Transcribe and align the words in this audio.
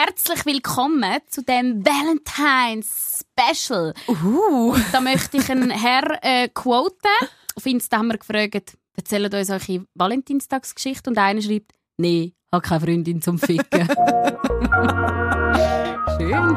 herzlich 0.00 0.46
willkommen 0.46 1.18
zu 1.28 1.42
dem 1.42 1.84
Valentine's 1.84 3.24
Special. 3.24 3.92
Uh. 4.06 4.76
Da 4.92 5.00
möchte 5.00 5.38
ich 5.38 5.50
einen 5.50 5.70
Herr 5.70 6.22
äh, 6.22 6.48
quoten. 6.48 7.08
Auf 7.56 7.66
Insta 7.66 7.98
haben 7.98 8.06
wir 8.06 8.18
gefragt, 8.18 8.76
erzählt 8.96 9.34
uns 9.34 9.50
eure 9.50 9.86
Valentinstagsgeschichte 9.94 11.10
und 11.10 11.18
einer 11.18 11.42
schreibt, 11.42 11.72
nee, 11.96 12.32
habe 12.52 12.62
keine 12.62 12.80
Freundin 12.80 13.20
zum 13.20 13.40
Ficken. 13.40 13.88
Schön. 16.16 16.56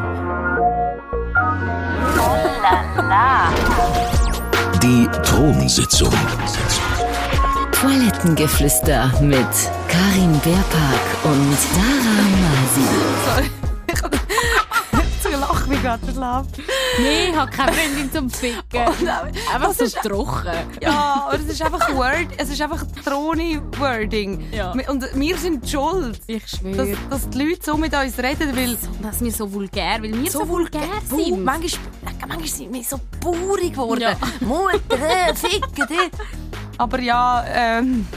Die 4.84 5.08
Thronsitzung. 5.24 6.14
Toilettengeflüster 7.82 9.12
mit 9.22 9.48
Karin 9.88 10.40
Beerpark 10.44 11.02
und 11.24 11.58
Sarah 11.58 12.28
Masi. 12.38 13.50
Ich 15.34 15.38
lache 15.38 15.70
mich 15.70 15.82
gerade 15.82 16.04
verschlafen. 16.06 16.52
Nee, 17.00 17.34
habe 17.34 17.50
keine 17.50 17.72
Freundin 17.72 18.12
zum 18.12 18.30
Ficken. 18.30 18.82
Einfach 19.54 19.74
so 19.74 19.86
trocken. 20.08 20.52
Ja, 20.82 21.26
aber 21.28 21.36
es 21.40 21.46
ist 21.46 21.62
einfach 21.62 21.96
Word, 21.96 22.28
es 22.38 22.50
ist 22.50 22.62
einfach 22.62 22.84
Troni-Wording. 23.06 24.52
Ja. 24.52 24.74
Und 24.90 25.08
wir 25.16 25.38
sind 25.38 25.68
schuld, 25.70 26.20
Ich 26.28 26.44
dass, 26.44 26.60
schwöre. 26.60 26.98
dass 27.10 27.30
die 27.30 27.44
Leute 27.44 27.62
so 27.64 27.78
mit 27.78 27.94
uns 27.96 28.18
reden, 28.20 28.56
weil 28.56 28.78
Dass 29.02 29.22
wir 29.22 29.32
so 29.32 29.52
vulgär, 29.52 30.00
weil 30.02 30.22
wir 30.22 30.30
so, 30.30 30.48
vulgär 30.48 30.82
Buh, 31.10 31.24
sind. 31.24 31.46
Manchmal, 31.46 31.82
manchmal 32.28 32.48
sind 32.48 32.74
wir 32.74 32.84
so 32.84 33.00
baurig 33.22 33.72
geworden. 33.72 34.02
Ja. 34.02 34.16
Mutter, 34.42 35.30
äh, 35.30 35.34
ficken 35.34 35.88
dich. 35.88 36.12
Aber 36.82 37.00
ja, 37.00 37.46
ähm, 37.48 38.08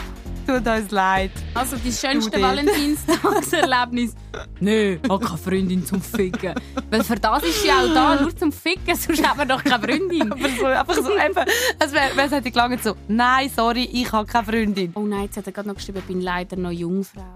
tut 0.47 0.67
uns 0.67 0.91
leid. 0.91 1.33
Also 1.53 1.77
die 1.77 1.93
schönste. 1.93 2.41
Valentinstagserlebnis. 2.41 4.15
Nö, 4.61 4.97
ich 5.03 5.11
habe 5.11 5.23
keine 5.23 5.37
Freundin 5.37 5.85
zum 5.85 6.01
Ficken. 6.01 6.55
Weil 6.89 7.05
für 7.05 7.17
das 7.17 7.43
ist 7.43 7.63
sie 7.63 7.71
auch 7.71 7.93
da, 7.93 8.19
nur 8.19 8.35
zum 8.35 8.51
Ficken, 8.51 8.97
sonst 8.97 9.23
hat 9.23 9.37
man 9.37 9.47
doch 9.47 9.63
keine 9.63 9.87
Freundin. 9.87 10.33
Aber 10.33 10.49
so, 10.49 10.65
einfach 10.65 10.95
so, 10.95 11.13
einfach, 11.13 11.45
es 11.79 11.93
wäre 11.93 12.17
wär, 12.17 12.31
hätte 12.31 12.51
gelangt 12.51 12.83
so, 12.83 12.97
nein, 13.07 13.51
sorry, 13.55 13.87
ich 13.93 14.11
habe 14.11 14.27
keine 14.27 14.47
Freundin. 14.47 14.93
Oh 14.95 15.03
nein, 15.03 15.25
jetzt 15.25 15.37
hat 15.37 15.45
er 15.45 15.53
gerade 15.53 15.69
noch 15.69 15.77
geschrieben, 15.77 15.99
ich 15.99 16.05
bin 16.07 16.23
leider 16.23 16.57
noch 16.57 16.71
Jungfrau. 16.71 17.35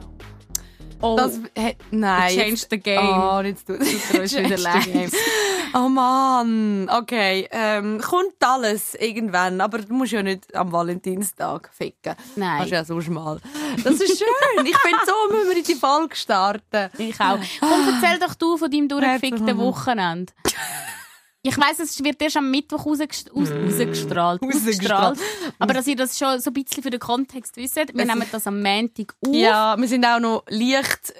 Oh, 1.01 1.17
Das, 1.17 1.39
he, 1.57 1.77
nein. 1.91 2.29
Change 2.35 2.49
jetzt- 2.51 2.71
the 2.71 2.79
game. 2.79 2.99
Oh, 2.99 3.41
jetzt 3.41 3.67
tut 3.67 3.81
es 3.81 4.35
wieder 4.37 4.59
leid. 4.59 5.13
Oh 5.75 5.89
Mann, 5.89 6.89
okay. 6.91 7.47
Ähm, 7.51 8.01
kommt 8.01 8.35
alles 8.41 8.95
irgendwann, 8.95 9.61
aber 9.61 9.79
du 9.79 9.93
musst 9.93 10.13
ja 10.13 10.23
nicht 10.23 10.55
am 10.57 10.73
Valentinstag 10.73 11.71
ficken. 11.73 12.15
Nein. 12.37 12.59
Kannst 12.59 12.73
ja 12.73 12.85
sonst 12.85 13.11
mal. 13.11 13.39
Das 13.85 13.95
ist 14.01 14.19
schön. 14.19 14.67
Ich 14.67 14.77
finde, 14.79 14.99
so 15.07 15.35
müssen 15.35 15.51
wir 15.51 15.57
in 15.59 15.65
die 15.65 15.75
Folge 15.75 16.17
starten. 16.17 16.91
ich 16.99 17.21
auch. 17.21 17.39
Komm, 17.61 17.89
erzähl 18.03 18.19
doch 18.19 18.35
du 18.35 18.57
von 18.57 18.71
deinem 18.71 18.89
durchgefickten 18.89 19.57
Wochenende. 19.59 20.33
Ich 21.49 21.57
weiss, 21.57 21.79
es 21.79 22.03
wird 22.05 22.21
erst 22.21 22.37
am 22.37 22.51
Mittwoch 22.51 22.85
rausgest 22.85 23.31
aus 23.33 23.51
rausgestrahlt. 23.51 24.43
Rausgestrahlt. 24.43 24.43
ausgestrahlt. 24.43 25.19
Aber 25.59 25.75
dass 25.75 25.87
ihr 25.87 25.97
das 25.97 26.19
schon 26.19 26.39
so 26.41 26.51
ein 26.51 26.55
bisschen 26.55 26.83
für 26.83 26.91
den 26.91 27.01
Kontext 27.01 27.57
wisst, 27.57 27.77
wir 27.77 27.89
Es 27.89 27.95
nehmen 27.95 28.25
das 28.31 28.47
am 28.47 28.63
Montag 28.63 29.15
auf. 29.25 29.35
Ja, 29.35 29.77
wir 29.79 29.89
sind 29.89 30.05
auch 30.05 30.21
noch 30.21 30.45
leicht 30.49 31.15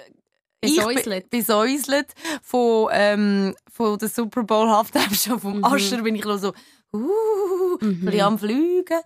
Besäuselt. 0.61 1.29
Besäuselt 1.29 2.07
von, 2.43 2.89
ähm, 2.91 3.55
von 3.71 3.97
der 3.97 4.09
Super 4.09 4.43
Bowl 4.43 4.69
Halftime 4.69 5.13
Show 5.15 5.37
vom 5.37 5.63
Ascher 5.63 6.01
bin 6.01 6.15
ich 6.15 6.25
noch 6.25 6.37
so 6.37 6.53
uh, 6.93 7.77
ein 7.81 8.01
bisschen 8.01 8.21
am 8.21 8.37
Fliegen. 8.37 8.99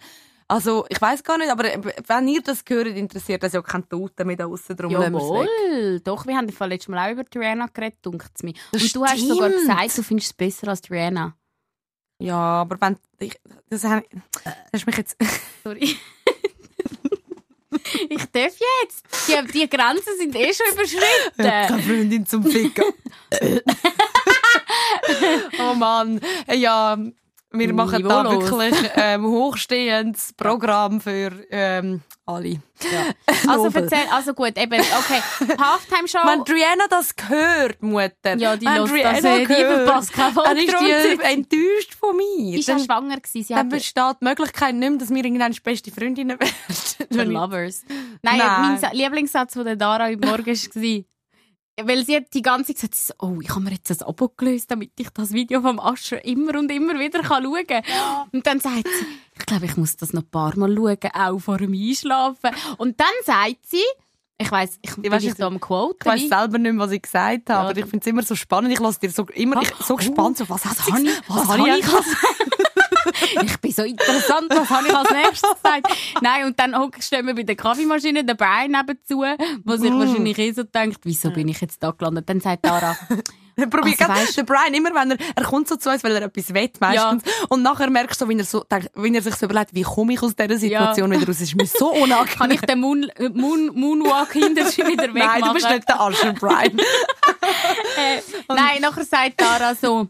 Also, 0.48 0.86
ich 0.90 1.00
weiß 1.02 1.24
gar 1.24 1.38
nicht, 1.38 1.50
aber 1.52 1.66
äh, 1.74 1.80
wenn 2.08 2.28
ihr 2.28 2.42
das 2.42 2.64
hört, 2.68 2.88
interessiert 2.88 3.42
das 3.44 3.54
ja 3.54 3.62
keinen 3.62 3.88
Toten 3.88 4.28
mehr 4.28 4.36
da 4.36 4.46
aussen 4.46 4.78
weg. 4.78 4.92
Jawohl, 4.92 6.00
doch, 6.02 6.26
wir 6.28 6.36
haben 6.38 6.48
letztes 6.70 6.88
Mal 6.90 7.08
auch 7.08 7.12
über 7.14 7.24
Rihanna 7.36 7.68
geredet, 7.74 8.00
dunkt 8.02 8.44
mir. 8.44 8.54
Das 8.72 8.84
Und 8.84 8.96
du 8.96 9.06
hast 9.06 9.20
sogar 9.28 9.50
stimmt. 9.50 9.68
gesagt, 9.68 9.98
du 9.98 10.04
findest 10.04 10.28
es 10.32 10.34
besser 10.34 10.68
als 10.68 10.90
Rihanna. 10.90 11.36
Ja, 12.20 12.38
aber 12.38 12.80
wenn 12.80 12.98
ich, 13.20 13.40
das, 13.70 13.84
hab- 13.84 14.04
das 14.44 14.54
hast 14.74 14.86
mich 14.86 14.98
jetzt. 14.98 15.18
Sorry. 15.64 15.96
ich 18.10 18.26
darf 18.32 18.54
jetzt. 18.84 19.06
Die, 19.28 19.52
die 19.52 19.70
Grenzen 19.70 20.18
sind 20.18 20.36
eh 20.36 20.54
schon 20.54 20.74
überschritten. 20.74 21.82
Freundin 21.82 22.26
zum 22.26 22.44
Ficken. 22.44 22.86
oh 25.60 25.74
Mann, 25.76 26.22
ja, 26.54 26.98
wir 27.54 27.74
machen 27.74 28.04
da 28.08 28.24
Niveaulos. 28.24 28.52
wirklich 28.52 28.92
ähm, 28.96 29.26
hochstehendes 29.26 30.34
Programm 30.34 31.00
für 31.00 31.32
ähm, 31.52 32.02
alle. 32.26 32.62
Also 33.48 33.66
Nobel. 33.66 33.84
erzähl, 33.84 34.08
also 34.12 34.34
gut, 34.34 34.58
eben, 34.58 34.80
okay, 34.80 35.22
Halftime-Show. 35.62 36.20
Wenn 36.26 36.42
Rihanna 36.42 36.86
das 36.90 37.14
hört, 37.28 37.82
Mutter, 37.84 38.38
Ja, 38.38 38.56
die 38.58 38.66
wenn 38.66 38.74
hört 38.76 38.88
das 38.90 38.92
Rihanna 38.94 39.38
die 39.40 39.46
verpasst 39.46 40.14
keine 40.14 40.34
dann 40.36 40.58
ist 40.58 40.76
die 40.80 41.24
enttäuscht 41.24 41.94
von 42.00 42.16
mir. 42.18 42.58
ist 42.60 42.68
ja 42.68 42.76
dann, 42.76 42.84
schwanger 42.86 43.18
gewesen, 43.18 43.44
sie 43.48 43.54
dann 43.54 43.70
besteht 43.70 44.16
die 44.22 44.26
Möglichkeit 44.26 44.76
nicht 44.76 44.90
mehr, 44.90 45.00
dass 45.00 45.10
wir 45.10 45.24
irgendwann 45.26 45.54
beste 45.64 45.92
Freundinnen 45.92 46.38
The 47.10 47.18
werden. 47.18 47.32
Lovers. 47.32 47.84
Nein, 48.22 48.38
Nein. 48.38 48.62
mein 48.62 48.78
Sa- 48.80 48.92
Lieblingssatz 48.94 49.54
von 49.54 49.66
der 49.66 49.76
Dara 49.76 50.06
heute 50.06 50.26
Morgen 50.28 50.46
war, 50.48 51.04
weil 51.82 52.06
sie 52.06 52.16
hat 52.16 52.34
die 52.34 52.42
ganze 52.42 52.76
Zeit 52.76 52.92
gesagt, 52.92 53.20
oh, 53.24 53.40
ich 53.42 53.50
habe 53.50 53.62
mir 53.62 53.72
jetzt 53.72 53.92
ein 53.92 54.08
Abo 54.08 54.30
gelöst, 54.36 54.70
damit 54.70 54.92
ich 55.00 55.10
das 55.10 55.34
Video 55.34 55.62
vom 55.62 55.80
Ascher 55.80 56.24
immer 56.24 56.58
und 56.60 56.72
immer 56.72 57.00
wieder 57.00 57.22
kann 57.22 57.44
schauen 57.44 57.66
kann. 57.68 57.84
Und 58.32 58.46
dann 58.46 58.60
sagt 58.60 58.88
sie, 58.88 59.06
ich 59.40 59.46
glaube, 59.46 59.66
ich 59.66 59.76
muss 59.78 59.96
das 59.98 60.14
noch 60.14 60.22
ein 60.24 60.30
paar 60.30 60.58
Mal 60.58 60.76
schauen, 60.76 60.98
auch 61.14 61.40
vor 61.40 61.58
dem 61.58 61.74
Einschlafen. 61.74 62.52
Und 62.78 63.00
dann 63.00 63.08
sagt 63.26 63.66
sie, 63.66 63.82
ich 64.38 64.52
weiss, 64.52 64.78
ich 64.82 64.96
bin 64.96 65.12
weiss 65.12 65.24
ich 65.24 65.34
da 65.36 65.48
am 65.48 65.60
Quote. 65.60 65.98
Ich 66.02 66.06
weiß 66.06 66.22
selber 66.30 66.58
nicht 66.58 66.74
mehr, 66.74 66.84
was 66.86 66.92
ich 66.92 67.02
gesagt 67.02 67.50
habe, 67.50 67.64
Ja, 67.64 67.70
aber 67.70 67.78
ich 67.78 67.86
finde 67.86 68.00
es 68.00 68.08
immer 68.08 68.24
so 68.24 68.36
spannend. 68.36 68.74
Ich 68.74 68.80
lasse 68.80 69.00
dir 69.00 69.10
so, 69.10 69.26
immer 69.34 69.62
ich, 69.62 69.74
so 69.76 69.94
Oh, 69.94 69.98
gespannt, 69.98 70.38
so, 70.38 70.50
was, 70.50 70.66
was 70.66 70.88
habe 70.88 71.00
ich, 71.00 71.06
gesagt? 71.06 71.24
was 71.30 71.48
habe 71.48 71.60
habe 71.60 71.80
ich 71.80 71.86
ich 73.44 73.58
bin 73.60 73.72
so 73.72 73.84
interessant, 73.84 74.48
was 74.50 74.70
habe 74.70 74.88
ich 74.88 74.96
als 74.96 75.10
nächstes 75.12 75.50
gesagt? 75.62 75.88
Nein, 76.22 76.46
und 76.46 76.60
dann 76.60 76.76
stehen 77.00 77.26
wir 77.28 77.36
bei 77.36 77.44
der 77.44 77.56
Kaffeemaschine, 77.56 78.24
der 78.24 78.36
Brian 78.36 78.72
nebenzu, 78.72 79.24
wo 79.64 79.76
sich 79.78 79.92
Mm. 79.92 80.00
wahrscheinlich 80.00 80.38
eh 80.40 80.52
so 80.52 80.64
denkt, 80.64 81.00
wieso 81.04 81.32
bin 81.32 81.48
ich 81.48 81.62
jetzt 81.62 81.82
da 81.84 81.92
gelandet? 81.92 82.28
Dann 82.30 82.40
sagt 82.42 82.66
Dara, 82.66 82.96
Probier, 83.70 83.94
Also, 84.00 84.12
weißt- 84.12 84.36
der 84.38 84.44
Brian 84.46 84.74
immer, 84.74 84.96
wenn 84.96 85.12
er, 85.12 85.18
er 85.36 85.44
kommt 85.44 85.68
so 85.68 85.76
zu 85.76 85.92
uns, 85.92 86.04
weil 86.04 86.16
er 86.16 86.24
etwas 86.24 86.52
wett 86.56 86.82
meistens. 86.82 87.22
Und 87.50 87.62
nachher 87.62 87.88
merkst 87.92 88.20
du 88.20 88.26
so, 88.26 88.30
wie 88.30 88.36
er 88.40 88.44
so, 88.46 88.64
denkt, 88.64 88.90
wie 88.96 89.16
er 89.16 89.22
sich 89.22 89.36
so 89.36 89.46
überlegt, 89.46 89.76
wie 89.76 89.84
komme 89.84 90.14
ich 90.14 90.24
aus 90.24 90.36
dieser 90.36 90.58
Situation 90.58 91.12
wieder 91.12 91.28
raus? 91.28 91.40
Ist 91.40 91.56
mir 91.56 91.68
so 91.68 91.92
unangenehm. 91.94 92.36
kann 92.36 92.50
ich 92.50 92.62
den 92.62 92.80
Moon, 92.80 93.04
äh, 93.16 93.30
Moon, 93.30 93.68
Moonwalk 93.76 94.32
hinter 94.34 94.66
wieder 94.66 95.04
wegmachen? 95.14 95.14
Nein, 95.14 95.42
du 95.44 95.54
bist 95.54 95.70
nicht 95.70 95.88
der 95.88 96.02
Ascher, 96.02 96.34
Brian. 96.34 96.80
Äh, 97.98 98.22
nein, 98.50 98.82
nachher 98.82 99.04
sagt 99.06 99.40
Dara 99.40 99.76
so, 99.76 100.08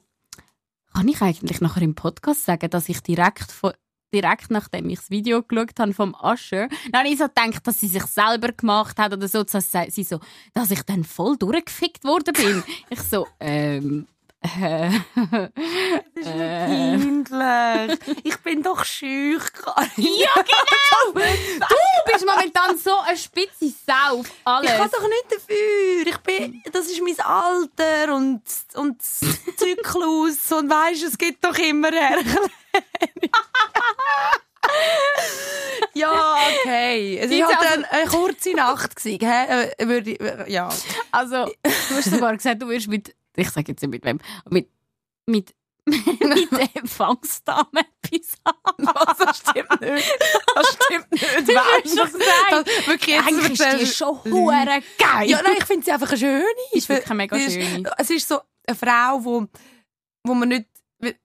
kann 0.93 1.07
ich 1.07 1.21
eigentlich 1.21 1.61
nachher 1.61 1.81
im 1.81 1.95
Podcast 1.95 2.45
sagen, 2.45 2.69
dass 2.69 2.89
ich 2.89 3.01
direkt 3.01 3.51
von 3.51 3.73
direkt 4.13 4.51
nachdem 4.51 4.89
ich 4.89 4.99
das 4.99 5.09
Video 5.09 5.41
geschaut 5.41 5.79
habe 5.79 5.93
vom 5.93 6.15
Usher, 6.21 6.69
dann 6.91 7.05
ich 7.07 7.17
so 7.17 7.27
gedacht, 7.27 7.65
dass 7.65 7.79
sie 7.79 7.87
sich 7.87 8.03
selber 8.03 8.51
gemacht 8.51 8.99
hat 8.99 9.11
oder 9.11 9.27
so, 9.27 9.43
dass 9.43 9.71
sie 9.89 10.03
so, 10.03 10.19
dass 10.53 10.69
ich 10.69 10.83
dann 10.83 11.03
voll 11.03 11.35
durchgefickt 11.35 12.03
worden 12.03 12.33
bin. 12.33 12.63
ich 12.89 12.99
so, 12.99 13.27
ähm, 13.39 14.05
äh, 14.43 14.87
äh, 16.21 16.57
Kindlich. 16.77 17.99
Ich 18.23 18.37
bin 18.37 18.61
doch 18.61 18.85
schüch, 18.85 19.51
Karin. 19.53 19.89
ja, 19.97 20.29
genau! 21.13 21.13
Du 21.13 22.11
bist 22.11 22.25
momentan 22.25 22.77
so 22.77 22.97
eine 22.99 23.17
spitze 23.17 23.71
Sau 23.85 24.19
auf 24.19 24.31
alles. 24.43 24.71
Ich 24.71 24.77
kann 24.77 24.91
doch 24.91 25.07
nicht 25.07 25.31
dafür. 25.31 26.07
Ich 26.07 26.17
bin, 26.19 26.61
das 26.71 26.85
ist 26.87 27.01
mein 27.01 27.19
Alter 27.19 28.13
und, 28.15 28.41
und 28.75 29.01
Zyklus 29.01 30.51
und 30.51 30.69
weisst, 30.69 31.03
es 31.03 31.17
gibt 31.17 31.43
doch 31.43 31.57
immer 31.57 31.91
Erklärung. 31.93 32.51
ja, 35.93 36.35
okay. 36.61 37.17
Es 37.17 37.31
war 37.31 37.47
halt 37.47 37.71
also- 37.71 37.85
eine, 37.89 38.05
kurze 38.07 38.53
Nacht. 38.53 38.95
Gewesen, 38.95 39.19
hä? 39.21 39.71
Äh, 39.77 39.83
äh, 39.83 40.51
ja. 40.51 40.69
Also, 41.11 41.45
du 41.45 41.95
hast 41.95 42.11
sogar 42.11 42.35
gesagt, 42.35 42.61
du 42.61 42.67
wirst 42.67 42.87
mit, 42.87 43.15
ich 43.35 43.49
sage 43.49 43.71
jetzt 43.71 43.81
nicht 43.81 43.91
mit 43.91 44.05
wem, 44.05 44.19
mit, 44.49 44.69
mit, 45.25 45.55
mit 45.85 46.51
der 46.51 46.69
Empfangsdame 46.75 47.81
etwas. 48.01 48.37
Was, 48.77 49.17
das 49.17 49.37
stimmt 49.37 49.81
nicht. 49.81 50.13
Das 50.55 50.77
stimmt 50.85 51.11
nicht. 51.11 51.49
Du 51.49 51.57
hast 51.57 51.97
doch 51.97 52.05
gesagt, 52.05 52.51
Das, 52.51 52.87
wirklich, 52.87 53.15
jetzt 53.15 53.27
eigentlich 53.27 53.59
ist 53.59 53.81
die 53.81 53.85
schon 53.87 54.23
hure 54.25 54.81
geil. 54.97 55.29
Ja, 55.29 55.41
nein, 55.41 55.55
ich 55.57 55.65
finde 55.65 55.85
sie 55.85 55.91
einfach 55.91 56.09
eine 56.09 56.17
schöne. 56.17 56.45
Ist 56.71 56.89
wirklich 56.89 57.09
eine 57.09 57.17
mega 57.17 57.39
schöne. 57.39 57.91
Es 57.97 58.09
ist 58.09 58.27
so 58.27 58.39
eine 58.67 58.77
Frau, 58.77 59.23
wo, 59.23 59.47
wo 60.23 60.33
man 60.33 60.49
nicht, 60.49 60.67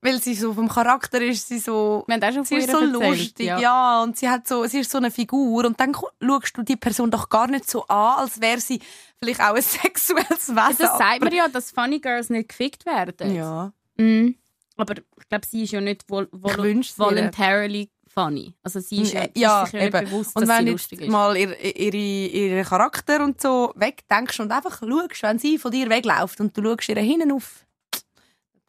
weil- 0.00 0.20
sie 0.22 0.34
so 0.34 0.52
vom 0.54 0.68
Charakter 0.68 1.20
ist, 1.20 1.48
sie 1.48 1.58
so, 1.58 2.04
Wir 2.06 2.14
haben 2.16 2.22
auch 2.24 2.32
schon 2.32 2.44
sie 2.44 2.56
ist 2.56 2.70
so 2.70 2.78
erzählt, 2.78 2.92
lustig, 2.92 3.46
ja. 3.46 3.58
ja. 3.58 4.02
und 4.02 4.16
sie 4.16 4.28
hat 4.28 4.46
so, 4.48 4.64
sie 4.66 4.80
ist 4.80 4.90
so 4.90 4.98
eine 4.98 5.10
Figur 5.10 5.64
und 5.64 5.78
dann 5.80 5.94
schaust 5.94 6.56
du 6.56 6.62
die 6.62 6.76
Person 6.76 7.10
doch 7.10 7.28
gar 7.28 7.46
nicht 7.48 7.68
so 7.70 7.86
an, 7.86 8.18
als 8.20 8.40
wäre 8.40 8.60
sie 8.60 8.80
vielleicht 9.22 9.40
auch 9.40 9.54
ein 9.54 9.62
sexuelles 9.62 10.48
Wesen. 10.48 10.54
Das 10.78 10.98
sagt 10.98 11.20
man 11.22 11.32
ja, 11.34 11.48
dass 11.48 11.70
Funny 11.70 11.98
Girls 12.00 12.30
nicht 12.30 12.48
gefickt 12.48 12.86
werden. 12.86 13.34
Ja. 13.34 13.72
Mhm. 13.96 14.36
Aber 14.76 14.94
ich 14.96 15.28
glaube, 15.28 15.46
sie 15.46 15.64
ist 15.64 15.72
ja 15.72 15.80
nicht 15.80 16.04
vol 16.08 16.28
vol 16.30 16.56
voluntarily 16.96 17.90
funny. 18.06 18.54
Also 18.62 18.80
sie 18.80 19.02
ist 19.02 19.12
ja, 19.12 19.26
ja, 19.34 19.64
sich 19.64 19.74
ja 19.74 19.80
nicht 19.80 19.92
bewusst, 19.92 20.34
Und 20.36 20.48
dass 20.48 20.58
sie 20.58 20.64
wenn 20.64 20.72
lustig 20.72 21.00
jetzt 21.00 21.08
ist. 21.08 21.12
mal 21.12 21.36
ihr, 21.36 21.76
ihre, 21.76 21.96
ihren 21.96 22.64
Charakter 22.64 23.22
und 23.22 23.40
so 23.40 23.72
wegdenkst 23.76 24.40
und 24.40 24.50
einfach 24.50 24.80
schaust, 24.80 25.22
wenn 25.22 25.38
sie 25.38 25.58
von 25.58 25.70
dir 25.70 25.88
wegläuft 25.90 26.40
und 26.40 26.56
du 26.56 26.62
schaust 26.62 26.88
ihr 26.88 26.96
hinten 27.00 27.32
auf, 27.32 27.64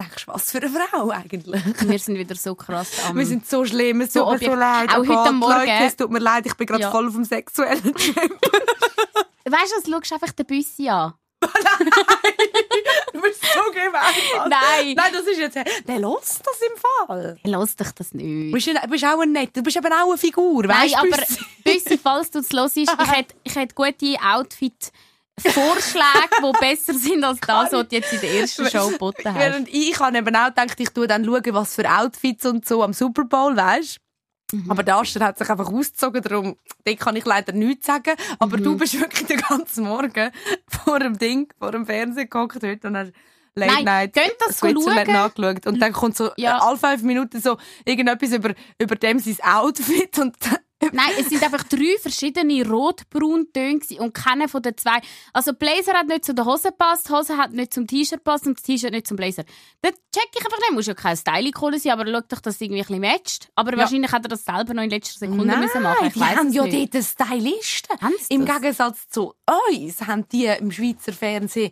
denkst 0.02 0.26
du, 0.26 0.32
was 0.34 0.52
für 0.52 0.60
eine 0.62 0.70
Frau 0.70 1.10
eigentlich. 1.12 1.62
Wir 1.82 2.00
sind 2.00 2.18
wieder 2.18 2.36
so 2.36 2.56
krass 2.56 2.90
am... 3.08 3.18
Wir 3.18 3.26
sind 3.26 3.48
so 3.48 3.66
schlimm, 3.66 4.02
es 4.02 4.14
So 4.14 4.24
tut 4.32 4.42
mir 4.42 4.48
so 4.50 4.56
leid. 4.56 4.90
auch 4.90 4.98
Oh 5.00 5.08
heute 5.08 5.32
Morgen- 5.34 5.54
Leute, 5.60 5.72
es 5.86 5.96
tut 5.96 6.10
mir 6.12 6.20
leid, 6.20 6.46
ich 6.46 6.54
bin 6.56 6.68
gerade 6.68 6.82
Ja. 6.84 6.92
voll 6.92 7.08
auf 7.08 7.14
dem 7.14 7.24
sexuellen 7.26 7.82
Trip. 7.94 8.16
Weißt 9.46 9.74
du, 9.86 9.92
schaust 9.92 10.12
du 10.12 10.14
einfach 10.16 10.32
den 10.32 10.46
Büssi 10.46 10.90
an. 10.90 11.14
Du 13.12 13.22
bist 13.22 13.42
so 13.42 13.72
gemein. 13.72 14.50
Nein. 14.50 14.94
Nein, 14.96 15.12
das 15.12 15.24
ist 15.28 15.40
jetzt... 15.40 15.56
Der 15.56 16.00
lässt 16.00 16.42
das 16.46 16.62
im 16.62 16.78
Fall. 17.08 17.38
Lass 17.44 17.76
dich 17.76 17.92
das 17.92 18.10
Du 18.12 18.18
nicht. 18.18 18.54
bist, 18.54 18.70
ein- 18.70 18.90
bist 18.90 19.04
auch 19.04 19.20
ein 19.20 19.32
nett, 19.32 19.50
du 19.54 19.62
bist 19.64 19.76
eben 19.76 19.92
auch 19.92 20.08
eine 20.10 20.18
Figur, 20.18 20.64
Nein, 20.66 20.84
weißt 20.84 20.94
du? 20.94 21.00
aber 21.00 21.24
Büssi, 21.64 21.98
falls 22.02 22.32
du 22.32 22.40
es 22.40 22.50
hörst, 22.54 22.78
ich 22.78 22.90
hätte, 22.90 23.36
ich 23.44 23.56
hätte 23.56 23.76
gute 23.76 24.16
Outfit-Vorschläge, 25.46 26.30
die 26.44 26.60
besser 26.60 26.94
sind 26.94 27.24
als 27.24 27.40
das, 27.42 27.72
was 27.72 27.88
du 27.88 27.96
jetzt 27.96 28.14
in 28.14 28.22
der 28.22 28.32
ersten 28.32 28.70
Show 28.70 28.90
geboten 28.90 29.26
hast. 29.34 29.40
Während 29.40 29.70
ich 29.70 30.00
habe 30.00 30.18
eben 30.18 30.36
auch 30.36 30.48
gedacht, 30.48 30.80
ich 30.80 30.90
tue 30.90 31.08
dann 31.08 31.26
schauen, 31.26 31.44
was 31.54 31.76
für 31.76 31.90
Outfits 31.90 32.46
und 32.46 32.68
so 32.68 32.84
am 32.84 32.94
Super 32.94 33.24
Bowl, 33.26 33.56
weißt 33.56 33.98
Mhm. 34.52 34.72
Aber 34.72 34.82
der 34.82 34.96
Ascher 34.98 35.20
hat 35.24 35.38
sich 35.38 35.48
einfach 35.48 35.72
ausgezogen, 35.72 36.24
darum 36.24 36.56
kann 36.98 37.16
ich 37.16 37.24
leider 37.24 37.52
nichts 37.54 37.86
sagen. 37.86 38.16
Aber 38.40 38.58
Mhm. 38.58 38.64
du 38.64 38.78
bist 38.78 39.00
wirklich 39.00 39.28
den 39.28 39.40
ganzen 39.42 39.84
Morgen 39.84 40.32
vor 40.68 40.98
dem 40.98 41.20
Ding, 41.20 41.54
vor 41.60 41.72
dem 41.72 41.86
Fernseher 41.86 42.26
gehockt 42.26 42.64
heute 42.64 42.88
und 42.88 42.98
hast 42.98 43.12
Late 43.54 43.74
Nein, 43.74 43.84
Night 43.86 44.14
könnt 44.14 44.34
das 44.48 44.58
Switzerland 44.58 45.06
schauen? 45.06 45.14
nachgeschaut. 45.14 45.68
Und 45.68 45.80
dann 45.80 45.94
kommt 45.94 46.18
so 46.18 46.32
Ja. 46.38 46.58
alle 46.60 46.78
fünf 46.80 47.04
Minuten 47.04 47.40
so 47.40 47.58
irgendetwas 47.86 48.32
über, 48.32 48.56
über 48.80 48.96
dem 48.96 49.20
sein 49.20 49.38
Outfit 49.44 50.18
und 50.18 50.36
Nein, 50.94 51.12
es 51.20 51.28
sind 51.30 51.44
einfach 51.44 51.64
drei 51.64 51.98
verschiedene 52.02 52.66
rot-braun-Töne 52.68 53.80
und 54.00 54.14
keiner 54.14 54.48
von 54.48 54.62
den 54.62 54.78
zwei. 54.78 55.00
Also 55.34 55.54
Blazer 55.54 55.94
hat 55.94 56.08
nicht 56.08 56.24
zu 56.26 56.34
der 56.34 56.46
Hose 56.46 56.70
gepasst, 56.70 57.10
die 57.10 57.14
Hose 57.14 57.38
hat 57.38 57.52
nicht 57.52 57.74
zum 57.74 57.86
T-Shirt 57.86 58.20
gepasst 58.20 58.48
und 58.48 58.58
das 58.58 58.64
T-Shirt 58.64 58.92
nicht 58.92 59.08
zum 59.08 59.18
Blazer. 59.18 59.44
Das 59.82 59.94
check 60.16 60.30
ich 60.34 60.46
einfach 60.46 60.58
nicht. 60.60 60.72
Muss 60.72 60.86
ja 60.88 60.94
kein 60.94 61.18
Styling-Kohle 61.18 61.80
sein, 61.80 61.92
aber 61.94 62.06
schau 62.10 62.22
doch, 62.28 62.40
dass 62.42 62.56
es 62.56 62.62
irgendwie 62.62 62.82
ein 62.82 62.88
bisschen 62.88 63.02
matcht. 63.02 63.50
Aber 63.56 63.76
wahrscheinlich 63.78 64.12
hat 64.12 64.24
er 64.26 64.30
das 64.30 64.46
selber 64.46 64.74
noch 64.74 64.84
in 64.84 64.90
letzter 64.90 65.20
Sekunde 65.20 65.58
müssen 65.58 65.84
machen. 65.84 66.08
Ich 66.08 66.14
die 66.14 66.20
weiss 66.22 66.38
haben 66.38 66.52
ja 66.54 66.64
nicht. 66.64 66.94
dort 66.94 67.04
Stylisten. 67.04 67.98
Im? 68.30 68.46
Gegensatz 68.46 69.10
zu 69.10 69.34
uns 69.46 70.02
haben 70.08 70.28
die 70.32 70.46
im 70.46 70.72
Schweizer 70.72 71.14
Fernsehen 71.14 71.72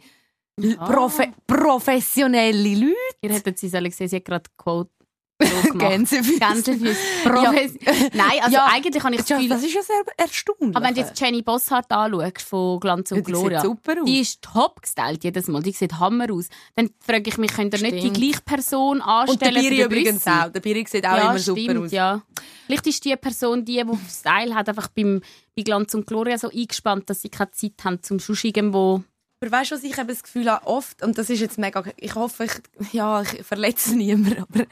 Ah. 0.79 0.91
profe 0.91 1.31
professionelle 1.45 2.73
Leute. 2.75 2.95
Ihr 3.21 3.31
hättet 3.31 3.59
sie 3.59 3.69
sollen 3.69 3.91
sehen, 3.91 4.07
sie 4.07 4.15
hat 4.15 4.25
gerade 4.25 4.49
Quote 4.57 4.89
gemacht. 5.39 5.79
Gänsefüße. 5.79 6.39
Gänsefüße. 6.39 6.97
Profes 7.23 7.73
Nein, 8.13 8.39
also 8.41 8.55
Ja. 8.55 8.65
eigentlich 8.71 9.03
habe 9.03 9.13
ich 9.15 9.21
das 9.21 9.29
Ja, 9.29 9.35
Gefühl, 9.37 9.49
das 9.49 9.63
ist 9.63 9.73
ja 9.73 9.81
sehr 9.83 10.01
erstaunlich. 10.17 10.75
aber 10.75 10.85
wenn 10.85 10.93
du 10.95 11.01
jetzt 11.01 11.19
Jenny 11.19 11.41
Bosshardt 11.41 11.91
anschaust, 11.91 12.41
von 12.41 12.79
Glanz 12.79 13.11
und 13.11 13.17
Ja, 13.17 13.23
die 13.23 13.25
sieht 13.31 13.33
Gloria, 13.41 13.61
super 13.61 13.93
aus. 14.01 14.05
die 14.05 14.19
ist 14.19 14.41
top 14.41 14.81
gestylt 14.81 15.23
jedes 15.23 15.47
Mal, 15.47 15.61
die 15.61 15.71
sieht 15.71 15.99
hammer 15.99 16.31
aus. 16.31 16.47
Dann 16.75 16.89
frage 16.99 17.29
ich 17.29 17.37
mich, 17.37 17.53
könnt 17.53 17.73
ihr 17.73 17.81
nicht 17.91 18.03
die 18.03 18.11
gleiche 18.13 18.41
Person 18.41 18.97
und 18.97 19.01
anstellen 19.03 19.53
der 19.53 19.61
Biri 19.61 19.81
übrigens 19.83 20.23
Büssi? 20.23 20.29
auch. 20.37 20.49
Der 20.51 20.59
Biri 20.59 20.85
sieht 20.87 21.05
auch 21.05 21.17
ja, 21.17 21.29
immer 21.29 21.39
super 21.39 21.59
stimmt, 21.61 21.85
aus. 21.85 21.91
ja. 21.91 22.21
Vielleicht 22.65 22.87
ist 22.87 23.05
die 23.05 23.15
Person, 23.15 23.63
die, 23.63 23.81
die 23.83 23.97
Style 24.11 24.55
hat, 24.55 24.67
einfach 24.69 24.87
beim, 24.89 25.21
bei 25.55 25.63
Glanz 25.63 25.93
und 25.93 26.05
Gloria 26.07 26.37
so 26.37 26.49
eingespannt, 26.49 27.09
dass 27.09 27.21
sie 27.21 27.29
keine 27.29 27.51
Zeit 27.51 27.73
haben, 27.83 28.01
zum 28.03 28.19
sonst 28.19 28.43
irgendwo... 28.43 29.03
Aber 29.39 29.51
weißt 29.51 29.69
du, 29.71 29.75
was 29.75 29.83
ich 29.83 29.95
eben 29.97 30.07
das 30.07 30.23
Gefühl 30.23 30.49
habe, 30.51 30.65
oft, 30.65 31.03
und 31.03 31.15
das 31.17 31.29
ist 31.29 31.39
jetzt 31.41 31.59
mega, 31.59 31.83
ich 31.97 32.15
hoffe, 32.15 32.45
ich, 32.45 32.93
ja, 32.93 33.21
ich 33.21 33.43
verletze 33.45 33.95
niemanden, 33.95 34.41
aber 34.41 34.65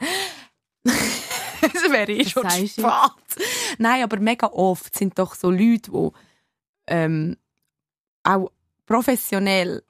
das 0.86 1.90
wäre 1.90 2.12
eh 2.12 2.24
Was 2.24 2.30
schon 2.32 2.50
spät. 2.50 2.84
Nein, 3.78 4.02
aber 4.02 4.18
mega 4.20 4.46
oft 4.48 4.96
sind 4.96 5.18
doch 5.18 5.34
so 5.34 5.50
Leute, 5.50 5.90
die 5.90 6.10
ähm, 6.88 7.36
auch 8.22 8.50
professionell 8.86 9.82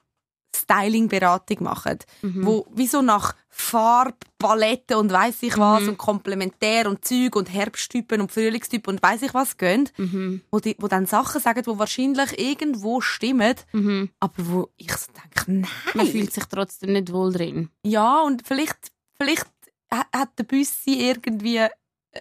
Styling-Beratung 0.55 1.61
machen, 1.63 1.99
Mhm. 2.23 2.45
wo 2.45 2.65
wie 2.73 2.87
so 2.87 3.01
nach 3.03 3.35
Farbpaletten 3.49 4.97
und 4.97 5.11
weiß 5.11 5.43
ich 5.43 5.57
was 5.57 5.83
Mhm. 5.83 5.89
und 5.89 5.97
Komplementär 5.97 6.87
und 6.89 7.05
Zeug 7.05 7.35
und 7.35 7.53
Herbsttypen 7.53 8.21
und 8.21 8.31
Frühlingstypen 8.31 8.95
und 8.95 9.03
weiß 9.03 9.21
ich 9.23 9.33
was 9.33 9.57
gehen, 9.57 9.89
Mhm. 9.97 10.41
wo, 10.51 10.59
die, 10.59 10.75
wo 10.79 10.87
dann 10.87 11.05
Sachen 11.05 11.41
sagen, 11.41 11.61
die 11.63 11.77
wahrscheinlich 11.79 12.39
irgendwo 12.39 13.01
stimmen, 13.01 13.55
Mhm. 13.71 14.09
aber 14.19 14.33
wo 14.37 14.69
ich 14.77 14.91
so 14.93 15.11
denke, 15.11 15.51
nein. 15.51 15.69
Man 15.93 16.07
fühlt 16.07 16.33
sich 16.33 16.45
trotzdem 16.45 16.93
nicht 16.93 17.11
wohl 17.11 17.31
drin. 17.31 17.69
Ja, 17.83 18.21
und 18.21 18.45
vielleicht, 18.47 18.91
vielleicht 19.15 19.45
hat 19.91 20.37
der 20.37 20.43
Büssi 20.43 20.93
irgendwie 21.09 21.65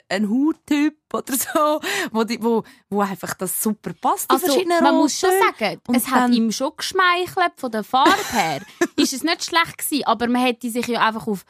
einen 0.08 0.28
Hauttyp 0.30 0.96
oder 1.12 1.34
so, 1.36 1.80
wo, 2.12 2.24
die, 2.24 2.42
wo, 2.42 2.62
wo 2.90 3.00
einfach 3.00 3.34
das 3.34 3.62
super 3.62 3.92
passt. 3.94 4.30
Also, 4.30 4.62
man 4.80 4.94
muss 4.96 5.18
schon 5.18 5.30
sagen, 5.30 5.80
Und 5.88 5.96
es 5.96 6.08
hat 6.08 6.30
ihm 6.30 6.52
schon 6.52 6.72
geschmeichelt 6.76 7.52
von 7.56 7.70
der 7.70 7.84
Farbe 7.84 8.12
her. 8.32 8.60
ist 8.96 9.12
es 9.12 9.22
nicht 9.22 9.44
schlecht 9.44 9.78
gewesen, 9.78 10.04
aber 10.04 10.28
man 10.28 10.42
hätte 10.42 10.70
sich 10.70 10.86
ja 10.86 11.06
einfach 11.06 11.26
auf 11.26 11.44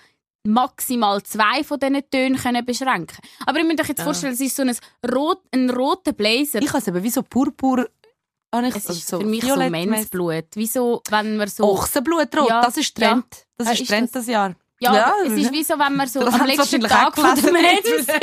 maximal 0.44 1.22
zwei 1.24 1.64
von 1.64 1.80
diesen 1.80 2.08
Tönen 2.08 2.36
können 2.38 2.64
beschränken 2.64 3.18
Aber 3.46 3.58
ich 3.58 3.64
muss 3.64 3.80
euch 3.80 3.88
jetzt 3.88 4.02
vorstellen, 4.02 4.34
es 4.34 4.40
ist 4.40 4.54
so 4.54 4.62
ein, 4.62 4.76
rot, 5.12 5.42
ein 5.52 5.70
roter 5.70 6.12
Blazer. 6.12 6.62
Ich 6.62 6.68
habe 6.68 6.78
es 6.78 6.86
eben 6.88 7.02
wie 7.02 7.10
so 7.10 7.22
Purpur... 7.22 7.88
es 8.52 8.76
ist 8.76 8.88
also 8.88 9.20
für 9.20 9.26
mich 9.26 9.44
so. 9.44 9.56
Mensblut. 9.56 10.46
Wieso, 10.54 11.02
wenn 11.10 11.36
man 11.36 11.48
so... 11.48 11.64
Ochsenblutrot, 11.64 12.48
Ja, 12.48 12.62
das 12.62 12.76
ist 12.76 12.96
Trend. 12.96 13.24
Das 13.58 13.66
Ah, 13.66 13.72
ist 13.72 13.80
ist 13.80 13.88
Trend 13.88 14.04
das? 14.04 14.12
das 14.12 14.26
Jahr. 14.28 14.54
Ja, 14.78 14.94
ja, 14.94 15.14
es 15.24 15.32
ist 15.32 15.52
wie 15.52 15.64
so, 15.64 15.78
wenn 15.78 15.96
man 15.96 16.06
so 16.06 16.20
Das 16.20 16.34
am 16.34 16.46
letzten 16.46 16.80
Tag 16.82 17.14
von 17.14 17.34
der. 17.34 17.52
Mens... 17.52 18.06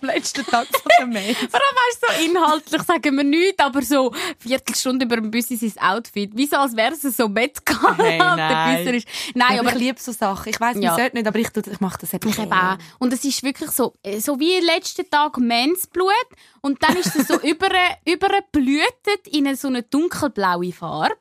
Am 0.00 0.08
letzten 0.08 0.44
Tag 0.44 0.66
von 0.66 0.90
der 0.98 1.06
Mens. 1.06 1.38
Vor 1.38 1.54
allem 1.54 1.76
weißt 1.78 2.02
du, 2.02 2.06
so 2.06 2.30
inhaltlich 2.30 2.82
sagen 2.82 3.16
wir 3.16 3.24
nichts, 3.24 3.58
aber 3.58 3.82
so 3.82 4.12
Viertelstunde 4.38 5.04
über 5.06 5.16
ein 5.16 5.30
Büssi 5.30 5.56
sein 5.56 5.72
Outfit. 5.82 6.30
Wie 6.36 6.46
so, 6.46 6.56
als 6.56 6.76
wäre 6.76 6.92
es 6.92 7.02
so 7.16 7.28
Metcalf. 7.28 7.96
Hey, 7.98 8.18
Der. 8.18 8.76
Büsser 8.76 8.94
ist... 8.94 9.08
Nein, 9.34 9.58
aber 9.58 9.60
aber 9.60 9.76
ich 9.78 9.82
liebe 9.86 10.00
so 10.00 10.12
Sachen. 10.12 10.48
Ich 10.50 10.60
weiss, 10.60 10.76
Ja. 10.78 10.90
man 10.90 11.00
sollte 11.00 11.16
nicht, 11.16 11.26
aber 11.26 11.38
ich, 11.38 11.48
ich 11.56 11.80
mache 11.80 11.98
das 12.00 12.12
eben. 12.14 12.28
Ich 12.28 12.38
eben 12.38 12.52
auch. 12.52 12.76
Und 12.98 13.12
es 13.12 13.24
ist 13.24 13.42
wirklich 13.42 13.70
so, 13.70 13.94
äh, 14.02 14.20
so 14.20 14.38
wie 14.38 14.60
letzten 14.60 15.08
Tag 15.08 15.38
Mensblut. 15.38 16.12
Und 16.60 16.82
dann 16.82 16.96
ist 16.96 17.16
es 17.16 17.28
so 17.28 17.34
über, 17.42 17.68
überblühtet 18.04 19.26
in 19.30 19.46
eine 19.46 19.56
so 19.56 19.68
eine 19.68 19.82
dunkelblaue 19.82 20.72
Farbe. 20.72 21.16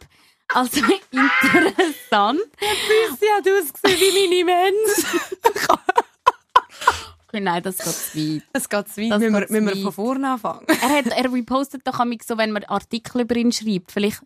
Also 0.53 0.81
interessant. 1.11 2.39
Sie 3.19 3.25
hat 3.31 3.47
ausgesehen 3.47 3.99
wie 3.99 4.43
meine 4.43 4.45
Mens. 4.45 5.05
Okay, 7.33 7.39
nein, 7.39 7.63
das 7.63 7.77
geht 7.77 7.85
zu 7.87 8.17
weit. 8.35 8.43
Es 8.51 8.67
geht 8.67 8.89
zu 8.89 9.01
weit. 9.01 9.11
Das 9.11 9.19
Müssen 9.19 9.33
wir, 9.33 9.39
müssen 9.61 9.65
wir 9.77 9.83
von 9.83 9.93
vorne 9.93 10.31
anfangen. 10.33 10.65
Er, 10.81 10.89
hat, 10.89 11.05
er 11.07 11.31
repostet 11.31 11.87
doch 11.87 11.97
amig 11.99 12.23
so, 12.25 12.37
wenn 12.37 12.51
man 12.51 12.65
Artikel 12.65 13.21
über 13.21 13.35
ihn 13.37 13.53
schreibt. 13.53 13.93
Vielleicht, 13.93 14.21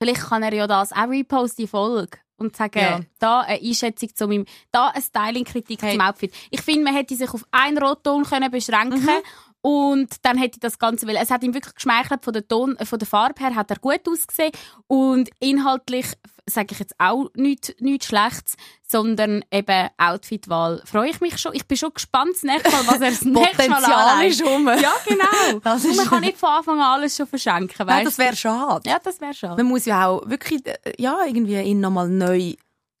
vielleicht 0.00 0.20
kann 0.22 0.44
er 0.44 0.52
ja 0.54 0.68
das 0.68 0.92
auch 0.92 1.08
reposten, 1.08 1.64
die 1.64 1.68
Folge. 1.68 2.18
Und 2.38 2.54
sagen, 2.54 2.78
Ja. 2.78 3.00
da 3.18 3.40
eine 3.40 3.60
Einschätzung 3.60 4.14
zu 4.14 4.28
meinem, 4.28 4.44
da 4.70 4.88
eine 4.90 5.02
Styling-Kritik 5.02 5.82
Hey. 5.82 5.92
zum 5.96 6.02
Outfit. 6.02 6.32
Ich 6.50 6.60
finde, 6.62 6.84
man 6.84 6.94
hätte 6.94 7.16
sich 7.16 7.30
auf 7.30 7.44
einen 7.50 7.78
Rotton 7.78 8.22
können 8.24 8.50
beschränken 8.50 9.02
Mhm. 9.02 9.10
Und 9.66 10.14
dann 10.22 10.38
hätte 10.38 10.60
das 10.60 10.78
Ganze, 10.78 11.08
weil 11.08 11.16
es 11.16 11.28
hat 11.32 11.42
ihm 11.42 11.52
wirklich 11.52 11.74
geschmeichelt 11.74 12.24
von 12.24 12.32
der 12.32 12.46
Ton, 12.46 12.76
äh, 12.76 12.86
von 12.86 13.00
der 13.00 13.08
Farbe 13.08 13.42
her, 13.42 13.56
hat 13.56 13.68
er 13.68 13.78
gut 13.80 14.00
ausgesehen 14.08 14.52
und 14.86 15.28
inhaltlich 15.40 16.06
sage 16.48 16.68
ich 16.70 16.78
jetzt 16.78 16.94
auch 16.98 17.30
nichts, 17.34 17.74
nichts 17.80 18.06
Schlechtes, 18.06 18.54
sondern 18.86 19.44
eben 19.50 19.88
Outfitwahl. 19.98 20.80
Freue 20.84 21.10
ich 21.10 21.20
mich 21.20 21.38
schon. 21.38 21.52
Ich 21.54 21.66
bin 21.66 21.76
schon 21.76 21.92
gespannt 21.92 22.34
das 22.34 22.44
nächste 22.44 22.70
Mal, 22.70 22.86
was 22.86 23.00
er 23.00 23.10
das 23.10 23.22
nächste 23.24 23.68
Mal 23.68 23.80
Potenzial 23.80 24.08
anlegt. 24.10 24.34
ist 24.40 24.42
um. 24.46 24.68
Ja, 24.68 24.92
genau. 25.04 25.58
Das 25.64 25.84
Und 25.84 25.96
man 25.96 26.06
kann 26.06 26.20
nicht 26.20 26.38
von 26.38 26.50
Anfang 26.50 26.78
an 26.78 27.00
alles 27.00 27.16
schon 27.16 27.26
verschenken, 27.26 27.74
Nein, 27.78 27.88
weißt 27.88 28.06
das 28.06 28.18
wäre 28.18 28.36
schade. 28.36 28.88
Ja, 28.88 29.00
das 29.02 29.20
wäre 29.20 29.34
schade. 29.34 29.56
Man 29.60 29.66
muss 29.72 29.84
ja 29.84 30.06
auch 30.06 30.28
wirklich 30.28 30.64
äh, 30.64 30.76
ja, 30.98 31.18
irgendwie 31.26 31.60
ihn 31.60 31.80
nochmal 31.80 32.08
neu 32.08 32.54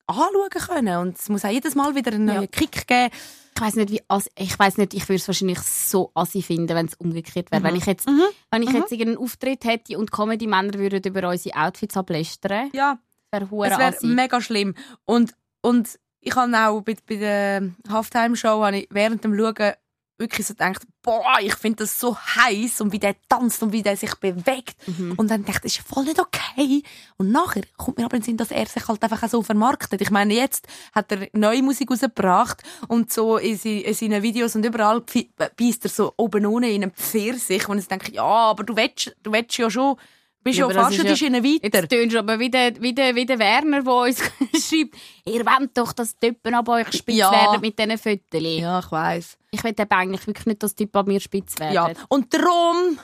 anschauen 0.08 0.50
können. 0.50 0.96
Und 0.98 1.16
es 1.16 1.28
muss 1.28 1.44
auch 1.44 1.50
jedes 1.50 1.76
Mal 1.76 1.94
wieder 1.94 2.10
einen 2.12 2.24
neuen 2.24 2.40
Ja. 2.42 2.46
Kick 2.48 2.88
geben. 2.88 3.14
Ich 3.56 3.62
weiß 3.62 3.76
nicht, 3.76 3.90
wie 3.90 4.02
assi, 4.08 4.28
ich 4.36 4.58
weiß 4.58 4.76
nicht, 4.76 4.92
ich 4.92 5.08
würde 5.08 5.16
es 5.16 5.26
wahrscheinlich 5.26 5.60
so 5.60 6.10
assi 6.14 6.42
finden, 6.42 6.68
wenn 6.76 6.84
es 6.84 6.94
umgekehrt 6.94 7.50
wäre. 7.50 7.62
Mhm. 7.62 7.66
Wenn 7.66 7.76
ich 7.76 7.86
jetzt, 7.86 8.06
wenn 8.06 8.62
ich 8.62 8.70
jetzt 8.70 8.92
irgendeinen 8.92 9.16
Auftritt 9.16 9.64
hätte 9.64 9.96
und 9.96 10.12
Comedy-Männer 10.12 10.74
würden 10.74 11.02
über 11.02 11.26
unsere 11.30 11.56
Outfits 11.58 11.96
ablästern, 11.96 12.70
Ja, 12.74 12.98
wäre 13.30 13.44
es 13.44 13.78
wäre 13.78 14.06
mega 14.06 14.42
schlimm. 14.42 14.74
Und, 15.06 15.32
und 15.62 15.98
ich 16.20 16.36
habe 16.36 16.54
auch 16.68 16.82
bei, 16.82 16.96
bei 17.06 17.16
der 17.16 17.70
Halftime-Show 17.88 18.60
während 18.90 19.24
dem 19.24 19.34
Schauen 19.34 19.72
wirklich 20.18 20.46
so 20.46 20.54
gedacht, 20.54 20.82
boah, 21.02 21.36
ich 21.40 21.54
finde 21.54 21.84
das 21.84 22.00
so 22.00 22.16
heiß 22.16 22.80
und 22.80 22.92
wie 22.92 22.98
der 22.98 23.14
tanzt 23.28 23.62
und 23.62 23.72
wie 23.72 23.82
der 23.82 23.96
sich 23.96 24.14
bewegt. 24.16 24.76
Mhm. 24.86 25.12
Und 25.16 25.30
dann 25.30 25.44
dachte 25.44 25.66
ich, 25.66 25.76
das 25.76 25.84
ist 25.84 25.94
voll 25.94 26.04
nicht 26.04 26.18
okay. 26.18 26.82
Und 27.16 27.30
nachher 27.30 27.62
kommt 27.76 27.98
mir 27.98 28.04
aber 28.04 28.16
in 28.16 28.22
den 28.22 28.26
Sinn, 28.26 28.36
dass 28.36 28.50
er 28.50 28.66
sich 28.66 28.86
halt 28.88 29.02
einfach 29.02 29.22
auch 29.22 29.28
so 29.28 29.42
vermarktet. 29.42 30.00
Ich 30.00 30.10
meine, 30.10 30.34
jetzt 30.34 30.66
hat 30.92 31.12
er 31.12 31.28
neue 31.32 31.62
Musik 31.62 31.90
rausgebracht 31.90 32.62
und 32.88 33.12
so 33.12 33.36
in, 33.36 33.56
se- 33.56 33.80
in 33.80 33.94
seinen 33.94 34.22
Videos 34.22 34.56
und 34.56 34.64
überall 34.64 35.02
beißt 35.02 35.84
er 35.84 35.90
so 35.90 36.12
oben 36.16 36.46
ohne 36.46 36.70
in 36.70 36.82
einen 36.82 36.92
Pfirsich. 36.92 37.68
Und 37.68 37.78
ich 37.78 37.88
denke, 37.88 38.12
ja, 38.12 38.24
aber 38.24 38.64
du 38.64 38.74
willst, 38.76 39.14
du 39.22 39.32
willst 39.32 39.56
ja 39.58 39.70
schon 39.70 39.96
Bist 40.46 40.58
Ja, 40.60 40.64
aber 40.66 40.74
das 40.74 40.84
fast 40.84 40.96
schon 40.96 41.06
ja- 41.06 41.16
Schiene 41.16 41.42
weiter. 41.42 41.78
Jetzt 41.80 41.90
tönst 41.90 42.14
du 42.14 42.18
aber 42.20 42.38
wie 42.38 42.48
der, 42.50 42.80
wie, 42.80 42.94
der, 42.94 43.14
wie 43.16 43.26
der 43.26 43.38
Werner, 43.40 43.82
der 43.82 43.92
uns 43.92 44.18
schreibt, 44.52 44.94
ihr 45.24 45.44
wollt 45.44 45.70
doch, 45.76 45.92
dass 45.92 46.16
die 46.18 46.28
Typen 46.28 46.54
ab 46.54 46.68
euch 46.68 46.86
spitz 46.92 47.16
Ja. 47.16 47.32
werden 47.32 47.60
mit 47.60 47.76
diesen 47.78 47.98
Fotos. 47.98 48.40
Ja, 48.42 48.78
ich 48.78 48.92
weiss. 48.92 49.38
Ich 49.50 49.64
will 49.64 49.74
eben 49.76 49.90
eigentlich 49.90 50.24
wirklich 50.26 50.46
nicht, 50.46 50.62
dass 50.62 50.74
die 50.76 50.84
Typen 50.84 50.98
an 50.98 51.06
mir 51.06 51.20
spitz 51.20 51.58
werden. 51.58 51.74
Ja, 51.74 51.90
und 52.08 52.32
darum 52.32 52.98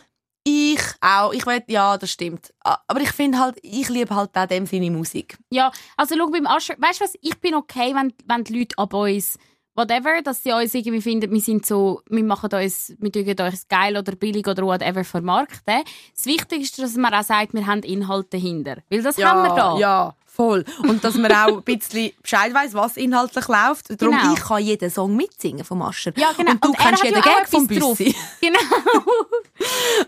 ich 0.44 0.80
auch. 1.00 1.32
Ich 1.32 1.44
will, 1.46 1.62
ja, 1.68 1.96
das 1.98 2.10
stimmt. 2.10 2.52
Ah, 2.64 2.78
Aber 2.88 3.00
ich 3.00 3.10
finde 3.10 3.38
halt, 3.38 3.58
ich 3.62 3.88
liebe 3.88 4.14
halt 4.14 4.36
auch 4.36 4.46
dem 4.46 4.66
seine 4.66 4.90
Musik. 4.90 5.36
Ja, 5.50 5.70
also 5.96 6.16
schau 6.16 6.28
beim 6.30 6.46
Ascher, 6.46 6.74
weißt 6.78 7.00
du 7.00 7.04
was, 7.04 7.14
ich 7.20 7.38
bin 7.40 7.54
okay, 7.54 7.92
wenn, 7.94 8.12
wenn 8.26 8.44
die 8.44 8.58
Leute 8.58 8.76
ab 8.78 8.94
uns, 8.94 9.38
whatever, 9.74 10.22
dass 10.22 10.42
sie 10.42 10.52
uns 10.52 10.74
irgendwie 10.74 11.00
finden, 11.00 11.30
wir 11.30 11.40
sind 11.40 11.64
so, 11.66 12.02
wir 12.08 12.24
machen 12.24 12.50
uns, 12.52 12.94
wir 12.98 13.12
tun 13.12 13.46
uns 13.46 13.68
geil 13.68 13.96
oder 13.96 14.14
billig 14.16 14.46
oder 14.46 14.64
whatever 14.64 15.04
vermarkten. 15.04 15.82
Das 16.14 16.26
Wichtigste 16.26 16.56
ist, 16.56 16.78
dass 16.78 16.96
man 16.96 17.14
auch 17.14 17.22
sagt, 17.22 17.54
wir 17.54 17.66
haben 17.66 17.82
Inhalte 17.82 18.38
dahinter. 18.38 18.78
Weil 18.90 19.02
das 19.02 19.22
haben 19.22 19.42
wir 19.42 19.54
da. 19.54 19.78
Ja, 19.78 20.14
voll. 20.34 20.64
Und 20.88 21.04
dass 21.04 21.14
man 21.16 21.30
auch 21.32 21.58
ein 21.58 21.62
bisschen 21.62 22.10
Bescheid 22.22 22.54
weiss, 22.54 22.74
was 22.74 22.96
inhaltlich 22.96 23.46
läuft. 23.48 24.00
Darum, 24.00 24.16
Genau. 24.16 24.32
ich 24.34 24.40
kann 24.40 24.62
jeden 24.62 24.90
Song 24.90 25.14
mitsingen 25.16 25.64
vom 25.64 25.82
Ascher. 25.82 26.12
Ja, 26.16 26.32
genau. 26.36 26.52
Und 26.52 26.64
du 26.64 26.68
Und 26.70 26.78
kennst 26.78 27.04
jeden 27.04 27.16
ja 27.16 27.20
Gag 27.22 27.48
vom. 27.48 27.66
Büssi. 27.66 28.14
Genau. 28.40 28.58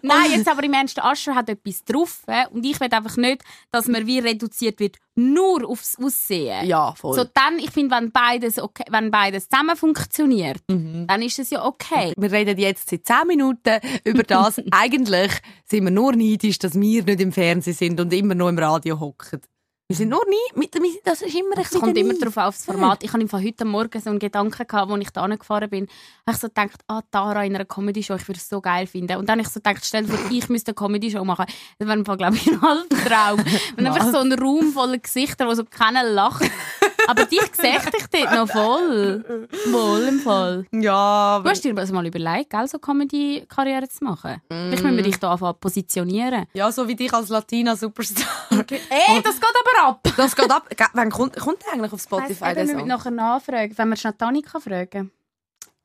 Nein, 0.03 0.33
jetzt 0.33 0.49
aber 0.49 0.63
im 0.65 0.73
Ernst, 0.73 0.97
der 0.97 1.05
Ascher 1.05 1.35
hat 1.35 1.49
etwas 1.49 1.85
drauf. 1.85 2.23
Und 2.51 2.65
ich 2.65 2.79
will 2.81 2.89
einfach 2.91 3.17
nicht, 3.17 3.43
dass 3.71 3.87
man 3.87 4.07
wie 4.07 4.19
reduziert 4.19 4.81
wird, 4.81 4.97
nur 5.15 5.69
aufs 5.69 5.97
Aussehen. 6.03 6.67
Ja, 6.67 6.93
voll. 6.95 7.15
So, 7.15 7.25
dann, 7.33 7.59
ich 7.59 7.71
finde, 7.71 7.95
wenn 7.95 8.11
beides, 8.11 8.59
okay, 8.59 8.85
wenn 8.91 9.11
beides 9.11 9.49
zusammen 9.49 9.77
funktioniert, 9.77 10.59
Mhm. 10.69 11.07
dann 11.07 11.23
ist 11.23 11.39
es 11.39 11.51
ja 11.51 11.65
okay. 11.65 12.13
Wir 12.17 12.33
reden 12.33 12.59
jetzt 12.59 12.91
seit 12.91 13.07
10 13.07 13.27
Minuten 13.29 13.79
über 14.05 14.23
das. 14.25 14.61
Eigentlich 14.73 15.31
sind 15.67 15.85
wir 15.85 15.91
nur 15.93 16.13
neidisch, 16.17 16.59
dass 16.59 16.75
wir 16.75 17.05
nicht 17.05 17.21
im 17.21 17.31
Fernsehen 17.33 17.75
sind 17.77 18.01
und 18.01 18.13
immer 18.13 18.35
noch 18.35 18.49
im 18.49 18.59
Radio 18.59 18.99
hocken. 18.99 19.41
Wir 19.87 19.97
sind 19.97 20.09
nur 20.09 20.25
nie, 20.27 20.59
mit, 20.59 20.75
das 21.05 21.21
ist 21.21 21.35
immer 21.35 21.59
Es 21.59 21.71
kommt 21.71 21.99
immer 21.99 22.15
darauf 22.15 22.39
auf 22.39 22.55
das 22.55 22.65
Format. 22.65 23.03
Ich 23.03 23.13
hatte 23.13 23.21
im 23.21 23.29
Fall 23.29 23.45
heute 23.45 23.67
Morgen 23.67 24.01
so 24.01 24.09
einen 24.09 24.19
Gedanken, 24.19 24.67
gehabt, 24.67 24.91
als 24.91 25.03
ich 25.03 25.11
da 25.11 25.27
gefahren 25.27 25.69
bin. 25.69 25.89
Habe 26.27 26.35
ich 26.35 26.39
so 26.39 26.49
gedacht, 26.49 26.81
ah, 26.89 27.03
Tara 27.11 27.45
in 27.45 27.55
einer 27.55 27.67
Comedy-Show, 27.67 28.15
ich 28.15 28.27
würde 28.27 28.39
es 28.39 28.49
so 28.49 28.63
geil 28.63 28.87
finden. 28.87 29.19
Und 29.19 29.29
dann 29.29 29.39
habe 29.39 29.47
ich 29.47 29.53
so 29.53 29.61
gedacht, 29.61 29.85
stell 29.85 30.05
dir 30.05 30.15
vor, 30.15 30.31
ich 30.31 30.49
müsste 30.49 30.71
eine 30.71 30.77
Comedy-Show 30.77 31.23
machen. 31.27 31.45
Das 31.79 31.87
wäre 31.87 31.99
im 31.99 32.07
Fall, 32.07 32.17
glaube 32.17 32.37
ich, 32.37 32.51
ein 32.51 32.63
Albtraum. 32.63 33.45
Wenn 33.77 33.87
einfach 33.87 34.11
so 34.11 34.21
ein 34.21 34.33
Raum 34.33 34.73
voller 34.73 34.97
Gesichter, 34.97 35.47
wo 35.47 35.53
so 35.53 35.65
keiner 35.67 36.03
lacht. 36.03 36.45
Aber 37.07 37.25
dich 37.27 37.41
sehe 37.55 37.77
ich 37.77 38.07
dort 38.09 38.35
noch 38.35 38.49
voll. 38.51 39.49
Wohl 39.71 40.03
im 40.09 40.21
Fall. 40.21 40.67
Ja, 40.73 41.41
Du 41.43 41.49
hast 41.51 41.63
dir 41.65 41.75
das 41.75 41.91
mal 41.93 42.07
überlegt, 42.07 42.51
gell, 42.51 42.67
so 42.67 42.79
Comedy-Karriere 42.79 43.89
zu 43.89 44.05
machen? 44.05 44.41
Vielleicht 44.49 44.83
müssen 44.83 44.97
wir 44.97 45.03
dich 45.05 45.19
da 45.19 45.33
anfangen 45.33 45.59
positionieren. 45.61 46.47
ja, 46.55 46.71
so 46.73 46.87
wie 46.89 46.95
dich 46.97 47.13
als 47.13 47.29
Latina-Superstar. 47.29 48.27
Ey, 48.51 49.23
das 49.23 49.35
geht 49.41 49.45
aber 49.81 49.89
ab! 49.89 50.01
Das 50.17 50.35
geht 50.37 50.51
ab. 50.51 50.69
Wann 50.93 51.11
kommt, 51.11 51.37
kommt 51.37 51.63
der 51.65 51.75
eigentlich 51.75 51.93
auf 51.93 52.01
Spotify? 52.01 52.41
Weiss, 52.41 52.55
Der 52.55 52.63
eben, 52.65 52.69
wir 52.73 52.79
Song? 52.81 52.89
nachher 52.89 53.11
nachfragen, 53.11 53.73
wenn 53.77 53.89
wir 53.89 53.97
schnell 53.97 54.13
Tanika 54.15 54.61
fragen. 54.61 55.11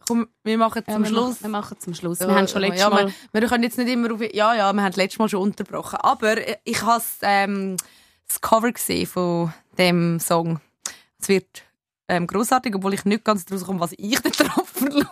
Komm, 0.07 0.27
wir 0.43 0.57
machen 0.57 0.83
Ja, 0.87 0.93
zum 0.93 1.03
wir 1.03 1.09
Schluss. 1.09 1.29
Machen, 1.29 1.41
wir 1.43 1.49
machen 1.49 1.77
zum 1.79 1.93
Schluss. 1.93 2.19
Ja, 2.19 2.27
wir 2.27 2.35
haben 2.35 2.47
schon 2.47 2.61
letztes 2.61 2.81
ja, 2.81 2.89
Mal... 2.89 3.07
Wir, 3.31 3.41
wir 3.41 3.47
können 3.49 3.63
jetzt 3.63 3.77
nicht 3.77 3.89
immer 3.89 4.11
auf... 4.13 4.21
Ja, 4.33 4.55
ja, 4.55 4.73
wir 4.73 4.81
haben 4.83 4.93
letztes 4.95 5.19
Mal 5.19 5.29
schon 5.29 5.41
unterbrochen. 5.41 5.97
Aber 6.01 6.35
ich 6.63 6.81
habe 6.81 7.03
ähm, 7.21 7.77
das 8.27 8.41
Cover 8.41 8.71
gesehen 8.71 9.05
von 9.05 9.53
dem 9.77 10.19
Song. 10.19 10.61
Wird 11.29 11.63
ähm, 12.07 12.25
grossartig, 12.25 12.75
obwohl 12.75 12.95
ich 12.95 13.05
nicht 13.05 13.23
ganz 13.23 13.45
daraus 13.45 13.63
komme, 13.65 13.79
was 13.79 13.93
ich 13.95 14.19
da 14.19 14.29
drauf 14.29 14.67
verloren 14.67 15.05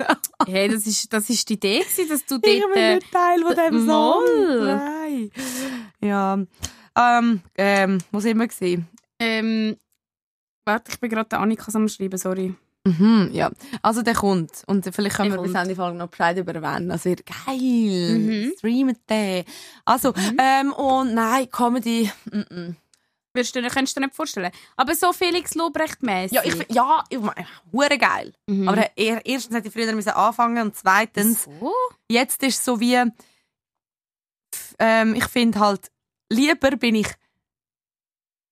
habe. 0.00 0.20
Hey, 0.46 0.68
das 0.68 0.86
ist, 0.86 1.12
das 1.12 1.28
ist 1.28 1.48
die 1.48 1.54
Idee 1.54 1.80
gewesen, 1.80 2.08
dass 2.08 2.24
du 2.24 2.36
Ich 2.36 2.60
dort... 2.60 2.72
bin 2.72 2.82
Äh, 2.82 2.94
nicht 2.94 3.12
Teil 3.12 3.42
von 3.42 3.56
dem 3.56 3.86
Song. 3.86 4.22
Nein. 4.64 5.30
Ja. 6.00 6.38
Ähm, 6.96 7.40
ähm, 7.56 7.98
wo 8.12 8.20
sind 8.20 8.38
wir 8.38 8.46
gewesen? 8.46 8.88
ähm, 9.18 9.76
warte, 10.64 10.92
ich 10.92 11.00
bin 11.00 11.10
gerade 11.10 11.36
Annika 11.36 11.70
am 11.74 11.88
Schreiben, 11.88 12.16
sorry. 12.16 12.54
Mhm, 12.84 13.30
ja. 13.32 13.50
Also 13.82 14.02
der 14.02 14.14
kommt. 14.14 14.62
Und 14.66 14.84
vielleicht 14.94 15.16
können 15.16 15.30
Der 15.30 15.38
wir 15.38 15.42
bis 15.42 15.52
kommt. 15.52 15.64
Ende 15.64 15.74
Folge 15.74 15.98
noch 15.98 16.08
Bescheid 16.08 16.38
über 16.38 16.54
wird 16.54 17.24
geil. 17.26 18.18
Mhm. 18.18 18.52
Streamen 18.56 18.96
den. 19.10 19.44
Also, 19.84 20.14
ähm, 20.38 20.72
und 20.72 21.14
nein, 21.14 21.50
Comedy. 21.50 22.10
Mm 22.30 22.38
-mm. 22.38 22.74
Würdest 23.36 23.54
du, 23.54 23.60
könntest 23.68 23.96
du 23.96 24.00
dir 24.00 24.06
nicht 24.06 24.16
vorstellen. 24.16 24.50
Aber 24.76 24.94
so 24.94 25.12
Felix 25.12 25.54
Lobrecht 25.54 26.02
mäßig. 26.02 26.32
Ja, 26.36 26.42
ich, 26.44 26.54
find- 26.54 26.74
ja, 26.74 27.04
ich 27.08 27.18
meine, 27.18 27.46
hure 27.72 27.98
geil. 27.98 28.32
Mhm. 28.46 28.68
Aber 28.68 28.90
er, 28.96 29.24
erstens 29.24 29.54
hätte 29.56 29.68
ich 29.68 29.74
früher 29.74 29.92
müssen 29.92 30.10
anfangen 30.10 30.62
und 30.66 30.74
zweitens, 30.76 31.44
so? 31.44 31.72
jetzt 32.10 32.42
ist 32.42 32.58
es 32.58 32.64
so 32.64 32.80
wie, 32.80 33.00
ähm, 34.78 35.14
ich 35.14 35.24
finde 35.26 35.60
halt, 35.60 35.90
lieber 36.32 36.70
bin 36.72 36.94
ich 36.96 37.08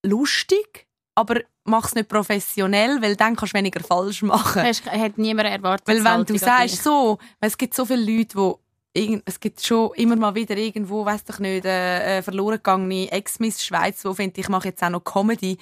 lustig, 0.05 0.87
aber 1.15 1.41
mach's 1.65 1.95
nicht 1.95 2.09
professionell, 2.09 3.01
weil 3.01 3.17
dann 3.17 3.37
kannst 3.37 3.55
du 3.55 3.59
weniger 3.59 3.81
falsch 3.81 4.23
machen. 4.23 4.63
Hast, 4.63 4.85
hat 4.87 5.17
niemand 5.19 5.49
erwartet. 5.49 5.87
Weil 5.89 5.97
wenn 6.05 6.25
du 6.27 6.37
Saltig 6.39 6.43
an 6.43 6.69
sagst 6.69 6.83
so, 6.85 7.19
es 7.41 7.57
gibt 7.57 7.75
so 7.75 7.85
viele 7.87 8.03
Leute, 8.19 8.37
irgend- 8.39 8.59
es 8.95 9.41
gibt 9.41 9.61
schon 9.61 9.91
immer 9.95 10.17
mal 10.17 10.35
wieder 10.35 10.57
irgendwo, 10.57 11.05
weiß 11.05 11.25
doch 11.25 11.41
nicht, 11.41 11.65
äh, 11.65 12.19
äh, 12.19 12.23
verloren 12.23 12.57
gegangene 12.57 13.11
Ex-Miss 13.11 13.65
Schweiz, 13.65 14.05
wo 14.05 14.15
finde 14.15 14.41
ich 14.41 14.49
mache 14.49 14.69
jetzt 14.69 14.83
auch 14.83 14.91
noch 14.91 15.03
Comedy 15.03 15.59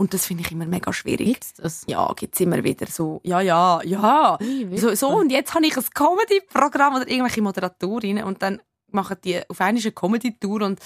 und 0.00 0.14
das 0.14 0.26
finde 0.26 0.44
ich 0.44 0.52
immer 0.52 0.66
mega 0.66 0.92
schwierig. 0.92 1.26
Gibt's 1.26 1.54
das? 1.54 1.82
Ja, 1.88 2.12
gibt's 2.14 2.38
immer 2.38 2.62
wieder 2.62 2.86
so. 2.86 3.20
Ja, 3.24 3.40
ja, 3.40 3.82
ja. 3.82 4.38
Wirklich? 4.38 4.80
So, 4.80 4.94
so 4.94 5.08
und 5.08 5.30
jetzt 5.30 5.54
habe 5.54 5.66
ich 5.66 5.76
ein 5.76 5.84
Comedy-Programm 5.92 6.94
oder 6.94 7.08
irgendwelche 7.08 7.42
Moderatorinnen 7.42 8.22
und 8.22 8.40
dann 8.40 8.62
machen 8.92 9.16
die 9.24 9.40
auf 9.48 9.60
einmal 9.60 9.82
eine 9.82 9.92
Comedy-Tour 9.92 10.62
und 10.62 10.78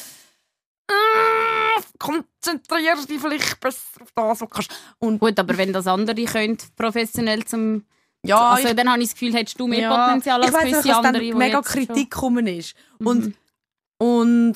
äh, 0.88 1.82
konzentrier 1.98 2.96
dich 3.06 3.20
vielleicht 3.20 3.60
besser 3.60 4.00
auf 4.00 4.12
das, 4.14 4.24
was 4.24 4.38
du 4.38 4.46
kannst. 4.46 4.70
Und 4.98 5.20
Gut, 5.20 5.38
aber 5.38 5.58
wenn 5.58 5.72
das 5.72 5.86
andere 5.86 6.24
können, 6.24 6.58
professionell 6.76 7.44
zum... 7.44 7.84
ja, 8.24 8.50
also 8.50 8.72
dann 8.74 8.90
habe 8.90 9.02
ich 9.02 9.08
das 9.08 9.14
Gefühl, 9.14 9.34
hättest 9.34 9.58
du 9.58 9.66
mehr 9.66 9.80
Ja, 9.80 10.06
Potenzial 10.06 10.42
als 10.42 10.54
ich 10.54 10.60
gewisse 10.60 10.76
nicht, 10.88 10.94
andere, 10.96 11.12
dann 11.12 11.22
die 11.22 11.34
mega 11.34 11.58
jetzt 11.58 11.68
Kritik 11.68 12.10
gekommen 12.10 12.46
ist. 12.46 12.74
Mhm. 12.98 13.06
Und, 13.06 13.34
und 13.98 14.54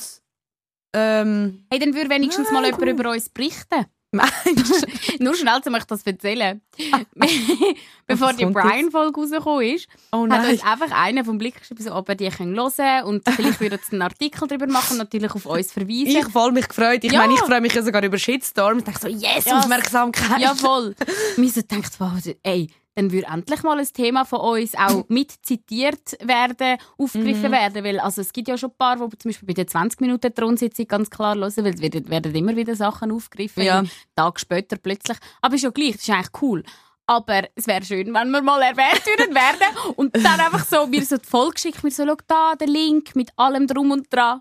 ähm, 0.95 1.67
Hey, 1.71 1.79
dann 1.79 1.95
würde 1.95 2.11
wenigstens 2.11 2.51
mal 2.51 2.63
Nein, 2.63 2.73
jemand 2.79 3.01
über 3.01 3.11
uns 3.11 3.29
berichten. 3.29 3.87
Nur 5.19 5.35
schnell, 5.35 5.61
um 5.67 5.75
euch 5.75 5.85
das 5.85 6.03
erzählen. 6.05 6.61
Bevor 8.07 8.33
die 8.33 8.47
Brian-Folge 8.47 9.21
rausgekommen 9.21 9.75
ist, 9.75 9.89
Oh 10.13 10.29
hat 10.29 10.49
uns 10.49 10.63
einfach 10.65 10.91
einer 10.93 11.25
vom 11.25 11.39
Blick 11.39 11.59
geschrieben, 11.59 11.83
so, 11.83 11.93
ob 11.95 12.09
er 12.09 12.15
die 12.15 12.29
können 12.29 12.57
hören 12.57 12.73
können 12.77 13.05
und 13.05 13.29
vielleicht 13.29 13.61
würden 13.61 13.79
sie 13.83 13.93
einen 13.93 14.03
Artikel 14.03 14.47
darüber 14.47 14.67
machen, 14.69 14.97
natürlich 14.97 15.35
auf 15.35 15.45
uns 15.45 15.73
verweisen. 15.73 16.07
Ich 16.07 16.29
voll 16.29 16.53
mich 16.53 16.69
gefreut. 16.69 17.03
Ich 17.03 17.13
Ja. 17.13 17.19
meine, 17.21 17.35
ich 17.35 17.41
freue 17.41 17.61
mich 17.61 17.75
ja 17.75 17.83
sogar 17.83 18.03
über 18.05 18.17
Shitstorm. 18.17 18.79
Ich 18.79 18.85
denke 18.85 19.01
so, 19.01 19.09
yes, 19.09 19.45
Ja, 19.45 19.59
Aufmerksamkeit. 19.59 20.41
Ja, 20.41 20.55
voll. 20.55 20.95
Wir 21.37 21.51
so 21.51 21.61
gedacht, 21.63 21.93
wow, 21.99 22.13
ey, 22.45 22.71
dann 22.97 23.13
würde 23.13 23.29
endlich 23.29 23.63
mal 23.63 23.79
ein 23.79 23.87
Thema 23.93 24.25
von 24.25 24.41
uns 24.41 24.75
auch 24.75 25.05
mit 25.09 25.31
zitiert 25.47 26.17
werden, 26.21 26.79
aufgegriffen 26.99 27.51
Mhm. 27.51 27.53
werden. 27.53 27.85
Weil, 27.85 28.01
also, 28.01 28.23
es 28.23 28.33
gibt 28.33 28.49
ja 28.49 28.59
schon 28.59 28.71
ein 28.71 28.77
paar, 28.79 28.97
die 28.97 29.19
zum 29.19 29.29
Beispiel 29.31 29.47
bei 29.47 29.53
der 29.53 29.67
20 29.67 30.01
Minuten 30.01 30.35
Thronsitzung 30.35 30.89
ganz 30.89 31.11
klar 31.11 31.37
hören, 31.37 31.43
weil 31.65 31.75
es 31.75 31.81
werden, 32.11 32.35
immer 32.35 32.57
wieder 32.57 32.75
Sachen 32.75 33.13
aufgegriffen. 33.13 33.63
Ja. 33.63 33.85
Tag 34.17 34.41
später 34.41 34.77
plötzlich. 34.77 35.19
Aber 35.43 35.55
ist 35.55 35.63
ja 35.63 35.71
gleich, 35.71 35.93
das 35.93 36.03
ist 36.03 36.11
eigentlich 36.11 36.43
cool. 36.43 36.65
Aber 37.09 37.45
es 37.55 37.69
wäre 37.69 37.85
schön, 37.85 38.13
wenn 38.13 38.31
wir 38.31 38.43
mal 38.43 38.61
erwähnt 38.63 39.07
würden 39.07 39.33
werden. 39.33 39.95
Und 39.95 40.17
dann 40.17 40.41
einfach 40.41 40.65
so, 40.65 40.87
mir 40.89 41.05
so 41.05 41.19
die 41.19 41.27
Folge 41.29 41.61
schickt, 41.61 41.85
mir 41.85 41.91
so, 41.93 42.05
schau 42.05 42.17
da, 42.27 42.55
der 42.57 42.67
Link 42.67 43.15
mit 43.15 43.31
allem 43.37 43.69
drum 43.69 43.93
und 43.93 44.13
dran. 44.13 44.41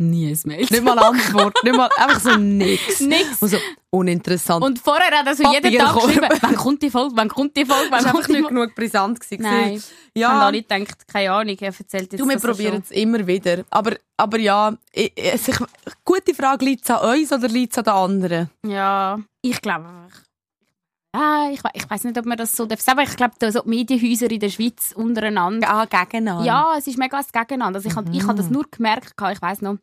Nie 0.00 0.28
ein 0.28 0.40
Mail. 0.46 0.60
Nicht 0.60 0.82
mal 0.82 0.98
Antwort, 0.98 1.62
nicht 1.62 1.76
mal, 1.76 1.90
einfach 1.98 2.20
so 2.20 2.34
nix. 2.34 3.00
Nix. 3.00 3.42
Und 3.42 3.48
so, 3.50 3.58
uninteressant. 3.90 4.64
Und 4.64 4.78
vorher 4.78 5.10
hat 5.10 5.26
er 5.26 5.34
so 5.34 5.42
jeden 5.52 5.76
Tag 5.76 5.92
Papierkorb. 5.92 6.06
geschrieben, 6.06 6.38
wann 6.40 6.56
kommt 6.56 6.82
die 6.82 6.90
Folge, 6.90 7.16
wann 7.16 7.28
kommt 7.28 7.54
die 7.54 7.66
Folge, 7.66 7.90
wann 7.90 8.02
kommt 8.02 8.14
einfach 8.14 8.26
die 8.26 8.32
nicht 8.32 8.48
genug 8.48 8.74
brisant. 8.74 9.20
Gewesen. 9.20 9.42
Nein. 9.42 9.82
Ja, 10.16 10.40
alle 10.46 10.62
gedacht, 10.62 11.06
keine 11.06 11.32
Ahnung, 11.32 11.54
er 11.60 11.66
erzählt 11.66 12.12
jetzt 12.12 12.18
du, 12.18 12.26
wir 12.26 12.38
probieren 12.38 12.82
es 12.82 12.90
immer 12.92 13.26
wieder. 13.26 13.64
Aber, 13.68 13.96
aber 14.16 14.38
ja, 14.38 14.74
ich, 14.90 15.12
ich, 15.14 15.48
ich, 15.48 15.58
gute 16.02 16.34
Frage, 16.34 16.64
liegt 16.64 16.84
es 16.84 16.90
an 16.90 17.18
uns 17.18 17.30
oder 17.30 17.48
liegt 17.48 17.72
es 17.72 17.78
an 17.78 17.84
den 17.84 17.92
anderen? 17.92 18.50
Ja, 18.66 19.20
ich 19.42 19.60
glaube 19.60 19.84
einfach. 19.84 20.22
Ja, 21.14 21.50
ich, 21.50 21.60
ich 21.74 21.90
weiß 21.90 22.04
nicht, 22.04 22.16
ob 22.18 22.24
man 22.24 22.38
das 22.38 22.52
so 22.56 22.64
darf 22.64 22.80
sagen. 22.80 23.00
aber 23.00 23.08
Ich 23.08 23.16
glaube, 23.16 23.34
so 23.50 23.60
die 23.62 23.68
Medienhäuser 23.68 24.30
in 24.30 24.40
der 24.40 24.48
Schweiz 24.48 24.92
untereinander. 24.94 25.68
Ah, 25.68 25.84
gegeneinander. 25.84 26.46
Ja, 26.46 26.74
es 26.78 26.86
ist 26.86 26.98
mega 26.98 27.18
das 27.18 27.32
Gegeneinander. 27.32 27.78
Also 27.78 27.88
ich 27.90 27.96
habe 27.96 28.10
ich 28.12 28.26
hab 28.26 28.36
das 28.36 28.48
nur 28.48 28.64
gemerkt, 28.70 29.12
ich 29.32 29.42
weiß 29.42 29.60
noch, 29.62 29.76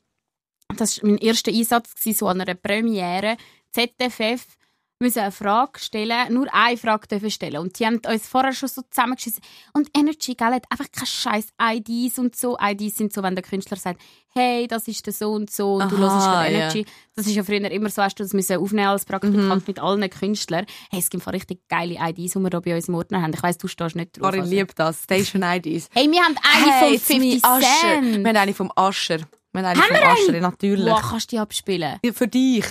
das 0.75 1.01
war 1.01 1.09
mein 1.09 1.17
erster 1.19 1.51
Einsatz 1.51 1.95
gewesen, 1.95 2.17
so 2.17 2.27
an 2.27 2.41
einer 2.41 2.55
Premiere. 2.55 3.37
ZFF 3.71 4.57
müssen 4.99 5.19
eine 5.19 5.31
Frage 5.31 5.79
stellen, 5.79 6.33
nur 6.33 6.47
eine 6.51 6.77
Frage 6.77 7.07
dürfen 7.07 7.29
stellen. 7.29 7.57
Und 7.57 7.77
die 7.77 7.85
haben 7.85 8.01
uns 8.07 8.27
vorher 8.27 8.53
schon 8.53 8.69
so 8.69 8.81
zusammengeschissen. 8.89 9.43
Und 9.73 9.89
Energy, 9.95 10.33
gell, 10.33 10.53
hat 10.53 10.65
einfach 10.71 10.91
keine 10.91 11.05
scheiß 11.05 11.49
IDs 11.61 12.17
und 12.17 12.35
so. 12.35 12.57
IDs 12.59 12.97
sind 12.97 13.13
so, 13.13 13.21
wenn 13.21 13.35
der 13.35 13.43
Künstler 13.43 13.77
sagt, 13.77 14.01
hey, 14.33 14.67
das 14.67 14.87
ist 14.87 15.05
der 15.05 15.13
so 15.13 15.33
und 15.33 15.51
so 15.51 15.75
und 15.75 15.91
du 15.91 15.95
Aha, 15.97 16.13
hörst 16.13 16.27
gerade. 16.27 16.49
Energy. 16.49 16.85
Das 17.15 17.27
ist 17.27 17.35
ja 17.35 17.43
früher 17.43 17.69
immer 17.71 17.89
so, 17.89 18.01
hast 18.01 18.15
du 18.15 18.23
das 18.23 18.33
müssen 18.33 18.57
aufnehmen 18.57 18.87
als 18.87 19.05
Praktikant 19.05 19.67
mit 19.67 19.79
allen 19.79 20.09
Künstlern. 20.09 20.65
Hey, 20.89 20.99
es 20.99 21.09
gibt 21.09 21.23
voll 21.23 21.33
richtig 21.33 21.67
geile 21.67 21.97
IDs, 21.99 22.33
die 22.33 22.39
wir 22.39 22.49
hier 22.49 22.61
bei 22.61 22.75
uns 22.75 22.87
im 22.87 22.95
Ordner 22.95 23.21
haben. 23.21 23.33
Ich 23.33 23.43
weiss, 23.43 23.57
du 23.57 23.67
stehst 23.67 23.95
nicht 23.95 24.17
drauf. 24.17 24.23
Karin 24.23 24.41
also. 24.41 24.53
liebt 24.53 24.77
das. 24.79 25.03
Station 25.03 25.43
IDs. 25.43 25.89
Hey, 25.93 26.09
wir 26.09 26.21
haben 26.21 26.35
eine 26.37 26.71
Hey, 26.71 26.81
meine 26.81 26.99
50 26.99 27.45
Ascher. 27.45 27.61
Cent. 27.81 28.23
Wir 28.23 28.29
haben 28.29 28.37
eine 28.37 28.53
vom 28.53 28.71
Ascher. 28.75 29.19
Wir 29.57 29.69
haben 29.69 29.81
Haben 29.81 29.93
wir 29.93 30.07
Ascher, 30.07 30.39
natürlich. 30.41 30.85
Wow, 30.85 31.01
kannst 31.09 31.31
du 31.31 31.35
die 31.35 31.39
abspielen? 31.39 31.99
Ja, 32.03 32.11
Für 32.13 32.27
dich. 32.27 32.65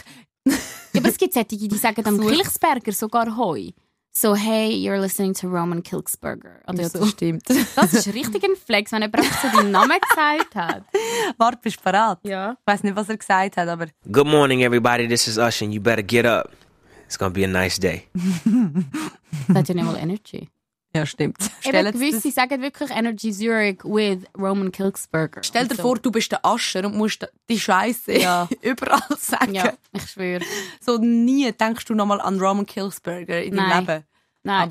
Ja, 0.44 0.52
aber 1.00 1.08
es 1.08 1.16
gibt 1.18 1.34
solche, 1.34 1.56
die 1.56 1.68
sagen 1.76 2.06
am. 2.06 2.20
Kilchsberger 2.28 2.92
sogar 2.92 3.36
Heu. 3.36 3.70
So, 4.12 4.34
hey, 4.34 4.70
you're 4.72 4.98
listening 4.98 5.34
to 5.34 5.46
Roman 5.46 5.82
Kilchsberger. 5.82 6.60
Oder 6.66 6.82
Ja, 6.84 6.88
so. 6.88 7.00
das 7.00 7.10
stimmt. 7.10 7.42
Das 7.74 7.92
ist 7.92 8.06
richtig 8.14 8.44
ein 8.44 8.56
Flex, 8.56 8.90
wenn 8.92 9.02
jemand 9.02 9.24
so 9.42 9.48
deinen 9.54 9.70
Namen 9.72 9.98
gesagt 10.08 10.54
hat. 10.54 10.84
Warte, 11.36 11.58
bist 11.62 11.76
du 11.78 11.82
bereit? 11.82 12.18
Ja. 12.22 12.52
Ich 12.52 12.72
weiß 12.72 12.82
nicht, 12.84 12.96
was 12.96 13.10
er 13.10 13.18
gesagt 13.18 13.58
hat, 13.58 13.68
aber 13.68 13.88
Good 14.10 14.26
morning, 14.26 14.60
everybody. 14.62 15.06
This 15.06 15.28
is 15.28 15.36
Usher, 15.36 15.66
and 15.66 15.74
you 15.74 15.80
better 15.82 16.02
get 16.02 16.24
up. 16.24 16.50
It's 17.04 17.18
gonna 17.18 17.30
be 17.30 17.44
a 17.44 17.48
nice 17.48 17.78
day. 17.78 18.04
Das 19.48 19.56
hat 19.58 19.68
ja 19.68 19.74
nicht 19.74 19.84
mal 19.84 19.96
Energy. 19.96 20.48
Ja, 20.96 21.06
stimmt. 21.06 21.36
Eben, 21.64 21.76
jetzt 21.86 21.92
gewisse 21.92 22.30
sagen 22.30 22.60
wirklich 22.62 22.90
Energy 22.90 23.32
Zurich 23.32 23.84
with 23.84 24.20
Roman 24.36 24.72
Kilchsberger. 24.72 25.42
stell 25.42 25.68
dir 25.68 25.76
so. 25.76 25.82
vor, 25.82 25.98
du 25.98 26.10
bist 26.10 26.32
der 26.32 26.44
Ascher 26.44 26.84
und 26.86 26.96
musst 26.96 27.26
die 27.48 27.58
Scheiße 27.60 28.18
Ja. 28.18 28.48
überall 28.62 29.00
sagen. 29.18 29.54
Ja, 29.54 29.72
ich 29.92 30.06
schwöre. 30.10 30.42
So 30.80 30.98
nie 30.98 31.50
denkst 31.52 31.84
du 31.84 31.94
nochmal 31.94 32.20
an 32.20 32.40
Roman 32.40 32.66
Killsberger 32.66 33.42
in 33.42 33.56
deinem. 33.56 33.86
Leben. 33.86 34.04
Nein. 34.42 34.68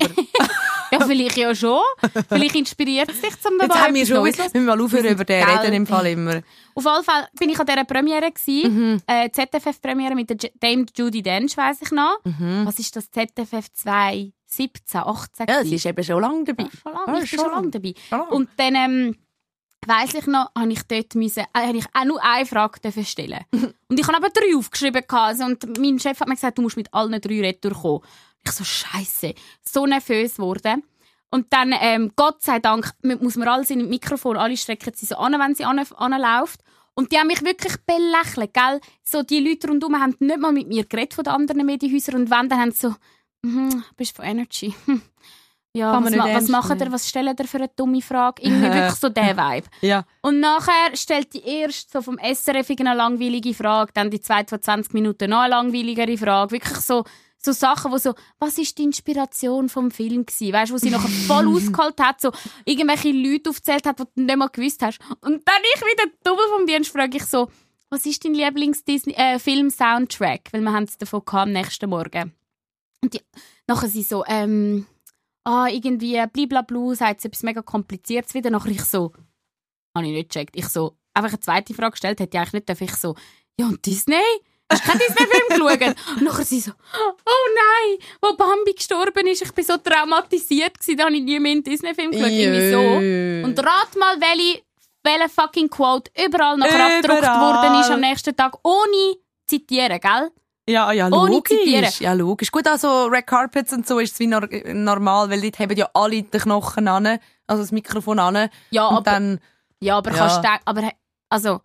ja, 0.90 1.00
vielleicht 1.04 1.36
ja 1.36 1.54
schon. 1.54 1.82
Vielleicht 2.30 2.54
inspiriert 2.54 3.10
es 3.10 3.20
dich 3.20 3.38
zum 3.42 3.58
Jetzt 3.60 3.68
dabei 3.68 3.80
haben 3.80 3.94
wir 3.94 4.06
schon, 4.06 4.16
Neues 4.16 4.38
wir 4.38 4.44
müssen 4.44 4.64
mal 4.64 4.80
aufhören 4.80 5.04
über 5.04 5.24
den 5.24 5.44
reden 5.44 5.72
im 5.74 5.86
Fall 5.86 6.06
immer. 6.06 6.40
Auf 6.74 6.86
alle 6.86 7.02
Fälle 7.04 7.28
bin 7.38 7.50
ich 7.50 7.60
an 7.60 7.66
dieser 7.66 7.84
Premiere 7.84 8.30
Mhm. 8.46 9.02
äh, 9.06 9.28
ZFF-Premiere 9.30 10.14
mit 10.14 10.30
der 10.30 10.50
Dame 10.58 10.86
Judy 10.96 11.22
Dench, 11.22 11.58
weiss 11.58 11.82
ich 11.82 11.90
noch. 11.90 12.18
Mhm. 12.24 12.62
Was 12.64 12.78
ist 12.78 12.96
das 12.96 13.10
ZFF 13.10 13.66
2017, 14.46 15.00
18? 15.00 15.46
Ja, 15.48 15.64
sie 15.64 15.74
ist 15.74 15.86
eben 15.86 16.04
schon 16.04 16.20
lange 16.20 16.44
dabei. 16.44 16.64
Ja, 16.64 16.70
schon 16.82 16.92
lange. 16.92 17.06
Ja, 17.06 17.14
ich 17.14 17.18
bin 17.20 17.26
schon 17.26 17.38
schon 17.38 17.50
lange 17.50 17.70
dabei. 17.70 17.94
Schon 18.08 18.18
lange. 18.18 18.30
Und 18.32 18.48
dann 18.56 18.74
ähm, 18.74 19.16
weiss 19.86 20.14
ich 20.14 20.26
noch, 20.26 20.50
habe 20.56 20.72
ich 20.72 20.82
dort 20.82 21.14
müssen, 21.14 21.44
äh, 21.54 21.72
ich 21.72 21.86
auch 21.92 22.04
nur 22.04 22.22
eine 22.22 22.46
Frage 22.46 22.80
stellen. 23.04 23.40
und 23.88 23.98
ich 24.00 24.06
habe 24.06 24.16
aber 24.16 24.30
drei 24.30 24.56
aufgeschrieben 24.56 25.02
also, 25.08 25.44
und 25.44 25.78
mein 25.78 25.98
Chef 25.98 26.20
hat 26.20 26.28
mir 26.28 26.34
gesagt, 26.34 26.58
du 26.58 26.62
musst 26.62 26.76
mit 26.76 26.92
allen 26.92 27.20
drei 27.20 27.40
retour 27.40 27.72
kommen. 27.72 28.00
Ich 28.44 28.52
so 28.52 28.64
Scheiße, 28.64 29.34
so 29.62 29.86
nervös 29.86 30.36
geworden. 30.36 30.84
Und 31.30 31.52
dann, 31.52 31.74
ähm, 31.80 32.12
Gott 32.14 32.42
sei 32.42 32.60
Dank, 32.60 32.92
mu- 33.02 33.16
muss 33.20 33.36
man 33.36 33.48
alles 33.48 33.70
in 33.70 33.80
dem 33.80 33.88
Mikrofon, 33.88 34.36
alle 34.36 34.56
strecken 34.56 34.92
sie 34.94 35.06
so 35.06 35.16
an, 35.16 35.32
wenn 35.38 35.54
sie 35.56 35.64
an, 35.64 35.78
anläuft. 35.78 36.60
Und 36.94 37.12
die 37.12 37.18
haben 37.18 37.26
mich 37.26 37.42
wirklich 37.44 37.74
belächelt, 37.84 38.54
gell? 38.54 38.80
So, 39.02 39.22
die 39.22 39.40
Leute 39.40 39.68
rundherum 39.68 40.00
haben 40.00 40.16
nicht 40.20 40.38
mal 40.38 40.52
mit 40.52 40.68
mir 40.68 40.84
geredet 40.84 41.14
von 41.14 41.24
den 41.24 41.32
anderen 41.34 41.66
Medienhäusern 41.66 42.14
und 42.14 42.30
wenn, 42.30 42.48
dann 42.48 42.60
haben 42.60 42.70
sie 42.70 42.88
so, 42.88 42.94
mhm, 43.46 43.84
bist 43.96 44.16
von 44.16 44.24
Energy? 44.24 44.74
Ja, 45.76 45.92
Kann 45.92 46.06
was, 46.06 46.16
ma 46.16 46.24
was 46.32 46.48
macht 46.48 46.80
ihr, 46.80 46.90
was 46.90 47.06
stellt 47.06 47.38
ihr 47.38 47.46
für 47.46 47.58
eine 47.58 47.68
dumme 47.68 48.00
Frage? 48.00 48.40
Irgendwie 48.40 48.62
wirklich 48.72 48.94
so 48.94 49.10
der 49.10 49.36
Vibe. 49.36 49.66
Ja. 49.82 50.06
Und 50.22 50.40
nachher 50.40 50.96
stellt 50.96 51.34
die 51.34 51.46
erste 51.46 51.90
so 51.92 52.00
vom 52.00 52.18
SRF 52.18 52.70
eine 52.80 52.94
langweilige 52.94 53.52
Frage, 53.52 53.92
dann 53.92 54.10
die 54.10 54.22
zweite 54.22 54.48
von 54.48 54.62
20 54.62 54.94
Minuten 54.94 55.28
noch 55.28 55.40
eine 55.40 55.50
langweiligere 55.50 56.16
Frage. 56.16 56.52
Wirklich 56.52 56.78
so, 56.78 57.04
so 57.36 57.52
Sachen, 57.52 57.92
wo 57.92 57.98
so, 57.98 58.14
was 58.38 58.56
ist 58.56 58.78
die 58.78 58.84
Inspiration 58.84 59.68
vom 59.68 59.90
Film 59.90 60.24
gewesen? 60.24 60.54
Weißt 60.54 60.70
du, 60.70 60.76
wo 60.76 60.78
sie 60.78 60.88
nachher 60.88 61.08
voll 61.26 61.46
ausgeholt 61.46 62.00
hat, 62.00 62.22
so 62.22 62.32
irgendwelche 62.64 63.12
Leute 63.12 63.50
aufzählt 63.50 63.84
hat, 63.84 63.98
die 63.98 64.04
du 64.14 64.22
nicht 64.22 64.38
mal 64.38 64.48
gewusst 64.48 64.80
hast. 64.80 64.98
Und 65.20 65.46
dann 65.46 65.62
ich 65.74 65.80
wieder 65.82 66.06
doppelt 66.24 66.48
vom 66.56 66.66
Dienst 66.66 66.90
frage 66.90 67.18
ich 67.18 67.26
so, 67.26 67.50
was 67.90 68.06
ist 68.06 68.24
dein 68.24 68.32
Lieblings-Film-Soundtrack? 68.32 70.48
Weil 70.52 70.62
wir 70.62 70.72
haben 70.72 70.84
es 70.84 70.96
davon 70.96 71.22
gehabt, 71.22 71.48
am 71.48 71.52
nächsten 71.52 71.90
Morgen. 71.90 72.32
Und 73.06 73.14
die, 73.14 73.20
nachher 73.68 73.88
sie 73.88 74.02
so, 74.02 74.24
ähm, 74.26 74.84
ah, 75.44 75.68
irgendwie 75.68 76.20
blablabla, 76.26 76.96
sagt 76.96 77.20
sie 77.20 77.28
etwas 77.28 77.44
mega 77.44 77.62
Kompliziertes 77.62 78.34
wieder. 78.34 78.50
Nachher 78.50 78.72
ich 78.72 78.82
so, 78.82 79.12
habe 79.94 80.06
ich 80.06 80.12
nicht 80.12 80.28
gecheckt. 80.28 80.56
Ich 80.56 80.66
so, 80.66 80.96
einfach 81.14 81.30
eine 81.30 81.38
zweite 81.38 81.72
Frage 81.72 81.92
gestellt, 81.92 82.18
hätte 82.18 82.36
ich 82.36 82.40
eigentlich 82.40 82.52
nicht 82.54 82.68
dürfen. 82.68 82.84
Ich 82.84 82.96
so, 82.96 83.14
ja 83.56 83.66
und 83.66 83.86
Disney? 83.86 84.16
Hast 84.68 84.84
du 84.84 84.90
keinen 84.90 84.98
Disney-Film 84.98 85.48
geschaut? 85.48 85.96
Und 86.16 86.22
nachher 86.22 86.44
sie 86.44 86.58
so, 86.58 86.72
oh 86.72 87.46
nein, 87.54 87.98
wo 88.20 88.36
Bambi 88.36 88.72
gestorben 88.72 89.24
ist, 89.28 89.42
ich 89.42 89.52
bin 89.52 89.64
so 89.64 89.76
traumatisiert 89.76 90.80
gewesen, 90.80 90.96
da 90.96 91.04
habe 91.04 91.14
ich 91.14 91.22
nie 91.22 91.38
mehr 91.38 91.52
einen 91.52 91.62
Disney-Film 91.62 92.10
geschaut. 92.10 92.28
Irgendwie 92.28 92.70
so. 92.72 93.46
Und 93.46 93.56
rat 93.60 93.94
mal, 93.96 94.20
welche, 94.20 94.62
welche 95.04 95.28
fucking 95.28 95.70
Quote 95.70 96.10
überall 96.20 96.56
nachher 96.56 96.84
abgedruckt 96.84 97.22
Überall. 97.22 97.62
worden 97.62 97.80
ist 97.80 97.90
am 97.92 98.00
nächsten 98.00 98.34
Tag, 98.34 98.58
ohne 98.64 99.14
zitieren, 99.46 100.00
gell? 100.00 100.32
Ja, 100.68 100.90
ja, 100.92 101.06
Ohne 101.08 101.42
zitieren. 101.44 101.82
logisch. 101.84 102.00
Ja, 102.00 102.12
logisch. 102.12 102.50
Gut, 102.50 102.66
also 102.66 103.06
Red 103.06 103.26
Carpets 103.26 103.72
und 103.72 103.86
so 103.86 104.00
ist 104.00 104.14
es 104.14 104.18
wie 104.18 104.26
nor 104.26 104.48
normal, 104.72 105.30
weil 105.30 105.40
dort 105.40 105.58
haben 105.60 105.76
ja 105.76 105.88
alle 105.94 106.22
den 106.22 106.40
Knochen 106.40 106.88
an, 106.88 107.06
also 107.46 107.62
das 107.62 107.70
Mikrofon 107.72 108.18
an. 108.18 108.48
Ja, 108.70 108.88
aber, 108.88 109.02
dann, 109.02 109.38
ja, 109.80 109.96
aber 109.98 110.10
Ja. 110.10 110.16
kannst 110.26 110.44
du, 110.44 110.48
aber, 110.64 110.90
also, 111.28 111.60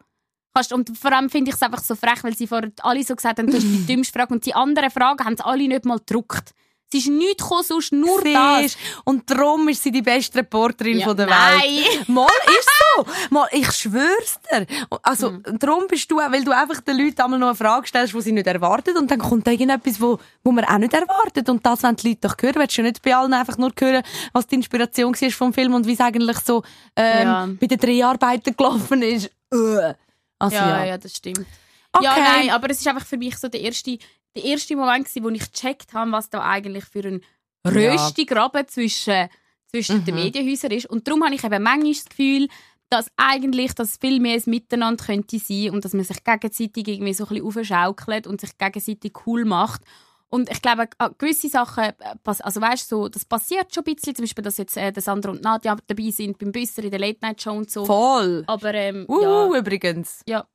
kannst, 0.54 0.72
und 0.72 0.96
vor 0.96 1.12
allem 1.14 1.30
finde 1.32 1.50
ich 1.50 1.56
es 1.56 1.62
einfach 1.64 1.82
so 1.84 1.96
frech, 1.96 2.24
weil 2.24 2.36
sie 2.36 2.46
vorher 2.46 2.72
alle 2.84 3.04
so 3.04 3.16
gesagt 3.16 3.40
haben, 3.40 3.48
du 3.48 3.54
hast 3.58 3.64
die 3.64 3.86
dümmste 3.88 4.18
Frage 4.20 4.34
und 4.36 4.46
die 4.46 4.54
anderen 4.54 4.92
Fragen 4.92 5.26
haben 5.26 5.36
sie 5.36 5.46
alle 5.46 5.68
nicht 5.68 5.86
mal 5.86 5.98
gedruckt. 5.98 6.52
Es 6.94 7.00
ist 7.06 7.10
nichts 7.10 7.42
gekommen, 7.44 7.64
sonst 7.64 7.94
nur 7.94 8.22
das. 8.22 8.60
siehst, 8.62 8.78
und 9.06 9.30
darum 9.30 9.68
ist 9.70 9.82
sie 9.82 9.92
die 9.92 10.02
beste 10.02 10.40
Reporterin 10.40 11.00
Ja, 11.00 11.08
von 11.08 11.16
der 11.16 11.28
nein. 11.28 11.62
Welt. 11.62 12.10
Mal, 12.10 12.28
ist 12.60 12.70
so. 12.96 13.06
Mal, 13.30 13.48
ich 13.52 13.72
schwör's 13.72 14.40
dir. 14.52 14.66
Also, 15.02 15.32
Mhm. 15.32 15.44
darum 15.60 15.88
bist 15.88 16.12
du, 16.12 16.18
weil 16.18 16.44
du 16.44 16.52
einfach 16.52 16.82
den 16.82 16.98
Leuten 16.98 17.22
einmal 17.22 17.40
noch 17.40 17.48
eine 17.48 17.56
Frage 17.56 17.88
stellst, 17.88 18.14
die 18.14 18.22
sie 18.22 18.32
nicht 18.34 18.46
erwarten. 18.48 18.98
Und 18.98 19.10
dann 19.10 19.20
kommt 19.20 19.48
da 19.48 19.52
irgendetwas, 19.52 20.02
wo, 20.02 20.20
wo 20.44 20.52
man 20.52 20.66
auch 20.66 20.78
nicht 20.80 20.94
erwartet. 20.94 21.48
Und 21.48 21.66
das 21.66 21.82
wollen 21.84 21.96
die 21.96 22.10
Leute 22.10 22.28
doch 22.28 22.36
hören. 22.42 22.56
Willst 22.58 22.78
du 22.78 22.82
nicht 22.82 23.02
bei 23.02 23.16
allen 23.16 23.34
einfach 23.34 23.58
nur 23.58 23.72
hören, 23.80 24.04
was 24.34 24.48
die 24.48 24.56
Inspiration 24.56 25.14
war 25.20 25.32
vom 25.32 25.54
Film 25.54 25.74
und 25.74 25.88
wie 25.88 25.94
es 25.94 26.00
eigentlich 26.02 26.40
so, 26.40 26.62
ähm, 26.98 27.28
Ja. 27.28 27.50
bei 27.60 27.68
den 27.68 27.80
Dreharbeiten 27.80 28.56
gelaufen 28.56 29.02
ist. 29.02 29.28
Äh. 29.54 29.94
Also, 30.40 30.56
Ja, 30.56 30.70
ja. 30.80 30.86
ja, 30.86 30.98
das 30.98 31.16
stimmt. 31.16 31.46
Okay. 31.94 32.06
Ja, 32.06 32.16
nein, 32.18 32.50
aber 32.52 32.70
es 32.70 32.80
ist 32.80 32.88
einfach 32.88 33.06
für 33.06 33.18
mich 33.18 33.38
so 33.38 33.48
der 33.50 33.62
erste, 33.62 33.98
der 34.36 34.44
erste 34.46 34.76
Moment 34.76 35.06
gewesen, 35.06 35.24
wo 35.24 35.30
ich 35.30 35.52
gecheckt 35.52 35.94
habe, 35.94 36.12
was 36.12 36.30
da 36.30 36.42
eigentlich 36.44 36.86
für 36.86 37.04
ein 37.06 37.22
Röstigraben 37.68 38.68
zwischen, 38.68 39.30
zwischen 39.68 40.06
den 40.06 40.16
Mhm. 40.16 40.22
Medienhäusern 40.24 40.72
ist. 40.72 40.86
Und 40.88 41.08
darum 41.08 41.24
habe 41.24 41.36
ich 41.36 41.44
eben 41.44 41.64
manchmal 41.64 41.94
das 41.94 42.06
Gefühl, 42.06 42.48
dass 42.90 43.10
eigentlich 43.16 43.74
das 43.74 43.98
viel 43.98 44.20
mehr 44.20 44.36
ein 44.36 44.44
Miteinander 44.48 45.06
könnte 45.06 45.40
sein 45.40 45.70
und 45.70 45.86
dass 45.86 45.94
man 45.94 46.04
sich 46.04 46.24
gegenseitig 46.24 46.88
irgendwie 46.88 47.14
so 47.14 47.26
ein 47.26 47.30
bisschen 47.30 47.46
aufschaukelt 47.46 48.28
und 48.28 48.42
sich 48.42 48.58
gegenseitig 48.58 49.14
cool 49.26 49.46
macht. 49.46 49.82
Und 50.30 50.50
ich 50.50 50.62
glaube, 50.62 50.88
gewisse 51.18 51.50
Sachen, 51.50 51.84
äh, 51.84 51.94
also 52.24 52.62
weißt 52.62 52.88
so, 52.88 53.10
das 53.10 53.26
passiert 53.26 53.74
schon 53.74 53.84
ein 53.86 53.96
bisschen, 53.96 54.16
zum 54.16 54.24
Beispiel, 54.24 54.44
dass 54.44 54.58
jetzt 54.58 54.78
äh, 54.78 54.92
der 54.92 55.04
Sandra 55.04 55.32
und 55.32 55.42
Nadja 55.42 55.76
dabei 55.88 56.10
sind 56.10 56.38
beim 56.38 56.54
Büsser 56.54 56.84
in 56.84 56.90
der 56.92 57.00
Late 57.00 57.20
Night 57.22 57.42
Show 57.42 57.52
und 57.52 57.70
so. 57.70 57.86
Voll. 57.86 58.44
Aber 58.48 58.74
ähm, 58.74 59.06
Uh, 59.10 59.22
ja, 59.22 59.58
übrigens. 59.60 60.22
ja. 60.28 60.46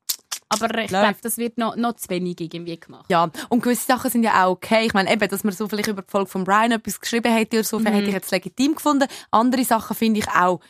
Aber 0.49 0.79
ich 0.79 0.89
glaube, 0.89 1.17
das 1.23 1.39
wird 1.39 1.59
noch, 1.59 1.75
noch 1.77 1.95
zu 1.95 2.09
wenig 2.09 2.41
irgendwie 2.41 2.79
gemacht. 2.79 3.07
Ja, 3.09 3.31
und 3.49 3.63
gewisse 3.63 3.87
Sachen 3.87 4.11
sind 4.11 4.23
ja 4.23 4.45
auch 4.45 4.53
okay. 4.53 4.87
Ich 4.87 4.95
meine, 4.95 5.13
eben, 5.13 5.29
dass 5.29 5.43
man 5.43 5.53
so 5.53 5.69
vielleicht 5.69 5.89
über 5.89 6.03
die 6.03 6.11
Folge 6.11 6.31
von 6.31 6.45
Brian 6.45 6.71
etwas 6.73 7.01
geschrieben 7.01 7.33
hätte 7.33 7.57
oder 7.57 7.65
so, 7.65 7.79
Mhm. 7.81 7.87
hätte 7.87 8.07
ich 8.07 8.13
jetzt 8.15 8.31
legitim 8.31 8.75
gefunden. 8.77 9.09
Andere 9.33 9.65
Sachen 9.65 9.97
finde 9.97 10.21
ich 10.21 10.29
auch, 10.29 10.61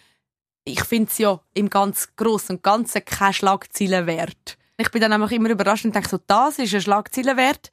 ich 0.64 0.82
finde 0.84 1.10
es 1.10 1.18
ja 1.18 1.38
im 1.54 1.68
ganz 1.70 2.08
Großen 2.16 2.56
und 2.56 2.62
Ganzen 2.62 3.04
kein 3.04 3.32
Schlagzeilenwert. 3.32 4.56
Ich 4.78 4.90
bin 4.90 5.00
dann 5.00 5.12
einfach 5.12 5.30
immer 5.30 5.50
überrascht 5.50 5.84
und 5.84 5.94
denke 5.94 6.08
so, 6.08 6.18
das 6.26 6.58
ist 6.58 6.74
ein 6.74 6.80
Schlagzeilenwert 6.80 7.70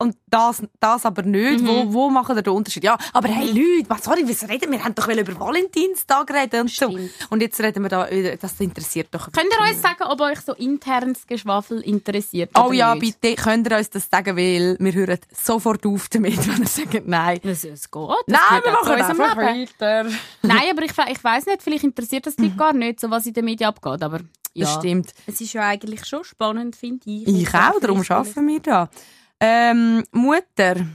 und 0.00 0.16
das, 0.28 0.62
das 0.80 1.04
aber 1.04 1.22
nicht. 1.22 1.60
Mhm. 1.60 1.66
Wo, 1.66 1.92
wo 1.92 2.10
machen 2.10 2.34
wir 2.34 2.42
den 2.42 2.54
Unterschied? 2.54 2.84
Ja, 2.84 2.96
aber 3.12 3.28
hey 3.28 3.48
Leute, 3.48 3.88
was 3.90 4.02
sorry, 4.02 4.26
was 4.26 4.48
reden 4.48 4.72
wir? 4.72 4.78
Wir 4.78 4.84
haben 4.84 4.94
doch 4.94 5.08
über 5.08 5.38
Valentinstag 5.38 6.32
reden 6.32 6.62
und 6.62 6.70
so. 6.70 6.98
Und 7.28 7.42
jetzt 7.42 7.60
reden 7.60 7.82
wir 7.82 7.90
da, 7.90 8.06
das 8.40 8.58
interessiert 8.60 9.08
doch. 9.10 9.30
Könnt 9.30 9.52
ihr 9.52 9.60
uns 9.60 9.82
sagen, 9.82 10.02
ob 10.04 10.20
euch 10.22 10.40
so 10.40 10.54
internes 10.54 11.26
Geschwafel 11.26 11.80
interessiert? 11.82 12.50
Oh 12.58 12.72
ja, 12.72 12.94
nicht? 12.94 13.20
bitte, 13.20 13.42
könnt 13.42 13.70
ihr 13.70 13.76
uns 13.76 13.90
das 13.90 14.08
sagen, 14.10 14.36
weil 14.36 14.76
wir 14.80 14.92
hören 14.94 15.18
sofort 15.32 15.84
auf 15.84 16.08
damit, 16.08 16.38
wenn 16.48 16.62
ihr 16.62 16.66
sagt 16.66 17.06
nein. 17.06 17.38
Es, 17.42 17.64
es 17.64 17.90
geht. 17.90 18.08
Das 18.26 18.40
Nein, 18.50 18.62
wir 18.64 18.72
machen 18.72 18.92
einfach 18.92 19.36
weiter. 19.36 20.06
Nein, 20.42 20.70
aber 20.70 20.82
ich, 20.82 20.92
ich 21.12 21.24
weiß 21.24 21.44
nicht, 21.44 21.62
vielleicht 21.62 21.84
interessiert 21.84 22.26
das 22.26 22.36
die 22.36 22.44
Leute 22.44 22.56
gar 22.56 22.72
nicht, 22.72 23.00
so 23.00 23.10
was 23.10 23.26
in 23.26 23.34
den 23.34 23.44
Medien 23.44 23.68
abgeht. 23.68 24.02
Aber 24.02 24.20
ja, 24.54 24.64
Das 24.64 24.74
stimmt. 24.76 25.12
es 25.26 25.40
ist 25.40 25.52
ja 25.52 25.62
eigentlich 25.68 26.06
schon 26.06 26.24
spannend, 26.24 26.74
finde 26.74 27.02
ich. 27.10 27.26
Ich 27.28 27.54
auch, 27.54 27.78
darum 27.80 28.02
arbeiten 28.08 28.48
wir 28.48 28.60
da. 28.60 28.88
Ähm, 29.40 30.04
Mutter. 30.12 30.86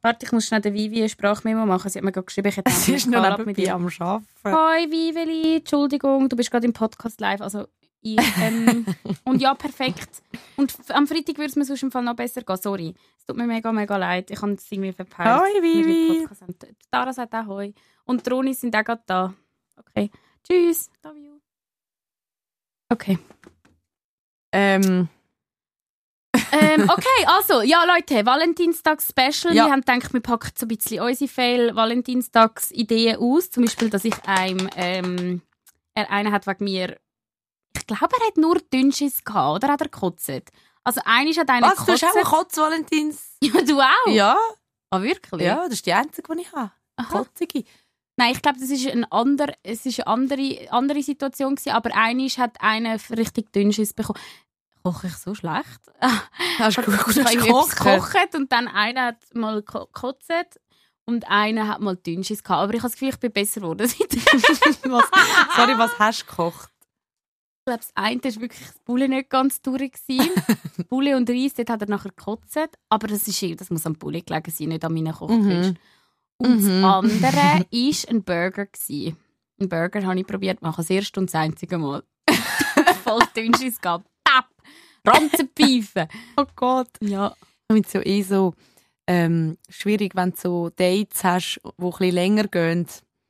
Warte, 0.00 0.24
ich 0.24 0.32
muss 0.32 0.46
schnell 0.46 0.60
der 0.60 0.72
Vivi 0.72 0.98
eine 0.98 1.08
Sprachmemo 1.08 1.66
machen. 1.66 1.90
Sie 1.90 1.98
hat 1.98 2.04
mir 2.04 2.12
gerade 2.12 2.24
geschrieben, 2.24 2.48
ich 2.48 2.56
hätte 2.56 2.70
Sie 2.72 2.94
ist 2.94 3.06
noch 3.06 3.38
nebenbei 3.38 3.72
am 3.72 3.86
Arbeiten. 3.86 4.24
Hoi 4.44 4.90
Viveli, 4.90 5.56
Entschuldigung, 5.56 6.28
du 6.28 6.36
bist 6.36 6.50
gerade 6.50 6.66
im 6.66 6.72
Podcast 6.72 7.20
live. 7.20 7.40
Also 7.40 7.66
ich, 8.00 8.18
ähm, 8.40 8.86
und 9.24 9.42
ja, 9.42 9.54
perfekt. 9.54 10.22
Und 10.56 10.74
am 10.90 11.06
Freitag 11.06 11.36
würde 11.36 11.50
es 11.50 11.56
mir 11.56 11.64
sonst 11.64 11.82
im 11.82 11.90
Fall 11.90 12.04
noch 12.04 12.14
besser 12.14 12.42
gehen. 12.42 12.56
Sorry. 12.56 12.94
Es 13.18 13.26
tut 13.26 13.36
mir 13.36 13.46
mega, 13.46 13.72
mega 13.72 13.96
leid. 13.96 14.30
Ich 14.30 14.40
habe 14.40 14.52
es 14.52 14.70
irgendwie 14.70 14.92
verpeilt. 14.92 15.42
Den 15.56 15.62
Vivi. 15.62 16.26
Dara 16.90 17.12
sagt 17.12 17.34
auch 17.34 17.46
Hoi. 17.46 17.74
Und 18.04 18.24
die 18.24 18.30
Roni 18.30 18.54
sind 18.54 18.74
auch 18.76 18.84
gerade 18.84 19.02
da. 19.04 19.34
Okay. 19.76 20.10
Tschüss. 20.44 20.90
Love 21.02 21.18
you. 21.18 21.40
Okay. 22.88 23.18
Ähm, 24.52 25.08
ähm, 26.52 26.88
okay, 26.88 27.26
also, 27.26 27.62
ja 27.62 27.84
Leute, 27.84 28.24
Valentinstags-Special. 28.24 29.54
Ja. 29.54 29.66
Wir 29.66 29.72
haben 29.72 29.80
gedacht, 29.82 30.12
wir 30.12 30.20
packen 30.20 30.50
so 30.56 30.64
ein 30.66 30.68
bisschen 30.68 31.00
unsere 31.02 31.28
Fail-Valentinstags-Ideen 31.30 33.16
aus. 33.18 33.50
Zum 33.50 33.64
Beispiel, 33.64 33.90
dass 33.90 34.04
ich 34.04 34.14
einem, 34.24 34.68
ähm, 34.76 35.42
er 35.94 36.10
einer 36.10 36.32
hat 36.32 36.46
wegen 36.46 36.64
mir 36.64 36.96
ich 37.76 37.86
glaube, 37.86 38.16
er 38.20 38.26
hat 38.26 38.36
nur 38.36 38.58
Dünnschiss 38.72 39.24
gehabt, 39.24 39.56
oder 39.62 39.72
hat 39.72 39.80
er 39.80 39.88
gekotzt? 39.88 40.30
Also 40.84 41.00
einer 41.04 41.30
hat 41.36 41.48
einen 41.50 41.62
Was, 41.64 41.84
du 41.84 41.92
hast 41.92 42.04
auch 42.04 42.14
einen 42.14 42.24
gekotzt. 42.24 42.56
Kotz-Valentins? 42.56 43.22
Ja, 43.42 43.62
du 43.62 43.80
auch? 43.80 44.10
Ja, 44.10 44.36
Ah, 44.90 45.02
wirklich? 45.02 45.42
ja, 45.42 45.64
das 45.64 45.74
ist 45.74 45.86
die 45.86 45.92
einzige, 45.92 46.34
die 46.34 46.40
ich 46.42 46.52
habe. 46.52 46.72
Aha. 46.96 47.08
Kotzige. 47.18 47.64
Nein, 48.16 48.32
ich 48.32 48.42
glaube, 48.42 48.58
das 48.58 48.70
ist 48.70 48.86
ein 48.88 49.04
ander, 49.12 49.52
es 49.62 49.86
ist 49.86 50.00
eine 50.00 50.06
andere, 50.08 50.66
andere 50.70 51.02
Situation 51.02 51.54
gewesen, 51.54 51.70
aber 51.74 51.94
einer 51.94 52.26
hat 52.28 52.60
einen 52.60 52.98
richtig 53.16 53.52
Dünnschiss 53.52 53.92
bekommen. 53.92 54.18
Koche 54.92 55.06
ich 55.08 55.16
so 55.16 55.34
schlecht? 55.34 55.80
Hast 56.58 56.78
du 56.78 56.82
gut, 56.82 56.94
Ich 57.16 57.24
habe 57.24 57.58
hast 57.58 57.76
gekocht? 57.76 58.34
und 58.34 58.50
dann 58.52 58.68
einer 58.68 59.06
hat 59.06 59.16
mal 59.34 59.62
ko- 59.62 59.86
gekotzt 59.86 60.30
und 61.06 61.28
einer 61.30 61.68
hat 61.68 61.80
mal 61.80 61.96
Dünnschiss 61.96 62.42
gehabt. 62.42 62.62
Aber 62.62 62.72
ich 62.74 62.80
habe 62.80 62.88
das 62.90 62.92
Gefühl, 62.92 63.08
ich 63.10 63.18
bin 63.20 63.32
besser 63.32 63.60
geworden. 63.60 63.88
Was, 63.90 65.04
sorry, 65.56 65.78
was 65.78 65.98
hast 65.98 66.22
du 66.22 66.26
gekocht? 66.26 66.70
Ich 67.60 67.64
glaube, 67.70 67.80
das 67.80 67.92
eine 67.94 68.22
war 68.24 68.40
wirklich 68.40 68.66
das 68.66 68.78
Bulle 68.84 69.08
nicht 69.08 69.28
ganz 69.30 69.60
durch. 69.62 69.92
Bulle 70.88 71.16
und 71.16 71.28
Reis, 71.28 71.54
dort 71.54 71.70
hat 71.70 71.82
er 71.82 71.88
nachher 71.88 72.10
gekotzt. 72.10 72.58
Aber 72.88 73.06
das, 73.08 73.28
ist, 73.28 73.60
das 73.60 73.70
muss 73.70 73.84
am 73.86 73.94
Bulle 73.94 74.22
gelegen 74.22 74.50
sein, 74.50 74.68
nicht 74.68 74.84
an 74.84 74.94
meinen 74.94 75.12
Kochkünsten. 75.12 75.78
Und 76.38 76.60
Mhm. 76.62 76.82
das 76.82 76.84
andere 76.84 77.36
war 77.36 78.10
ein 78.10 78.22
Burger. 78.24 78.66
Gewesen. 78.66 79.16
Ein 79.60 79.68
Burger 79.68 80.06
habe 80.06 80.20
ich 80.20 80.26
probiert, 80.26 80.62
machen 80.62 80.76
das 80.78 80.88
erste 80.90 81.18
und 81.20 81.26
das 81.26 81.34
einzige 81.34 81.78
Mal. 81.78 82.02
Voll 83.04 83.22
Dünnschiss 83.36 83.80
gehabt. 83.80 84.06
Papp! 84.28 84.46
Ranzenpfeife. 85.06 86.08
Oh 86.36 86.44
Gott. 86.56 86.88
Ja. 87.00 87.34
Ich 87.70 87.74
finde 87.74 87.86
es 87.86 87.92
ja 87.94 88.00
eh 88.04 88.22
so 88.22 88.54
ähm, 89.06 89.56
schwierig, 89.68 90.12
wenn 90.14 90.30
du 90.32 90.36
so 90.36 90.70
Dates 90.70 91.24
hast, 91.24 91.60
die 91.64 91.68
ein 91.84 91.90
bisschen 91.90 92.14
länger 92.14 92.44
gehen, 92.48 92.86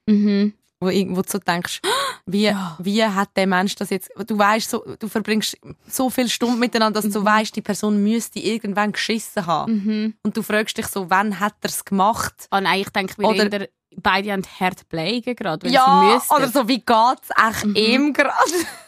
Mhm. 0.08 0.54
wo, 0.80 0.88
irgend- 0.88 1.16
wo 1.16 1.22
du 1.22 1.28
so 1.30 1.38
denkst, 1.38 1.80
wie, 2.26 2.52
wie 2.78 3.04
hat 3.04 3.30
der 3.36 3.46
Mensch 3.46 3.74
das 3.76 3.90
jetzt, 3.90 4.10
du 4.26 4.38
weißt 4.38 4.70
so, 4.70 4.84
du 4.98 5.08
verbringst 5.08 5.56
so 5.86 6.08
viele 6.10 6.28
Stunden 6.28 6.58
miteinander, 6.58 7.00
dass 7.00 7.12
du 7.12 7.24
weißt, 7.24 7.54
die 7.54 7.62
Person 7.62 8.02
müsste 8.02 8.38
irgendwann 8.40 8.92
geschissen 8.92 9.46
haben. 9.46 9.72
Mhm. 9.84 10.14
Und 10.22 10.36
du 10.36 10.42
fragst 10.42 10.78
dich 10.78 10.86
so, 10.86 11.10
wann 11.10 11.38
hat 11.40 11.54
er 11.62 11.68
es 11.70 11.84
gemacht? 11.84 12.34
Ah, 12.50 12.60
nein, 12.60 12.80
ich 12.80 12.88
denke, 12.90 13.18
wir 13.18 13.28
Oder- 13.28 13.68
beide 13.96 14.32
haben 14.32 14.42
hart 14.60 14.80
pflegen 14.88 15.36
gerade, 15.36 15.62
wenn 15.64 15.70
sie 15.70 15.74
ja, 15.76 16.20
oder 16.34 16.48
so, 16.48 16.66
wie 16.68 16.78
geht 16.80 17.18
es 17.22 17.30
echt 17.50 17.64
Mhm. 17.66 17.76
ihm 17.76 18.12
gerade? 18.12 18.32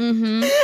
Mhm. 0.00 0.44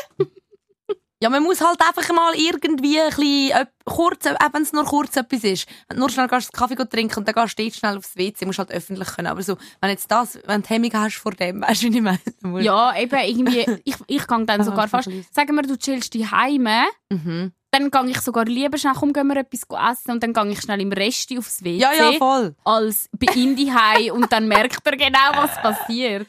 Ja, 1.19 1.31
man 1.31 1.43
muss 1.43 1.63
halt 1.63 1.81
einfach 1.81 2.15
mal 2.15 2.35
irgendwie 2.35 3.01
ein 3.01 3.09
bisschen, 3.09 3.51
äh, 3.53 3.65
kurz, 3.87 4.27
auch 4.27 4.53
wenn 4.53 4.61
es 4.61 4.75
nur 4.75 4.85
kurz 4.85 5.17
etwas 5.17 5.45
ist, 5.45 5.67
wenn 5.89 5.97
du 5.97 6.01
nur 6.01 6.11
schnell 6.11 6.29
gehst, 6.29 6.53
Kaffee 6.53 6.75
trinken 6.77 7.19
und 7.21 7.27
dann 7.27 7.35
gehst 7.35 7.59
du 7.59 7.71
schnell 7.71 7.97
aufs 7.97 8.17
WC, 8.19 8.45
musst 8.45 8.59
du 8.59 8.61
halt 8.61 8.71
öffentlich 8.71 9.09
können. 9.09 9.29
Aber 9.29 9.43
so, 9.43 9.57
wenn 9.81 9.89
jetzt 9.89 10.11
das, 10.11 10.39
wenn 10.45 10.61
du 10.61 10.69
Hemmung 10.69 10.93
hast 10.93 11.17
vor 11.17 11.33
dem, 11.33 11.63
weißt 11.67 11.85
du, 11.85 11.87
wie 11.91 11.97
ich 11.97 12.03
meine? 12.03 12.63
Ja, 12.63 12.95
eben 12.99 13.19
irgendwie, 13.19 13.65
ich, 13.85 13.97
ich 14.07 14.27
gehe 14.27 14.45
dann 14.45 14.49
Ah, 14.61 14.63
sogar 14.65 14.89
fast, 14.89 15.09
sagen 15.33 15.55
wir, 15.55 15.63
du 15.63 15.79
chillst 15.79 16.13
die 16.13 16.31
Heime, 16.31 16.85
Mhm. 17.11 17.53
dann 17.71 17.91
gehe 17.91 18.11
ich 18.11 18.21
sogar 18.21 18.45
lieber 18.45 18.77
schnell, 18.77 18.93
komm, 18.95 19.15
gehen 19.15 19.27
wir 19.29 19.37
etwas 19.39 19.63
essen 19.93 20.11
und 20.13 20.23
dann 20.23 20.35
gehe 20.35 20.51
ich 20.53 20.61
schnell 20.61 20.83
im 20.83 20.93
Resti 20.93 21.39
aufs 21.39 21.65
WC, 21.65 21.79
Ja, 21.79 21.93
ja, 21.95 22.13
voll. 22.19 22.55
als 22.65 23.09
bei 23.19 23.33
ihm 23.35 23.57
die 23.57 23.73
und 24.11 24.31
dann 24.31 24.49
merkt 24.49 24.87
er 24.87 24.97
genau, 24.99 25.31
was 25.35 25.55
passiert. 25.63 26.27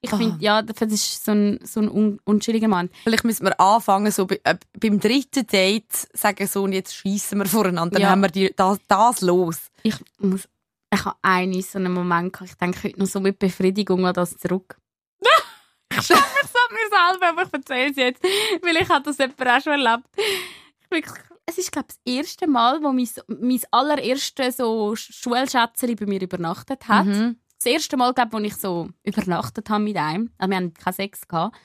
Ich 0.00 0.12
Ah. 0.12 0.16
finde, 0.16 0.36
ja, 0.44 0.62
das 0.62 0.80
ist 0.92 1.24
so 1.24 1.32
ein, 1.32 1.58
so 1.64 1.80
ein 1.80 1.88
un 1.90 2.20
unschuldiger 2.24 2.68
Mann. 2.68 2.88
Vielleicht 3.02 3.24
müssen 3.24 3.44
wir 3.46 3.58
anfangen, 3.60 4.12
so 4.12 4.26
bei, 4.26 4.40
äh, 4.44 4.56
beim 4.78 5.00
dritten 5.00 5.46
Date, 5.46 5.90
sagen 6.14 6.46
so, 6.46 6.62
und 6.62 6.72
jetzt 6.72 6.94
schiessen 6.94 7.38
wir 7.38 7.46
voreinander, 7.46 7.94
dann 7.94 8.02
Ja. 8.02 8.10
haben 8.10 8.20
wir 8.20 8.28
die, 8.28 8.52
das, 8.54 8.78
das 8.86 9.20
los. 9.22 9.58
Ich 9.82 9.96
muss, 10.18 10.48
ich 10.94 11.04
habe 11.04 11.16
einen 11.22 11.60
so 11.62 11.78
einen 11.78 11.92
Moment 11.92 12.32
gehabt, 12.32 12.50
ich 12.50 12.56
denke 12.56 12.82
heute 12.84 12.98
noch 13.00 13.06
so 13.08 13.18
mit 13.18 13.38
Befriedigung 13.40 14.06
an 14.06 14.14
das 14.14 14.36
zurück. 14.36 14.78
ich 15.92 16.02
schaffe 16.06 16.36
es 16.44 16.54
an 16.54 16.74
mir 16.74 17.10
selber, 17.18 17.28
aber 17.30 17.42
ich 17.42 17.52
erzähle 17.52 17.90
es 17.90 17.96
jetzt, 17.96 18.22
weil 18.62 18.76
ich 18.76 18.88
habe 18.88 19.04
das 19.04 19.18
jemand 19.18 19.40
auch 19.48 19.60
schon 19.62 19.72
erlebt. 19.84 20.04
Ich 20.16 20.90
wirklich, 20.92 21.24
es 21.46 21.58
ist, 21.58 21.72
glaube 21.72 21.88
ich, 21.90 21.96
das 21.96 22.14
erste 22.14 22.46
Mal, 22.46 22.80
wo 22.82 22.92
mein, 22.92 23.08
mein 23.26 23.60
allererstes 23.72 24.58
so 24.58 24.94
Schulschätzchen 24.94 25.96
bei 25.96 26.06
mir 26.06 26.22
übernachtet 26.22 26.86
hat. 26.86 27.06
Mhm. 27.06 27.40
Das 27.58 27.66
erste 27.66 27.96
Mal, 27.96 28.14
glaube 28.14 28.28
ich, 28.28 28.34
wo 28.34 28.46
ich 28.46 28.56
so 28.56 28.88
übernachtet 29.02 29.68
habe 29.68 29.82
mit 29.82 29.96
einem. 29.96 30.30
Also 30.38 30.50
wir 30.50 30.56
haben 30.56 30.74
keinen 30.74 30.94
Sex 30.94 31.26
gehabt. 31.26 31.56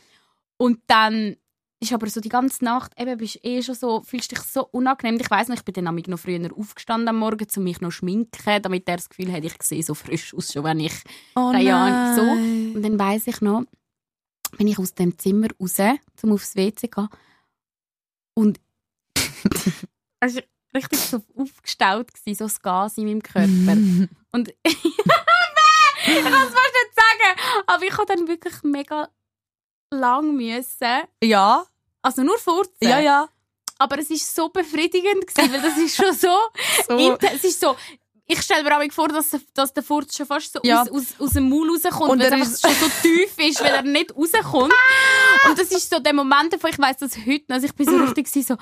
Und 0.57 0.79
dann 0.87 1.35
ist 1.83 1.93
aber 1.93 2.09
so 2.09 2.21
die 2.21 2.29
ganze 2.29 2.63
Nacht, 2.63 2.99
eben 2.99 3.17
bist 3.17 3.43
eh 3.43 3.61
schon 3.61 3.75
so, 3.75 4.01
fühlst 4.01 4.31
dich 4.31 4.39
so 4.39 4.67
unangenehm. 4.71 5.19
Ich 5.19 5.29
weiss 5.29 5.49
noch, 5.49 5.55
ich 5.55 5.65
bin 5.65 5.73
dann 5.73 5.95
noch 5.95 6.19
früher 6.19 6.49
aufgestanden 6.57 7.09
am 7.09 7.17
Morgen, 7.17 7.45
um 7.55 7.63
mich 7.63 7.81
noch 7.81 7.89
zu 7.89 7.97
schminken, 7.97 8.61
damit 8.61 8.87
er 8.87 8.97
das 8.97 9.09
Gefühl 9.09 9.31
hat, 9.31 9.43
ich 9.43 9.61
sehe 9.61 9.83
so 9.83 9.93
frisch 9.93 10.33
aus, 10.33 10.53
schon 10.53 10.63
wenn 10.63 10.79
ich 10.79 10.93
Oh 11.35 11.51
drei 11.51 11.61
Jahre 11.61 12.15
so. 12.15 12.21
Und 12.21 12.81
dann 12.81 12.97
weiss 12.97 13.27
ich 13.27 13.41
noch, 13.41 13.65
bin 14.57 14.67
ich 14.67 14.79
aus 14.79 14.93
dem 14.93 15.17
Zimmer 15.17 15.47
raus, 15.59 15.77
um 16.21 16.31
aufs 16.31 16.55
WC 16.55 16.75
zu 16.75 16.87
gehen. 16.87 17.09
Und 18.35 18.59
war 20.21 20.43
richtig 20.73 20.99
so 20.99 21.21
aufgestaut, 21.35 22.13
gewesen, 22.13 22.37
so 22.37 22.45
das 22.45 22.61
Gas 22.61 22.97
in 22.97 23.05
meinem 23.05 23.21
Körper. 23.21 23.77
Und 24.31 24.53
ich 26.07 26.23
kann 26.23 26.33
es 26.33 26.53
fast 26.53 26.55
nicht 26.55 26.95
sagen, 26.95 27.63
aber 27.67 27.83
ich 27.83 27.93
habe 27.97 28.05
dann 28.05 28.27
wirklich 28.27 28.53
mega 28.63 29.09
lang 29.91 30.35
müssen. 30.35 31.03
Ja, 31.23 31.65
Also 32.01 32.23
nur 32.23 32.37
furzen. 32.37 32.73
ja, 32.81 32.99
ja. 32.99 33.27
Aber 33.79 33.97
es 33.99 34.09
war 34.09 34.17
so 34.17 34.49
befriedigend, 34.49 35.27
gewesen, 35.27 35.51
weil 35.53 35.61
das 35.61 35.77
ist 35.77 35.95
schon 35.95 36.13
so, 36.13 36.35
So. 36.87 37.17
es 37.21 37.43
ist 37.43 37.59
so, 37.59 37.75
ich 38.25 38.41
stelle 38.41 38.63
mir 38.63 38.77
auch 38.77 38.91
vor, 38.93 39.09
dass, 39.09 39.35
dass 39.53 39.73
der 39.73 39.83
Furz 39.83 40.15
schon 40.15 40.25
fast 40.25 40.53
so 40.53 40.59
Ja. 40.63 40.81
aus, 40.83 40.89
aus, 40.89 41.05
aus 41.19 41.29
dem 41.31 41.49
Maul 41.49 41.69
rauskommt, 41.71 42.11
Und 42.11 42.19
weil 42.19 42.31
er 42.31 42.39
es 42.39 42.53
ist- 42.53 42.61
schon 42.61 42.73
so 42.75 42.87
tief 43.01 43.37
ist, 43.37 43.61
weil 43.61 43.73
er 43.73 43.81
nicht 43.83 44.15
rauskommt. 44.15 44.73
Und 45.49 45.59
das 45.59 45.71
ist 45.71 45.89
so 45.89 45.99
der 45.99 46.13
Moment 46.13 46.53
davon, 46.53 46.69
ich 46.69 46.79
weiss 46.79 46.97
das 46.97 47.17
heute 47.17 47.43
noch, 47.49 47.55
also 47.55 47.65
ich 47.65 47.73
bin 47.75 47.85
so 47.85 47.97
richtig 48.03 48.27
so, 48.47 48.55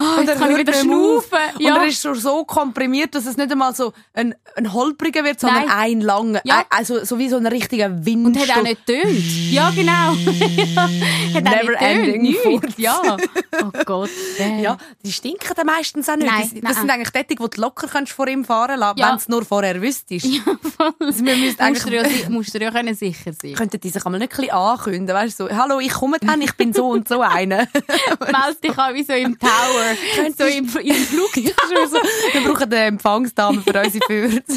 ah, 0.00 0.14
Und 0.16 0.26
jetzt 0.26 0.28
er 0.30 0.36
kann 0.36 0.50
ich 0.52 0.58
wieder 0.58 0.72
nicht 0.72 0.82
schnaufen. 0.82 1.38
Und 1.54 1.60
Ja. 1.60 1.76
er 1.76 1.86
ist 1.86 2.02
schon 2.02 2.14
so 2.16 2.44
komprimiert, 2.44 3.14
dass 3.14 3.26
es 3.26 3.36
nicht 3.36 3.50
einmal 3.52 3.74
so 3.74 3.92
ein, 4.14 4.34
ein 4.56 4.72
holpriger 4.72 5.22
wird, 5.24 5.38
sondern 5.40 5.66
Nein. 5.66 5.76
ein 5.76 6.00
langer. 6.00 6.40
Ja. 6.44 6.58
Ein- 6.58 6.64
Also 6.70 7.04
so 7.04 7.18
wie 7.18 7.28
so 7.28 7.36
ein 7.36 7.46
richtiger 7.46 8.04
Wind. 8.04 8.26
Und 8.26 8.38
hat 8.38 8.56
auch 8.58 8.62
nicht 8.62 8.84
tönt. 8.86 9.50
Ja, 9.50 9.70
genau. 9.70 10.14
Hat 11.34 11.46
auch 11.46 11.50
Never 11.52 11.70
nicht 11.70 11.80
ending 11.82 12.36
tönt. 12.42 12.78
Ja. 12.78 13.00
Oh 13.62 13.70
Gott. 13.84 14.08
äh. 14.38 14.62
Ja, 14.62 14.78
die 15.04 15.12
stinken 15.12 15.52
dann 15.54 15.66
meistens 15.66 16.08
auch 16.08 16.16
nicht. 16.16 16.26
Nein, 16.30 16.40
das, 16.40 16.50
das 16.52 16.62
nein. 16.62 16.74
sind 16.74 16.90
eigentlich 16.90 17.10
die, 17.26 17.34
die 17.34 17.50
du 17.50 17.60
locker 17.60 17.88
kannst 17.88 18.12
vor 18.12 18.26
ihm 18.26 18.44
fahren 18.44 18.78
lassen, 18.80 18.98
Ja. 18.98 19.08
wenn 19.08 19.14
du 19.16 19.20
es 19.20 19.28
nur 19.28 19.44
vorher 19.44 19.80
wüsstest. 19.82 20.24
Ja, 20.30 20.40
voll. 20.44 20.92
Also 21.00 21.24
wir 21.24 21.36
musst, 21.36 21.60
du 21.60 21.90
ja, 21.94 22.02
musst 22.30 22.54
du 22.54 22.58
ja 22.58 22.70
können 22.70 22.94
sicher 22.94 23.32
sein. 23.40 23.54
könnten 23.54 23.78
die 23.80 23.90
sich 23.90 24.04
einmal 24.06 24.18
nicht 24.18 24.32
ein 24.32 24.36
bisschen 24.36 24.52
ankündigen, 24.54 25.08
weißt 25.14 25.40
du, 25.40 25.48
so, 25.48 25.54
hallo, 25.56 25.78
ich 25.80 25.92
komme 25.92 26.16
dann, 26.20 26.40
ich 26.40 26.54
bin 26.54 26.72
so 26.72 26.88
und 26.88 27.06
so 27.08 27.20
einer. 27.20 27.66
Meld 27.68 28.64
dich 28.64 28.78
an 28.78 28.94
wie 28.94 29.02
so 29.04 29.12
im 29.12 29.38
Tower. 29.38 29.50
so 30.38 30.44
im, 30.44 30.64
im 30.64 30.94
Flugzeug. 31.06 31.54
so, 31.88 31.96
wir 32.32 32.40
brauchen 32.48 32.64
eine 32.72 32.84
Empfangsdame 32.86 33.62
für 33.62 33.78
unsere 33.82 34.06
Fürze. 34.06 34.56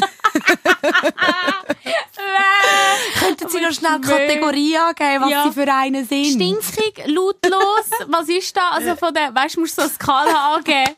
Könnten 3.18 3.48
Sie 3.48 3.60
noch 3.60 3.72
schnell 3.72 4.00
Kategorie 4.00 4.76
angeben, 4.76 5.22
was 5.24 5.30
Ja. 5.30 5.44
Sie 5.44 5.52
für 5.52 5.72
einen 5.72 6.04
sind? 6.06 6.26
Stinkig, 6.62 7.04
lautlos. 7.06 7.90
Was 8.08 8.28
ist 8.28 8.56
da? 8.56 8.70
Also 8.70 8.96
von 8.96 9.12
der, 9.14 9.34
weißt 9.34 9.56
du, 9.56 9.60
musst 9.60 9.76
du 9.78 9.82
so 9.82 9.88
eine 9.88 9.94
Skala 9.94 10.54
angeben. 10.54 10.94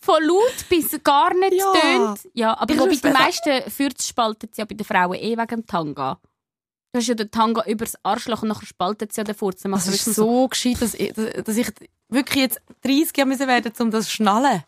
Von 0.00 0.22
laut 0.24 0.54
bis 0.68 0.98
gar 1.02 1.32
nicht 1.34 1.54
Ja. 1.54 1.72
tönt. 1.72 2.20
Ja, 2.34 2.58
aber 2.58 2.72
Ich 2.74 2.78
wobei 2.80 2.90
würd's 2.90 3.00
die 3.02 3.08
besser- 3.08 3.18
meisten 3.24 3.70
Fürze 3.70 4.08
spalten 4.08 4.48
sie 4.52 4.60
ja 4.62 4.64
bei 4.64 4.74
den 4.74 4.84
Frauen 4.84 5.14
eh 5.14 5.36
wegen 5.36 5.46
dem 5.46 5.66
Tanga. 5.66 6.18
Du 6.94 7.00
hast 7.00 7.08
ja 7.08 7.14
den 7.14 7.28
Tanga 7.28 7.64
übers 7.66 7.96
Arschloch 8.04 8.42
und 8.42 8.48
nachher 8.50 8.66
spaltet 8.66 9.12
sie 9.12 9.20
ja 9.20 9.24
den 9.24 9.34
Furz. 9.34 9.62
Dann 9.62 9.72
Das 9.72 9.86
machst 9.86 9.98
ist 9.98 10.06
du 10.06 10.12
so 10.12 10.46
gescheit, 10.46 10.80
dass 10.80 10.94
ich, 10.94 11.12
dass 11.12 11.56
ich 11.56 11.66
wirklich 12.08 12.40
jetzt 12.44 12.60
30 12.84 13.16
Jahre 13.16 13.28
müssen 13.28 13.48
werden, 13.48 13.72
um 13.80 13.90
das 13.90 14.04
zu 14.04 14.12
schnallen. 14.12 14.62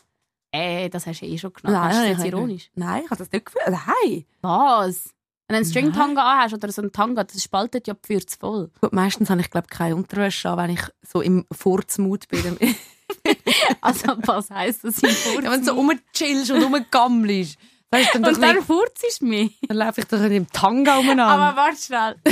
Äh, 0.51 0.89
das 0.89 1.07
hast 1.07 1.21
du 1.21 1.27
eh 1.27 1.39
schon 1.39 1.53
genommen. 1.53 1.81
Hast 1.81 1.99
du 1.99 2.01
das 2.03 2.19
jetzt 2.19 2.25
ironisch? 2.27 2.69
Nein, 2.75 3.03
ich 3.05 3.11
habe 3.13 3.19
das 3.19 3.31
nicht 3.31 3.47
gefühlt. 3.47 3.65
Nein. 3.69 4.25
Was? 4.41 5.11
Wenn 5.47 5.55
du 5.55 5.57
einen 5.59 5.65
String-Tanga 5.67 6.21
anhast 6.21 6.55
oder 6.55 6.73
so 6.73 6.83
einen 6.83 6.91
Tanga, 6.91 7.23
das 7.23 7.41
spaltet 7.41 7.87
ja 7.87 7.95
die 7.95 8.05
Fürze 8.05 8.37
voll. 8.37 8.71
Gut, 8.81 8.93
meistens 8.93 9.31
habe 9.31 9.41
ich 9.41 9.49
glaube 9.49 9.69
keine 9.71 9.95
Unterwäsche 9.95 10.51
an, 10.51 10.59
wenn 10.59 10.71
ich 10.71 10.83
so 11.03 11.21
im 11.21 11.47
Furzmut 11.53 12.27
bin. 12.27 12.59
Also, 13.81 14.17
was 14.23 14.51
heisst 14.51 14.83
das 14.83 14.99
im 14.99 15.11
Furz? 15.11 15.45
ja, 15.45 15.51
wenn 15.53 15.61
du 15.61 15.67
so 15.67 15.75
rumchillst 15.75 16.51
und 16.51 16.61
rumgammelst, 16.61 17.57
ist 17.95 18.15
dann, 18.15 18.25
und 18.25 18.43
dann 18.43 18.57
nicht, 18.57 18.67
Furz 18.67 19.03
ist 19.07 19.23
mehr. 19.23 19.49
dann 19.69 19.77
laufe 19.77 20.01
ich 20.01 20.07
doch 20.07 20.19
nicht 20.19 20.33
im 20.33 20.51
Tanga 20.51 20.99
umeinander. 20.99 21.27
Aber 21.27 21.57
warte 21.57 21.77
schnell. 21.81 22.17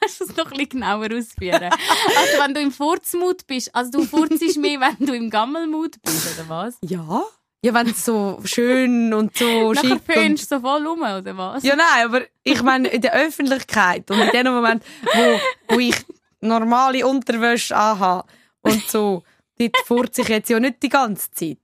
Kannst 0.00 0.20
du 0.20 0.24
es 0.24 0.36
noch 0.36 0.46
ein 0.46 0.50
bisschen 0.50 0.68
genauer 0.70 1.08
ausführen? 1.12 1.70
Also, 1.70 2.42
wenn 2.42 2.54
du 2.54 2.60
im 2.60 2.72
Furzmut 2.72 3.46
bist, 3.46 3.74
also 3.74 3.90
du 3.90 4.04
furzest 4.04 4.58
mehr, 4.58 4.80
wenn 4.80 5.06
du 5.06 5.14
im 5.14 5.30
Gammelmut 5.30 6.00
bist, 6.02 6.38
oder 6.38 6.48
was? 6.48 6.78
ja? 6.82 7.22
Ja, 7.62 7.74
wenn 7.74 7.88
es 7.90 8.06
so 8.06 8.40
schön 8.44 9.12
und 9.12 9.36
so 9.36 9.74
Nachher 9.74 9.88
schick 9.88 9.92
und... 9.92 10.04
föhnst 10.14 10.50
du 10.50 10.56
so 10.56 10.60
voll 10.62 10.86
rum, 10.86 11.00
oder 11.00 11.36
was? 11.36 11.62
Ja, 11.62 11.76
nein, 11.76 12.06
aber 12.06 12.22
ich 12.42 12.62
meine 12.62 12.88
in 12.88 13.02
der 13.02 13.12
Öffentlichkeit 13.12 14.10
und 14.10 14.18
in 14.18 14.30
dem 14.30 14.50
Moment, 14.50 14.82
wo, 15.02 15.74
wo 15.74 15.78
ich 15.78 15.96
normale 16.40 17.06
Unterwäsche 17.06 17.76
anhabe 17.76 18.26
und 18.62 18.88
so, 18.88 19.24
dort 19.68 19.76
furze 19.86 20.22
ich 20.22 20.28
jetzt 20.28 20.48
ja 20.50 20.58
nicht 20.58 20.82
die 20.82 20.88
ganze 20.88 21.30
Zeit. 21.30 21.58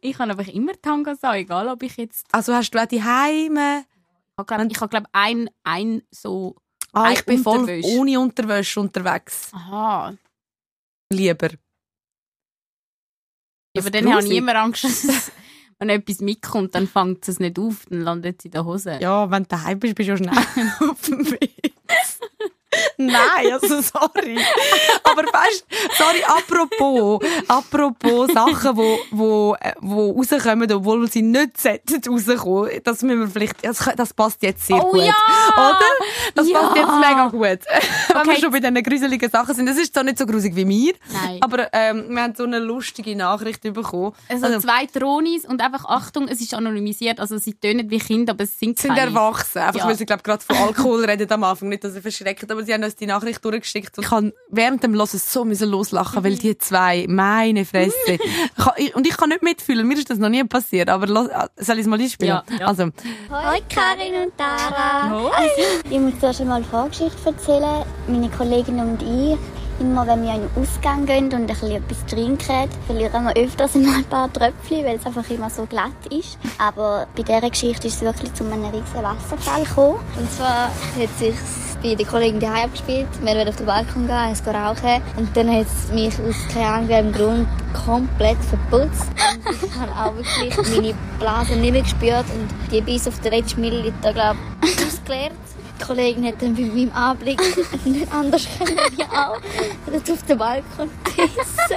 Ich 0.00 0.18
habe 0.18 0.30
einfach 0.30 0.52
immer 0.52 0.72
Tangas 0.80 1.22
an, 1.24 1.36
egal 1.36 1.68
ob 1.68 1.82
ich 1.82 1.96
jetzt... 1.96 2.26
Also 2.32 2.54
hast 2.54 2.70
du 2.70 2.78
auch 2.78 2.86
die 2.86 3.02
Heime? 3.02 3.84
Ich 4.32 4.38
habe, 4.38 4.46
glaub, 4.46 4.70
ich 4.70 4.80
habe, 4.80 4.90
glaub, 4.90 5.04
ein, 5.12 5.50
ein 5.64 6.02
so 6.10 6.56
Ah, 6.92 7.12
ich 7.12 7.24
bin 7.24 7.42
voll 7.42 7.80
ohne 7.84 8.18
Unterwäsche 8.18 8.80
unterwegs. 8.80 9.50
Aha. 9.52 10.14
Lieber. 11.10 11.50
Ja, 13.74 13.82
aber 13.82 13.90
Das 13.90 14.02
dann 14.02 14.12
habe 14.12 14.24
ich 14.24 14.32
immer 14.32 14.54
Angst, 14.56 14.84
dass 14.84 15.30
wenn 15.78 15.90
etwas 15.90 16.20
mitkommt, 16.20 16.74
dann 16.74 16.88
fängt 16.88 17.28
es 17.28 17.38
nicht 17.38 17.58
auf, 17.58 17.86
dann 17.88 18.00
landet 18.00 18.40
es 18.40 18.46
in 18.46 18.50
der 18.50 18.64
Hose. 18.64 18.98
Ja, 19.00 19.30
wenn 19.30 19.44
du 19.44 19.48
daheim 19.50 19.78
bist, 19.78 19.94
bist 19.94 20.08
du 20.08 20.12
ja 20.12 20.16
schnell 20.16 20.90
auf 20.90 21.00
dem 21.02 21.30
Weg. 21.30 21.74
Nein, 23.06 23.52
also 23.52 23.80
sorry. 23.80 24.38
Aber 25.04 25.22
weißt 25.22 25.64
sorry, 25.96 26.22
apropos, 26.26 27.20
apropos 27.46 28.32
Sachen, 28.32 28.76
wo, 28.76 28.98
wo, 29.12 29.56
äh, 29.60 29.72
wo 29.80 30.10
rauskommen, 30.12 30.70
obwohl 30.72 31.08
sie 31.10 31.22
nicht 31.22 31.60
sollten 31.60 32.00
rauskommen, 32.08 32.70
das 32.82 33.02
müssen 33.02 33.20
wir 33.20 33.28
vielleicht, 33.28 33.64
das, 33.64 33.88
das 33.96 34.12
passt 34.12 34.42
jetzt 34.42 34.66
sehr 34.66 34.76
Oh 34.84 34.90
gut. 34.92 35.02
ja! 35.04 35.14
Oder? 35.54 35.78
Das 36.34 36.48
Ja! 36.48 36.58
passt 36.60 36.76
jetzt 36.76 36.92
mega 36.94 37.28
gut. 37.28 37.38
Wenn 38.14 38.26
wir 38.26 38.36
schon 38.40 38.50
bei 38.50 38.60
diesen 38.60 38.82
gruseligen 38.82 39.30
Sachen 39.30 39.54
sind. 39.54 39.66
Das 39.66 39.78
ist 39.78 39.94
zwar 39.94 40.02
nicht 40.04 40.18
so 40.18 40.26
gruselig 40.26 40.56
wie 40.56 40.64
mir, 40.64 40.94
Nein. 41.12 41.38
aber 41.40 41.68
ähm, 41.72 42.06
wir 42.08 42.22
haben 42.22 42.34
so 42.34 42.44
eine 42.44 42.58
lustige 42.58 43.14
Nachricht 43.16 43.62
bekommen. 43.62 44.12
Also, 44.28 44.58
zwei 44.60 44.86
Dronis 44.86 45.44
und 45.44 45.60
einfach 45.62 45.84
Achtung, 45.84 46.26
es 46.28 46.40
ist 46.40 46.52
anonymisiert, 46.54 47.20
also 47.20 47.38
sie 47.38 47.54
tönen 47.54 47.90
wie 47.90 47.98
Kinder, 47.98 48.32
aber 48.32 48.44
es 48.44 48.58
sind 48.58 48.78
sind 48.78 48.94
keine. 48.94 49.02
erwachsen. 49.10 49.58
Einfach, 49.60 49.80
Ja. 49.80 49.86
weil 49.86 49.96
sie, 49.96 50.04
glaube 50.06 50.22
gerade 50.22 50.44
von 50.44 50.56
Alkohol 50.56 51.04
reden 51.08 51.30
am 51.30 51.44
Anfang. 51.44 51.68
Nicht, 51.68 51.84
dass 51.84 51.92
sie 51.94 52.00
verschrecken, 52.00 52.50
aber 52.50 52.64
sie 52.64 52.72
haben 52.74 52.82
uns 52.88 52.96
die 52.96 53.06
Nachricht 53.06 53.44
durchgeschickt. 53.44 53.96
Und 53.98 54.04
ich 54.04 54.10
kann 54.10 54.32
während 54.50 54.82
dem 54.82 54.94
Hören 54.94 55.06
so 55.06 55.44
müssen 55.44 55.68
loslachen, 55.70 56.22
weil 56.24 56.36
die 56.36 56.58
zwei, 56.58 57.06
meine 57.08 57.64
Fresse. 57.64 57.94
Ich 58.06 58.18
kann- 58.64 58.74
ich- 58.76 58.94
und 58.96 59.06
ich 59.06 59.16
kann 59.16 59.28
nicht 59.28 59.42
mitfühlen. 59.42 59.86
Mir 59.86 59.96
ist 59.96 60.10
das 60.10 60.18
noch 60.18 60.28
nie 60.28 60.42
passiert. 60.44 60.88
Aber 60.88 61.06
los, 61.06 61.28
soll 61.56 61.76
ich 61.76 61.82
es 61.82 61.86
mal 61.86 62.00
einspielen? 62.00 62.40
Ja, 62.48 62.56
ja. 62.58 62.66
Also, 62.66 62.84
Hoi 62.84 63.60
Karin 63.68 64.14
und 64.26 64.36
Tara. 64.36 65.16
Also, 65.36 65.50
ich 65.90 65.98
muss 65.98 66.18
zuerst 66.20 66.40
einmal 66.40 66.56
eine 66.56 66.64
Vorgeschichte 66.66 67.16
erzählen. 67.24 67.84
Meine 68.08 68.28
Kollegin 68.30 68.78
und 68.80 69.02
ich, 69.02 69.38
immer 69.80 70.06
wenn 70.06 70.22
wir 70.22 70.34
in 70.34 70.40
den 70.42 70.62
Ausgang 70.62 71.06
gehen 71.06 71.24
und 71.26 71.34
ein 71.34 71.46
bisschen 71.46 71.70
etwas 71.72 72.06
trinken, 72.06 72.68
verlieren 72.86 73.24
wir 73.24 73.36
öfters 73.36 73.74
mal 73.74 73.96
ein 73.96 74.04
paar 74.04 74.32
Tröpfchen, 74.32 74.84
weil 74.84 74.96
es 74.96 75.06
einfach 75.06 75.28
immer 75.30 75.50
so 75.50 75.66
glatt 75.66 75.92
ist. 76.10 76.38
Aber 76.58 77.06
bei 77.16 77.22
dieser 77.22 77.50
Geschichte 77.50 77.86
ist 77.86 77.96
es 77.96 78.00
wirklich 78.02 78.32
zu 78.34 78.44
einem 78.44 78.64
riesigen 78.64 79.02
Wasserfall 79.02 79.64
gekommen. 79.64 79.98
Und 80.18 80.30
zwar 80.32 80.66
hat 80.66 81.18
sich 81.18 81.34
bei 81.82 81.94
der 81.94 82.06
Kollegin 82.06 82.40
daheim 82.40 82.64
abgespielt. 82.64 83.06
Wir 83.22 83.34
wollten 83.34 83.48
auf 83.48 83.56
den 83.56 83.66
Balkon 83.66 84.06
gehen, 84.06 84.32
es 84.32 84.46
rauchen. 84.46 85.02
Und 85.16 85.36
dann 85.36 85.50
hat 85.50 85.66
es 85.66 85.92
mich 85.92 86.14
aus 86.14 86.36
keine 86.52 86.66
Ahnung 86.66 86.88
welchem 86.88 87.12
Grund 87.12 87.48
komplett 87.84 88.38
verputzt. 88.44 89.06
Und 89.44 89.62
ich 89.62 89.74
habe 89.78 89.92
auch 89.92 90.16
wirklich 90.16 90.56
meine 90.76 90.94
Blase 91.18 91.56
nicht 91.56 91.72
mehr 91.72 91.82
gespürt 91.82 92.24
und 92.34 92.72
die 92.72 92.80
bis 92.80 93.06
auf 93.06 93.20
den 93.20 93.32
letzten 93.32 93.60
Milliliter, 93.60 94.12
glaube 94.12 94.38
ich, 94.64 94.86
ausgeleert. 94.86 95.32
Die 95.78 95.84
Kollegin 95.84 96.26
hat 96.26 96.40
dann 96.40 96.54
bei 96.54 96.62
meinem 96.62 96.92
Anblick 96.92 97.40
nicht 97.84 98.12
anders 98.12 98.46
können 98.58 98.78
wie 98.96 99.04
auch. 99.04 99.36
Hat 99.36 100.10
auf 100.10 100.22
den 100.24 100.38
Balkon 100.38 100.90
gebissen. 101.04 101.76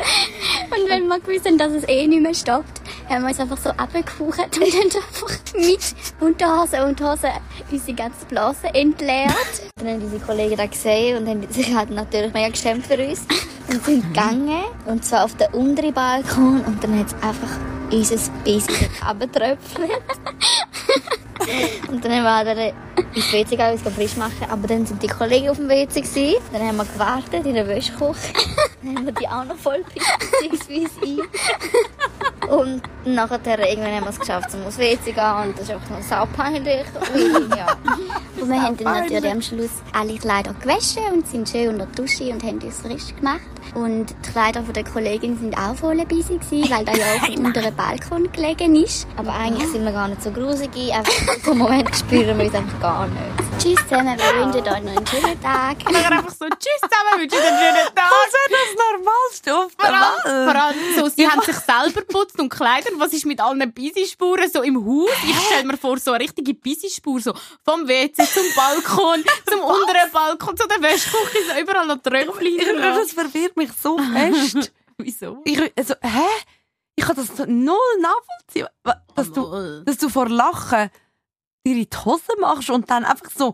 Und 0.69 0.89
wenn 0.89 1.07
wir 1.07 1.19
gewusst 1.19 1.45
haben, 1.45 1.57
dass 1.57 1.71
es 1.73 1.87
eh 1.87 2.07
nicht 2.07 2.21
mehr 2.21 2.33
stoppt, 2.33 2.81
haben 3.09 3.23
wir 3.23 3.29
uns 3.29 3.39
einfach 3.39 3.57
so 3.57 3.69
abgekucht 3.71 4.57
und 4.57 4.73
dann 4.73 4.83
einfach 4.83 5.37
mit 5.55 5.95
Unterhose 6.19 6.85
und 6.85 7.01
Hose 7.01 7.29
unsere 7.69 7.93
ganze 7.93 8.25
Blase 8.25 8.67
entleert. 8.73 9.31
Dann 9.75 9.87
haben 9.87 10.01
unsere 10.01 10.21
Kollegen 10.21 10.55
das 10.57 10.69
gesehen 10.69 11.17
und 11.17 11.27
haben 11.27 11.51
sich 11.51 11.73
halt 11.75 11.89
natürlich 11.89 12.33
mega 12.33 12.49
geschämt 12.49 12.85
für 12.85 12.97
uns. 12.97 13.25
Und 13.67 13.85
sind 13.85 14.13
gegangen. 14.13 14.63
Und 14.85 15.05
zwar 15.05 15.25
auf 15.25 15.35
den 15.35 15.53
unteren 15.53 15.93
Balkon. 15.93 16.61
Und 16.61 16.83
dann 16.83 16.99
hat 16.99 17.07
es 17.07 17.13
einfach 17.15 17.49
unser 17.91 18.31
bisschen 18.43 18.89
abgetröpfelt. 19.05 19.91
Und 21.89 22.03
dann 22.03 22.11
haben 22.11 22.23
wir 22.23 22.53
halt 22.53 22.73
ins 23.15 23.31
WC 23.31 23.51
gegangen, 23.51 23.79
uns 23.79 23.95
frisch 23.95 24.15
machen. 24.15 24.47
Aber 24.49 24.67
dann 24.67 24.85
sind 24.85 25.01
die 25.01 25.07
Kollegen 25.07 25.49
auf 25.49 25.57
dem 25.57 25.69
WC 25.69 26.01
gewesen. 26.01 26.41
Dann 26.51 26.67
haben 26.67 26.77
wir 26.77 26.85
gewartet 26.85 27.45
in 27.45 27.53
der 27.53 27.67
Wäschküche. 27.67 28.33
Dann 28.83 28.95
haben 28.97 29.05
wir 29.05 29.13
die 29.13 29.27
auch 29.27 29.45
noch 29.45 29.57
voll 29.57 29.83
beziehungsweise 29.83 31.05
ich. 31.05 32.49
Und 32.49 32.81
nachher 33.05 33.59
irgendwann 33.59 33.95
haben 33.95 34.03
wir 34.03 34.09
es 34.09 34.19
geschafft, 34.19 34.53
um 34.53 34.65
aufs 34.65 34.77
WC 34.77 34.97
zu 34.97 35.13
gehen. 35.13 35.35
Und 35.43 35.57
das 35.57 35.63
ist 35.63 35.71
einfach 35.71 35.89
noch 35.89 36.01
saupeinlich. 36.01 36.85
Ui, 37.15 37.57
ja. 37.57 37.77
Und 38.41 38.49
wir 38.49 38.61
haben 38.61 38.77
dann 38.77 39.01
natürlich 39.01 39.31
am 39.31 39.41
Schluss 39.41 39.69
alle 39.93 40.15
Kleider 40.15 40.53
gewaschen 40.59 41.03
und 41.13 41.27
sind 41.27 41.47
schön 41.47 41.69
unter 41.69 41.85
der 41.85 41.95
Dusche 41.95 42.25
und 42.31 42.43
haben 42.43 42.59
uns 42.59 42.79
frisch 42.79 43.15
gemacht. 43.15 43.41
Und 43.75 44.07
die 44.09 44.31
Kleider 44.31 44.63
von 44.63 44.73
der 44.73 44.83
Kollegin 44.83 45.37
sind 45.37 45.57
auch 45.57 45.75
voll 45.75 46.03
busy 46.05 46.37
gewesen, 46.37 46.69
weil 46.71 46.83
da 46.83 46.93
ja 46.93 47.05
auch 47.15 47.29
unter 47.37 47.61
dem 47.61 47.75
Balkon 47.75 48.31
gelegen 48.31 48.75
ist. 48.75 49.07
Aber 49.15 49.33
eigentlich 49.33 49.69
sind 49.69 49.85
wir 49.85 49.91
gar 49.91 50.07
nicht 50.07 50.23
so 50.23 50.31
grusig. 50.31 50.69
Einfach 50.91 51.30
vom 51.43 51.57
Moment 51.57 51.95
spüren 51.95 52.37
wir 52.37 52.45
uns 52.45 52.55
einfach 52.55 52.79
gar 52.79 53.07
nicht. 53.07 53.21
Tschüss 53.59 53.79
zusammen, 53.87 54.17
wir 54.17 54.45
wünschen 54.45 54.61
euch 54.61 54.81
noch 54.81 54.97
einen 54.97 55.07
schönen 55.07 55.41
Tag. 55.41 55.77
Und 55.85 55.93
dann 55.93 56.13
einfach 56.13 56.31
so, 56.31 56.45
tschüss 56.47 56.81
zusammen, 56.81 57.21
wünsche 57.21 57.35
ich 57.35 57.43
einen 57.43 57.57
schönen 57.59 57.95
Tag. 57.95 58.11
was 58.11 58.33
ist 58.33 58.51
das 58.51 58.85
Normalste 58.91 59.55
auf 59.57 59.71
Vor 59.77 59.89
der 59.89 59.93
allem, 59.93 60.45
vor 60.45 60.53
Welt? 60.53 60.55
allem 60.55 60.77
so, 60.97 61.09
sie 61.15 61.27
haben 61.27 61.41
sich 61.41 61.55
selber 61.55 62.01
geputzt 62.01 62.39
und 62.39 62.49
gekleidet. 62.49 62.93
Was 62.97 63.13
ist 63.13 63.25
mit 63.25 63.39
allen 63.39 63.71
Bissi-Spuren 63.71 64.49
so 64.51 64.63
im 64.63 64.83
Haus? 64.85 65.09
Ich 65.27 65.39
stelle 65.47 65.65
mir 65.65 65.77
vor, 65.77 65.97
so 65.99 66.11
eine 66.11 66.23
richtige 66.23 66.53
Bissi-Spur, 66.55 67.21
so 67.21 67.33
vom 67.63 67.87
WC 67.87 68.23
zum 68.23 68.43
Balkon, 68.55 69.23
zum 69.47 69.59
unteren 69.61 70.11
Balkon, 70.11 70.57
zu 70.57 70.67
der 70.67 70.81
Wäschküche, 70.81 71.37
so 71.53 71.61
überall 71.61 71.85
noch 71.85 71.97
Tröpfchen. 72.01 72.47
Ich, 72.47 72.65
das 72.65 73.11
verwirrt 73.13 73.55
mich 73.57 73.69
so 73.79 73.97
fest. 74.13 74.71
Wieso? 74.97 75.41
Ich, 75.45 75.59
also, 75.77 75.93
hä? 76.01 76.25
Ich 76.95 77.05
kann 77.05 77.15
das 77.15 77.27
so 77.35 77.45
null 77.47 77.77
nachvollziehen. 77.99 78.67
Dass 79.15 79.31
du, 79.31 79.83
dass 79.85 79.97
du 79.97 80.09
vor 80.09 80.27
Lachen 80.29 80.89
dir 81.65 81.75
in 81.75 81.87
die 81.89 81.97
Hose 82.05 82.23
machst 82.39 82.69
und 82.69 82.89
dann 82.89 83.05
einfach 83.05 83.29
so. 83.35 83.53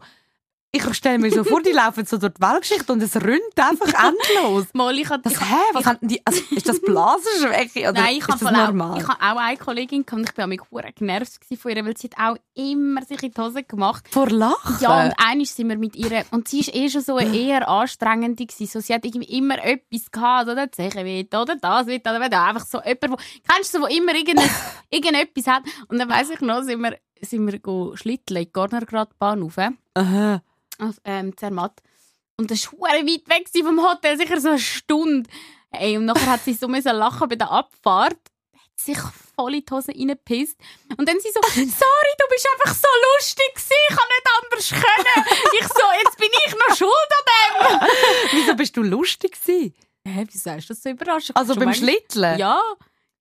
Ich 0.69 0.83
stelle 0.95 1.17
mir 1.17 1.31
so 1.31 1.45
vor, 1.45 1.61
die 1.61 1.71
laufen 1.71 2.05
so 2.05 2.17
durch 2.17 2.33
die 2.33 2.41
Weltgeschichte 2.41 2.91
und 2.91 3.01
es 3.01 3.15
rinnt 3.15 3.39
einfach 3.57 3.87
endlos. 4.05 4.65
Mal, 4.73 4.99
ich 4.99 5.09
hatte, 5.09 5.23
Das, 5.29 5.39
hä? 5.39 5.55
Was 5.73 5.85
haben 5.85 5.97
die, 6.01 6.21
also, 6.25 6.41
ist 6.51 6.67
das 6.67 6.81
Blasenschwäche 6.81 7.89
oder 7.89 7.93
Nein, 7.93 8.11
ich 8.11 8.17
ist 8.19 8.27
habe 8.27 8.39
das 8.39 8.49
voll 8.49 8.59
auch, 8.59 8.67
normal? 8.67 9.01
ich 9.01 9.07
habe 9.07 9.21
auch 9.21 9.41
eine 9.41 9.57
Kollegin 9.57 10.05
gehabt 10.05 10.19
und 10.21 10.29
ich 10.29 10.37
war 10.37 10.43
auch 10.43 10.87
mit 10.87 10.95
genervt 10.95 11.39
von 11.59 11.71
ihr, 11.71 11.85
weil 11.85 11.97
sie 11.97 12.09
hat 12.13 12.19
auch 12.19 12.37
immer 12.53 13.01
sich 13.05 13.23
in 13.23 13.31
die 13.31 13.41
Hose 13.41 13.63
gemacht. 13.63 14.07
vor 14.11 14.29
Lachen? 14.29 14.75
Ja, 14.81 15.05
und 15.05 15.13
einmal 15.17 15.45
sind 15.45 15.69
wir 15.69 15.77
mit 15.77 15.95
ihr, 15.95 16.25
und 16.31 16.49
sie 16.49 16.59
ist 16.59 16.75
eh 16.75 16.89
schon 16.89 17.01
so 17.01 17.15
eine 17.15 17.35
eher 17.35 17.67
anstrengende 17.67 18.45
gewesen. 18.45 18.67
So, 18.67 18.79
sie 18.81 18.93
hat 18.93 19.05
irgendwie 19.05 19.35
immer 19.37 19.63
etwas 19.63 20.11
gehabt, 20.11 20.49
oder 20.49 20.69
Zeche 20.71 21.03
wird, 21.05 21.33
oder 21.33 21.55
das 21.55 21.87
wird, 21.87 22.01
oder 22.05 22.27
da. 22.29 22.45
Einfach 22.45 22.65
so 22.65 22.81
jemand, 22.83 23.11
wo, 23.11 23.15
kennst 23.51 23.73
du 23.73 23.81
wo 23.81 23.85
immer 23.85 24.13
irgendetwas 24.89 25.47
hat. 25.47 25.63
Und 25.87 25.97
dann 25.97 26.09
weiss 26.09 26.29
ich 26.29 26.41
noch, 26.41 26.61
sind 26.63 26.81
wir, 26.81 26.97
sind 27.21 27.45
wir 27.51 27.97
schlitteln 27.97 28.37
in 28.37 28.45
die 28.45 28.51
Gornergrad 28.53 29.17
Bahnhof, 29.19 29.57
äh, 29.57 29.69
Aha. 29.95 30.41
auf, 30.79 30.95
ähm, 31.05 31.35
Zermatt. 31.37 31.81
Und 32.37 32.51
das 32.51 32.71
war 32.73 32.89
weit 32.91 33.27
weg 33.29 33.47
vom 33.63 33.81
Hotel, 33.83 34.17
sicher 34.17 34.39
so 34.39 34.49
eine 34.49 34.59
Stunde. 34.59 35.29
Ey, 35.71 35.97
und 35.97 36.05
nachher 36.05 36.27
hat 36.31 36.43
sie 36.43 36.53
so 36.53 36.67
müssen 36.67 36.95
lachen 36.95 37.27
bei 37.29 37.35
der 37.35 37.49
Abfahrt. 37.51 38.13
Hat 38.53 38.79
sich 38.79 38.97
voll 39.35 39.55
in 39.55 39.65
die 39.65 39.73
Hose 39.73 39.91
reingepisst. 39.91 40.57
Und 40.97 41.09
dann 41.09 41.19
sie 41.19 41.29
so, 41.33 41.41
sorry, 41.53 41.63
du 41.65 42.25
bist 42.29 42.47
einfach 42.53 42.75
so 42.75 42.87
lustig 43.15 43.53
gewesen, 43.55 43.73
ich 43.89 43.95
kann 43.95 44.07
nicht 44.07 44.27
anders 44.43 44.69
können. 44.69 45.27
Ich 45.59 45.67
so, 45.67 45.83
jetzt 46.03 46.17
bin 46.17 46.29
ich 46.45 46.53
noch 46.53 46.75
schuld 46.75 46.91
an 46.91 47.79
dem. 47.81 47.87
Wieso 48.33 48.55
bist 48.55 48.77
du 48.77 48.83
lustig 48.83 49.39
gewesen? 49.41 49.73
Hä, 50.05 50.25
wie 50.31 50.37
sagst 50.37 50.69
du 50.69 50.73
das 50.73 50.83
so 50.83 50.89
überraschend? 50.89 51.35
Also 51.35 51.55
beim 51.55 51.65
manchmal- 51.65 51.89
Schlitteln? 51.89 52.37
Ja. 52.39 52.61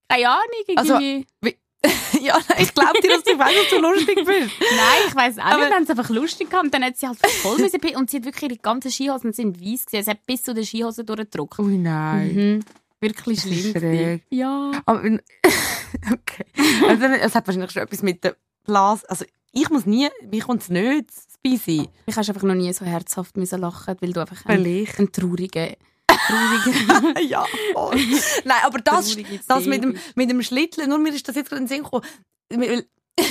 Keine 0.07 0.29
Ahnung, 0.29 0.63
Also- 0.77 0.93
irgendwie. 0.99 1.57
ja, 2.21 2.39
ich 2.57 2.73
glaube 2.73 2.99
dir, 3.01 3.09
dass 3.09 3.23
du 3.23 3.37
weißt, 3.37 3.55
dass 3.55 3.69
du 3.69 3.77
lustig 3.79 4.15
bist. 4.15 4.51
Nein, 4.59 5.01
ich 5.07 5.15
weiss 5.15 5.37
auch 5.37 5.57
nicht, 5.57 5.69
wir 5.69 5.75
haben 5.75 5.83
es 5.83 5.89
einfach 5.89 6.09
lustig 6.09 6.49
gehabt. 6.49 6.65
Und 6.65 6.73
dann 6.73 6.83
hat 6.83 6.97
sie 6.97 7.07
halt 7.07 7.19
voll 7.19 7.57
müssen 7.59 7.79
und 7.95 8.09
sie 8.09 8.17
hat 8.17 8.25
wirklich 8.25 8.51
ihre 8.51 8.59
ganzen 8.59 8.91
Skihosen 8.91 9.33
sind 9.33 9.61
weiss 9.61 9.85
gewesen. 9.85 10.01
Es 10.01 10.07
hat 10.07 10.25
bis 10.25 10.43
zu 10.43 10.53
den 10.53 10.65
Skihosen 10.65 11.05
durchgedruckt. 11.05 11.59
Ui, 11.59 11.77
nein. 11.77 12.35
Mhm. 12.35 12.59
Wirklich 12.99 13.41
schlimm. 13.41 13.73
schräg. 13.73 14.23
Ja. 14.29 14.71
Aber 14.85 15.01
okay. 15.03 16.45
Also, 16.87 17.05
es 17.05 17.35
hat 17.35 17.45
wahrscheinlich 17.45 17.71
schon 17.71 17.83
etwas 17.83 18.01
mit 18.01 18.23
der 18.23 18.35
Blase. 18.65 19.07
Also, 19.09 19.25
ich 19.51 19.69
muss 19.69 19.85
nie, 19.85 20.07
mich 20.29 20.43
kommt 20.43 20.63
es 20.63 20.69
nicht 20.69 21.09
sein. 21.11 21.87
Ich 22.05 22.15
hast 22.15 22.29
einfach 22.29 22.43
noch 22.43 22.55
nie 22.55 22.73
so 22.73 22.85
herzhaft 22.85 23.37
müssen 23.37 23.61
lachen, 23.61 23.95
weil 24.01 24.11
du 24.11 24.19
einfach 24.19 24.45
ein, 24.45 24.65
ein 24.65 25.11
trauriger, 25.11 25.69
trauriger 26.17 27.21
ja, 27.21 27.45
voll. 27.73 27.95
Nein, 28.45 28.61
aber 28.63 28.79
das, 28.79 29.17
das 29.47 29.65
mit, 29.65 29.83
dem, 29.83 29.97
mit 30.15 30.29
dem 30.29 30.41
Schlitteln, 30.41 30.89
nur 30.89 30.97
mir 30.97 31.13
ist 31.13 31.27
das 31.27 31.35
jetzt 31.35 31.49
gerade 31.49 31.61
in 31.61 31.67
den 31.67 31.69
Sinn 31.69 31.83
gekommen. 31.83 32.05
Weil, 32.49 32.85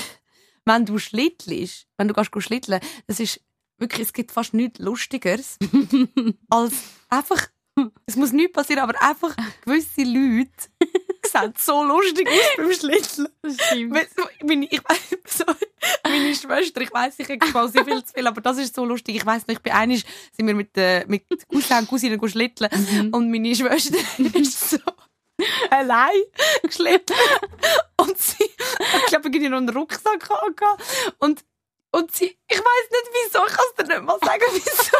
wenn 0.64 0.86
du 0.86 0.98
schlittelst, 0.98 1.86
wenn 1.96 2.08
du 2.08 2.14
gehst 2.14 2.30
schlitteln, 2.38 2.80
das 3.06 3.20
ist 3.20 3.40
wirklich, 3.78 4.06
es 4.06 4.12
gibt 4.12 4.32
fast 4.32 4.54
nichts 4.54 4.78
Lustigeres, 4.78 5.58
als 6.48 6.72
einfach, 7.08 7.48
es 8.06 8.16
muss 8.16 8.32
nichts 8.32 8.52
passieren, 8.52 8.82
aber 8.82 9.00
einfach 9.02 9.34
gewisse 9.64 10.02
Leute 10.02 10.50
sehen 11.26 11.52
so 11.58 11.82
lustig 11.84 12.28
aus 12.28 12.56
beim 12.56 12.72
Schlitteln. 12.72 13.28
Weil 13.42 14.08
so, 14.16 14.22
Meine, 14.46 14.66
ich 14.70 14.80
so, 15.26 15.44
meine 16.04 16.34
Schwester, 16.34 16.80
ich 16.80 16.92
weiss, 16.92 17.18
ich 17.18 17.28
expose 17.28 17.84
viel 17.84 18.04
zu 18.04 18.14
viel, 18.14 18.26
aber 18.26 18.40
das 18.40 18.58
ist 18.58 18.74
so 18.74 18.84
lustig. 18.84 19.16
Ich 19.16 19.26
weiss 19.26 19.46
noch, 19.46 19.54
ich 19.54 19.62
bin 19.62 19.72
einig, 19.72 20.04
sind 20.32 20.46
wir 20.46 20.54
mit, 20.54 20.76
äh, 20.76 21.04
mit 21.06 21.24
Cousin 21.48 21.78
und 21.78 21.88
Cousinen 21.88 22.28
schlitteln 22.28 23.12
und 23.12 23.30
meine 23.30 23.54
Schwester 23.54 23.98
ist 24.34 24.70
so 24.70 24.78
allein 25.70 26.22
geschlittelt 26.62 27.12
und 27.98 28.16
sie 28.18 28.44
hat, 28.80 29.06
glaube 29.08 29.28
ich, 29.28 29.48
noch 29.48 29.58
einen 29.58 29.68
Rucksack 29.68 30.30
angehabt 30.30 30.82
und 31.18 31.44
und 31.96 32.14
sie, 32.14 32.26
ich 32.26 32.58
weiss 32.58 32.90
nicht 32.90 33.10
wieso, 33.12 33.46
ich 33.46 33.52
kann 33.54 33.64
es 33.70 33.86
dir 33.86 33.94
nicht 33.94 34.02
mal 34.04 34.18
sagen, 34.22 34.42
wieso. 34.52 34.96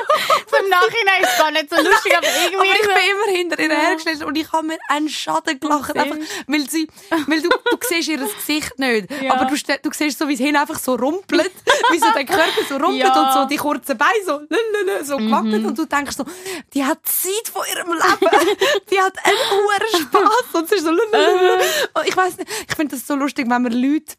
So 0.51 0.57
Im 0.65 0.69
Nachhinein 0.71 1.23
ist 1.23 1.31
es 1.31 1.39
gar 1.39 1.51
nicht 1.51 1.69
so 1.69 1.77
lustig, 1.77 2.17
aber 2.17 2.27
irgendwie... 2.27 2.57
Aber 2.57 2.65
ich 2.65 2.81
bin 2.81 3.11
immer 3.13 3.39
hinter 3.39 3.59
ihr 3.59 3.71
hergestellt 3.71 4.25
und 4.25 4.35
ich 4.37 4.51
habe 4.51 4.67
mir 4.67 4.79
einen 4.89 5.11
Schaden 5.11 5.61
gelacht. 5.61 5.95
Einfach, 5.95 6.17
weil 6.47 6.71
sie, 6.71 6.89
weil 7.27 7.43
du, 7.43 7.51
du 7.51 7.79
siehst 7.83 8.09
ihr 8.09 8.17
Gesicht 8.17 8.79
nicht. 8.79 9.11
Ja. 9.21 9.35
Aber 9.35 9.45
du, 9.45 9.57
du 9.57 9.91
siehst 9.93 10.19
so, 10.19 10.27
wie 10.27 10.35
es 10.35 10.41
hin 10.41 10.57
einfach 10.57 10.79
so 10.79 10.95
rumpelt. 10.95 11.53
wie 11.91 11.99
so 11.99 12.11
der 12.13 12.25
Körper 12.25 12.65
so 12.67 12.77
rumpelt 12.77 13.03
Ja. 13.03 13.15
Mhm. 13.15 13.27
und 13.27 13.33
so 13.35 13.45
die 13.45 13.57
kurzen 13.57 13.99
Beine 13.99 14.25
so, 14.25 14.41
lülülü, 14.49 15.05
so 15.05 15.19
gewackelt. 15.19 15.67
Und 15.67 15.79
du 15.79 15.85
denkst 15.85 16.17
so, 16.17 16.25
die 16.73 16.83
hat 16.83 17.01
Zeit 17.05 17.53
von 17.53 17.63
ihrem 17.71 17.93
Leben. 17.93 18.57
die 18.91 19.01
hat 19.01 19.15
einen 19.23 19.39
hohen 19.51 20.01
Spass. 20.01 20.55
Und 20.55 20.69
sie 20.71 20.77
ist 20.77 20.85
so, 20.85 20.91
lülülü. 20.91 21.63
Und 21.93 22.09
ich 22.09 22.17
weiss 22.17 22.39
nicht, 22.39 22.51
ich 22.67 22.75
finde 22.75 22.97
das 22.97 23.07
so 23.07 23.15
lustig, 23.15 23.51
wenn 23.51 23.63
man 23.63 23.73
Leute 23.73 24.15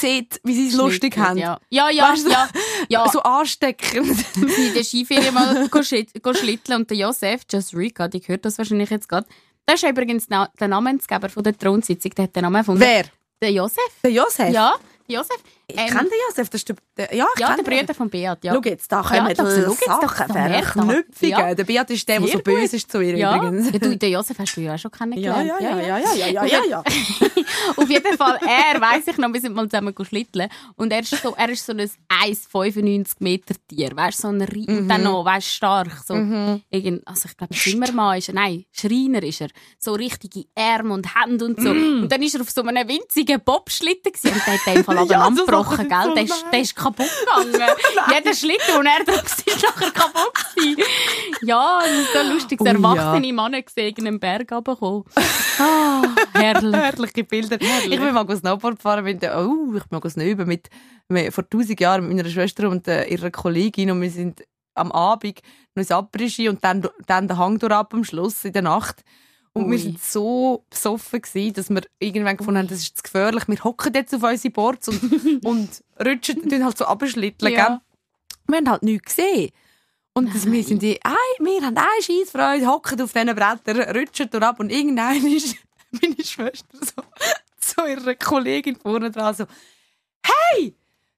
sieht, 0.00 0.40
wie 0.44 0.54
sie 0.54 0.68
es 0.68 0.74
lustig 0.74 1.16
haben. 1.18 1.38
Ja, 1.38 1.58
ja, 1.70 1.90
ja. 1.90 2.12
Weißt 2.12 2.26
du? 2.26 2.30
ja, 2.30 2.48
ja. 2.88 3.08
So 3.12 3.20
ansteckend. 3.22 4.16
Sind 4.34 4.58
in 4.58 4.74
der 4.74 4.84
Skiferie 4.84 5.30
mal 5.30 5.68
schlitteln 5.82 6.80
und 6.80 6.90
der 6.90 6.96
Josef, 6.96 7.42
Just 7.50 7.74
Rika, 7.74 8.08
die 8.08 8.20
hört 8.20 8.44
das 8.44 8.58
wahrscheinlich 8.58 8.90
jetzt 8.90 9.08
gerade. 9.08 9.26
Der 9.68 9.74
ist 9.74 9.84
übrigens 9.84 10.26
der 10.26 10.68
Namensgeber 10.68 11.28
von 11.28 11.42
der 11.42 11.56
Thronsitzung, 11.56 12.12
der 12.16 12.24
hat 12.24 12.34
den 12.34 12.42
Namen 12.42 12.56
erfunden. 12.56 12.80
Wer? 12.80 13.04
Der 13.40 13.52
Josef? 13.52 14.00
Der 14.02 14.10
Josef? 14.10 14.52
Ja, 14.52 14.74
der 15.08 15.16
Josef. 15.16 15.38
Ich 15.70 15.86
kenne 15.86 16.08
den 16.08 16.18
Josef, 16.28 16.48
das 16.50 16.60
ist 16.60 16.68
der, 16.68 16.76
der 16.96 17.14
ja, 17.14 17.26
ich 17.34 17.40
Ja, 17.40 17.54
der 17.56 17.64
den. 17.64 17.78
Bruder 17.78 17.94
von 17.94 18.10
Beat, 18.10 18.44
ja. 18.44 18.54
Schau 18.54 18.60
jetzt, 18.64 18.90
da 18.92 19.02
kommen 19.02 19.16
Ja, 19.16 19.28
die 19.28 19.36
schau 19.36 19.46
jetzt, 19.70 19.84
Sachen 19.84 20.28
da. 20.34 20.46
Ja. 21.26 21.54
Der 21.54 21.64
Beat 21.64 21.90
ist 21.90 22.08
der, 22.08 22.20
der 22.20 22.28
so 22.28 22.38
böse 22.38 22.76
ist 22.76 22.90
zu 22.90 23.00
ihr 23.00 23.16
ja. 23.16 23.36
übrigens. 23.36 23.70
ja, 23.72 23.78
du, 23.78 23.96
den 23.96 24.12
Josef 24.12 24.38
hast 24.38 24.56
du 24.56 24.60
ja 24.60 24.74
auch 24.74 24.78
schon 24.78 24.90
Ja, 24.92 24.98
kennengelernt. 24.98 25.48
ja, 25.48 25.60
ja, 25.60 25.80
ja, 25.80 25.98
ja, 25.98 26.14
ja, 26.14 26.26
ja, 26.26 26.44
ja, 26.44 26.60
ja. 26.68 26.84
Auf 27.76 27.88
jeden 27.88 28.16
Fall, 28.16 28.38
er 28.42 28.80
weiss 28.80 29.06
ich 29.06 29.16
noch, 29.18 29.32
wir 29.32 29.40
sind 29.40 29.54
mal 29.54 29.68
zusammen 29.68 29.94
schlitteln 30.02 30.48
und 30.76 30.92
er 30.92 31.00
ist 31.00 31.10
so, 31.22 31.34
er 31.36 31.48
ist 31.50 31.64
so 31.66 31.72
ein 31.72 31.80
1,95 31.80 33.16
Meter 33.20 33.54
Tier, 33.68 33.90
weißt 33.94 34.20
so 34.22 34.28
ein 34.28 34.42
Rie 34.42 34.66
und 34.66 34.88
dann 34.88 35.02
noch, 35.02 35.24
weißt 35.24 35.46
stark, 35.46 36.02
so 36.06 36.14
irgend, 36.70 37.06
also 37.06 37.28
ich 37.28 37.36
glaube 37.36 37.54
Zimmermann 37.54 38.18
ist 38.18 38.28
er, 38.28 38.34
nein, 38.34 38.64
Schreiner 38.72 39.22
ist 39.22 39.40
er, 39.40 39.48
so 39.78 39.92
richtige 39.92 40.44
Arme 40.56 40.94
und 40.94 41.14
Hände 41.14 41.44
und 41.44 41.60
so 41.60 41.70
und 41.70 42.08
dann 42.08 42.22
ist 42.22 42.34
er 42.34 42.40
auf 42.40 42.50
so 42.50 42.62
einem 42.62 42.88
winzigen 42.88 43.40
Bobschlitten 43.44 44.12
gewesen 44.12 44.34
und 44.34 44.46
der 44.46 44.54
hat 44.54 44.66
den 44.66 44.84
Fall 44.84 44.98
aber 44.98 45.10
Ja, 45.10 45.26
Sachen 45.64 45.88
gell, 45.88 46.02
so 46.04 46.14
der 46.14 46.22
ist, 46.24 46.44
der 46.52 46.60
ist 46.60 46.76
kaputt 46.76 47.06
gegangen. 47.20 47.70
Jeder 48.14 48.34
Schlitten, 48.34 48.76
und 48.78 48.86
er 48.86 49.04
drauf 49.04 49.16
war, 49.16 49.54
ist 49.54 49.62
nachher 49.62 49.90
kaputt 49.90 50.32
gewesen. 50.54 50.82
Ja, 51.42 51.80
das 51.80 51.90
ist 51.90 52.12
so 52.12 52.32
lustig, 52.34 52.58
der 52.58 52.72
ja. 52.72 52.78
erwachsene 52.78 53.32
Mann 53.32 53.52
gesehen, 53.52 53.94
einen 53.98 54.20
Berg 54.20 54.52
runtergekommen. 54.52 55.04
Ah, 55.58 56.02
herrlich. 56.32 56.74
Herrliche 56.76 57.24
Bilder. 57.24 57.58
Ich 57.60 57.88
bin 58.00 58.14
mal 58.14 58.36
Snowboard 58.36 58.80
fahren 58.80 59.04
mit, 59.04 59.22
oh, 59.24 59.74
ich 59.76 59.84
bin 59.84 60.00
mal 60.02 60.10
snowben 60.10 60.48
mit, 60.48 60.68
mit, 61.08 61.32
vor 61.32 61.48
tausend 61.48 61.80
Jahren 61.80 62.06
mit 62.06 62.16
meiner 62.16 62.28
Schwester 62.28 62.68
und 62.68 62.88
äh, 62.88 63.06
ihrer 63.06 63.30
Kollegin 63.30 63.90
und 63.90 64.00
wir 64.00 64.10
sind 64.10 64.42
am 64.74 64.92
Abend 64.92 65.40
noch 65.74 65.82
ins 65.82 65.90
Après-Ski 65.90 66.48
und 66.48 66.64
dann, 66.64 66.86
dann 67.06 67.28
den 67.28 67.38
Hang 67.38 67.58
durch 67.58 67.72
ab 67.72 67.92
am 67.94 68.04
Schluss 68.04 68.44
in 68.44 68.52
der 68.52 68.62
Nacht. 68.62 69.02
Und 69.52 69.64
wir 69.66 69.72
Ui. 69.72 69.78
sind 69.78 70.00
so 70.02 70.64
besoffen 70.70 71.22
gewesen, 71.22 71.54
dass 71.54 71.70
wir 71.70 71.82
irgendwann 71.98 72.36
gefunden 72.36 72.58
haben, 72.58 72.68
das 72.68 72.78
ist 72.78 72.96
zu 72.96 73.02
gefährlich. 73.02 73.48
Wir 73.48 73.64
hocken 73.64 73.92
jetzt 73.94 74.14
auf 74.14 74.22
unsere 74.22 74.52
Boards 74.52 74.88
und, 74.88 75.02
und 75.44 75.68
rutschen, 75.98 76.48
tun 76.48 76.64
halt 76.64 76.78
so 76.78 76.84
abschlitteln, 76.84 77.52
Ja. 77.52 77.66
gell? 77.68 77.80
Wir 78.46 78.56
haben 78.58 78.70
halt 78.70 78.82
nichts 78.82 79.16
gesehen. 79.16 79.50
Und 80.12 80.34
das, 80.34 80.50
wir, 80.50 80.62
sind 80.64 80.82
die, 80.82 81.00
ein, 81.04 81.14
wir 81.38 81.62
haben 81.62 81.76
eine 81.76 82.02
Scheissfreude, 82.02 82.66
hocken 82.66 83.00
auf 83.00 83.12
diesen 83.12 83.34
Brettern, 83.34 83.96
rutschen 83.96 84.28
durch 84.30 84.42
ab 84.42 84.58
und 84.60 84.70
irgendwann 84.70 85.24
ist 85.26 85.56
meine 85.90 86.22
Schwester 86.24 86.78
so 86.80 87.02
zu 87.60 87.86
ihrer 87.86 88.14
Kollegin 88.16 88.76
vorne 88.76 89.10
dran 89.10 89.34
so 89.34 89.46
«Hey, 90.52 90.74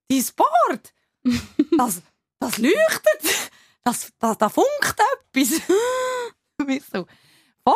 dein 0.08 0.24
Board, 0.36 0.92
das, 1.76 2.02
das 2.38 2.58
leuchtet, 2.58 3.50
das, 3.84 4.12
das, 4.18 4.38
da 4.38 4.48
funkt 4.48 4.96
etwas.» 5.34 5.60
Wir 6.66 6.80
so 6.92 7.06
voll, 7.64 7.74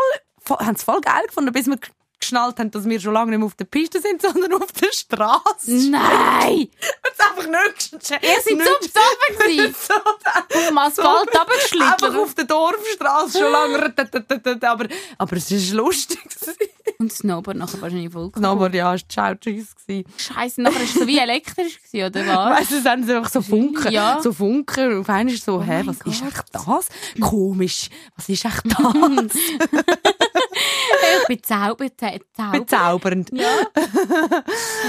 haben 0.48 0.74
es 0.74 0.82
voll 0.82 1.00
geil 1.00 1.22
gefunden, 1.26 1.52
bis 1.52 1.66
wir 1.66 1.78
geschnallt 2.18 2.58
haben, 2.58 2.70
dass 2.70 2.88
wir 2.88 3.00
schon 3.00 3.12
lange 3.12 3.30
nicht 3.30 3.38
mehr 3.38 3.46
auf 3.46 3.54
der 3.54 3.66
Piste 3.66 4.00
sind, 4.00 4.22
sondern 4.32 4.54
auf 4.54 4.72
der 4.72 4.92
Straße. 4.92 5.90
Nein! 5.90 6.68
Es 7.18 7.24
einfach 7.24 7.46
nicht 7.46 7.92
Ihr 7.92 8.18
seid 8.18 8.44
so 8.44 8.54
besoffen 8.80 9.74
so 9.86 9.94
Auf 9.94 10.68
dem 10.68 10.78
Asphalt 10.78 11.28
Einfach 11.28 11.46
runtergeschlittert. 11.46 12.16
auf 12.16 12.34
der 12.34 12.44
Dorfstraße 12.44 13.38
schon 13.38 13.52
lange. 13.52 13.94
Aber, 14.62 14.86
aber 15.18 15.36
es 15.36 15.50
war 15.50 15.76
lustig. 15.76 16.18
Und 16.98 17.12
Snowboard 17.12 17.56
nachher 17.56 17.80
wahrscheinlich 17.80 18.12
voll 18.12 18.30
Aber 18.42 18.74
ja, 18.74 18.94
es 18.94 19.04
war 19.14 19.38
Tschüss. 19.38 19.74
Scheiße, 20.18 20.60
nachher 20.62 20.76
war 20.76 20.82
es 20.82 20.94
so 20.94 21.06
wie 21.06 21.18
elektrisch, 21.18 21.80
gewesen, 21.82 22.06
oder 22.06 22.26
was? 22.26 22.60
Weißt 22.60 22.70
du, 22.72 22.76
es 22.76 22.84
haben 22.84 23.10
einfach 23.10 23.30
so 23.30 23.40
Funken. 23.42 23.92
Ja. 23.92 24.20
So 24.22 24.32
Funken. 24.32 24.92
Und 24.92 25.00
auf 25.00 25.08
einmal 25.08 25.34
ist 25.34 25.44
so, 25.44 25.62
hä, 25.62 25.82
mein 25.84 25.88
was 25.88 25.96
ist 25.96 26.22
Gott. 26.22 26.32
echt 26.32 26.44
das? 26.52 26.88
Komisch. 27.20 27.88
Was 28.16 28.28
ist 28.28 28.44
echt 28.44 28.62
das? 28.64 30.25
zaubert. 32.32 32.60
Bezaubernd. 32.66 33.30
Ja. 33.32 33.46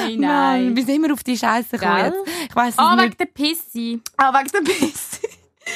Nein, 0.05 0.19
Mann, 0.19 0.19
nein. 0.19 0.75
wie 0.75 0.81
sind 0.83 1.01
wir 1.03 1.13
auf 1.13 1.23
die 1.23 1.37
Scheiße 1.37 1.77
gekommen 1.77 2.05
jetzt? 2.05 2.17
Ich 2.49 2.55
weiss 2.55 2.69
es 2.73 2.79
Ah, 2.79 2.97
wegen 2.97 3.17
der 3.17 3.25
Pisse. 3.25 3.99
Ah, 4.17 4.33
wegen 4.33 4.49
der 4.51 4.61
Piss. 4.71 5.19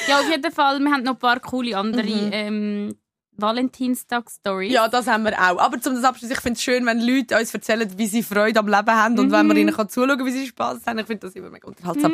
Ja, 0.08 0.20
auf 0.20 0.28
jeden 0.28 0.52
Fall, 0.52 0.78
wir 0.80 0.90
haben 0.90 1.02
noch 1.02 1.12
ein 1.12 1.18
paar 1.18 1.38
coole 1.40 1.76
andere 1.76 2.06
ähm, 2.08 2.94
Valentinstag-Stories. 3.36 4.72
Ja, 4.72 4.88
das 4.88 5.06
haben 5.06 5.24
wir 5.24 5.32
auch. 5.38 5.58
Aber 5.58 5.80
zum 5.80 6.02
Abschluss, 6.04 6.30
ich 6.30 6.40
finde 6.40 6.56
es 6.56 6.62
schön, 6.62 6.84
wenn 6.86 7.00
Leute 7.00 7.36
uns 7.38 7.52
erzählen, 7.52 7.90
wie 7.96 8.06
sie 8.06 8.22
Freude 8.22 8.60
am 8.60 8.68
Leben 8.68 8.90
haben 8.90 9.18
und 9.18 9.30
wenn 9.32 9.46
man 9.46 9.56
ihnen 9.56 9.74
kann 9.74 9.88
zuschauen 9.88 10.18
kann, 10.18 10.26
wie 10.26 10.30
sie 10.32 10.46
Spaß 10.46 10.80
haben. 10.86 10.98
Ich 10.98 11.06
finde 11.06 11.26
das 11.26 11.34
immer 11.34 11.50
mega 11.50 11.66
unterhaltsam. 11.68 12.12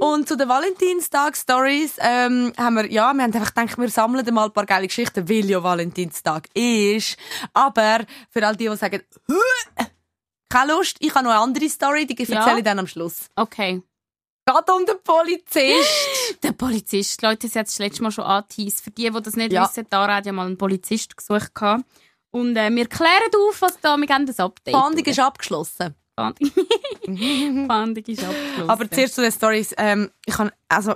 Und 0.00 0.28
zu 0.28 0.36
den 0.36 0.48
Valentinstag-Stories 0.48 1.96
ähm, 2.00 2.52
haben 2.58 2.76
wir, 2.76 2.90
ja, 2.90 3.12
wir 3.12 3.22
haben 3.22 3.34
einfach 3.34 3.54
gedacht, 3.54 3.78
wir 3.78 3.88
sammeln 3.88 4.34
mal 4.34 4.46
ein 4.46 4.52
paar 4.52 4.66
geile 4.66 4.86
Geschichten, 4.86 5.28
weil 5.28 5.44
ja 5.48 5.62
Valentinstag 5.62 6.48
ist. 6.54 7.16
Aber 7.52 8.00
für 8.30 8.46
all 8.46 8.56
die, 8.56 8.68
die 8.68 8.76
sagen, 8.76 9.02
«Hä? 9.28 9.84
keine 10.48 10.72
Lust, 10.72 10.96
ich 11.00 11.14
habe 11.14 11.24
noch 11.24 11.32
eine 11.32 11.40
andere 11.40 11.68
Story, 11.68 12.06
die 12.06 12.22
Ja. 12.24 12.38
erzähle 12.40 12.58
ich 12.58 12.64
dann 12.64 12.78
am 12.78 12.86
Schluss. 12.86 13.28
Okay. 13.36 13.82
Geht 14.48 14.70
um 14.70 14.86
den 14.86 14.96
Polizist. 15.02 16.38
Der 16.42 16.52
Polizist, 16.52 17.20
Leute, 17.22 17.48
sie 17.48 17.58
hat 17.58 17.66
das 17.66 17.78
letzte 17.78 18.02
Mal 18.02 18.12
schon 18.12 18.24
angeteased. 18.24 18.80
Für 18.84 18.90
die, 18.92 19.10
die 19.10 19.22
das 19.22 19.34
nicht 19.36 19.52
Ja. 19.52 19.64
wissen, 19.68 19.86
Dara 19.90 20.16
hat 20.16 20.26
ja 20.26 20.32
mal 20.32 20.46
einen 20.46 20.56
Polizist 20.56 21.16
gesucht. 21.16 21.52
gehabt. 21.54 21.84
Und 22.30 22.56
äh, 22.56 22.70
wir 22.74 22.86
klären 22.86 23.30
auf, 23.48 23.60
was 23.62 23.80
da, 23.80 23.96
wir 23.96 24.06
geben 24.06 24.26
das 24.26 24.38
Update. 24.38 24.74
Fahndung 24.74 25.04
ist 25.04 25.18
abgeschlossen. 25.18 25.94
Fahndung. 26.16 28.04
Ist 28.06 28.24
abgeschlossen. 28.24 28.70
Aber 28.70 28.90
zuerst 28.90 29.14
zu 29.16 29.22
den 29.22 29.32
Stories. 29.32 29.74
Ähm, 29.78 30.10
ich 30.24 30.34
kann, 30.34 30.52
also, 30.68 30.94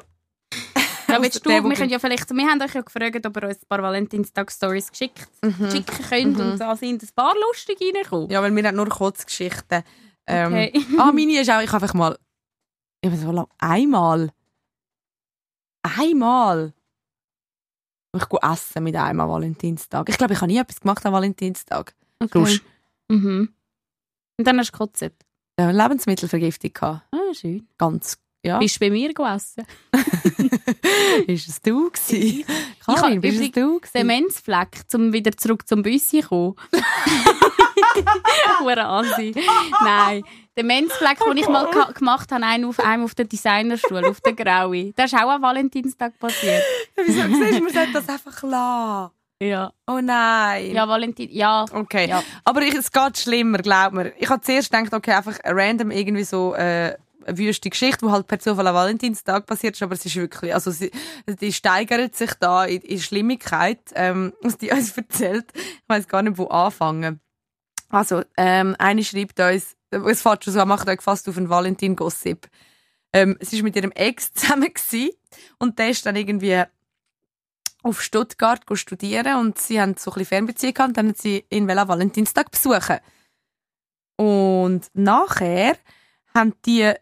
Ja, 1.09 1.21
willst 1.21 1.45
du, 1.45 1.51
wir 1.51 1.63
können 1.75 1.91
ja 1.91 1.99
vielleicht, 1.99 2.31
wir 2.31 2.47
haben 2.47 2.63
euch 2.63 2.75
ja 2.75 2.83
gefragt, 2.83 3.27
ob 3.27 3.37
ihr 3.37 3.49
uns 3.49 3.57
ein 3.63 3.69
paar 3.69 3.83
Valentinstag-Stories 3.83 4.91
geschickt, 4.93 5.27
Mhm. 5.43 5.71
schicken 5.73 6.05
könnt 6.09 6.41
und 6.41 6.59
da 6.59 6.77
sind 6.77 7.03
ein 7.03 7.09
paar 7.17 7.35
lustige 7.49 7.85
reingekommen. 7.87 8.31
Ja, 8.31 8.43
weil 8.43 8.55
wir 8.55 8.63
haben 8.65 8.77
nur 8.77 8.89
Kurzgeschichten. 8.89 9.83
Ähm, 10.29 10.53
Okay. 10.53 10.85
ah, 10.99 11.11
meine 11.11 11.41
ist 11.41 11.51
auch, 11.51 11.61
ich 11.61 11.73
habe 11.73 11.83
einfach 11.85 11.95
mal, 11.95 12.17
ich 13.01 13.11
weiß 13.11 13.21
so 13.21 13.33
lang, 13.33 13.47
einmal, 13.59 14.33
einmal, 15.83 16.75
ich 18.17 18.29
gehe 18.29 18.39
essen 18.43 18.83
mit 18.83 18.97
einem 18.97 19.21
am 19.21 19.31
Valentinstag. 19.31 20.09
Ich 20.09 20.19
glaube, 20.19 20.35
ich 20.35 20.41
habe 20.41 20.51
nie 20.51 20.59
etwas 20.59 20.81
gemacht 20.81 21.05
am 21.07 21.13
Valentinstag. 21.13 21.95
Okay. 22.19 22.39
Lust. 22.39 22.63
Mhm. 23.09 23.55
Und 24.39 24.47
dann 24.47 24.59
hast 24.59 24.69
du 24.69 24.73
gekotzt. 24.73 25.03
Ich 25.03 25.13
hatte 25.59 25.77
Lebensmittelvergiftung. 25.77 26.73
Gehabt. 26.73 27.07
Ah, 27.13 27.35
schön. 27.35 27.69
Ganz, 27.79 28.19
ja. 28.45 28.59
Bist 28.59 28.77
du 28.77 28.81
bei 28.81 28.91
mir 28.91 29.13
gegessen? 29.13 29.65
ist 31.27 31.49
es 31.49 31.61
du 31.61 31.91
gewesen? 31.91 32.45
habe 32.87 33.01
Karin, 33.01 33.21
bist 33.21 33.41
es 33.41 33.51
du 33.53 33.79
gewesen? 33.79 33.93
Demenzfleck, 33.95 34.83
um 34.95 35.13
wieder 35.13 35.33
zurück 35.37 35.69
zum 35.69 35.83
Büssi 35.83 36.23
zu 36.23 36.29
kommen. 36.29 36.55
Hure 38.61 38.85
Asi. 38.85 39.35
Nein. 39.83 40.23
Demenzfleck, 40.57 41.19
den 41.25 41.37
ich 41.37 41.49
mal 41.49 41.71
gemacht 41.95 42.33
habe, 42.33 42.45
einen 42.45 42.65
auf 42.67 42.81
einem 42.81 43.05
auf 43.05 43.15
der 43.15 43.25
Designerstuhl, 43.25 44.05
auf 44.05 44.21
der 44.21 44.35
Graue. 44.35 44.93
Das 44.95 45.13
ist 45.13 45.19
auch 45.19 45.31
am 45.31 45.43
Valentinstag 45.43 46.19
passiert. 46.19 46.63
Wieso 46.97 47.23
siehst 47.23 47.59
du, 47.59 47.65
man 47.65 47.73
sollte 47.73 47.93
das 47.93 48.09
einfach 48.09 48.43
lassen. 48.43 49.15
Ja. 49.43 49.73
Oh 49.87 50.01
nein. 50.03 50.75
Ja, 50.75 50.87
Valentin, 50.87 51.31
ja. 51.33 51.65
Okay. 51.73 52.09
Ja. 52.09 52.23
Aber 52.45 52.61
ich, 52.61 52.75
es 52.75 52.93
geht 52.93 53.17
schlimmer, 53.17 53.59
glaub 53.59 53.95
mir. 53.95 54.13
Ich 54.19 54.29
habe 54.29 54.43
zuerst 54.43 54.71
gedacht, 54.71 54.93
okay, 54.93 55.13
einfach 55.13 55.39
random 55.45 55.91
irgendwie 55.91 56.25
so 56.25 56.55
äh, 56.55 56.95
eine 57.25 57.39
wüste 57.39 57.71
Geschichte, 57.71 58.05
die 58.05 58.13
halt 58.13 58.27
per 58.27 58.39
Zufall 58.39 58.67
am 58.67 58.75
Valentinstag 58.75 59.47
passiert 59.47 59.77
ist, 59.77 59.83
aber 59.83 59.95
es 59.95 60.05
ist 60.05 60.17
wirklich, 60.17 60.53
also 60.53 60.71
sie, 60.71 60.91
die 61.27 61.53
steigert 61.53 62.17
sich 62.17 62.33
da 62.39 62.65
in, 62.65 62.83
in 62.83 62.99
Schlimmigkeit, 62.99 63.81
ähm, 63.95 64.35
was 64.43 64.59
die 64.59 64.71
uns 64.71 64.93
erzählt. 64.97 65.47
Ich 65.55 65.89
weiß 65.89 66.07
gar 66.07 66.23
nicht, 66.23 66.37
wo 66.37 66.47
anfangen. 66.49 67.21
Also, 67.91 68.23
ähm, 68.37 68.75
eine 68.79 69.05
schreibt 69.05 69.39
uns, 69.41 69.77
es 69.91 70.23
fährt 70.23 70.45
schon 70.45 70.55
so, 70.55 70.65
macht 70.65 70.89
euch 70.89 71.01
fast 71.01 71.29
auf 71.29 71.37
einen 71.37 71.51
Valentin-Gossip. 71.51 72.49
Ähm, 73.13 73.37
sie 73.41 73.59
war 73.59 73.65
mit 73.65 73.77
ihrem 73.77 73.91
Ex 73.93 74.33
zusammen 74.33 74.73
gewesen, 74.73 75.11
und 75.59 75.79
der 75.79 75.91
ist 75.91 76.07
dann 76.07 76.17
irgendwie 76.17 76.63
auf 77.83 78.03
Stuttgart 78.03 78.67
go 78.67 78.75
studieren 78.75 79.39
und 79.39 79.59
sie 79.59 79.81
haben 79.81 79.95
so 79.97 80.11
ein 80.11 80.15
bisschen 80.15 80.27
Fernbeziehung 80.27 80.75
gehabt 80.75 80.89
und 80.89 80.97
dann 80.97 81.09
hat 81.09 81.19
sie 81.19 81.45
ihn 81.51 81.71
am 81.71 81.89
Valentinstag 81.89 82.51
besuchen. 82.51 82.99
Und 84.17 84.89
nachher 84.93 85.77
haben 86.35 86.55
die, 86.67 86.93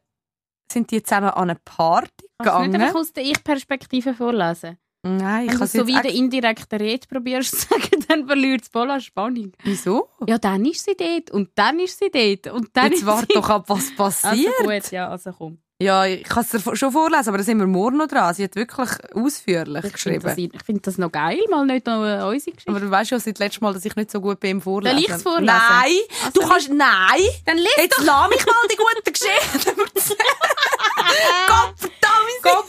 sind 0.71 0.91
die 0.91 1.03
zusammen 1.03 1.31
an 1.31 1.51
eine 1.51 1.59
Party 1.65 2.11
Kannst 2.39 2.55
du 2.55 2.59
nicht 2.61 2.67
gegangen. 2.67 2.83
einfach 2.83 3.01
aus 3.01 3.13
der 3.13 3.25
Ich-Perspektive 3.25 4.15
vorlesen? 4.15 4.79
Nein, 5.17 5.47
ich 5.47 5.53
Wenn 5.53 5.59
du 5.61 5.67
so 5.67 5.87
wie 5.87 5.93
jetzt 5.93 6.05
der 6.05 6.15
indirekte 6.15 6.79
Rede 6.81 7.07
probierst 7.09 7.51
zu 7.61 7.69
sagen, 7.69 8.05
dann 8.09 8.27
verliert 8.27 8.63
es 8.63 8.69
voll 8.69 8.91
an 8.91 9.01
Spannung. 9.01 9.53
Wieso? 9.65 10.09
Ja, 10.27 10.39
dann 10.39 10.65
ist 10.65 10.85
sie 10.85 10.97
dort 10.97 11.31
und 11.31 11.51
dann 11.55 11.81
ist 11.81 11.99
sie 11.99 12.11
dort 12.11 12.55
und 12.55 12.69
dann 12.75 12.91
Jetzt 12.93 13.01
ist 13.01 13.07
warte 13.07 13.27
sie... 13.29 13.35
doch 13.35 13.49
ab, 13.49 13.65
was 13.69 13.91
passiert. 13.97 14.53
Also 14.59 14.71
gut, 14.71 14.91
ja, 14.91 15.09
also 15.09 15.33
komm. 15.33 15.59
Ja, 15.81 16.07
ich 16.07 16.25
kann 16.25 16.43
es 16.43 16.51
dir 16.51 16.77
schon 16.77 16.91
vorlesen, 16.91 17.29
aber 17.29 17.39
da 17.39 17.45
sind 17.45 17.59
wir 17.59 17.67
morgen 17.69 17.99
noch 17.99 18.09
dran. 18.09 18.35
Sie 18.35 18.43
hat 18.43 18.57
wirklich 18.57 18.91
ausführlich 19.15 19.85
Ich 19.85 19.97
finde 19.97 20.19
das, 20.19 20.35
geschrieben. 20.35 20.51
ich 20.53 20.65
find 20.65 20.85
das 20.85 20.99
noch 20.99 21.13
geil, 21.13 21.39
mal 21.51 21.65
nicht 21.67 21.87
noch 21.87 22.05
äh, 22.05 22.21
unsere 22.25 22.51
Geschichte. 22.51 22.69
Aber 22.69 22.81
du 22.81 22.91
weißt 22.91 23.13
ja 23.13 23.21
seit 23.21 23.39
letztem 23.39 23.63
Mal, 23.63 23.75
dass 23.75 23.85
ich 23.85 23.95
nicht 23.95 24.11
so 24.11 24.21
gut 24.21 24.41
bin 24.41 24.51
im 24.51 24.61
Vorlesen. 24.61 24.99
Soll 24.99 25.07
ich's 25.09 25.23
vorlesen? 25.23 25.47
Nein! 25.47 25.93
Also 26.25 26.41
du 26.41 26.49
kannst... 26.49 26.69
Nein! 26.71 27.23
Dann 27.47 27.59
lies 27.59 27.69
Jetzt 27.77 28.01
lass 28.03 28.29
mich 28.29 28.45
mal 28.45 28.55
die 28.69 28.77
guten 28.77 29.13
Geschichten 29.13 29.81
erzählen. 29.81 30.19
Gott 31.47 31.91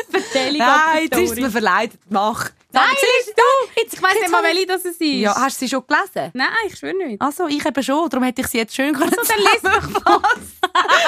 Vertellung, 0.09 0.57
Nein, 0.57 1.03
jetzt 1.03 1.17
ist 1.19 1.31
es 1.31 1.39
mir 1.39 1.49
verleidet. 1.51 1.99
Mach. 2.09 2.49
Nein, 2.71 2.83
Jetzt 2.91 3.29
du! 3.35 3.81
Jetzt, 3.81 3.93
ich 3.95 4.03
weiss 4.03 4.13
nicht 4.13 4.29
mal, 4.29 4.43
welche 4.43 4.67
das 4.67 4.85
es 4.85 4.97
ist. 4.97 5.01
Ja, 5.01 5.33
hast 5.35 5.59
du 5.59 5.65
sie 5.65 5.69
schon 5.71 5.83
gelesen? 5.87 6.29
Nein, 6.35 6.47
ich 6.67 6.77
schwöre 6.77 6.93
nicht. 6.95 7.19
Also, 7.19 7.47
ich 7.47 7.65
eben 7.65 7.83
schon. 7.83 8.07
Darum 8.09 8.23
hätte 8.23 8.41
ich 8.41 8.47
sie 8.47 8.59
jetzt 8.59 8.75
schön 8.75 8.93
können 8.93 9.09
dann 9.09 9.37
lies 9.39 9.61
doch 9.63 10.21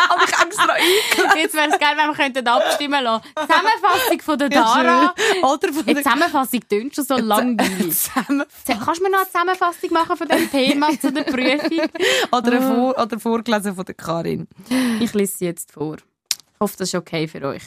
Aber 0.10 0.24
ich 0.24 0.42
extra 0.46 0.74
eingeladen. 0.74 1.40
Jetzt 1.40 1.54
wäre 1.54 1.70
es 1.70 1.78
geil, 1.80 1.96
wenn 1.98 2.08
wir 2.08 2.16
könnten 2.16 2.48
abstimmen 2.48 3.04
lassen. 3.04 3.24
Zusammenfassung 3.36 4.22
von 4.22 4.38
der 4.40 4.50
Dara. 4.50 5.14
Oder 5.44 5.72
von 5.74 5.86
der... 5.86 5.98
Zusammenfassung 5.98 6.60
tönt 6.68 6.96
schon 6.96 7.06
so 7.06 7.16
langweilig. 7.18 7.96
Zusammen- 7.96 8.44
Z- 8.66 8.78
Kannst 8.84 9.00
du 9.00 9.04
mir 9.04 9.12
noch 9.12 9.20
eine 9.20 9.28
Zusammenfassung 9.28 9.94
machen 9.94 10.18
von 10.18 10.28
dem 10.28 10.50
Thema 10.50 11.00
zu 11.00 11.12
der 11.12 11.24
Prüfung? 11.24 11.90
Oder, 12.32 12.52
eine 12.54 12.62
vor 12.62 13.00
oder 13.00 13.20
vorgelesen 13.20 13.76
von 13.76 13.86
der 13.86 13.96
Karin. 13.96 14.48
Ich 15.00 15.14
lese 15.14 15.38
sie 15.38 15.46
jetzt 15.46 15.72
vor. 15.72 15.98
Ich 15.98 16.60
hoffe, 16.60 16.76
das 16.78 16.90
ist 16.90 16.96
okay 16.96 17.28
für 17.28 17.44
euch. 17.44 17.64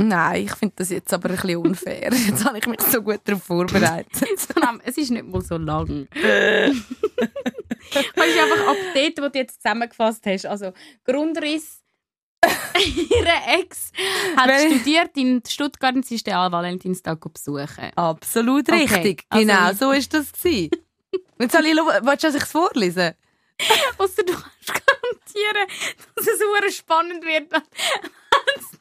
Nein, 0.00 0.44
ich 0.44 0.54
finde 0.54 0.74
das 0.76 0.90
jetzt 0.90 1.12
aber 1.12 1.30
ein 1.30 1.34
bisschen 1.36 1.56
unfair. 1.56 2.12
Jetzt 2.28 2.44
habe 2.44 2.58
ich 2.58 2.66
mich 2.66 2.80
so 2.82 3.02
gut 3.02 3.20
darauf 3.24 3.42
vorbereitet. 3.42 4.12
es 4.84 4.96
ist 4.96 5.10
nicht 5.10 5.26
mal 5.26 5.42
so 5.42 5.56
lang. 5.58 6.06
Es 7.90 7.96
ist 7.96 8.38
einfach 8.38 8.68
ab 8.68 8.76
dort, 8.94 9.18
wo 9.22 9.28
du 9.30 9.38
jetzt 9.38 9.62
zusammengefasst 9.62 10.24
hast. 10.26 10.44
Also 10.46 10.72
Grundriss. 11.04 11.80
Ihre 12.44 13.60
Ex 13.60 13.92
hat 14.36 14.48
Wel- 14.48 14.70
studiert 14.74 15.16
in 15.16 15.42
Stuttgart 15.46 15.94
und 15.94 16.04
sie 16.06 16.16
ist 16.16 16.26
den 16.26 16.34
Valentinstag 16.34 17.18
besuchen. 17.32 17.90
Absolut 17.96 18.68
Okay, 18.68 18.82
richtig. 18.82 19.24
also 19.30 19.46
genau, 19.46 19.72
so 19.72 19.92
ist 19.92 20.12
das 20.12 20.30
gewesen. 20.32 20.70
Jetzt 21.40 21.52
soll 21.52 21.66
ich, 21.66 21.74
willst 21.76 22.22
du, 22.24 22.26
dass 22.26 22.34
ich 22.34 22.42
es 22.42 22.50
vorlesen? 22.52 23.14
Ausser 23.96 24.22
du 24.22 24.32
kannst 24.34 24.84
garantieren, 24.86 25.66
dass 26.14 26.26
es 26.26 26.76
spannend 26.76 27.24
wird, 27.24 27.50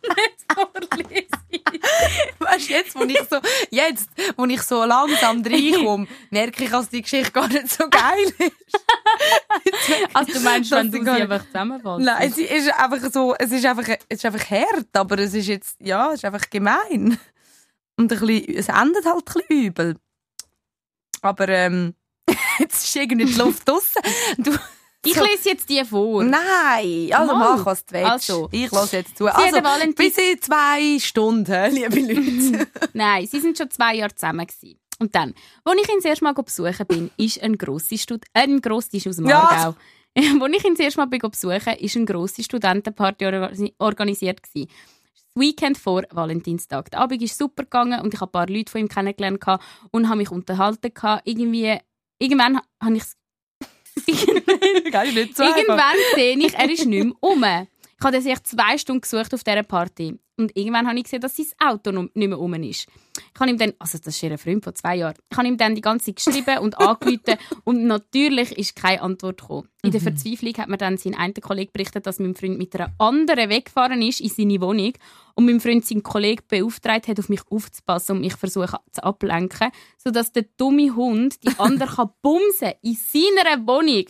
Weißt 2.40 2.70
du, 2.70 2.74
jetzt, 2.74 2.96
wo 2.96 3.04
ich 3.04 3.20
so, 3.30 3.40
jetzt, 3.70 4.10
wo 4.36 4.46
ich 4.46 4.62
so 4.62 4.84
langsam 4.86 5.44
reinkomme, 5.44 6.08
merke 6.30 6.64
ich, 6.64 6.70
dass 6.70 6.90
die 6.90 7.02
Geschichte 7.02 7.32
gar 7.32 7.48
nicht 7.48 7.70
so 7.70 7.88
geil 7.90 8.26
ist. 8.40 8.52
Also 10.14 10.34
du 10.34 10.40
meinst, 10.42 10.72
wenn 10.72 10.92
du 10.92 10.98
sie 10.98 11.04
nicht- 11.04 11.10
einfach 11.22 11.46
zusammenfasst? 11.46 12.04
Nein, 12.06 12.32
sie 12.32 12.44
ist 12.44 12.70
einfach 12.74 13.12
so, 13.12 13.36
es 13.38 13.52
ist 13.52 13.66
einfach, 13.66 13.88
es 13.88 13.98
ist 14.20 14.26
einfach 14.26 14.50
hart, 14.50 14.88
aber 14.94 15.20
es 15.20 15.34
ist 15.34 15.48
jetzt, 15.48 15.76
ja, 15.80 16.10
es 16.10 16.16
ist 16.16 16.26
einfach 16.26 16.50
gemein. 16.50 17.18
Und 17.98 18.12
ein 18.12 18.20
bisschen, 18.20 18.56
es 18.56 18.70
endet 18.70 19.06
halt 19.06 19.18
ein 19.18 19.24
bisschen 19.24 19.66
übel. 19.66 19.96
Aber, 21.22 21.48
ähm, 21.50 21.96
jetzt 22.60 22.84
ist 22.86 22.96
irgendwie 22.96 23.26
die 23.26 23.34
Luft 23.40 23.68
draussen. 23.68 24.02
Du, 24.38 24.52
Ich 25.10 25.16
lese 25.16 25.50
jetzt 25.50 25.70
die 25.70 25.84
vor. 25.86 26.24
Nein, 26.24 27.10
also 27.14 27.34
Mal. 27.36 27.58
mach, 27.58 27.66
was 27.66 27.86
du 27.86 27.94
willst. 27.96 28.08
Also. 28.12 28.50
ich 28.52 28.72
lasse 28.72 28.98
jetzt 28.98 29.18
zu. 29.18 29.26
Sie 29.26 29.30
Also, 29.30 29.62
bis 29.96 30.18
in 30.18 30.42
zwei 30.42 31.00
Stunden, 31.00 31.72
liebe 31.74 32.00
Leute. 32.00 32.68
Nein, 32.94 33.28
sie 33.28 33.40
sind 33.40 33.58
schon 33.58 33.70
zwei 33.70 33.96
Jahre 33.96 34.14
zusammen 34.16 34.46
gewesen. 34.46 34.80
Und 35.00 35.14
dann, 35.14 35.34
als 35.64 35.80
ich 35.82 35.90
ihn 35.90 35.96
das 35.98 36.06
erste 36.06 36.24
Mal 36.24 36.34
besuchen 36.34 36.86
bin, 36.88 37.12
ist 37.18 37.42
ein 37.44 37.58
grosser 37.58 37.98
Stud 37.98 38.26
äh, 38.34 38.42
ein 38.42 38.62
grosser 38.62 38.98
aus 39.08 39.16
dem 39.18 39.28
Ja. 39.28 39.40
Aargau. 39.42 39.76
Als 40.18 40.56
ich 40.58 40.66
ihn 40.66 40.74
das 40.74 40.80
erste 40.80 41.00
Mal 41.00 41.06
bin 41.06 41.20
besuchen 41.20 41.74
ist 41.80 41.96
eine 41.96 42.06
grosse 42.06 42.42
Studentenparty 42.42 43.26
orga- 43.26 43.72
organisiert 43.78 44.42
gewesen. 44.42 44.68
Das 45.14 45.24
Weekend 45.36 45.78
vor 45.78 46.02
Valentinstag. 46.10 46.90
Der 46.90 47.00
Abend 47.02 47.22
ist 47.22 47.38
super 47.38 47.62
gegangen 47.64 48.02
und 48.02 48.12
ich 48.16 48.20
habe 48.20 48.30
ein 48.30 48.32
paar 48.32 48.48
Leute 48.50 48.72
von 48.72 48.82
ihm 48.82 48.90
kennengelernt 48.90 49.44
und 49.92 50.08
habe 50.08 50.18
mich 50.18 50.32
unterhalten. 50.32 50.92
Irgendwie, 51.24 51.78
irgendwann 52.18 52.60
habe 52.82 52.96
ich 52.98 53.04
Geil, 54.92 55.14
nicht 55.14 55.36
so. 55.36 55.44
Irgendwann 55.44 55.96
sehe 56.16 56.38
ich, 56.38 56.54
er 56.54 56.70
ist 56.70 56.86
nicht 56.86 57.04
mehr 57.04 57.14
um. 57.20 57.44
Ich 58.00 58.06
habe 58.06 58.22
sich 58.22 58.44
zwei 58.44 58.78
Stunden 58.78 59.02
gesucht 59.02 59.34
auf 59.34 59.44
dieser 59.44 59.64
Party. 59.64 60.20
Und 60.40 60.56
irgendwann 60.56 60.88
habe 60.88 60.98
ich 60.98 61.06
gesehen, 61.06 61.22
dass 61.22 61.36
sein 61.36 61.48
Auto 61.60 61.92
nicht 61.92 62.16
mehr 62.16 62.40
um 62.40 62.54
ist. 62.54 62.88
Ich 63.34 63.40
habe 63.40 63.50
ihm 63.50 63.58
dann, 63.58 63.74
also 63.80 63.98
das 63.98 64.16
ist 64.16 64.22
ihr 64.22 64.38
Freund 64.38 64.64
von 64.64 64.76
zwei 64.76 64.98
Jahren, 64.98 65.16
ich 65.32 65.38
habe 65.38 65.48
ihm 65.48 65.58
dann 65.58 65.74
die 65.74 65.82
ganze 65.82 66.14
Zeit 66.14 66.24
geschrieben 66.24 66.60
und 66.60 66.78
angerufen 66.80 67.38
und 67.64 67.86
natürlich 67.86 68.56
ist 68.56 68.76
keine 68.76 69.02
Antwort 69.02 69.42
gekommen. 69.42 69.68
In 69.82 69.90
der 69.90 70.02
Verzweiflung 70.02 70.54
hat 70.58 70.70
mir 70.70 70.78
dann 70.78 70.98
sein 70.98 71.16
einer 71.16 71.34
Kollege 71.34 71.72
berichtet, 71.72 72.06
dass 72.06 72.20
mein 72.20 72.36
Freund 72.36 72.60
mit 72.60 72.76
einer 72.76 72.94
anderen 73.00 73.50
weggefahren 73.50 74.04
ist 74.04 74.22
in 74.22 74.30
seine 74.30 74.62
Wohnung 74.62 74.94
und 75.38 75.46
mein 75.46 75.60
Freund 75.60 75.86
seinen 75.86 76.02
Kollegen 76.02 76.44
beauftragt 76.48 77.08
hat, 77.08 77.20
auf 77.20 77.30
mich 77.30 77.42
aufzupassen 77.52 78.14
und 78.16 78.22
mich 78.22 78.36
versuchen 78.36 78.80
zu 78.92 79.04
ablenken, 79.04 79.70
sodass 79.98 80.32
der 80.32 80.46
dumme 80.58 80.96
Hund 80.96 81.44
die 81.44 81.50
andere 81.60 81.96
kann 81.96 82.10
bumsen 82.24 82.74
in 82.82 82.96
seiner 82.96 83.66
Wohnung. 83.68 84.06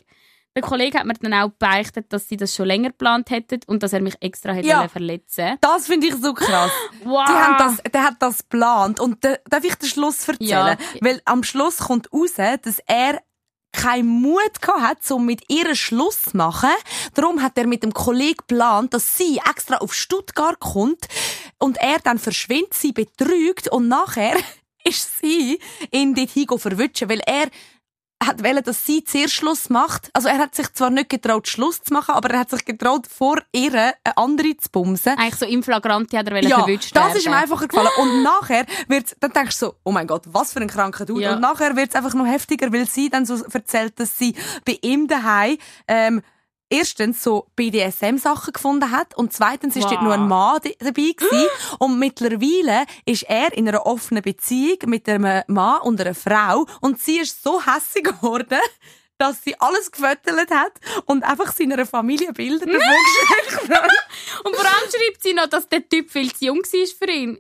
Der 0.56 0.64
Kollege 0.64 0.98
hat 0.98 1.06
mir 1.06 1.14
dann 1.14 1.34
auch 1.36 1.52
beichtet, 1.60 2.12
dass 2.12 2.28
sie 2.28 2.38
das 2.38 2.56
schon 2.56 2.66
länger 2.66 2.90
geplant 2.90 3.30
hätten 3.30 3.60
und 3.68 3.84
dass 3.84 3.94
er 3.94 4.02
mich 4.02 4.16
extra 4.22 4.54
hätte 4.54 4.68
Ja. 4.68 4.88
verletzen 4.88 5.58
Das 5.62 5.86
finde 5.86 6.08
ich 6.08 6.16
so 6.16 6.34
krass. 6.34 6.72
Wow. 7.04 7.26
Die 7.28 7.34
haben 7.34 7.58
das, 7.60 7.92
der 7.92 8.04
hat 8.04 8.16
das 8.20 8.40
geplant. 8.40 9.00
Und 9.00 9.24
da, 9.24 9.36
darf 9.50 9.64
ich 9.64 9.76
den 9.76 9.88
Schluss 9.88 10.28
erzählen? 10.28 10.50
Ja. 10.50 10.78
Weil 11.02 11.22
am 11.26 11.44
Schluss 11.44 11.78
kommt 11.78 12.12
raus, 12.12 12.34
dass 12.36 12.80
er 12.88 13.22
keinen 13.78 14.10
Mut 14.10 14.62
gehabt 14.62 15.10
um 15.12 15.26
mit 15.26 15.44
ihr 15.50 15.76
Schluss 15.76 16.24
zu 16.24 16.38
machen. 16.38 16.70
Darum 17.14 17.42
hat 17.42 17.58
er 17.58 17.68
mit 17.68 17.84
dem 17.84 17.94
Kollegen 17.94 18.38
geplant, 18.38 18.94
dass 18.94 19.18
sie 19.18 19.40
extra 19.50 19.78
auf 19.78 19.94
Stuttgart 19.94 20.60
kommt 20.60 21.08
und 21.60 21.78
er 21.78 22.00
dann 22.00 22.20
verschwindet, 22.20 22.74
sie 22.74 22.92
betrügt 22.92 23.68
und 23.70 23.88
nachher 23.88 24.36
ist 24.84 25.20
sie 25.20 25.60
ihn 25.92 26.16
dorthin 26.16 26.48
verwutschen, 26.58 27.10
weil 27.10 27.22
er 27.26 27.48
hat 28.24 28.44
wollen, 28.44 28.64
dass 28.64 28.86
sie 28.86 29.04
zuerst 29.04 29.34
Schluss 29.34 29.70
macht. 29.70 30.10
Also 30.14 30.28
er 30.28 30.38
hat 30.40 30.56
sich 30.56 30.74
zwar 30.74 30.90
nicht 30.90 31.10
getraut, 31.10 31.48
Schluss 31.48 31.82
zu 31.84 31.94
machen, 31.94 32.16
aber 32.16 32.32
er 32.32 32.40
hat 32.40 32.50
sich 32.50 32.66
getraut, 32.66 33.08
vor 33.08 33.40
ihr 33.52 33.74
eine 33.74 33.94
andere 34.18 34.58
zu 34.58 34.70
bumsen. 34.72 35.14
Eigentlich 35.18 35.36
so 35.36 35.46
im 35.46 35.62
Flagranti 35.64 36.18
hat 36.18 36.28
er 36.28 36.44
Ja, 36.44 36.60
verwünscht 36.60 36.96
das 36.96 37.06
werden. 37.06 37.18
ist 37.18 37.26
ihm 37.26 37.34
einfacher 37.34 37.68
gefallen. 37.68 37.90
Und 37.98 38.24
nachher 38.24 38.66
wird's, 38.88 39.16
dann 39.20 39.32
denkst 39.32 39.60
du 39.60 39.68
so, 39.68 39.76
oh 39.84 39.92
mein 39.92 40.08
Gott, 40.08 40.24
was 40.28 40.54
für 40.54 40.60
ein 40.62 40.68
kranker 40.68 41.06
Dude. 41.06 41.22
Ja. 41.22 41.34
Und 41.36 41.42
nachher 41.42 41.76
wird's 41.76 41.96
einfach 41.96 42.14
noch 42.16 42.26
heftiger, 42.26 42.72
weil 42.74 42.88
sie 42.88 43.10
dann 43.10 43.26
so 43.26 43.44
erzählt, 43.54 44.00
dass 44.00 44.18
sie 44.18 44.36
bei 44.66 44.78
ihm 44.82 45.08
daheim 45.08 45.58
ähm, 45.88 46.22
erstens 46.70 47.24
so 47.24 47.48
BDSM-Sachen 47.56 48.54
gefunden 48.54 48.92
hat 48.92 49.16
und 49.18 49.34
zweitens 49.34 49.76
ist 49.76 49.84
Wow. 49.86 49.92
dort 49.92 50.04
nur 50.04 50.14
ein 50.14 50.28
Mann 50.28 50.60
dabei 50.80 50.92
gewesen. 50.92 51.48
und 51.80 52.00
mittlerweile 52.00 52.86
ist 53.06 53.24
er 53.24 53.54
in 53.54 53.68
einer 53.68 53.86
offenen 53.86 54.24
Beziehung 54.24 54.78
mit 54.88 55.08
einem 55.08 55.44
Mann 55.48 55.82
und 55.82 56.02
einer 56.02 56.16
Frau 56.16 56.66
und 56.82 57.00
sie 57.00 57.20
ist 57.20 57.42
so 57.44 57.62
hässig 57.66 58.04
geworden, 58.04 58.60
dass 59.18 59.44
sie 59.44 59.60
alles 59.60 59.92
gefüttert 59.92 60.52
hat 60.52 60.74
und 61.06 61.24
einfach 61.24 61.52
seiner 61.52 61.86
Familie 61.86 62.32
Bilder 62.34 62.66
davon 62.66 62.80
geschickt 63.50 63.70
hat. 63.72 63.92
Und 64.46 64.56
vor 64.56 64.64
allem 64.66 64.92
schreibt 64.92 65.24
sie 65.24 65.34
noch, 65.34 65.48
dass 65.48 65.68
der 65.68 65.90
Typ 65.90 66.12
viel 66.12 66.32
zu 66.32 66.46
jung 66.46 66.60
war 66.60 66.88
für 67.00 67.12
ihn. 67.12 67.40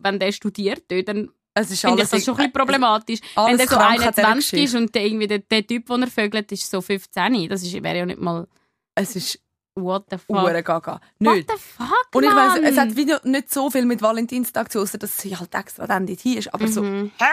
Wenn 0.00 0.18
der 0.18 0.32
studiert, 0.32 0.82
dann 1.06 1.30
Es 1.54 1.70
ist 1.70 1.80
finde 1.82 2.02
ich 2.02 2.08
das 2.08 2.24
schon 2.24 2.34
ein 2.34 2.38
bisschen 2.38 2.52
problematisch. 2.52 3.20
alles 3.36 3.50
Wenn 3.50 3.58
der 3.58 3.68
so 3.68 3.76
krank 3.76 4.00
an 4.04 4.12
dieser 4.14 4.26
21 4.26 4.62
ist 4.64 4.74
und 4.74 4.92
der, 4.96 5.06
irgendwie 5.06 5.28
der, 5.28 5.38
der 5.38 5.64
Typ, 5.64 5.86
den 5.86 6.02
er 6.02 6.08
vögelt, 6.10 6.50
ist 6.50 6.68
so 6.68 6.80
15. 6.80 7.48
Das 7.48 7.62
wäre 7.72 7.98
ja 7.98 8.04
nicht 8.06 8.18
mal 8.20 8.48
Es 8.94 9.16
ist 9.16 9.38
what 9.74 10.04
the 10.10 10.18
fuck. 10.18 10.36
Ure 10.36 10.62
Gaga. 10.62 11.00
What 11.18 11.34
Nicht. 11.36 11.50
the 11.50 11.56
fuck, 11.58 12.06
Und 12.14 12.24
ich 12.24 12.30
weiss, 12.34 12.58
es 12.62 12.76
hat 12.78 12.94
wieder 12.96 13.20
nicht 13.24 13.50
so 13.52 13.70
viel 13.70 13.86
mit 13.86 14.02
Valentinstag 14.02 14.70
zu, 14.70 14.80
außer 14.80 14.98
dass 14.98 15.16
sie 15.18 15.36
halt 15.36 15.54
extra 15.54 15.86
dann 15.86 16.06
dorthin 16.06 16.38
ist. 16.38 16.52
Aber 16.52 16.68
so, 16.68 16.82
Mhm. 16.82 17.10
hä? 17.18 17.24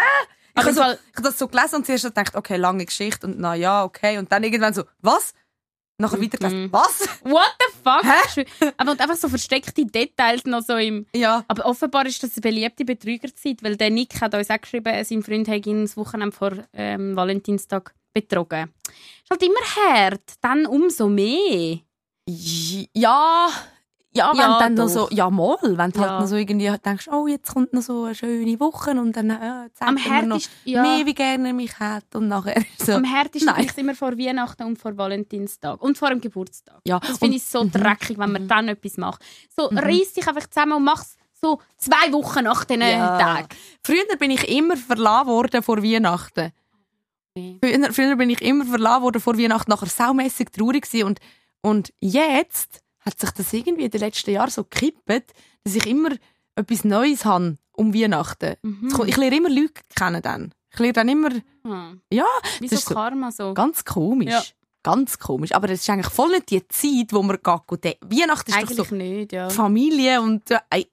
Ich 0.58 0.64
habe 0.64 0.74
so, 0.74 0.82
ich 0.82 1.16
hab 1.16 1.24
das 1.24 1.38
so 1.38 1.48
gelesen 1.48 1.76
und 1.76 1.86
zuerst 1.86 2.04
gedacht, 2.06 2.36
okay, 2.36 2.58
lange 2.58 2.86
Geschichte 2.86 3.28
und 3.28 3.40
na 3.40 3.56
ja, 3.56 3.84
okay. 3.84 4.18
Und 4.18 4.32
dann 4.32 4.44
irgendwann 4.44 4.74
so, 4.74 4.84
was? 5.02 5.34
Nachher 6.02 6.18
Mhm. 6.18 6.72
was? 6.72 7.02
What 7.24 7.54
the 7.60 7.74
fuck? 7.84 8.04
Hä? 8.04 8.46
Aber 8.78 8.92
und 8.92 9.02
einfach 9.02 9.18
so 9.18 9.28
versteckte 9.28 9.86
Details 9.86 10.46
noch 10.46 10.62
so 10.62 10.78
im... 10.78 11.06
Ja. 11.14 11.44
Aber 11.50 11.66
offenbar 11.66 12.06
ist 12.06 12.24
das 12.24 12.32
eine 12.36 12.42
beliebte 12.42 12.86
Betrügerzeit, 12.86 13.62
weil 13.64 13.76
der 13.76 13.90
Nick 13.90 14.22
hat 14.22 14.34
uns 14.34 14.50
auch 14.50 14.62
geschrieben, 14.62 15.04
sein 15.04 15.24
Freund 15.24 15.48
hätte 15.50 15.70
ihn 15.70 15.82
das 15.82 15.98
Wochenende 15.98 16.34
vor 16.36 16.54
ähm, 16.74 17.18
Valentinstag 17.18 17.94
betrogen. 18.14 18.74
Ist 19.24 19.30
halt 19.32 19.44
immer 19.44 19.60
hart, 19.96 20.22
dann 20.42 20.66
umso 20.66 21.08
mehr. 21.08 21.80
Ja. 22.94 23.50
Ja, 24.12 24.32
wenn 24.32 24.40
Ja, 24.40 24.58
dann 24.60 24.74
noch 24.74 24.86
doch. 24.86 25.08
so, 25.08 25.08
ja 25.12 25.30
mal, 25.30 25.56
wenn 25.62 25.92
du 25.92 26.00
Ja. 26.02 26.10
halt 26.10 26.22
noch 26.22 26.28
so 26.28 26.36
irgendwie 26.36 26.68
denkst, 26.84 27.08
oh, 27.12 27.28
jetzt 27.28 27.54
kommt 27.54 27.74
noch 27.74 27.84
so 27.84 28.06
eine 28.06 28.16
schöne 28.16 28.60
Woche 28.60 28.90
und 28.92 29.16
dann 29.16 29.30
äh, 29.30 29.70
zeigt 29.76 29.82
Am 29.88 29.94
mir 29.96 30.24
noch 30.26 30.42
ja. 30.66 30.82
mehr, 30.82 31.06
wie 31.06 31.14
gerne 31.14 31.50
er 31.50 31.54
mich 31.54 31.78
hat 31.80 32.16
und 32.16 32.28
nachher 32.28 32.60
so. 32.80 32.94
Am 32.94 33.04
härtesten 33.04 33.54
ich 33.60 33.78
immer 33.78 33.94
vor 33.94 34.18
Weihnachten 34.18 34.64
und 34.64 34.80
vor 34.80 34.98
Valentinstag 34.98 35.80
und 35.84 35.96
vor 35.96 36.10
dem 36.10 36.22
Geburtstag. 36.22 36.80
Ja, 36.88 37.00
Das 37.00 37.20
finde 37.20 37.38
ich 37.38 37.44
so 37.44 37.64
dreckig, 37.72 38.18
wenn 38.18 38.32
man 38.32 38.48
dann 38.48 38.68
etwas 38.70 38.98
macht. 38.98 39.22
So, 39.56 39.70
Mhm. 39.70 39.78
reiss 39.78 40.14
dich 40.14 40.28
einfach 40.28 40.48
zusammen 40.50 40.74
und 40.74 40.84
mach's 40.86 41.16
so 41.40 41.60
zwei 41.78 42.12
Wochen 42.12 42.46
nach 42.46 42.66
diesen 42.66 42.82
Ja. 42.82 43.18
Tagen. 43.20 43.48
Früher 43.84 44.18
bin 44.18 44.32
ich 44.32 44.50
immer 44.50 44.76
verlassen 44.76 45.28
worden 45.28 45.62
vor 45.62 45.84
Weihnachten. 45.84 46.52
Früher, 47.36 47.94
früher 47.94 48.16
bin 48.16 48.30
ich 48.30 48.42
immer 48.42 48.66
verlassen 48.66 49.04
worden 49.04 49.22
vor 49.22 49.38
Weihnachten, 49.38 49.70
nachher 49.72 49.88
saumässig 49.88 50.52
traurig 50.52 50.84
gewesen. 50.90 51.06
und 51.08 51.20
und 51.62 51.94
jetzt 52.00 52.82
hat 53.02 53.20
sich 53.20 53.32
das 53.32 53.52
irgendwie 53.54 53.84
in 53.86 53.92
den 53.92 54.00
letzten 54.00 54.32
Jahren 54.32 54.50
so 54.50 54.64
gekippt, 54.64 55.34
dass 55.64 55.76
ich 55.76 55.86
immer 55.86 56.10
etwas 56.56 56.84
Neues 56.86 57.26
habe 57.26 57.58
um 57.74 57.94
Weihnachten. 57.94 58.56
Mhm. 58.62 58.94
Ich 59.08 59.18
lerne 59.18 59.38
immer 59.38 59.50
Leute 59.50 59.74
kennen 59.96 60.22
dann. 60.22 60.54
Ich 60.72 60.80
lerne 60.80 60.94
dann 60.94 61.10
immer, 61.10 61.30
Hm. 61.66 62.02
ja, 62.12 62.26
Wie 62.60 62.68
das 62.68 62.84
so 62.86 62.90
ist 62.92 62.96
Karma 62.96 63.32
so. 63.32 63.54
ganz 63.54 63.84
komisch. 63.84 64.30
Ja. 64.32 64.42
Ganz 64.84 65.20
komisch. 65.20 65.52
Aber 65.54 65.70
es 65.70 65.82
ist 65.82 65.90
eigentlich 65.90 66.14
voll 66.14 66.30
nicht 66.30 66.50
die 66.50 66.66
Zeit, 66.70 67.12
wo 67.12 67.22
man 67.22 67.36
geht. 67.38 67.98
Weihnachten 68.02 68.52
ist 68.52 68.58
Eigentlich 68.58 68.78
doch 68.78 68.88
so 68.88 68.96
nicht, 68.96 69.34
ja. 69.34 69.50
Familie 69.50 70.22
und 70.22 70.50
äh, 70.52 70.86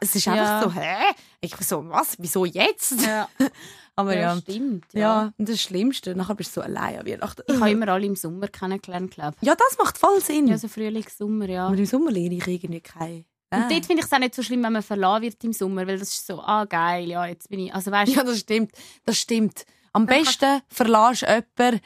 es 0.00 0.14
ist 0.14 0.28
einfach 0.28 0.44
Ja. 0.46 0.62
so, 0.62 0.72
hä? 0.72 1.14
Ich 1.40 1.56
so, 1.56 1.88
was? 1.88 2.14
Wieso 2.18 2.44
jetzt? 2.44 3.00
Ja, 3.04 3.28
Aber 3.96 4.14
ja. 4.14 4.34
ja, 4.34 4.36
stimmt. 4.40 4.86
Ja, 4.94 5.00
Ja. 5.00 5.32
und 5.36 5.48
das 5.48 5.60
Schlimmste. 5.60 6.14
Nachher 6.14 6.34
bist 6.34 6.56
du 6.56 6.60
so 6.60 6.64
allein 6.66 6.98
an 7.00 7.06
Weihnachten. 7.06 7.42
Ich 7.46 7.56
habe 7.60 7.70
immer 7.72 7.88
alle 7.88 8.06
im 8.06 8.16
Sommer 8.16 8.48
kennengelernt, 8.48 9.10
glaube 9.10 9.36
Ja, 9.42 9.54
das 9.54 9.76
macht 9.78 9.98
voll 9.98 10.20
Sinn. 10.20 10.44
ich. 10.46 10.50
Ja, 10.52 10.58
so 10.58 10.68
Frühling, 10.68 11.04
Sommer, 11.14 11.48
ja. 11.48 11.66
Aber 11.66 11.76
im 11.76 11.86
Sommer 11.86 12.10
lerne 12.10 12.36
ich 12.36 12.46
irgendwie 12.46 12.80
keine. 12.80 13.24
Ah. 13.50 13.64
Und 13.64 13.70
dort 13.72 13.84
finde 13.84 14.00
ich 14.00 14.06
es 14.06 14.12
auch 14.12 14.18
nicht 14.18 14.34
so 14.34 14.42
schlimm, 14.42 14.62
wenn 14.62 14.72
man 14.72 14.82
verlassen 14.82 15.22
wird 15.22 15.44
im 15.44 15.52
Sommer, 15.52 15.86
weil 15.86 15.98
das 15.98 16.08
ist 16.08 16.26
so, 16.26 16.40
ah 16.40 16.64
geil, 16.64 17.06
ja, 17.08 17.26
jetzt 17.26 17.50
bin 17.50 17.60
ich, 17.60 17.74
also 17.74 17.90
weißt 17.90 18.14
Ja, 18.14 18.24
das 18.24 18.38
stimmt. 18.38 18.72
Das 19.04 19.18
stimmt. 19.18 19.64
Am 19.92 20.06
Dann 20.06 20.22
besten 20.22 20.62
verlässt 20.68 21.22
jemanden, 21.22 21.80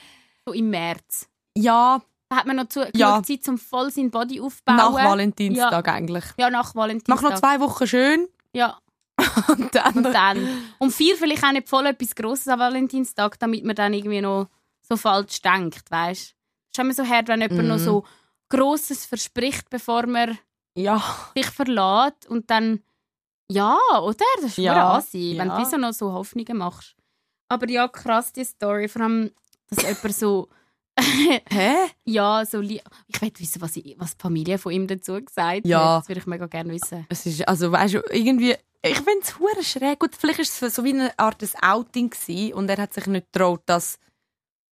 so 0.47 0.53
im 0.53 0.71
März. 0.71 1.27
ja, 1.57 2.01
Da 2.29 2.37
hat 2.37 2.47
man 2.47 2.55
noch 2.55 2.69
zu, 2.69 2.81
genug 2.81 2.95
Ja. 2.97 3.21
Zeit, 3.21 3.49
um 3.49 3.59
voll 3.59 3.91
seinen 3.91 4.13
Body 4.13 4.41
aufzubauen. 4.41 4.77
nach 4.77 4.93
Valentinstag 4.95 5.89
eigentlich. 5.89 6.25
Ja, 6.39 6.51
nach 6.51 6.67
Mach 6.75 6.83
Valentinstag. 6.83 7.21
noch 7.23 7.35
zwei 7.35 7.59
Wochen 7.59 7.87
schön 7.89 8.29
Ja, 8.53 8.79
und 9.49 9.75
dann. 9.75 9.95
und 9.97 10.03
dann. 10.05 10.49
Und 10.79 10.93
vier 10.93 11.17
vielleicht 11.17 11.43
auch 11.45 11.53
nicht 11.53 11.69
voll 11.69 11.87
etwas 11.87 12.15
Grosses 12.15 12.49
an 12.49 12.59
Valentinstag, 12.59 13.39
damit 13.39 13.65
man 13.65 13.75
dann 13.77 13.95
irgendwie 13.95 14.21
noch 14.21 14.49
so 14.83 14.97
falsch 14.97 15.41
denkt, 15.41 15.91
weißt 15.91 16.35
du. 16.77 16.83
Ist 16.89 16.97
so 16.97 17.07
hart, 17.07 17.29
wenn 17.29 17.41
jemand 17.41 17.63
Mhm. 17.63 17.69
noch 17.69 17.79
so 17.79 18.05
Grosses 18.51 19.07
verspricht, 19.07 19.71
bevor 19.71 20.07
man 20.07 20.39
ja, 20.77 21.03
dich 21.37 21.47
verlässt 21.47 22.27
und 22.29 22.51
dann 22.51 22.83
ja, 23.51 23.79
oder? 24.03 24.25
Das 24.37 24.45
ist 24.45 24.59
Ja, 24.59 24.95
Asi, 24.97 25.35
wenn 25.39 25.49
ja. 25.49 25.59
du 25.59 25.65
so 25.65 25.77
noch 25.79 25.93
so 25.93 26.13
Hoffnungen 26.13 26.59
machst. 26.59 26.95
Aber 27.49 27.69
ja, 27.71 27.89
krass 27.89 28.33
die 28.33 28.45
Story, 28.45 28.89
vor 28.89 29.03
allem, 29.03 29.31
dass 29.69 29.83
jemand 29.85 30.15
so 30.15 30.49
hä? 31.01 31.75
ja, 32.05 32.45
so 32.45 32.61
li- 32.61 32.83
ich 33.07 33.21
will 33.23 33.31
wissen, 33.39 33.61
was, 33.63 33.77
ich, 33.77 33.95
was 33.99 34.17
die 34.17 34.23
Familie 34.23 34.59
von 34.59 34.73
ihm 34.73 34.87
dazu 34.87 35.23
gesagt 35.23 35.67
Ja. 35.67 35.97
hat. 35.97 36.03
Das 36.03 36.09
würde 36.09 36.21
ich 36.21 36.27
mega 36.27 36.47
gerne 36.47 36.73
wissen. 36.73 37.07
Es 37.09 37.25
ist, 37.27 37.47
also 37.47 37.71
weißt 37.73 37.95
du, 37.95 38.03
irgendwie, 38.11 38.57
ich 38.83 38.97
finde 38.97 39.21
es 39.23 39.39
hure 39.39 39.63
schräg. 39.63 39.99
Gut, 39.99 40.15
vielleicht 40.17 40.39
ist 40.41 40.63
es 40.63 40.75
so 40.75 40.85
wie 40.85 40.93
eine 40.93 41.19
Art 41.19 41.43
des 41.43 41.55
Outing 41.63 42.11
gewesen 42.11 42.55
und 42.55 42.69
er 42.69 42.77
hat 42.79 42.95
sich 42.95 43.07
nicht 43.07 43.33
getraut, 43.33 43.63
das 43.67 43.99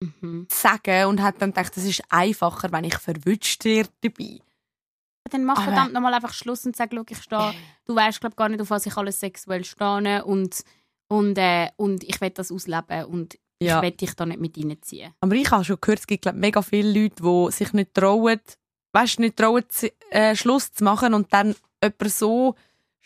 Mhm. 0.00 0.46
zu 0.50 0.56
sagen 0.58 1.06
und 1.06 1.22
hat 1.22 1.40
dann 1.40 1.50
gedacht, 1.52 1.76
es 1.76 1.84
ist 1.84 2.02
einfacher, 2.10 2.70
wenn 2.72 2.84
ich 2.84 2.96
verwünscht 2.98 3.64
werde 3.64 3.90
dabei. 4.02 4.40
Dann 5.30 5.44
mach 5.44 5.56
Aber- 5.56 5.64
verdammt 5.66 5.92
nochmal 5.94 6.12
einfach 6.12 6.34
Schluss 6.34 6.66
und 6.66 6.76
sag, 6.76 6.90
schau, 6.92 7.04
ich 7.08 7.18
stehe, 7.22 7.54
du 7.86 7.94
weißt 7.94 8.20
glaub 8.20 8.36
gar 8.36 8.48
nicht, 8.50 8.60
auf 8.60 8.70
was 8.70 8.84
ich 8.86 8.96
alles 8.96 9.20
sexuell 9.20 9.64
stehe 9.64 10.24
und, 10.24 10.62
und, 11.08 11.38
äh, 11.38 11.70
und 11.76 12.04
ich 12.04 12.20
will 12.20 12.30
das 12.30 12.52
ausleben 12.52 13.04
und 13.06 13.38
Ja. 13.60 13.76
ich 13.78 13.82
will 13.82 13.90
dich 13.92 14.14
da 14.14 14.26
nicht 14.26 14.40
mit 14.40 14.58
reinziehen. 14.58 15.14
Aber 15.20 15.34
ich 15.36 15.50
habe 15.50 15.64
schon 15.64 15.78
gehört, 15.80 16.00
es 16.00 16.06
gibt 16.06 16.22
glaub, 16.22 16.34
mega 16.34 16.60
viele 16.60 17.00
Leute, 17.02 17.22
die 17.22 17.52
sich 17.52 17.72
nicht 17.72 17.94
trauen, 17.94 18.40
weißt, 18.92 19.20
nicht 19.20 19.36
trauen, 19.36 19.64
äh, 20.10 20.36
Schluss 20.36 20.72
zu 20.72 20.84
machen 20.84 21.14
und 21.14 21.32
dann 21.32 21.54
jemanden 21.82 22.08
so 22.10 22.56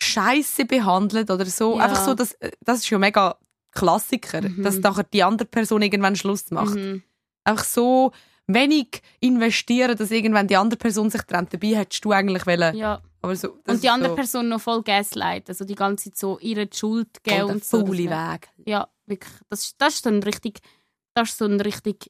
scheiße 0.01 0.65
behandelt 0.65 1.29
oder 1.29 1.45
so. 1.45 1.77
Ja. 1.77 1.85
Einfach 1.85 2.03
so, 2.05 2.13
das, 2.13 2.33
äh, 2.33 2.51
das 2.61 2.79
ist 2.79 2.89
ja 2.89 2.97
mega 2.97 3.37
Klassiker, 3.71 4.41
Mhm. 4.41 4.63
dass 4.63 4.77
nachher 4.79 5.03
die 5.03 5.23
andere 5.23 5.47
Person 5.47 5.81
irgendwann 5.81 6.15
Schluss 6.15 6.49
macht. 6.51 6.75
Mhm. 6.75 7.03
Einfach 7.43 7.65
so 7.65 8.11
wenig 8.47 9.01
investieren, 9.19 9.95
dass 9.95 10.09
irgendwann 10.11 10.47
die 10.47 10.57
andere 10.57 10.77
Person 10.77 11.09
sich 11.09 11.21
trennt. 11.23 11.53
Dabei 11.53 11.75
hättest 11.75 12.03
du 12.03 12.11
eigentlich 12.11 12.47
wollen. 12.47 12.75
Ja. 12.75 13.01
Aber 13.21 13.35
so, 13.35 13.57
Und 13.67 13.83
die 13.83 13.89
andere 13.89 14.11
so 14.11 14.15
Person 14.15 14.47
noch 14.49 14.61
voll 14.61 14.81
gaslight, 14.81 15.49
also 15.49 15.65
die 15.65 15.75
ganze 15.75 16.05
Zeit 16.05 16.17
so 16.17 16.39
ihre 16.39 16.67
Schuld 16.73 17.21
geben 17.23 17.35
der 17.35 17.47
und 17.47 17.65
so. 17.65 17.85
Weg. 17.85 18.49
Ja, 18.65 18.87
wirklich. 19.05 19.33
Das, 19.49 19.61
ist- 19.65 19.75
das 19.77 19.95
ist 19.95 20.03
so 20.05 20.09
ein 20.09 20.23
richtig, 20.23 20.59
das 21.13 21.29
ist 21.29 21.37
so 21.37 21.45
ein 21.45 21.59
richtig, 21.59 22.09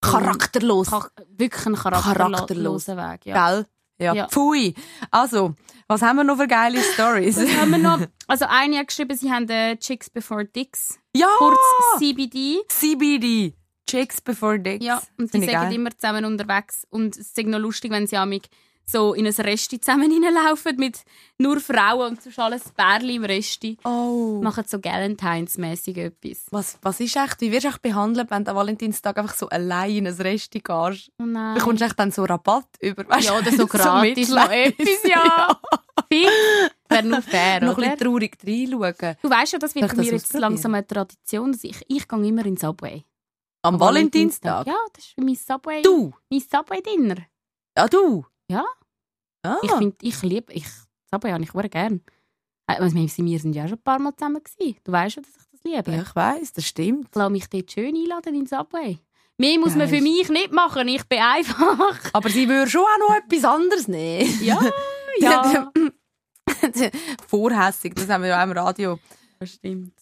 Charakterlos. 0.00 0.88
Char- 0.88 1.10
wirklich 1.36 1.66
ein 1.66 1.74
Charakterlos. 1.76 2.16
charakterloser 2.16 2.96
Weg. 2.96 3.26
Ja. 3.26 3.50
Gell? 3.50 3.66
Ja. 4.00 4.14
Ja. 4.14 4.28
Pfui. 4.28 4.74
Also, 5.10 5.54
was 5.86 6.02
haben 6.02 6.16
wir 6.16 6.24
noch 6.24 6.36
für 6.36 6.48
geile 6.48 6.80
Stories? 6.94 7.36
Was 7.36 7.56
haben 7.56 7.70
wir 7.70 7.78
noch? 7.78 8.00
Also 8.26 8.46
eine 8.48 8.78
hat 8.78 8.88
geschrieben, 8.88 9.16
sie 9.16 9.30
haben 9.30 9.48
äh, 9.48 9.76
Chicks 9.76 10.08
Before 10.10 10.44
Dicks, 10.44 10.98
ja! 11.14 11.28
kurz 11.38 11.58
CBD. 11.98 12.58
CBD. 12.68 13.54
Chicks 13.90 14.20
before 14.20 14.60
dicks. 14.60 14.84
Ja, 14.84 15.02
und 15.18 15.24
ich 15.24 15.30
sind 15.32 15.46
geil. 15.46 15.72
immer 15.72 15.90
zusammen 15.90 16.24
unterwegs. 16.24 16.86
Und 16.90 17.16
es 17.16 17.32
ist 17.32 17.38
noch 17.38 17.58
lustig, 17.58 17.90
wenn 17.90 18.06
sie 18.06 18.16
amig 18.16 18.48
so 18.84 19.14
in 19.14 19.26
ein 19.26 19.32
Resti 19.32 19.80
zusammen 19.80 20.10
reinlaufen 20.24 20.76
mit 20.76 21.04
nur 21.38 21.60
Frauen 21.60 22.10
und 22.10 22.22
sonst 22.22 22.38
alles 22.38 22.64
Bärli 22.70 23.16
im 23.16 23.24
Resti. 23.24 23.76
Oh. 23.84 24.40
Machen 24.42 24.64
so 24.66 24.78
Galentines-mäßig 24.78 25.96
etwas. 25.98 26.46
Was, 26.50 26.78
was 26.82 27.00
ist 27.00 27.16
echt, 27.16 27.40
wie 27.40 27.52
wirst 27.52 27.64
du 27.64 27.68
echt 27.68 27.82
behandelt, 27.82 28.30
wenn 28.30 28.44
du 28.44 28.50
am 28.50 28.56
Valentinstag 28.56 29.16
einfach 29.18 29.34
so 29.34 29.48
allein 29.48 29.96
in 29.96 30.06
ein 30.06 30.14
Resti 30.14 30.60
gehst? 30.60 31.10
Oh 31.18 31.24
nein. 31.24 31.54
Bekommst 31.54 31.80
du 31.80 31.86
echt 31.86 31.98
dann 31.98 32.10
so 32.10 32.24
Rabatt 32.24 32.68
über? 32.80 33.08
Weißt, 33.08 33.28
ja, 33.28 33.38
oder 33.38 33.52
so 33.56 33.66
gratis 33.66 34.28
noch 34.28 34.48
Mitleid. 34.48 34.78
etwas, 34.78 35.04
ja. 35.04 35.60
Fix. 36.12 36.30
Wäre 36.88 37.06
nur 37.06 37.22
fair, 37.22 37.60
Noch 37.64 37.78
ein 37.78 37.96
bisschen 37.96 37.98
traurig 37.98 38.36
reinschauen. 38.44 39.16
Du 39.22 39.30
weißt 39.30 39.52
ja, 39.52 39.58
das 39.60 39.74
wird 39.74 39.88
bei 39.88 40.02
mir 40.02 40.12
jetzt 40.12 40.32
langsam 40.34 40.74
eine 40.74 40.86
Tradition. 40.86 41.52
Dass 41.52 41.62
ich, 41.62 41.84
ich 41.86 42.08
gehe 42.08 42.26
immer 42.26 42.44
in 42.44 42.56
Subway. 42.56 43.04
Am 43.62 43.78
Valentinstag? 43.78 44.66
Ja, 44.66 44.76
das 44.92 45.04
ist 45.04 45.18
mein 45.18 45.36
Subway. 45.36 45.82
Du? 45.82 46.12
Mein 46.30 46.40
Subway-Dinner. 46.40 47.16
Ja, 47.76 47.86
du? 47.86 48.24
Ja. 48.50 48.64
Ah. 49.42 49.56
Ich 49.62 49.70
finde, 49.72 49.96
ich 50.02 50.20
liebe, 50.22 50.52
ich, 50.52 50.66
Subway 51.10 51.32
habe 51.32 51.42
ich 51.42 51.52
sehr 51.52 51.68
gern. 51.68 52.00
Äh, 52.66 52.74
also, 52.76 52.94
wir 52.96 53.08
sind- 53.08 53.52
ja 53.54 53.66
schon 53.68 53.78
ein 53.78 53.82
paar 53.82 53.98
Mal 53.98 54.14
zusammen 54.16 54.42
gewesen. 54.42 54.76
Du 54.84 54.92
weißt 54.92 55.16
ja, 55.16 55.22
dass 55.22 55.30
ich 55.30 55.50
das 55.50 55.60
liebe. 55.64 55.92
ja, 55.92 56.02
ich 56.02 56.16
weiss, 56.16 56.52
das 56.52 56.66
stimmt. 56.66 57.08
Ich 57.10 57.14
lasse 57.16 57.30
mich 57.30 57.48
dort 57.48 57.70
schön 57.70 57.94
einladen 57.94 58.34
in 58.34 58.46
Subway. 58.46 58.98
Mehr 59.38 59.58
muss 59.58 59.74
man 59.74 59.88
für 59.88 60.02
mich 60.02 60.28
nicht 60.28 60.52
machen. 60.52 60.86
Ich 60.88 61.04
bin 61.04 61.18
einfach. 61.20 61.98
Aber 62.12 62.28
sie 62.28 62.46
würde 62.48 62.70
schon 62.70 62.82
auch 62.82 63.08
noch 63.08 63.16
etwas 63.16 63.44
anderes 63.44 63.88
nehmen. 63.88 64.38
Ja, 64.42 64.60
ja. 65.18 65.72
Vorhässig, 67.26 67.94
das 67.94 68.08
haben 68.08 68.22
wir 68.22 68.28
ja 68.30 68.40
auch 68.40 68.44
im 68.44 68.52
Radio. 68.52 68.98
das 69.38 69.50
stimmt. 69.52 69.94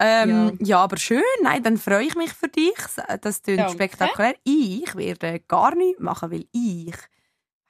Ähm, 0.00 0.58
ja. 0.62 0.78
aber 0.82 0.96
schön. 0.96 1.22
Nein, 1.42 1.62
dann 1.62 1.76
freue 1.76 2.04
ich 2.06 2.14
mich 2.16 2.32
für 2.32 2.48
dich. 2.48 2.72
Das 3.20 3.42
klingt 3.42 3.60
Danke. 3.60 3.74
spektakulär. 3.74 4.34
Ich 4.44 4.94
werde 4.96 5.40
gar 5.40 5.74
nichts 5.76 6.00
machen, 6.00 6.30
weil 6.32 6.46
ich 6.52 6.94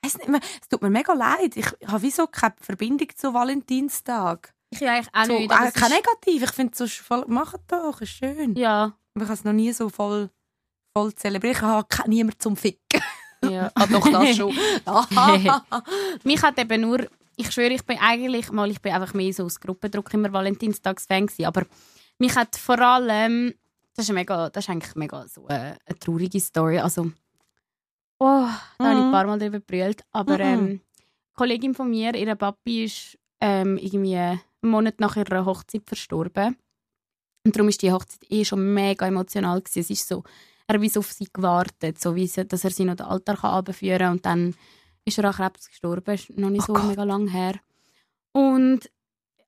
weiss 0.02 0.16
nicht 0.18 0.28
mehr, 0.28 0.40
es 0.60 0.68
tut 0.68 0.82
mir 0.82 0.90
mega 0.90 1.12
leid. 1.12 1.56
Ich 1.56 1.66
habe 1.86 2.02
wieso 2.02 2.26
keine 2.26 2.54
Verbindung 2.60 3.08
zu 3.14 3.32
Valentinstag. 3.34 4.52
Ich 4.70 4.86
eigentlich 4.88 5.08
auch 5.12 5.24
So, 5.24 5.32
nicht. 5.38 5.50
äh, 5.50 5.70
kein 5.72 5.90
Negativ. 5.90 6.42
Ich 6.44 6.52
finde 6.52 6.72
es 6.72 6.78
so 6.78 6.86
voll, 6.86 7.24
mach 7.28 7.54
doch, 7.66 8.00
ist 8.00 8.10
schön. 8.10 8.54
Ja, 8.56 8.96
Aber 9.14 9.22
ich 9.24 9.28
habe 9.28 9.32
es 9.34 9.44
noch 9.44 9.52
nie 9.52 9.72
so 9.72 9.88
voll, 9.88 10.30
voll 10.96 11.14
zelebriert. 11.14 11.56
Ich 11.56 11.62
habe 11.62 11.86
niemanden 12.06 12.38
zum 12.38 12.56
Ficken. 12.56 13.02
ja. 13.48 13.70
Ah, 13.74 13.86
doch, 13.86 14.08
das 14.10 14.36
schon. 14.36 14.54
Mich 16.24 16.42
hat 16.42 16.58
eben 16.58 16.80
nur, 16.82 17.06
ich 17.36 17.50
schwöre, 17.50 17.72
ich 17.72 17.84
bin 17.84 17.98
eigentlich, 17.98 18.52
mal, 18.52 18.70
ich 18.70 18.80
bin 18.80 18.92
einfach 18.92 19.14
mehr 19.14 19.32
so 19.32 19.44
aus 19.44 19.58
Gruppendruck 19.60 20.12
immer 20.14 20.32
Valentinstags-Fan 20.32 21.26
gewesen, 21.26 21.46
aber 21.46 21.64
mich 22.18 22.34
hat 22.36 22.54
vor 22.56 22.78
allem, 22.78 23.54
das 23.96 24.04
ist, 24.08 24.12
mega, 24.14 24.50
das 24.50 24.64
ist 24.64 24.70
eigentlich 24.70 24.94
mega 24.94 25.26
so 25.26 25.46
eine, 25.46 25.78
eine 25.86 25.98
traurige 25.98 26.38
Story, 26.38 26.78
also, 26.78 27.10
oh, 28.20 28.46
da 28.78 28.84
habe 28.84 28.92
ich 28.92 28.98
ein 29.00 29.06
Mhm. 29.08 29.12
paar 29.12 29.26
Mal 29.26 29.38
drüber 29.38 29.58
gebrüllt, 29.60 30.02
aber 30.12 30.34
Mhm. 30.34 30.40
ähm, 30.40 30.60
eine 30.66 30.80
Kollegin 31.34 31.74
von 31.74 31.90
mir, 31.90 32.14
ihre 32.14 32.36
Papi 32.36 32.84
ist 32.84 33.18
ähm, 33.40 33.76
irgendwie 33.78 34.16
einen 34.16 34.40
Monat 34.62 35.00
nach 35.00 35.16
ihrer 35.16 35.44
Hochzeit 35.46 35.82
verstorben 35.86 36.56
und 37.44 37.56
darum 37.56 37.68
ist 37.68 37.80
die 37.82 37.90
Hochzeit 37.92 38.20
eh 38.30 38.44
schon 38.44 38.72
mega 38.74 39.06
emotional 39.06 39.60
gewesen. 39.60 39.80
Es 39.80 39.90
ist 39.90 40.06
so, 40.06 40.22
er 40.66 40.78
hat 40.80 40.96
auf 40.96 41.10
sie 41.12 41.28
gewartet, 41.32 42.00
so 42.00 42.14
wie 42.14 42.26
sie, 42.26 42.44
dass 42.44 42.64
er 42.64 42.70
sie 42.70 42.84
noch 42.84 42.96
den 42.96 43.06
Altar 43.06 43.36
kann 43.38 43.54
runterführen 43.54 43.98
kann 43.98 44.12
und 44.12 44.26
dann 44.26 44.54
ist 45.06 45.18
er 45.18 45.24
an 45.24 45.32
Krebs 45.34 45.68
gestorben, 45.68 46.14
ist 46.14 46.30
noch 46.38 46.50
nicht 46.50 46.64
Oh 46.64 46.66
so 46.66 46.72
Gott. 46.74 46.84
mega 46.88 47.04
lang 47.04 47.26
her. 47.28 47.54
Und 48.32 48.90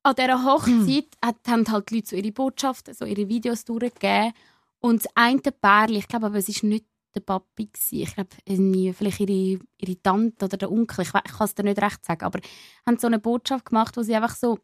an 0.03 0.15
dieser 0.17 0.45
Hochzeit 0.45 1.07
hat, 1.25 1.37
haben 1.47 1.71
halt 1.71 1.91
die 1.91 1.97
Leute 1.97 2.09
so 2.09 2.17
ihre 2.17 2.33
Botschaften, 2.33 2.95
so 2.95 3.05
ihre 3.05 3.29
Videos 3.29 3.65
durchgegeben. 3.65 4.33
Und 4.81 5.05
das 5.05 5.13
eine 5.15 5.39
Pärchen, 5.41 5.97
ich 5.97 6.09
glaube 6.09 6.27
aber, 6.27 6.39
es 6.39 6.49
war 6.49 6.69
nicht 6.71 6.87
der 7.15 7.21
Papi. 7.21 7.67
Gewesen. 7.67 8.03
Ich 8.03 8.15
glaube, 8.15 8.95
vielleicht 8.95 9.21
ihre, 9.21 9.61
ihre 9.79 10.03
Tante 10.03 10.45
oder 10.45 10.57
der 10.57 10.71
Onkel, 10.71 11.03
ich, 11.03 11.09
ich 11.09 11.33
kann 11.33 11.45
es 11.45 11.55
dir 11.55 11.65
nicht 11.65 11.81
recht 11.81 12.05
sagen, 12.05 12.25
aber 12.25 12.41
haben 12.87 12.99
so 12.99 13.07
eine 13.07 13.19
Botschaft 13.19 13.67
gemacht, 13.67 13.97
wo 13.97 14.03
sie 14.03 14.15
einfach 14.15 14.35
so, 14.35 14.59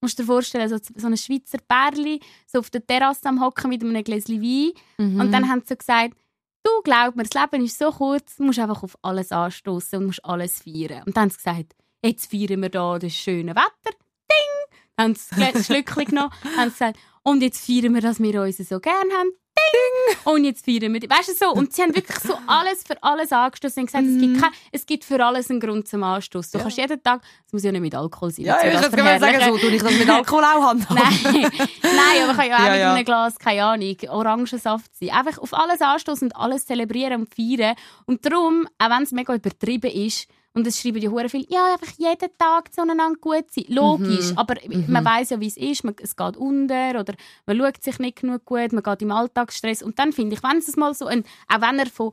musst 0.00 0.18
dir 0.18 0.24
vorstellen, 0.24 0.68
so, 0.68 0.76
so 0.78 1.06
ein 1.06 1.16
Schweizer 1.16 1.58
Pärchen, 1.66 2.20
so 2.46 2.60
auf 2.60 2.70
der 2.70 2.86
Terrasse 2.86 3.28
am 3.28 3.40
Hocken 3.40 3.70
mit 3.70 3.82
einem 3.82 4.02
Gläschen 4.04 4.40
Wein. 4.42 4.72
Mhm. 4.98 5.20
Und 5.20 5.32
dann 5.32 5.48
haben 5.48 5.60
sie 5.60 5.68
so 5.68 5.76
gesagt, 5.76 6.14
du 6.62 6.70
glaub 6.82 7.16
mir, 7.16 7.24
das 7.24 7.40
Leben 7.40 7.64
ist 7.64 7.78
so 7.78 7.90
kurz, 7.90 8.36
du 8.36 8.44
musst 8.44 8.58
einfach 8.58 8.82
auf 8.82 8.96
alles 9.02 9.32
anstoßen 9.32 9.98
und 9.98 10.06
musst 10.06 10.24
alles 10.24 10.62
feiern. 10.62 11.02
Und 11.06 11.16
dann 11.16 11.24
haben 11.24 11.30
sie 11.30 11.36
gesagt, 11.36 11.74
jetzt 12.04 12.30
feiern 12.30 12.62
wir 12.62 12.70
da 12.70 12.98
das 12.98 13.14
schöne 13.14 13.54
Wetter. 13.54 13.96
Ding! 14.30 14.78
Haben 14.98 15.14
sie 15.14 15.52
das 15.52 15.66
Schlückchen 15.66 16.04
genommen, 16.06 16.32
sie 16.42 16.64
gesagt, 16.64 16.98
und 17.22 17.42
jetzt 17.42 17.64
feiern 17.64 17.94
wir, 17.94 18.00
dass 18.00 18.20
wir 18.20 18.42
uns 18.42 18.56
so 18.56 18.80
gerne 18.80 19.12
haben. 19.14 19.30
Ding! 19.58 20.16
Und 20.32 20.44
jetzt 20.44 20.64
feiern 20.64 20.92
wir. 20.92 21.00
Weißt 21.08 21.28
du 21.28 21.34
so? 21.34 21.50
Und 21.52 21.72
sie 21.72 21.82
haben 21.82 21.94
wirklich 21.94 22.18
so 22.18 22.34
alles 22.46 22.82
für 22.84 23.02
alles 23.02 23.32
angestoßen 23.32 23.80
und 23.82 23.86
gesagt, 23.86 24.06
es, 24.06 24.18
gibt 24.20 24.40
kein, 24.40 24.50
es 24.72 24.86
gibt 24.86 25.04
für 25.04 25.24
alles 25.24 25.50
einen 25.50 25.60
Grund 25.60 25.88
zum 25.88 26.02
Anstoßen. 26.02 26.52
Du 26.52 26.58
kannst 26.58 26.76
jeden 26.78 27.02
Tag, 27.02 27.20
es 27.46 27.52
muss 27.52 27.62
ja 27.62 27.72
nicht 27.72 27.80
mit 27.80 27.94
Alkohol 27.94 28.30
sein. 28.30 28.44
Ja, 28.46 28.58
ich 28.64 28.72
würde 28.72 29.18
sagen, 29.18 29.40
so 29.44 29.58
tue 29.58 29.70
ich 29.70 29.82
das 29.82 29.92
mit 29.98 30.08
Alkohol 30.08 30.44
auch 30.44 30.68
handhaben. 30.68 30.98
Nein, 31.22 31.50
Nein, 31.82 32.22
aber 32.24 32.34
kann 32.34 32.48
ja 32.48 32.56
auch 32.56 32.64
Ja, 32.64 32.70
mit 32.70 32.80
ja. 32.80 32.94
einem 32.94 33.04
Glas, 33.04 33.38
keine 33.38 33.64
Ahnung, 33.64 33.96
Orangensaft 34.08 34.90
sein. 34.96 35.10
Einfach 35.10 35.38
auf 35.38 35.54
alles 35.54 35.80
anstoßen 35.80 36.28
und 36.28 36.36
alles 36.36 36.66
zelebrieren 36.66 37.22
und 37.22 37.34
feiern. 37.34 37.74
Und 38.06 38.24
darum, 38.24 38.66
auch 38.78 38.90
wenn 38.90 39.02
es 39.02 39.12
mega 39.12 39.34
übertrieben 39.34 39.90
ist, 39.90 40.28
und 40.58 40.66
es 40.66 40.80
schreiben 40.80 41.00
ja 41.00 41.10
hure 41.10 41.28
viel, 41.28 41.46
ja, 41.48 41.72
einfach 41.72 41.92
jeden 41.96 42.28
Tag 42.36 42.74
zueinander 42.74 43.12
gut 43.20 43.50
sein. 43.50 43.64
Logisch, 43.68 44.32
Mhm. 44.32 44.38
aber 44.38 44.54
man 44.88 45.04
weiß 45.04 45.30
ja, 45.30 45.40
wie 45.40 45.46
es 45.46 45.56
ist. 45.56 45.84
Man, 45.84 45.94
es 46.02 46.16
geht 46.16 46.36
unter 46.36 46.90
oder 47.00 47.14
man 47.46 47.56
schaut 47.56 47.82
sich 47.82 47.98
nicht 47.98 48.20
genug 48.20 48.44
gut, 48.44 48.72
man 48.72 48.82
geht 48.82 49.02
im 49.02 49.12
Alltagsstress. 49.12 49.82
Und 49.82 49.98
dann 49.98 50.12
finde 50.12 50.34
ich, 50.36 50.42
wenn 50.42 50.58
es 50.58 50.76
mal 50.76 50.92
so 50.94 51.06
ein, 51.06 51.24
auch 51.48 51.60
wenn 51.60 51.78
er 51.78 51.86
von, 51.86 52.10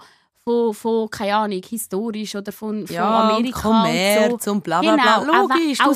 von, 0.48 0.76
von, 0.76 1.10
keine 1.10 1.36
Ahnung, 1.36 1.62
historisch 1.68 2.36
oder 2.36 2.52
von, 2.52 2.86
von 2.86 2.96
Ja, 2.96 3.22
Amerika 3.32 3.62
Kommerz 3.62 4.32
und 4.34 4.44
so. 4.44 4.52
und 4.52 4.64
bla 4.64 4.80
bla 4.80 4.94
bla. 4.96 5.20
Genau, 5.20 5.34
auch 5.44 5.50
Logisch, 5.50 5.80
auch 5.82 5.92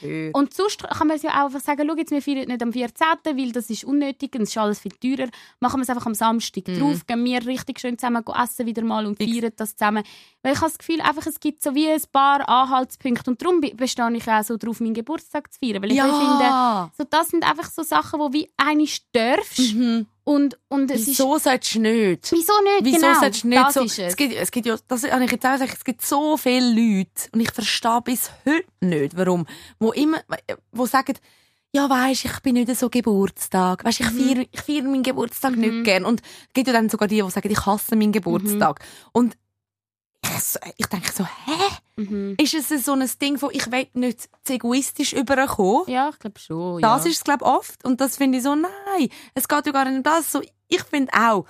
gehört. 0.00 0.34
Und 0.34 0.52
sonst 0.52 0.82
kann 0.82 1.06
man 1.06 1.16
es 1.16 1.22
ja 1.22 1.30
auch 1.30 1.44
einfach 1.46 1.60
sagen, 1.60 1.86
schau 1.88 1.94
jetzt, 1.96 2.10
wir 2.10 2.20
feiern 2.20 2.48
nicht 2.48 2.60
am 2.64 2.72
14., 2.72 3.06
weil 3.24 3.52
das 3.52 3.70
ist 3.70 3.84
unnötig 3.84 4.34
und 4.34 4.42
es 4.42 4.48
ist 4.50 4.58
alles 4.58 4.80
viel 4.80 4.90
teurer. 4.90 5.28
Machen 5.60 5.78
wir 5.78 5.82
es 5.84 5.90
einfach 5.90 6.06
am 6.06 6.14
Samstag 6.14 6.66
Mhm. 6.66 6.80
drauf, 6.80 7.06
gehen 7.06 7.24
wir 7.24 7.46
richtig 7.46 7.78
schön 7.78 7.96
zusammen 7.96 8.24
essen 8.42 8.66
wieder 8.66 8.82
mal 8.82 9.06
und 9.06 9.18
feiern 9.22 9.52
das 9.54 9.76
zusammen. 9.76 10.02
Weil 10.42 10.54
ich 10.54 10.60
habe 10.60 10.70
das 10.70 10.78
Gefühl, 10.78 11.00
einfach, 11.00 11.26
es 11.26 11.38
gibt 11.38 11.62
so 11.62 11.72
wie 11.76 11.88
ein 11.88 12.02
paar 12.10 12.48
Anhaltspunkte 12.48 13.30
und 13.30 13.40
darum 13.40 13.60
be- 13.60 13.72
bestehe 13.76 14.12
ich 14.16 14.28
auch 14.28 14.42
so 14.42 14.56
darauf, 14.56 14.80
meinen 14.80 14.94
Geburtstag 14.94 15.52
zu 15.52 15.60
feiern. 15.60 15.80
Weil 15.80 15.92
ich 15.92 15.98
Ja. 15.98 16.90
finde, 16.90 16.90
so, 16.98 17.04
das 17.08 17.28
sind 17.28 17.48
einfach 17.48 17.70
so 17.70 17.84
Sachen, 17.84 18.18
wo 18.18 18.32
wie 18.32 18.48
eine 18.56 18.84
darfst 19.12 19.74
Mhm. 19.74 20.06
Und, 20.24 20.58
und 20.68 20.90
es 20.90 21.02
ist... 21.02 21.08
Wieso 21.08 21.38
solltest 21.38 21.74
du 21.74 21.80
nicht? 21.80 22.30
Wieso 22.30 22.52
nicht? 22.62 22.84
Wieso 22.84 23.00
genau, 23.06 23.20
solltest 23.20 23.44
du 23.44 23.48
nicht 23.48 23.62
das 23.62 23.74
so? 23.74 23.82
ist 23.82 23.98
es. 23.98 24.06
Es 24.08 24.16
gibt, 24.16 24.34
es 24.34 24.50
gibt 24.50 24.66
ja, 24.66 24.76
das 24.88 25.10
habe 25.10 25.24
ich 25.24 25.30
jetzt 25.32 25.44
auch 25.46 25.52
gesagt, 25.52 25.74
es 25.74 25.84
gibt 25.84 26.02
so 26.02 26.36
viele 26.36 26.68
Leute, 26.70 27.10
und 27.32 27.40
ich 27.40 27.50
verstehe 27.50 28.00
bis 28.02 28.30
heute 28.44 28.64
nicht, 28.80 29.16
warum, 29.16 29.46
wo 29.78 29.92
immer, 29.92 30.20
wo 30.70 30.86
sagen, 30.86 31.14
ja, 31.74 31.88
weisst, 31.88 32.26
ich 32.26 32.38
bin 32.40 32.54
nicht 32.54 32.76
so 32.76 32.90
Geburtstag. 32.90 33.82
Weisst, 33.84 34.00
ich 34.00 34.10
Mhm. 34.10 34.18
feiere, 34.18 34.44
ich 34.50 34.60
feiere 34.60 34.82
meinen 34.82 35.02
Geburtstag 35.02 35.56
nicht 35.56 35.84
gern. 35.84 36.04
Und 36.04 36.20
es 36.20 36.52
gibt 36.52 36.66
ja 36.66 36.72
dann 36.74 36.90
sogar 36.90 37.08
die, 37.08 37.22
die 37.22 37.30
sagen, 37.30 37.50
ich 37.50 37.64
hasse 37.64 37.96
meinen 37.96 38.12
Geburtstag. 38.12 38.80
Mhm. 38.80 39.08
Und 39.12 39.36
ich, 40.76 40.86
denke 40.86 41.12
so, 41.12 41.24
hä? 41.24 41.76
Mhm. 41.96 42.34
Ist 42.38 42.54
es 42.54 42.84
so 42.84 42.92
ein 42.92 43.08
Ding 43.20 43.38
von, 43.38 43.50
ich 43.52 43.70
will 43.70 43.86
nicht 43.94 44.28
zu 44.44 44.52
egoistisch 44.54 45.12
überkommen? 45.12 45.84
Ja, 45.88 46.10
ich 46.10 46.18
glaube 46.18 46.38
schon. 46.38 46.80
Das 46.80 47.04
ja. 47.04 47.10
ist 47.10 47.16
es, 47.18 47.24
glaube 47.24 47.44
ich, 47.44 47.50
oft. 47.50 47.84
Und 47.84 48.00
das 48.00 48.16
finde 48.16 48.38
ich 48.38 48.44
so, 48.44 48.54
nein, 48.54 49.08
es 49.34 49.46
geht 49.48 49.66
ja 49.66 49.72
gar 49.72 49.84
nicht 49.84 49.96
um 49.98 50.02
das. 50.02 50.32
So, 50.32 50.42
ich 50.68 50.82
finde 50.84 51.12
auch, 51.14 51.46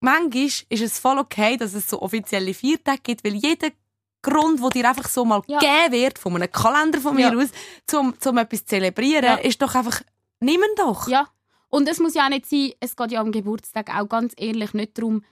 manchmal 0.00 0.44
ist 0.46 0.64
es 0.70 0.98
voll 0.98 1.18
okay, 1.18 1.56
dass 1.56 1.74
es 1.74 1.88
so 1.88 2.00
offizielle 2.02 2.54
Viertage 2.54 3.00
gibt, 3.02 3.24
weil 3.24 3.34
jeder 3.34 3.68
Grund, 4.22 4.60
wo 4.60 4.70
dir 4.70 4.88
einfach 4.88 5.08
so 5.08 5.24
mal 5.24 5.42
Ja. 5.46 5.58
gegeben 5.58 5.92
wird, 5.92 6.18
von 6.18 6.34
einem 6.34 6.50
Kalender 6.50 7.00
von 7.00 7.14
mir 7.14 7.32
Ja. 7.32 7.36
aus, 7.38 7.50
zum, 7.86 8.18
zum 8.18 8.38
etwas 8.38 8.60
zu 8.60 8.66
zelebrieren, 8.66 9.24
Ja. 9.24 9.34
ist 9.36 9.62
doch 9.62 9.74
einfach, 9.74 10.00
nimm 10.40 10.60
ihn 10.60 10.74
doch. 10.76 11.06
Ja. 11.08 11.28
Und 11.68 11.88
es 11.88 11.98
muss 12.00 12.14
ja 12.14 12.24
auch 12.24 12.28
nicht 12.30 12.46
sein, 12.46 12.72
es 12.80 12.96
geht 12.96 13.12
ja 13.12 13.20
am 13.20 13.32
Geburtstag 13.32 13.94
auch 13.94 14.08
ganz 14.08 14.32
ehrlich 14.36 14.72
nicht 14.74 14.98
darum, 14.98 15.22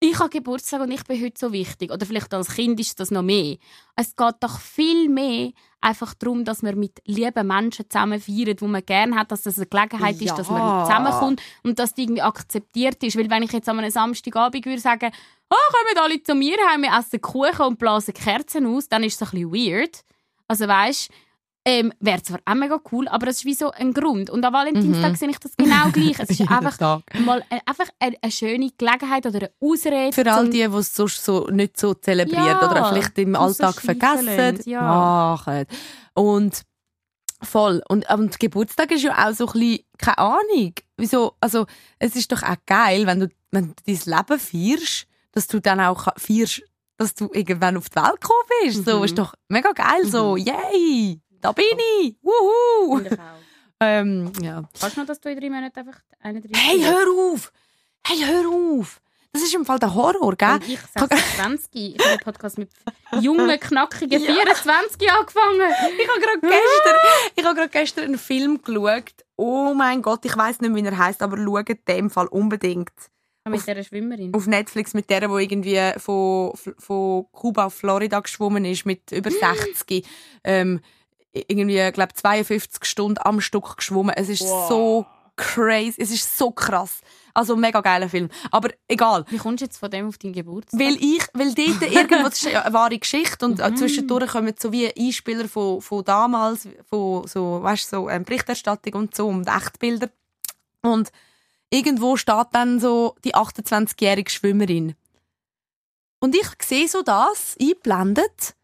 ich 0.00 0.18
habe 0.18 0.28
Geburtstag 0.28 0.80
und 0.82 0.90
ich 0.90 1.02
bin 1.04 1.22
heute 1.22 1.38
so 1.38 1.52
wichtig. 1.52 1.90
Oder 1.90 2.04
vielleicht 2.04 2.32
als 2.34 2.54
Kind 2.54 2.78
ist 2.80 3.00
das 3.00 3.10
noch 3.10 3.22
mehr. 3.22 3.56
Es 3.96 4.14
geht 4.14 4.34
doch 4.40 4.60
viel 4.60 5.08
mehr 5.08 5.52
einfach 5.80 6.14
darum, 6.14 6.44
dass 6.44 6.62
man 6.62 6.78
mit 6.78 7.00
lieben 7.06 7.46
Menschen 7.46 7.88
zusammen 7.88 8.20
feiert, 8.20 8.60
wo 8.60 8.66
man 8.66 8.84
gerne 8.84 9.16
hat, 9.16 9.30
dass 9.32 9.42
das 9.42 9.56
eine 9.56 9.66
Gelegenheit 9.66 10.20
Ja. 10.20 10.32
ist, 10.32 10.38
dass 10.38 10.50
man 10.50 10.84
zusammenkommt 10.86 11.40
und 11.62 11.78
dass 11.78 11.90
das 11.90 11.98
irgendwie 11.98 12.22
akzeptiert 12.22 13.02
ist. 13.02 13.16
Weil 13.16 13.30
wenn 13.30 13.42
ich 13.42 13.52
jetzt 13.52 13.68
an 13.68 13.78
einem 13.78 13.90
Samstagabend 13.90 14.66
würde 14.66 14.80
sagen, 14.80 15.10
oh, 15.50 15.54
kommen 15.72 16.04
alle 16.04 16.22
zu 16.22 16.34
mir 16.34 16.56
heim, 16.70 16.82
wir 16.82 16.96
essen 16.98 17.20
Kuchen 17.20 17.66
und 17.66 17.78
blasen 17.78 18.14
Kerzen 18.14 18.66
aus, 18.66 18.88
dann 18.88 19.02
ist 19.02 19.20
es 19.20 19.32
ein 19.32 19.48
bisschen 19.48 19.52
weird. 19.52 20.04
Also 20.48 20.68
weißt 20.68 21.10
ähm, 21.68 21.92
wäre 21.98 22.22
zwar 22.22 22.38
auch 22.44 22.54
mega 22.54 22.78
cool, 22.92 23.08
aber 23.08 23.26
es 23.26 23.38
ist 23.38 23.44
wie 23.44 23.54
so 23.54 23.72
ein 23.72 23.92
Grund. 23.92 24.30
Und 24.30 24.44
an 24.44 24.52
Valentinstag 24.52 25.10
Mhm. 25.10 25.16
sehe 25.16 25.30
ich 25.30 25.38
das 25.40 25.56
genau 25.56 25.90
gleich. 25.92 26.16
Es 26.20 26.30
ist 26.38 26.48
einfach 26.48 26.76
Tag. 26.78 27.02
mal 27.24 27.42
äh, 27.50 27.58
einfach 27.66 27.88
eine, 27.98 28.16
eine 28.22 28.30
schöne 28.32 28.70
Gelegenheit 28.78 29.26
oder 29.26 29.36
eine 29.38 29.50
Ausrede. 29.60 30.12
Für 30.12 30.32
all 30.32 30.44
die, 30.48 30.58
die 30.58 30.62
es 30.76 30.94
sonst 30.94 31.24
so 31.24 31.48
nicht 31.48 31.76
so 31.78 31.92
zelebrieren 31.94 32.44
Ja, 32.46 32.70
oder 32.70 32.88
vielleicht 32.88 33.18
im 33.18 33.34
so 33.34 33.40
Alltag 33.40 33.80
schleifen 33.80 34.00
vergessen. 34.00 34.70
ja. 34.70 34.80
Machen. 34.80 35.66
Und 36.14 36.62
voll. 37.42 37.82
Und, 37.88 38.08
und 38.10 38.38
Geburtstag 38.38 38.92
ist 38.92 39.02
ja 39.02 39.28
auch 39.28 39.34
so 39.34 39.46
ein 39.48 39.52
bisschen, 39.52 39.80
keine 39.98 40.18
Ahnung. 40.18 40.72
Wieso, 40.96 41.34
also, 41.40 41.66
es 41.98 42.14
ist 42.16 42.30
doch 42.30 42.42
auch 42.44 42.56
geil, 42.66 43.06
wenn 43.06 43.20
du, 43.20 43.28
wenn 43.50 43.68
du 43.68 43.74
dein 43.84 44.16
Leben 44.18 44.38
feierst, 44.40 45.06
dass 45.32 45.46
du 45.48 45.60
dann 45.60 45.80
auch 45.80 46.06
feierst, 46.16 46.62
dass 46.98 47.14
du 47.14 47.28
irgendwann 47.34 47.76
auf 47.76 47.90
die 47.90 47.96
Welt 47.96 48.20
gekommen 48.20 48.48
bist. 48.62 48.84
So, 48.86 48.98
Mhm. 48.98 49.04
ist 49.04 49.18
doch 49.18 49.34
mega 49.48 49.72
geil. 49.72 50.06
So, 50.06 50.36
yay! 50.36 51.20
Da 51.46 51.52
bin 51.52 51.64
ich! 52.02 52.16
Wuhu! 52.22 53.00
Ähm, 53.78 54.32
ja. 54.40 54.64
Kannst 54.80 54.96
du 54.96 55.00
noch, 55.00 55.06
dass 55.06 55.20
du 55.20 55.30
in 55.30 55.38
drei 55.38 55.50
Monaten 55.50 55.78
einfach 55.78 56.00
31 56.20 56.56
Hey, 56.56 56.80
hör 56.80 57.06
auf! 57.12 57.52
Hey, 58.06 58.16
hör 58.24 58.48
auf! 58.48 59.02
Das 59.32 59.42
ist 59.42 59.54
im 59.54 59.66
Fall 59.66 59.78
der 59.78 59.94
Horror, 59.94 60.34
gell? 60.34 60.54
Und 60.54 60.66
ich 60.66 60.80
26. 60.80 61.68
Ich 61.74 61.98
habe 62.00 62.16
den 62.16 62.20
Podcast 62.24 62.56
mit 62.56 62.70
jungen, 63.20 63.60
knackigen 63.60 64.18
24 64.24 65.12
angefangen. 65.12 65.60
Ich 66.00 66.08
habe 66.08 66.20
gerade 66.20 66.40
gestern, 66.40 66.96
ich 67.36 67.44
habe 67.44 67.54
gerade 67.54 67.68
gestern 67.68 68.04
einen 68.04 68.18
Film 68.18 68.62
geschaut. 68.62 69.12
Oh 69.36 69.74
mein 69.74 70.00
Gott, 70.00 70.24
ich 70.24 70.34
weiß 70.36 70.62
nicht, 70.62 70.74
wie 70.74 70.80
er 70.82 70.96
heißt, 70.96 71.20
aber 71.22 71.36
schaut 71.36 71.68
dem 71.86 72.08
Fall 72.08 72.28
unbedingt 72.28 72.90
Mit 73.46 73.60
dieser 73.66 73.84
Schwimmerin. 73.84 74.32
auf 74.34 74.46
Netflix 74.46 74.94
mit 74.94 75.10
der, 75.10 75.30
wo 75.30 75.36
irgendwie 75.36 75.78
von, 75.98 76.54
von 76.78 77.26
Kuba 77.30 77.66
auf 77.66 77.74
Florida 77.74 78.20
geschwommen 78.20 78.64
ist 78.64 78.86
mit 78.86 79.12
über 79.12 79.30
60. 79.30 80.08
Ähm, 80.44 80.80
irgendwie, 81.48 81.90
glaube 81.92 82.14
52 82.14 82.84
Stunden 82.84 83.18
am 83.22 83.40
Stück 83.40 83.76
geschwommen. 83.76 84.14
Es 84.16 84.28
ist 84.28 84.40
so 84.40 85.06
crazy, 85.36 86.00
es 86.00 86.10
ist 86.10 86.36
so 86.36 86.50
krass. 86.50 87.00
Also 87.34 87.54
ein 87.54 87.60
mega 87.60 87.82
geiler 87.82 88.08
Film. 88.08 88.30
Aber 88.50 88.70
egal. 88.88 89.24
Wie 89.28 89.36
kommst 89.36 89.60
du 89.60 89.66
jetzt 89.66 89.76
von 89.76 89.90
dem 89.90 90.08
auf 90.08 90.16
deinen 90.16 90.32
Geburtstag? 90.32 90.80
Weil 90.80 90.96
ich, 90.96 91.22
weil 91.34 91.54
dort 91.54 91.82
irgendwo, 91.92 92.28
das 92.28 92.42
ist 92.42 92.50
ja 92.50 92.62
eine 92.62 92.72
wahre 92.72 92.98
Geschichte 92.98 93.44
und 93.44 93.60
äh, 93.60 93.74
zwischendurch 93.74 94.30
kommen 94.30 94.54
so 94.58 94.72
wie 94.72 94.90
Einspieler 94.90 95.46
von, 95.46 95.82
von 95.82 96.02
damals, 96.02 96.66
von 96.88 97.26
so, 97.26 97.62
weißt 97.62 97.90
so 97.90 98.08
ähm, 98.08 98.24
Berichterstattung 98.24 98.94
und 98.94 99.14
so 99.14 99.28
und 99.28 99.46
Echtbilder. 99.46 100.08
Und 100.80 101.10
irgendwo 101.70 102.16
steht 102.16 102.46
dann 102.52 102.80
so 102.80 103.14
die 103.22 103.34
28-jährige 103.34 104.30
Schwimmerin. 104.30 104.94
Und 106.20 106.34
ich 106.34 106.48
sehe 106.62 106.88
so 106.88 107.02
das 107.02 107.56
eingeblendet. 107.60 108.55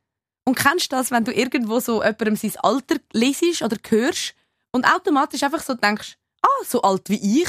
Und 0.45 0.57
kennst 0.57 0.93
du 0.93 0.97
das, 0.97 1.11
wenn 1.11 1.25
du 1.25 1.33
irgendwo 1.33 1.79
so 1.81 2.03
jemandem 2.03 2.37
sein 2.37 2.53
Alter 2.63 2.97
lesest 3.13 3.63
oder 3.63 3.77
hörst 3.89 4.35
und 4.73 4.85
automatisch 4.85 5.43
einfach 5.43 5.63
so 5.63 5.75
denkst, 5.75 6.17
ah, 6.43 6.65
so 6.67 6.83
alt 6.83 7.09
wie 7.09 7.43
ich. 7.43 7.49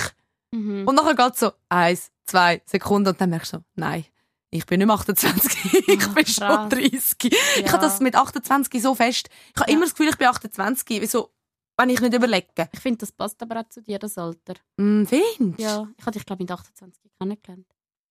Mhm. 0.52 0.88
Und 0.88 0.96
nachher 0.96 1.16
geht 1.16 1.36
so 1.38 1.52
eins, 1.70 2.12
zwei 2.26 2.62
Sekunden 2.66 3.10
und 3.10 3.20
dann 3.20 3.32
merkst 3.32 3.54
du 3.54 3.58
so, 3.58 3.64
nein, 3.76 4.06
ich 4.52 4.66
bin 4.68 4.78
nicht 4.78 4.86
mehr 4.88 4.96
28, 4.96 5.66
ich 5.74 5.86
bin 5.88 6.00
krass. 6.00 6.30
schon 6.36 6.70
30. 6.70 7.16
Ich 7.24 7.62
Ja. 7.66 7.72
habe 7.72 7.82
das 7.82 8.00
mit 8.00 8.16
28 8.16 8.82
so 8.84 8.94
fest. 8.94 9.30
Ich 9.56 9.60
habe 9.62 9.72
Ja. 9.72 9.76
immer 9.78 9.86
das 9.86 9.96
Gefühl, 9.96 10.10
ich 10.10 10.18
bin 10.18 10.28
28. 10.28 11.02
Wieso, 11.02 11.32
wenn 11.78 11.90
ich 11.90 12.00
nicht 12.00 12.14
überlege? 12.14 12.70
Ich 12.72 12.80
finde, 12.80 13.00
das 13.00 13.12
passt 13.12 13.42
aber 13.42 13.60
auch 13.62 13.70
zu 13.70 13.82
dir, 13.82 13.98
das 13.98 14.16
Alter. 14.20 14.54
Hm, 14.80 15.08
findest 15.08 15.60
Ja, 15.60 15.88
ich 15.98 16.06
habe 16.06 16.12
dich, 16.12 16.26
glaube 16.28 16.44
ich, 16.44 16.50
mit 16.50 16.52
28 16.52 17.02
kennengelernt. 17.20 17.66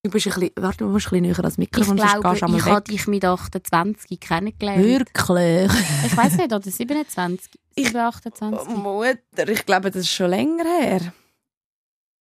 Du 0.04 0.10
bist 0.10 0.26
ein 0.26 0.32
bisschen, 0.34 0.50
warte, 0.56 0.78
du 0.78 0.86
musst 0.90 1.06
ein 1.12 1.22
bisschen 1.22 1.22
näher 1.44 1.48
Ich 1.52 1.58
Mikrofon, 1.58 1.96
sonst 1.96 2.20
glaube, 2.20 2.36
ich 2.36 2.42
habe 2.42 2.76
weg. 2.78 2.84
dich 2.86 3.06
mit 3.06 3.24
28 3.24 4.18
kennengelernt. 4.18 4.82
Wirklich? 4.84 5.70
Ich 6.06 6.16
weiß 6.16 6.38
nicht, 6.38 6.52
oder 6.52 6.60
27? 6.70 7.52
Ich- 7.74 7.86
7, 7.88 7.96
28? 8.00 8.68
Oh, 8.68 8.76
Mutter, 8.76 9.48
ich 9.48 9.64
glaube, 9.64 9.90
das 9.92 10.02
ist 10.02 10.10
schon 10.10 10.28
länger 10.30 10.64
her. 10.64 11.14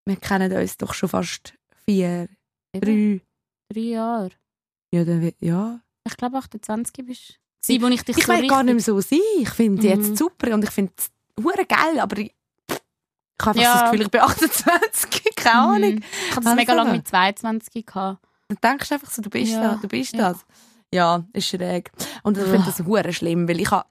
Wir 0.05 0.15
kennen 0.15 0.51
uns 0.53 0.77
doch 0.77 0.93
schon 0.93 1.09
fast 1.09 1.53
vier, 1.86 2.29
Eben, 2.73 3.19
drei. 3.19 3.21
drei 3.73 3.82
Jahre. 3.82 4.32
Ja, 4.93 5.03
dann, 5.03 5.32
ja. 5.39 5.82
Ich 6.07 6.15
glaube, 6.17 6.38
28 6.38 7.05
bist 7.05 7.39
du. 7.67 7.73
ich 7.73 8.07
Ich 8.07 8.25
so 8.25 8.32
will 8.32 8.47
gar 8.47 8.63
nicht 8.63 8.73
mehr 8.75 8.84
so 8.84 9.01
sein. 9.01 9.19
Ich 9.41 9.49
finde 9.49 9.82
Mhm. 9.82 9.88
jetzt 9.89 10.17
super 10.17 10.53
und 10.53 10.63
ich 10.63 10.69
finde 10.71 10.93
es 10.97 11.11
geil, 11.67 11.99
aber 11.99 12.17
ich, 12.19 12.34
ich 13.41 13.45
habe 13.45 13.59
Ja. 13.59 13.73
das 13.73 13.83
Gefühl, 13.91 14.01
ich 14.05 14.11
bin 14.11 14.21
28. 14.61 15.35
Keine 15.35 15.55
Ahnung. 15.59 15.91
Mhm. 15.95 16.03
Ich 16.29 16.35
habe 16.35 16.45
das 16.45 16.55
mega 16.55 16.73
lange 16.73 16.91
mit 16.93 17.07
22 17.07 17.85
gehabt. 17.85 18.19
Du 18.47 18.55
denkst 18.55 18.91
einfach 18.91 19.09
so, 19.11 19.21
du 19.21 19.29
bist 19.29 19.51
Ja. 19.51 19.61
da, 19.61 19.75
du 19.81 19.87
bist 19.87 20.13
Ja. 20.13 20.29
das. 20.33 20.45
Ja, 20.93 21.23
ist 21.33 21.47
schräg. 21.47 21.91
Und 22.23 22.37
ich 22.37 22.43
finde 22.43 22.63
das 22.65 22.85
hure 22.85 23.13
schlimm, 23.13 23.47
weil 23.47 23.59
ich 23.61 23.71
habe... 23.71 23.87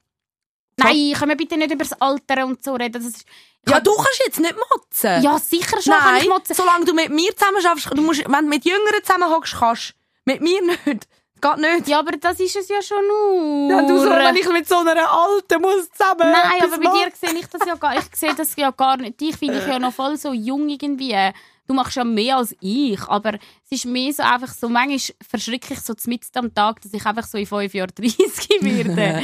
Nein, 0.76 1.12
können 1.14 1.30
wir 1.30 1.36
bitte 1.36 1.56
nicht 1.56 1.70
über 1.72 1.84
das 1.84 1.98
Alter 2.00 2.46
und 2.46 2.62
so 2.64 2.74
reden. 2.74 2.92
Das 2.92 3.04
ist... 3.04 3.24
Ja, 3.68 3.76
hab- 3.76 3.84
du 3.84 3.94
kannst 3.94 4.22
jetzt 4.26 4.40
nicht 4.40 4.54
motzen. 4.54 5.22
Ja, 5.22 5.38
sicher 5.38 5.80
schon 5.82 5.92
kann 5.94 6.14
Nein, 6.14 6.22
ich 6.22 6.28
motzen. 6.28 6.54
solange 6.54 6.84
du 6.86 6.94
mit 6.94 7.10
mir 7.10 7.34
zusammen 7.36 7.60
schaffst, 7.62 7.90
du 7.94 8.00
musst, 8.02 8.24
wenn 8.26 8.44
du 8.44 8.48
mit 8.50 8.64
Jüngeren 8.64 9.02
zusammen 9.04 9.30
hockst, 9.30 9.54
kannst 9.58 9.90
du. 9.90 9.94
Mit 10.32 10.40
mir 10.42 10.60
nicht. 10.62 11.08
Geht 11.40 11.56
nicht. 11.58 11.88
Ja, 11.88 12.00
aber 12.00 12.12
das 12.12 12.38
ist 12.40 12.56
es 12.56 12.68
ja 12.68 12.82
schon 12.82 13.06
nur. 13.06 13.70
Ja, 13.70 13.82
du 13.82 13.98
so, 13.98 14.10
wenn 14.10 14.36
ich 14.36 14.48
mit 14.48 14.68
so 14.68 14.78
einer 14.78 15.10
Alten 15.10 15.60
muss 15.60 15.90
zusammen 15.90 16.32
Nein, 16.32 16.62
aber 16.62 16.78
bei 16.78 16.84
machen. 16.84 17.10
dir 17.20 17.28
sehe 17.28 17.38
ich 17.38 17.46
das 17.46 17.66
ja 17.66 17.74
gar 17.74 17.96
Ich 17.96 18.04
sehe 18.14 18.34
das 18.34 18.54
ja 18.56 18.70
gar 18.70 18.96
nicht. 18.96 19.20
Dich 19.20 19.36
finde 19.36 19.58
ich 19.58 19.66
ja 19.66 19.78
noch 19.78 19.92
voll 19.92 20.16
so 20.16 20.32
jung 20.32 20.68
irgendwie. 20.68 21.14
Du 21.66 21.74
machst 21.74 21.96
ja 21.96 22.02
mehr 22.02 22.38
als 22.38 22.54
ich, 22.60 23.00
aber 23.08 23.34
es 23.34 23.70
ist 23.70 23.84
mehr 23.86 24.12
so 24.12 24.24
einfach 24.24 24.52
so, 24.52 24.68
manchmal 24.68 24.98
verschrecke 25.28 25.74
ich 25.74 25.80
so 25.80 25.94
mitten 26.06 26.38
am 26.38 26.52
Tag, 26.52 26.80
dass 26.80 26.92
ich 26.92 27.06
einfach 27.06 27.24
so 27.24 27.38
in 27.38 27.46
fünf 27.46 27.72
Jahren 27.72 27.92
30 27.94 28.18
werde. 28.60 29.22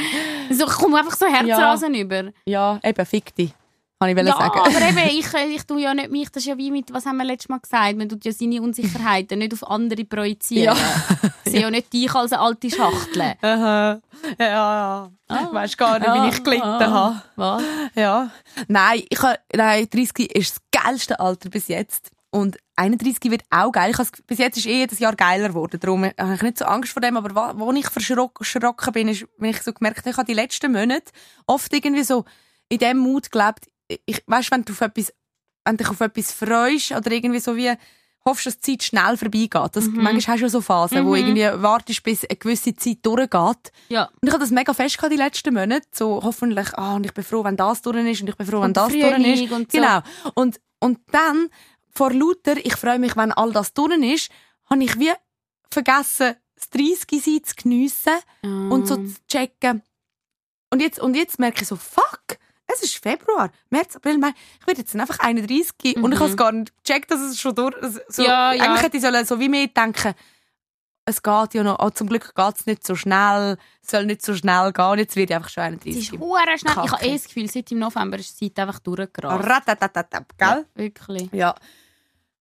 so, 0.51 0.65
ich 0.65 0.73
komme 0.73 0.97
einfach 0.99 1.17
so 1.17 1.25
Herzrasen 1.25 1.93
über. 1.93 2.31
Ja, 2.45 2.79
eben, 2.83 3.05
fick 3.05 3.35
dich. 3.35 3.53
Kann 3.99 4.15
ich 4.15 4.17
Ja, 4.27 4.37
sagen. 4.37 4.59
aber 4.59 4.81
eben, 4.81 5.17
ich, 5.19 5.33
äh, 5.33 5.47
ich 5.47 5.63
tue 5.63 5.81
ja 5.81 5.91
nicht 5.93 6.11
mich, 6.11 6.29
das 6.29 6.43
ist 6.43 6.47
ja 6.47 6.57
wie 6.57 6.69
mit, 6.69 6.93
was 6.93 7.07
haben 7.07 7.17
wir 7.17 7.23
letztes 7.25 7.49
Mal 7.49 7.57
gesagt, 7.59 7.97
man 7.97 8.07
tut 8.07 8.23
ja 8.25 8.31
seine 8.31 8.61
Unsicherheiten 8.61 9.39
nicht 9.39 9.53
auf 9.53 9.67
andere 9.67 10.05
projizieren. 10.05 10.77
Ich 11.45 11.51
sehe 11.51 11.61
ja 11.61 11.71
nicht 11.71 11.91
dich 11.91 12.13
als 12.13 12.31
eine 12.31 12.41
alte 12.43 12.69
Schachtel. 12.69 13.33
Aha. 13.41 13.99
Ja, 14.37 14.45
ja. 14.45 15.11
Ah. 15.29 15.47
Weißt 15.51 15.77
gar 15.79 15.97
nicht, 15.97 16.13
wie 16.13 16.29
ich 16.37 16.43
gelitten 16.43 16.63
Ah. 16.63 16.91
habe. 16.91 17.21
Was? 17.37 17.63
Ja. 17.95 18.29
Nein, 18.67 19.01
ich 19.09 19.19
ha, 19.21 19.35
nein, 19.55 19.87
30 19.89 20.35
ist 20.35 20.57
das 20.71 20.83
geilste 20.83 21.19
Alter 21.19 21.49
bis 21.49 21.67
jetzt. 21.67 22.11
Und 22.29 22.57
31 22.75 23.31
wird 23.31 23.41
auch 23.49 23.71
geil. 23.71 23.89
Ich 23.91 23.97
has, 23.97 24.11
bis 24.27 24.37
jetzt 24.37 24.57
ist 24.57 24.67
eh 24.67 24.77
jedes 24.79 24.99
Jahr 24.99 25.15
geiler 25.15 25.47
geworden. 25.47 25.79
Darum 25.79 26.03
habe 26.05 26.35
ich 26.35 26.41
nicht 26.43 26.59
so 26.59 26.65
Angst 26.65 26.91
vor 26.93 27.01
dem. 27.01 27.17
Aber 27.17 27.33
wo, 27.57 27.65
wo 27.65 27.71
ich 27.73 27.87
verschrock- 27.87 28.37
verschrocken 28.43 28.93
bin, 28.93 29.07
ist, 29.07 29.25
wenn 29.39 29.49
ich 29.49 29.61
so 29.63 29.73
gemerkt 29.73 29.99
habe, 29.99 30.09
ich 30.11 30.17
habe 30.17 30.27
die 30.27 30.33
letzten 30.35 30.71
Monate 30.71 31.11
oft 31.47 31.73
irgendwie 31.73 32.03
so 32.03 32.25
in 32.69 32.77
dem 32.77 32.97
Mut 32.97 33.31
gelebt. 33.31 33.69
Ich, 34.05 34.23
weißt, 34.25 34.51
wenn 34.51 34.63
du 34.65 34.73
auf 34.73 34.81
etwas, 34.81 35.13
wenn 35.65 35.77
dich 35.77 35.89
auf 35.89 36.01
etwas 36.01 36.31
freust 36.31 36.91
oder 36.91 37.11
irgendwie 37.11 37.39
so 37.39 37.55
wie 37.55 37.73
hoffst, 38.25 38.45
dass 38.45 38.59
die 38.59 38.77
Zeit 38.77 38.83
schnell 38.83 39.15
vorbeigeht. 39.15 39.69
Das, 39.75 39.85
Manchmal 39.87 40.33
hast 40.35 40.39
du 40.41 40.45
ja 40.45 40.49
so 40.49 40.59
Phasen, 40.59 41.05
wo 41.05 41.15
irgendwie 41.15 41.43
wartest, 41.61 42.03
bis 42.03 42.25
eine 42.25 42.35
gewisse 42.35 42.75
Zeit 42.75 42.97
durchgeht. 43.05 43.71
Ja. 43.87 44.09
Und 44.21 44.27
ich 44.27 44.31
habe 44.31 44.41
das 44.41 44.51
mega 44.51 44.73
fest 44.73 44.97
gehabt 44.97 45.13
die 45.13 45.17
letzten 45.17 45.53
Monate. 45.53 45.87
So 45.93 46.21
hoffentlich, 46.21 46.73
ah, 46.77 46.95
und 46.95 47.05
ich 47.05 47.13
bin 47.13 47.23
froh, 47.23 47.43
wenn 47.45 47.55
das 47.55 47.81
durch 47.81 47.95
ist 48.05 48.21
und 48.21 48.27
ich 48.29 48.35
bin 48.35 48.45
froh, 48.45 48.57
wenn 48.59 48.65
Und 48.67 48.77
das 48.77 48.91
durch 48.91 49.03
ist. 49.03 49.51
und 49.51 49.71
so. 49.71 49.77
Genau. 49.77 49.99
Und, 50.35 50.59
und 50.79 50.99
dann, 51.11 51.47
vor 51.89 52.11
lauter, 52.11 52.57
ich 52.57 52.75
freue 52.75 52.99
mich, 52.99 53.15
wenn 53.15 53.31
all 53.31 53.53
das 53.53 53.73
durch 53.73 53.97
ist, 53.97 54.29
habe 54.69 54.83
ich 54.83 54.99
wie 54.99 55.13
vergessen, 55.71 56.35
das 56.55 56.69
30 56.71 57.23
sein 57.23 57.43
zu 57.45 57.55
geniessen 57.55 58.13
und 58.43 58.87
so 58.87 58.97
Mm. 58.97 59.07
zu 59.07 59.15
checken. 59.29 59.83
Und 60.69 60.81
jetzt, 60.81 60.99
und 60.99 61.15
jetzt 61.15 61.39
merke 61.39 61.61
ich 61.61 61.67
so, 61.69 61.77
fuck, 61.77 62.37
es 62.67 62.83
ist 62.83 62.97
Februar, 62.97 63.49
März, 63.69 63.95
April, 63.95 64.17
Mai. 64.17 64.33
Ich 64.61 64.67
werde 64.67 64.81
jetzt 64.81 64.95
einfach 64.95 65.19
31 65.19 65.97
und 65.97 66.11
ich 66.11 66.19
habe 66.19 66.29
es 66.29 66.37
gar 66.37 66.51
nicht 66.51 66.73
gecheckt, 66.83 67.09
dass 67.11 67.21
es 67.21 67.39
schon 67.39 67.55
durch 67.55 67.75
so, 68.09 68.21
Mhm. 68.21 68.27
Ja, 68.27 68.53
ja. 68.53 68.63
Eigentlich 68.63 68.81
hätte 68.83 68.97
ich 68.97 69.03
sollen, 69.03 69.25
so 69.25 69.39
wie 69.39 69.49
mir 69.49 69.67
denken, 69.67 70.13
es 71.05 71.23
geht 71.23 71.53
ja 71.53 71.63
noch, 71.63 71.79
oh, 71.79 71.89
zum 71.89 72.09
Glück 72.09 72.35
geht 72.35 72.55
es 72.59 72.65
nicht 72.65 72.85
so 72.85 72.93
schnell, 72.95 73.57
es 73.81 73.91
soll 73.91 74.05
nicht 74.05 74.21
so 74.21 74.35
schnell 74.35 74.73
gehen. 74.73 74.85
Und 74.85 74.97
Jetzt 74.99 75.15
wird 75.15 75.29
ich 75.29 75.35
einfach 75.37 75.49
schon 75.49 75.63
Es 75.63 75.69
31. 75.69 75.97
ist 76.13 76.19
hure 76.19 76.41
schnell. 76.57 76.71
Ich 76.73 76.75
habe 76.77 76.87
Kacke. 76.89 77.05
eh 77.05 77.13
das 77.13 77.23
Gefühl, 77.23 77.49
seit 77.49 77.71
im 77.71 77.79
November 77.79 78.17
ist 78.19 78.41
die 78.41 78.53
Zeit 78.53 78.59
einfach 78.67 78.79
durchgerast. 78.79 79.47
Ratatatatap, 79.47 80.37
gell? 80.37 80.65
Wirklich. 80.75 81.29
Ja. 81.31 81.55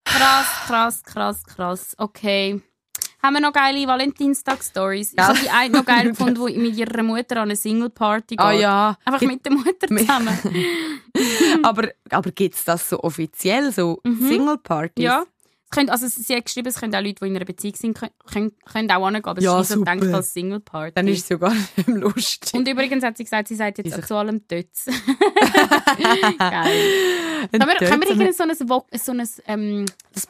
Krass, 0.04 0.46
krass, 0.66 1.02
krass, 1.04 1.44
krass. 1.44 1.94
Okay. 1.98 2.60
Haben 3.26 3.34
wir 3.34 3.40
noch 3.40 3.52
geile 3.52 3.84
Valentinstag-Stories? 3.88 5.10
Ich 5.14 5.18
Ja. 5.18 5.26
habe 5.28 5.38
die 5.40 5.50
eine 5.50 5.78
noch 5.78 5.84
geil 5.84 6.10
gefunden, 6.10 6.46
die 6.46 6.56
mit 6.58 6.76
ihrer 6.76 7.02
Mutter 7.02 7.38
an 7.38 7.42
eine 7.48 7.56
Single-Party 7.56 8.36
geht. 8.36 8.40
Ah 8.40 8.52
ja. 8.52 8.96
Einfach 9.04 9.20
mit 9.22 9.44
der 9.44 9.52
Mutter 9.52 9.88
zusammen. 9.88 10.38
aber 11.64 11.88
aber 12.10 12.30
gibt 12.30 12.54
es 12.54 12.64
das 12.64 12.88
so 12.88 13.00
offiziell, 13.00 13.72
so 13.72 14.00
Single-Partys? 14.04 14.92
Mhm. 14.98 15.02
ja. 15.04 15.24
Es 15.68 15.70
können, 15.70 15.90
also 15.90 16.06
sie 16.06 16.36
hat 16.36 16.44
geschrieben, 16.44 16.68
es 16.68 16.78
können 16.78 16.94
auch 16.94 17.00
Leute, 17.00 17.16
die 17.20 17.26
in 17.26 17.34
einer 17.34 17.44
Beziehung 17.44 17.74
sind, 17.74 17.98
können, 17.98 18.12
können, 18.64 18.90
auch 18.92 19.04
hingehen, 19.04 19.24
aber 19.24 19.42
Ja, 19.42 19.58
es 19.58 19.70
ist 19.70 19.76
nicht 19.76 19.88
so 19.88 19.94
gedacht 19.96 20.14
als 20.14 20.32
Single-Party. 20.32 20.92
Dann 20.94 21.08
ist 21.08 21.24
es 21.24 21.28
ja 21.28 21.36
gar 21.38 21.52
nicht 21.76 21.88
mehr 21.88 21.96
lustig. 21.98 22.54
Und 22.54 22.68
übrigens 22.68 23.02
hat 23.02 23.16
sie 23.16 23.24
gesagt, 23.24 23.48
sie 23.48 23.56
sagt 23.56 23.78
jetzt 23.78 24.06
zu 24.06 24.14
allem 24.14 24.46
Tötz. 24.46 24.86
Geil. 26.38 26.84
Können 27.50 27.68
wir, 27.68 27.88
können 27.88 28.20
wir 28.20 28.32
so 28.32 28.42
ein, 28.44 28.50
Wo- 28.68 28.86
so 28.92 29.12
ein 29.12 29.28
ähm, 29.46 29.86
Das 30.12 30.26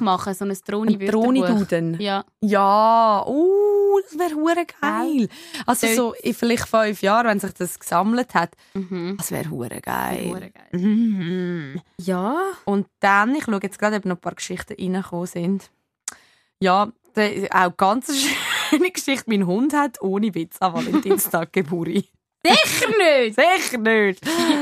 machen? 0.00 0.34
So 0.34 0.44
ein 0.44 0.56
Droni-Wörterbuch? 0.66 1.22
Droni-Duden. 1.24 2.00
Ja. 2.00 2.24
Ja, 2.40 3.24
uh, 3.26 4.00
das 4.02 4.18
wäre 4.18 4.34
hure 4.34 4.66
geil. 4.80 5.28
Also 5.66 5.86
Dort- 5.86 5.96
so 5.96 6.12
in 6.14 6.34
vielleicht 6.34 6.68
fünf 6.68 7.02
Jahren, 7.02 7.26
wenn 7.28 7.40
sich 7.40 7.52
das 7.54 7.78
gesammelt 7.78 8.34
hat, 8.34 8.50
Mhm. 8.74 9.16
das 9.18 9.30
wäre 9.30 9.50
hure 9.50 9.80
geil. 9.80 10.52
Mhm. 10.72 11.80
Ja. 11.98 12.36
Und 12.64 12.86
dann, 13.00 13.34
ich 13.34 13.44
schaue 13.44 13.60
jetzt 13.62 13.78
gerade, 13.78 13.96
ob 13.96 14.04
noch 14.04 14.16
ein 14.16 14.20
paar 14.20 14.34
Geschichten 14.34 14.74
reingekommen 14.78 15.26
sind. 15.26 15.70
Ja, 16.60 16.92
auch 17.52 17.76
ganz 17.76 18.08
eine 18.08 18.18
schöne 18.70 18.90
Geschichte. 18.90 19.24
Mein 19.28 19.46
Hund 19.46 19.72
hat 19.74 20.00
ohne 20.00 20.34
Witz 20.34 20.56
an 20.60 20.74
Valentinstag 20.74 21.52
Geburi. 21.52 22.08
Sicher 22.46 22.88
nicht! 22.96 23.36
Sicher 23.38 23.78
nicht. 23.78 24.20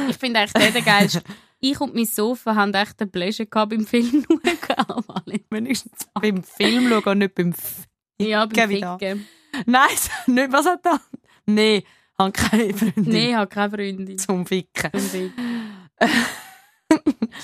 Ich 0.09 0.17
finde 0.17 0.41
eigentlich 0.41 0.73
der 0.73 0.83
geilste. 0.83 1.23
Ich 1.61 1.81
und 1.81 1.95
mein 1.95 2.05
Sofa 2.07 2.55
haben 2.55 2.73
echt 2.75 3.01
einen 3.01 3.11
Pleasure 3.11 3.47
gehabt 3.47 3.71
beim 3.71 3.85
Film 3.87 4.25
schauen. 4.67 5.45
Wenigstens 5.51 6.07
beim 6.15 6.43
Film 6.43 6.89
schauen 6.89 7.03
und 7.05 7.19
nicht 7.19 7.35
beim 7.35 7.51
F 7.51 7.85
Ja, 8.21 8.47
beim. 8.47 8.69
Ficken. 8.71 9.27
Nein, 9.67 9.89
nicht, 10.27 10.53
was 10.53 10.67
hat 10.67 10.87
er? 10.87 11.01
Nein, 11.47 11.83
habe 12.19 12.33
keine 12.33 12.75
Freundin 12.75 13.05
Nein, 13.13 13.37
habe 13.37 13.49
keine 13.49 13.71
Freundin. 13.71 14.19
zum 14.19 14.47
Ficken. 14.47 14.91
Beim 14.93 15.01
Ficken. 15.01 15.89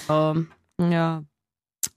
ja. 0.09 0.35
Ja. 0.79 1.23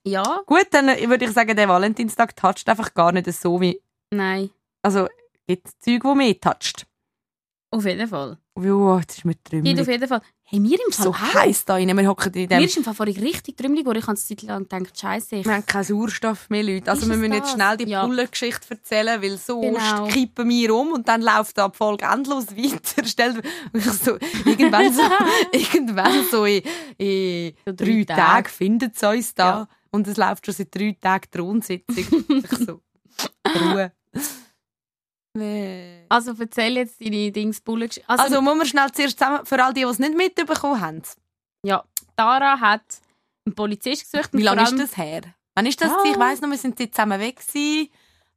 ja, 0.03 0.41
Gut, 0.45 0.67
dann 0.71 0.87
würde 0.87 1.25
ich 1.25 1.31
sagen, 1.31 1.55
der 1.55 1.67
Valentinstag 1.67 2.35
toucht 2.35 2.67
einfach 2.69 2.93
gar 2.93 3.11
nicht 3.11 3.31
so 3.31 3.59
wie. 3.61 3.79
nein. 4.11 4.49
Also, 4.83 5.07
gibt 5.47 5.67
es 5.67 5.77
Zeug, 5.79 6.01
die 6.03 6.15
mehr 6.15 6.39
toucht. 6.39 6.87
Auf 7.71 7.83
jeden 7.85 8.07
Fall. 8.07 8.37
Ja, 8.63 8.99
jetzt 8.99 9.17
ist 9.19 9.25
mir 9.25 9.33
Geht 9.33 9.39
auf 9.45 9.49
trümmelig. 9.51 9.87
jeden 9.87 10.07
Fall. 10.07 10.21
Hey, 10.49 10.59
mir 10.61 10.77
im 10.85 10.91
Fall 10.93 11.03
So 11.05 11.17
heiß 11.19 11.65
da 11.65 11.73
rein. 11.73 11.95
Wir 11.97 12.07
hocken 12.07 12.33
in 12.33 12.47
dem. 12.47 12.59
Mir 12.59 12.65
ist 12.65 12.77
im 12.77 12.83
Fall 12.83 12.93
vorhin 12.93 13.17
richtig 13.21 13.57
trümmelig 13.57 13.83
geworden. 13.83 13.97
Ich 13.99 14.03
habe 14.07 14.17
eine 14.17 14.17
Zeit 14.17 14.41
lang 14.43 14.63
gedacht, 14.63 14.97
Scheiße, 14.99 15.35
ich 15.35 15.45
Wir 15.45 15.53
haben 15.55 15.65
keinen 15.65 15.83
Sauerstoff 15.83 16.49
mehr, 16.49 16.63
Leute. 16.63 16.89
Also 16.89 17.03
Ist 17.03 17.09
wir 17.09 17.17
müssen 17.17 17.33
jetzt 17.33 17.43
das? 17.47 17.51
schnell 17.53 17.77
die 17.77 17.89
Ja. 17.89 18.05
Bullengeschichte 18.05 18.71
erzählen, 18.71 19.21
weil 19.21 19.37
sonst 19.37 19.61
Genau. 19.77 20.07
kippen 20.07 20.49
wir 20.49 20.73
um 20.75 20.93
und 20.93 21.07
dann 21.07 21.21
läuft 21.21 21.57
die 21.57 21.67
Folge 21.73 22.05
endlos 22.05 22.47
weiter. 22.55 23.33
So, 23.91 24.17
irgendwann 24.45 24.93
so, 24.93 25.01
irgendwann 25.51 26.23
so 26.31 26.45
in, 26.45 26.61
in 26.97 27.53
So 27.65 27.73
drei 27.73 27.85
drei 27.85 28.03
Tage. 28.05 28.21
Tagen 28.21 28.47
findet 28.49 28.95
es 28.95 29.03
uns 29.03 29.35
da. 29.35 29.43
Ja. 29.49 29.67
Und 29.91 30.07
es 30.07 30.15
läuft 30.17 30.45
schon 30.45 30.55
seit 30.55 30.73
drei 30.73 30.95
Tagen 30.99 31.27
die 31.33 31.37
Rundsitzung. 31.39 32.05
so, 32.65 32.81
Ruhe. 33.59 33.91
Nee. 35.37 36.05
Also 36.09 36.33
erzähl 36.39 36.77
jetzt 36.77 36.99
deine 37.03 37.31
Dings 37.31 37.61
Bullet. 37.61 37.89
Also, 38.07 38.23
Also 38.23 38.41
muss 38.41 38.57
man 38.57 38.65
schnell 38.65 38.91
zuerst 38.91 39.19
zusammen, 39.19 39.45
für 39.45 39.63
all 39.63 39.73
die, 39.73 39.81
die 39.81 39.87
es 39.87 39.99
nicht 39.99 40.15
mitbekommen 40.17 40.81
haben. 40.81 41.01
ja, 41.63 41.83
Tara 42.15 42.59
hat 42.59 42.81
einen 43.45 43.53
Polizist 43.55 44.11
gesucht. 44.11 44.29
Wie 44.33 44.41
lange 44.43 44.63
ist 44.63 44.77
das 44.79 44.97
her? 44.97 45.21
Wann 45.55 45.65
ist 45.65 45.81
das? 45.81 45.91
Ah. 45.91 46.03
Ich 46.05 46.17
weiss 46.17 46.41
noch, 46.41 46.49
wir 46.49 46.57
sind 46.57 46.79
dort 46.79 46.93
zusammen 46.95 47.19
weg 47.19 47.37
gewesen, 47.37 47.89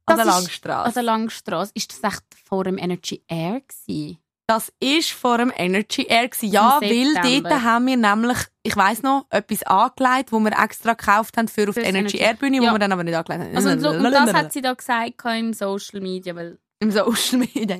an 0.05 0.17
Das 0.17 0.25
der 0.25 0.25
ist- 0.25 0.41
Langstrasse. 0.41 0.85
An 0.87 0.93
der 0.93 1.03
Langstrasse. 1.03 1.71
Ist 1.75 1.91
das 2.03 2.13
echt 2.13 2.23
vor 2.45 2.63
dem 2.63 2.77
Energy 2.77 3.23
Air 3.27 3.61
gewesen? 3.61 4.17
Das 4.47 4.73
ist 4.81 5.11
vor 5.11 5.37
dem 5.37 5.51
Energy 5.55 6.03
Air 6.03 6.27
gewesen. 6.27 6.51
Ja, 6.51 6.79
Im 6.81 6.89
weil 6.89 7.43
dort 7.43 7.63
haben 7.63 7.85
wir 7.87 7.95
nämlich, 7.95 8.37
ich 8.63 8.75
weiss 8.75 9.01
noch, 9.01 9.25
etwas 9.29 9.63
angelegt, 9.63 10.31
wo 10.31 10.39
wir 10.39 10.51
extra 10.59 10.93
gekauft 10.93 11.37
haben 11.37 11.47
für 11.47 11.69
auf 11.69 11.75
die 11.75 11.81
Fürs 11.81 11.87
Energy. 11.95 12.17
Air 12.17 12.33
Bühne, 12.33 12.59
wo 12.59 12.63
Ja. 12.65 12.71
wir 12.73 12.79
dann 12.79 12.91
aber 12.91 13.03
nicht 13.03 13.15
angelegt 13.15 13.43
haben. 13.45 13.55
Also, 13.55 13.69
und, 13.69 13.85
und 14.05 14.11
das 14.11 14.33
hat 14.33 14.51
sie 14.51 14.61
da 14.61 14.73
gesagt 14.73 15.23
in 15.25 15.53
Social 15.53 16.01
Media, 16.01 16.35
weil 16.35 16.57
im 16.81 16.91
Social 16.91 17.37
Media. 17.39 17.79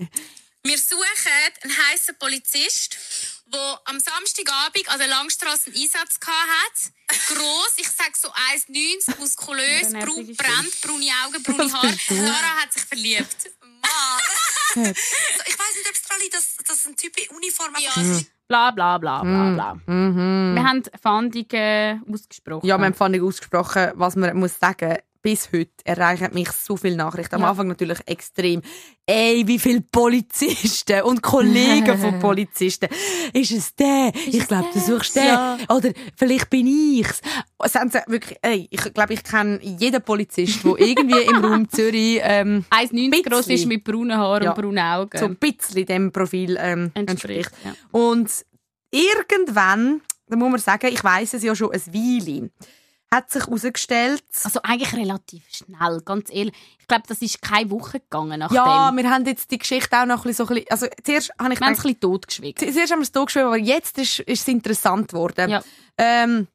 Wir 0.64 0.78
suchen 0.78 1.02
einen 1.64 1.74
heißen 1.74 2.16
Polizist, 2.20 2.98
der 3.52 3.82
am 3.86 4.00
Samstagabend 4.00 4.88
an 4.90 5.00
der 5.00 5.08
Langstrasse 5.08 5.72
einen 5.72 5.82
Einsatz 5.82 6.20
hat. 6.26 6.92
Gross, 7.28 7.74
ich 7.78 7.90
sage 7.90 8.12
so 8.16 8.30
1,90, 8.30 9.20
muskulös, 9.20 9.92
braun, 9.92 10.36
brennt, 10.38 10.82
braune 10.82 11.12
Augen, 11.26 11.44
braune 11.44 11.74
Haare. 11.74 11.98
Sarah 12.08 12.62
hat 12.62 12.72
sich 12.72 12.84
verliebt. 12.84 13.52
Mann! 13.62 14.94
Ich 14.94 15.60
weiß 15.60 15.76
nicht, 15.76 15.90
ob 15.90 15.96
es 15.96 16.04
alle, 16.10 16.30
dass, 16.30 16.56
dass 16.66 16.86
ein 16.86 16.96
Typ 16.96 17.18
in 17.18 17.36
Uniform 17.36 17.76
Ja, 17.80 17.92
einfach 17.94 18.26
bla 18.48 18.72
bla 18.72 18.98
bla 18.98 19.24
bla 19.24 19.54
bla. 19.54 19.74
Mhm. 19.86 20.56
Wir 20.56 20.64
haben 20.64 20.84
Fahndungen 21.02 22.04
ausgesprochen. 22.12 22.68
Ja, 22.68 22.78
wir 22.78 22.86
haben 22.86 22.94
vorhin 22.94 23.24
ausgesprochen, 23.24 23.92
was 23.96 24.16
man 24.16 24.38
muss 24.38 24.60
sagen 24.60 24.98
bis 25.22 25.50
heute 25.54 25.72
erreichen 25.84 26.30
mich 26.34 26.50
so 26.52 26.76
viele 26.78 26.96
Nachrichten. 26.96 27.36
Am 27.36 27.42
Ja. 27.42 27.50
Anfang 27.52 27.68
natürlich 27.68 28.00
extrem. 28.08 28.62
Ey, 29.06 29.44
wie 29.48 29.60
viele 29.60 29.82
Polizisten 29.82 31.02
und 31.04 31.22
Kollegen 31.22 31.98
von 31.98 32.20
Polizisten. 32.20 32.88
Ist 33.34 33.52
es 33.52 33.76
der? 33.76 34.12
ich 34.28 34.48
glaube, 34.48 34.68
du 34.74 34.80
suchst 34.80 35.16
den. 35.16 35.26
Ja. 35.26 35.58
Oder 35.70 35.92
vielleicht 36.16 36.50
bin 36.50 36.66
ich's. 36.68 37.22
Es 37.64 37.76
haben 37.76 37.90
sie 37.92 38.00
wirklich, 38.08 38.38
ey, 38.42 38.68
ich 38.72 38.94
glaube, 38.94 39.14
ich 39.14 39.24
kenne 39.24 39.60
jeden 39.62 40.02
Polizist, 40.02 40.64
der 40.64 40.76
irgendwie 40.80 41.22
im 41.22 41.44
Raum 41.44 41.70
Zürich 41.70 42.20
ähm, 42.24 42.66
1,90 42.72 43.30
groß 43.30 43.48
ist 43.48 43.66
mit 43.66 43.84
braunen 43.84 44.18
Haaren 44.18 44.44
Ja. 44.44 44.52
und 44.52 44.62
braunen 44.62 44.80
Augen. 44.80 45.18
so 45.18 45.26
ein 45.26 45.36
bisschen 45.36 45.86
dem 45.86 46.12
Profil 46.12 46.58
ähm, 46.60 46.92
entspricht. 46.94 47.52
entspricht. 47.52 47.78
Und 47.92 48.30
irgendwann, 48.92 50.02
da 50.28 50.36
muss 50.38 50.50
man 50.52 50.60
sagen, 50.60 50.88
ich 50.88 51.04
weiß 51.04 51.34
es 51.36 51.44
ja 51.44 51.56
schon 51.56 51.72
ein 51.72 51.82
Weile, 51.94 52.50
hat 53.14 53.30
sich 53.30 53.46
herausgestellt. 53.46 54.24
Also 54.44 54.62
eigentlich 54.64 54.94
relativ 54.94 55.44
schnell, 55.52 56.02
ganz 56.06 56.30
ehrlich. 56.32 56.54
Ich 56.80 56.88
glaube, 56.88 57.04
das 57.08 57.22
ist 57.22 57.42
keine 57.42 57.70
Woche 57.70 58.00
gegangen 58.00 58.40
nach 58.40 58.52
Ja, 58.52 58.92
wir 58.96 59.10
haben 59.10 59.26
jetzt 59.26 59.52
die 59.52 59.58
Geschichte 59.58 59.98
auch 59.98 60.06
noch 60.06 60.26
ein 60.26 60.30
bisschen 60.30 60.48
so 60.48 60.54
ein 60.54 60.56
bisschen, 60.56 60.72
also 60.72 60.88
zuerst 61.04 61.32
habe 61.40 61.54
ich 61.54 61.60
Wir 61.60 61.66
haben 61.66 61.74
es 61.74 61.80
ein 61.80 61.84
bisschen 61.84 62.00
totgeschwiegen. 62.00 62.74
zuerst 62.74 62.92
haben 62.92 63.00
wir 63.00 63.04
es 63.04 63.12
totgeschrieben, 63.12 63.48
aber 63.48 63.58
jetzt 63.58 63.98
ist, 63.98 64.20
ist 64.20 64.42
es 64.42 64.48
interessant 64.48 65.10
geworden. 65.10 65.50
Ja. 65.50 65.64
Ähm, 65.98 66.48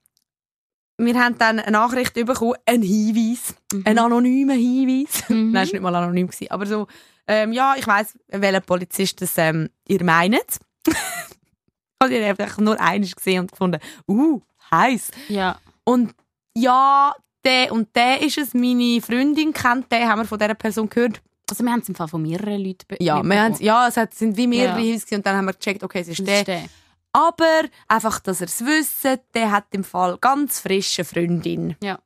wir 0.99 1.15
haben 1.23 1.37
dann 1.37 1.61
eine 1.61 1.73
Nachricht 1.73 2.15
bekommen, 2.15 2.55
einen 2.65 2.83
Hinweis, 2.83 3.55
einen 3.85 3.99
anonymen 3.99 4.59
Hinweis. 4.59 5.29
Mhm. 5.29 5.51
Nein, 5.53 5.65
es 5.65 5.69
war 5.69 5.75
nicht 5.75 5.83
mal 5.83 5.95
anonym, 5.95 6.27
gewesen, 6.27 6.51
aber 6.51 6.65
so, 6.65 6.87
ähm, 7.27 7.53
ja, 7.53 7.75
ich 7.77 7.87
weiss, 7.87 8.19
welcher 8.29 8.61
Polizist 8.61 9.21
das 9.21 9.37
ähm, 9.37 9.69
ihr 9.87 10.03
meint. 10.03 10.59
also, 11.99 12.15
ich 12.15 12.27
habe 12.27 12.43
einfach 12.43 12.59
nur 12.59 12.81
eines 12.81 13.15
gesehen 13.15 13.41
und 13.41 13.51
gefunden, 13.51 13.81
uh, 14.09 14.41
heiß. 14.71 15.11
Ja. 15.29 15.59
Und 15.85 16.15
ja, 16.57 17.15
der 17.45 17.71
und 17.73 17.95
der 17.95 18.23
ist 18.23 18.39
es, 18.39 18.55
meine 18.55 19.01
Freundin 19.01 19.53
kennt 19.53 19.91
den, 19.93 20.09
haben 20.09 20.21
wir 20.23 20.27
von 20.27 20.39
dieser 20.39 20.55
Person 20.55 20.89
gehört. 20.89 21.21
Also 21.49 21.63
wir 21.63 21.71
haben 21.71 21.81
es 21.81 21.89
im 21.89 21.95
Fall 21.95 22.09
von 22.09 22.23
mehreren 22.23 22.61
Leuten 22.65 22.97
Ja, 22.99 23.23
wir 23.23 23.41
haben's- 23.41 23.61
ja 23.61 23.87
es 23.87 23.97
hat- 23.97 24.15
sind 24.15 24.37
wie 24.37 24.49
mehrere 24.49 24.79
Ja. 24.81 24.85
Gewesen 24.85 25.15
und 25.17 25.27
dann 25.27 25.37
haben 25.37 25.45
wir 25.45 25.53
gecheckt, 25.53 25.85
okay, 25.85 26.01
es 26.01 26.09
ist 26.09 26.27
der. 26.27 26.39
ist 26.41 26.49
der. 26.49 26.65
Aber 27.13 27.63
einfach, 27.89 28.19
dass 28.21 28.41
ihr 28.41 28.47
es 28.49 28.65
wisst, 28.65 29.05
der 29.35 29.51
hat 29.53 29.67
im 29.71 29.85
Fall 29.85 30.19
ganz 30.21 30.59
frische 30.61 31.05
Freundin. 31.05 31.77
Ja. 31.83 31.99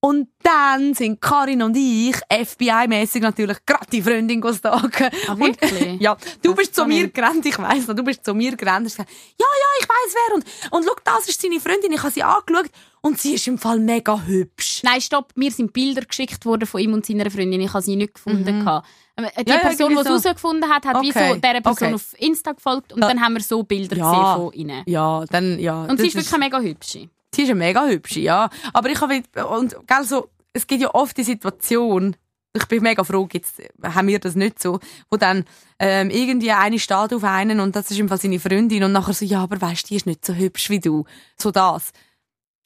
Und 0.00 0.30
dann 0.42 0.94
sind 0.94 1.20
Karin 1.20 1.62
und 1.62 1.76
ich 1.76 2.16
FBI-mäßig 2.28 3.20
natürlich 3.20 3.58
gerade 3.64 3.86
die 3.92 4.02
Freundin 4.02 4.42
stalken. 4.52 5.10
Ah, 5.28 5.36
wirklich? 5.38 6.00
ja, 6.00 6.16
du 6.42 6.54
bist 6.56 6.74
zu 6.74 6.86
mir 6.86 7.08
gerannt, 7.08 7.46
ich 7.46 7.56
weiss 7.58 7.86
noch, 7.86 7.94
du 7.94 8.02
bist 8.02 8.24
zu 8.24 8.34
mir 8.34 8.56
gerannt 8.56 8.86
und 8.86 8.90
gesagt, 8.90 9.10
ja, 9.38 9.46
ja, 9.46 9.66
ich 9.80 9.88
weiss 9.88 10.14
wer. 10.14 10.34
Und, 10.34 10.44
und 10.72 10.84
schau, 10.88 10.96
das 11.04 11.28
ist 11.28 11.40
seine 11.40 11.60
Freundin, 11.60 11.92
ich 11.92 12.02
habe 12.02 12.10
sie 12.12 12.22
angeschaut 12.24 12.70
und 13.02 13.20
sie 13.20 13.34
ist 13.34 13.46
im 13.46 13.58
Fall 13.58 13.78
mega 13.78 14.18
hübsch. 14.22 14.80
Nein, 14.82 15.00
stopp. 15.00 15.32
Mir 15.36 15.50
sind 15.50 15.72
Bilder 15.74 16.02
geschickt 16.02 16.46
worden 16.46 16.66
von 16.66 16.80
ihm 16.80 16.94
und 16.94 17.04
seiner 17.04 17.30
Freundin. 17.30 17.60
Ich 17.60 17.72
habe 17.74 17.82
sie 17.82 17.96
nicht 17.96 18.14
gefunden. 18.14 18.60
gehabt. 18.60 18.88
Ähm, 19.16 19.26
Die 19.36 19.40
Mhm. 19.42 19.48
Ja, 19.48 19.54
ja, 19.56 19.60
Person, 19.60 19.88
die 19.90 19.94
es 19.94 20.00
irgendwie 20.00 20.04
so. 20.04 20.24
herausgefunden 20.24 20.70
hat, 20.70 20.86
hat 20.86 21.02
wie 21.02 21.10
Okay, 21.10 21.28
so 21.28 21.34
dieser 21.34 21.60
Person 21.60 21.88
okay. 21.88 21.94
auf 21.94 22.14
Insta 22.18 22.52
gefolgt 22.52 22.92
und 22.94 23.02
Ja. 23.02 23.08
dann 23.08 23.20
haben 23.20 23.34
wir 23.34 23.42
so 23.42 23.62
Bilder 23.62 23.96
Ja. 23.96 24.10
gesehen 24.10 24.36
von 24.36 24.52
ihnen. 24.54 24.82
Ja, 24.86 25.24
dann, 25.30 25.58
ja. 25.58 25.84
Und 25.84 26.00
sie 26.00 26.06
ist 26.06 26.14
wirklich 26.14 26.38
mega 26.38 26.58
hübsch. 26.60 26.92
Sie 27.34 27.42
ist 27.42 27.50
eine 27.50 27.54
mega 27.54 27.86
hübsche, 27.86 28.20
ja. 28.20 28.48
Aber 28.72 28.88
ich 28.88 29.00
habe, 29.00 29.22
und, 29.58 29.76
gell, 29.86 30.04
so, 30.04 30.28
es 30.54 30.66
gibt 30.66 30.80
ja 30.82 30.94
oft 30.94 31.16
die 31.16 31.24
Situation, 31.24 32.16
ich 32.54 32.66
bin 32.66 32.82
mega 32.82 33.02
froh, 33.04 33.26
jetzt 33.32 33.54
haben 33.82 34.08
wir 34.08 34.18
das 34.18 34.34
nicht 34.34 34.60
so, 34.62 34.78
wo 35.10 35.16
dann 35.16 35.44
ähm, 35.78 36.10
irgendwie 36.10 36.50
eine 36.52 36.78
steht 36.78 37.12
auf 37.14 37.24
einen 37.24 37.60
und 37.60 37.74
das 37.74 37.90
ist 37.90 37.98
im 37.98 38.08
Fall 38.08 38.20
seine 38.20 38.38
Freundin 38.38 38.84
und 38.84 38.92
nachher 38.92 39.14
so, 39.14 39.24
ja, 39.24 39.42
aber 39.42 39.60
weißt, 39.60 39.88
die 39.90 39.96
ist 39.96 40.04
nicht 40.06 40.24
so 40.24 40.34
hübsch 40.34 40.68
wie 40.70 40.80
du. 40.80 41.04
So 41.40 41.50
das. 41.50 41.92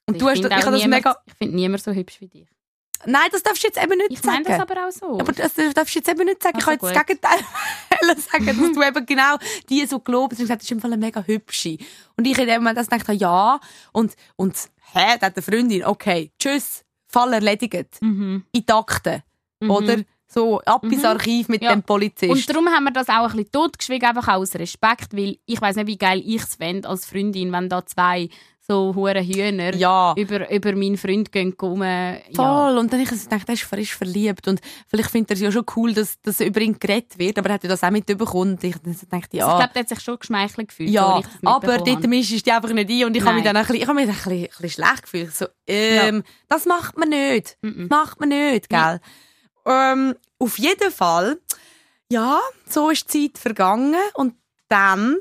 Und 0.06 0.20
du 0.20 0.26
hast, 0.28 0.36
ich 0.36 0.42
finde 0.42 0.56
auch 0.56 0.60
habe 0.62 0.70
das 0.72 0.82
niemand- 0.82 1.04
mega, 1.04 1.16
Ich 1.26 1.34
finde 1.34 1.56
niemand 1.56 1.82
so 1.82 1.92
hübsch 1.92 2.20
wie 2.20 2.28
dich. 2.28 2.48
nein, 3.04 3.28
das 3.32 3.42
darfst 3.42 3.62
du 3.62 3.66
jetzt 3.68 3.82
eben 3.82 3.96
nicht 3.98 4.10
Ich 4.12 4.20
sagen. 4.20 4.42
meine 4.44 4.44
das 4.44 4.60
aber 4.60 4.86
auch 4.86 4.90
so. 4.92 5.20
Aber 5.20 5.32
das 5.32 5.54
darfst 5.54 5.94
du 5.94 5.98
jetzt 5.98 6.08
eben 6.08 6.24
nicht 6.24 6.42
sagen. 6.42 6.58
ich 6.58 6.66
Also 6.66 6.78
kann 6.86 6.94
jetzt 6.94 6.96
das 6.96 7.06
Gegenteil 7.06 7.38
sagen, 8.16 8.46
dass 8.46 8.72
du 8.72 8.82
eben 8.88 9.06
genau 9.06 9.36
die 9.68 9.84
so 9.86 9.98
gelobt 10.00 10.32
hast 10.32 10.38
und 10.40 10.44
gesagt, 10.44 10.62
das 10.62 10.66
ist 10.66 10.72
im 10.72 10.80
Fall 10.80 10.92
eine 10.92 11.04
mega 11.04 11.22
hübsche. 11.22 11.76
Und 12.16 12.26
ich 12.26 12.38
in 12.38 12.46
dem 12.46 12.62
Moment 12.62 12.78
gedacht, 12.78 13.08
ja. 13.20 13.60
Und, 13.92 14.14
und, 14.36 14.54
hä, 14.92 15.16
da 15.18 15.26
hat 15.26 15.36
eine 15.36 15.42
Freundin, 15.42 15.84
okay, 15.84 16.30
tschüss, 16.38 16.84
Fall 17.08 17.32
erledigt. 17.34 18.00
Mhm. 18.00 18.44
In 18.52 18.66
Takten. 18.66 19.22
Oder? 19.68 20.02
So, 20.28 20.60
ab 20.62 20.82
ins 20.84 20.98
Mhm. 20.98 21.04
Archiv 21.06 21.48
mit 21.48 21.62
Ja. 21.62 21.72
dem 21.72 21.82
Polizist. 21.84 22.30
Und 22.30 22.48
darum 22.50 22.68
haben 22.68 22.84
wir 22.84 22.90
das 22.90 23.08
auch 23.08 23.24
ein 23.30 23.36
bisschen 23.36 23.52
totgeschwiegen, 23.52 24.08
einfach 24.08 24.28
aus 24.28 24.54
Respekt, 24.56 25.16
weil 25.16 25.38
ich 25.46 25.60
weiß 25.60 25.76
nicht, 25.76 25.86
wie 25.86 25.96
geil 25.96 26.20
ich 26.24 26.42
es 26.42 26.56
fände 26.56 26.88
als 26.88 27.06
Freundin, 27.06 27.52
wenn 27.52 27.68
da 27.68 27.86
zwei 27.86 28.28
so 28.68 28.94
hure 28.94 29.20
Hühner 29.22 29.74
ja. 29.74 30.12
über, 30.16 30.50
über 30.50 30.74
meinen 30.74 30.96
Freund 30.96 31.30
gehen 31.30 31.54
rum. 31.60 31.82
Ja. 31.82 32.16
Voll. 32.34 32.78
Und 32.78 32.92
dann 32.92 33.00
habe 33.04 33.14
ich 33.14 33.22
gedacht, 33.22 33.48
er 33.48 33.54
ist 33.54 33.62
frisch 33.62 33.94
verliebt. 33.94 34.48
Und 34.48 34.60
vielleicht 34.88 35.10
findet 35.10 35.30
er 35.30 35.34
es 35.34 35.40
ja 35.42 35.52
schon 35.52 35.64
cool, 35.76 35.92
dass, 35.94 36.20
dass 36.22 36.40
über 36.40 36.60
ihn 36.60 36.78
geredet 36.78 37.18
wird. 37.18 37.38
Aber 37.38 37.48
er 37.50 37.54
hat 37.54 37.62
ja 37.62 37.68
das 37.68 37.84
auch 37.84 37.90
mitbekommen. 37.90 38.52
Und 38.52 38.64
ich 38.64 38.74
dachte, 38.74 38.88
Also 38.88 39.28
ich 39.30 39.38
ja. 39.38 39.56
glaube, 39.56 39.72
der 39.74 39.80
hat 39.82 39.88
sich 39.88 40.00
schon 40.00 40.18
geschmeichelt 40.18 40.68
gefühlt. 40.68 40.88
so, 40.88 40.94
Ja, 40.94 41.20
das 41.20 41.30
aber 41.42 41.66
dort 41.78 41.88
habe. 41.88 42.00
du 42.02 42.08
dich 42.08 42.52
einfach 42.52 42.72
nicht 42.72 42.90
ein 42.90 43.04
und 43.04 43.16
ich 43.16 43.24
habe 43.24 43.34
mich 43.34 43.44
dann 43.44 43.56
ein 43.56 43.62
bisschen, 43.62 43.76
ich 43.82 43.86
habe 43.88 43.94
mich 44.00 44.08
ein 44.08 44.14
bisschen, 44.14 44.32
ein 44.32 44.48
bisschen 44.48 44.70
schlecht 44.70 45.02
gefühlt. 45.02 45.34
So, 45.34 45.46
ähm, 45.66 46.22
Das 46.48 46.66
macht 46.66 46.96
man 46.98 47.08
nicht. 47.10 47.56
Mhm. 47.62 47.86
Macht 47.88 48.18
man 48.20 48.30
nicht, 48.30 48.68
gell? 48.68 49.00
Ähm, 49.64 50.14
auf 50.38 50.58
jeden 50.58 50.90
Fall, 50.90 51.38
ja, 52.10 52.38
so 52.68 52.90
ist 52.90 53.12
die 53.14 53.32
Zeit 53.32 53.38
vergangen 53.40 53.96
und 54.14 54.34
dann 54.68 55.16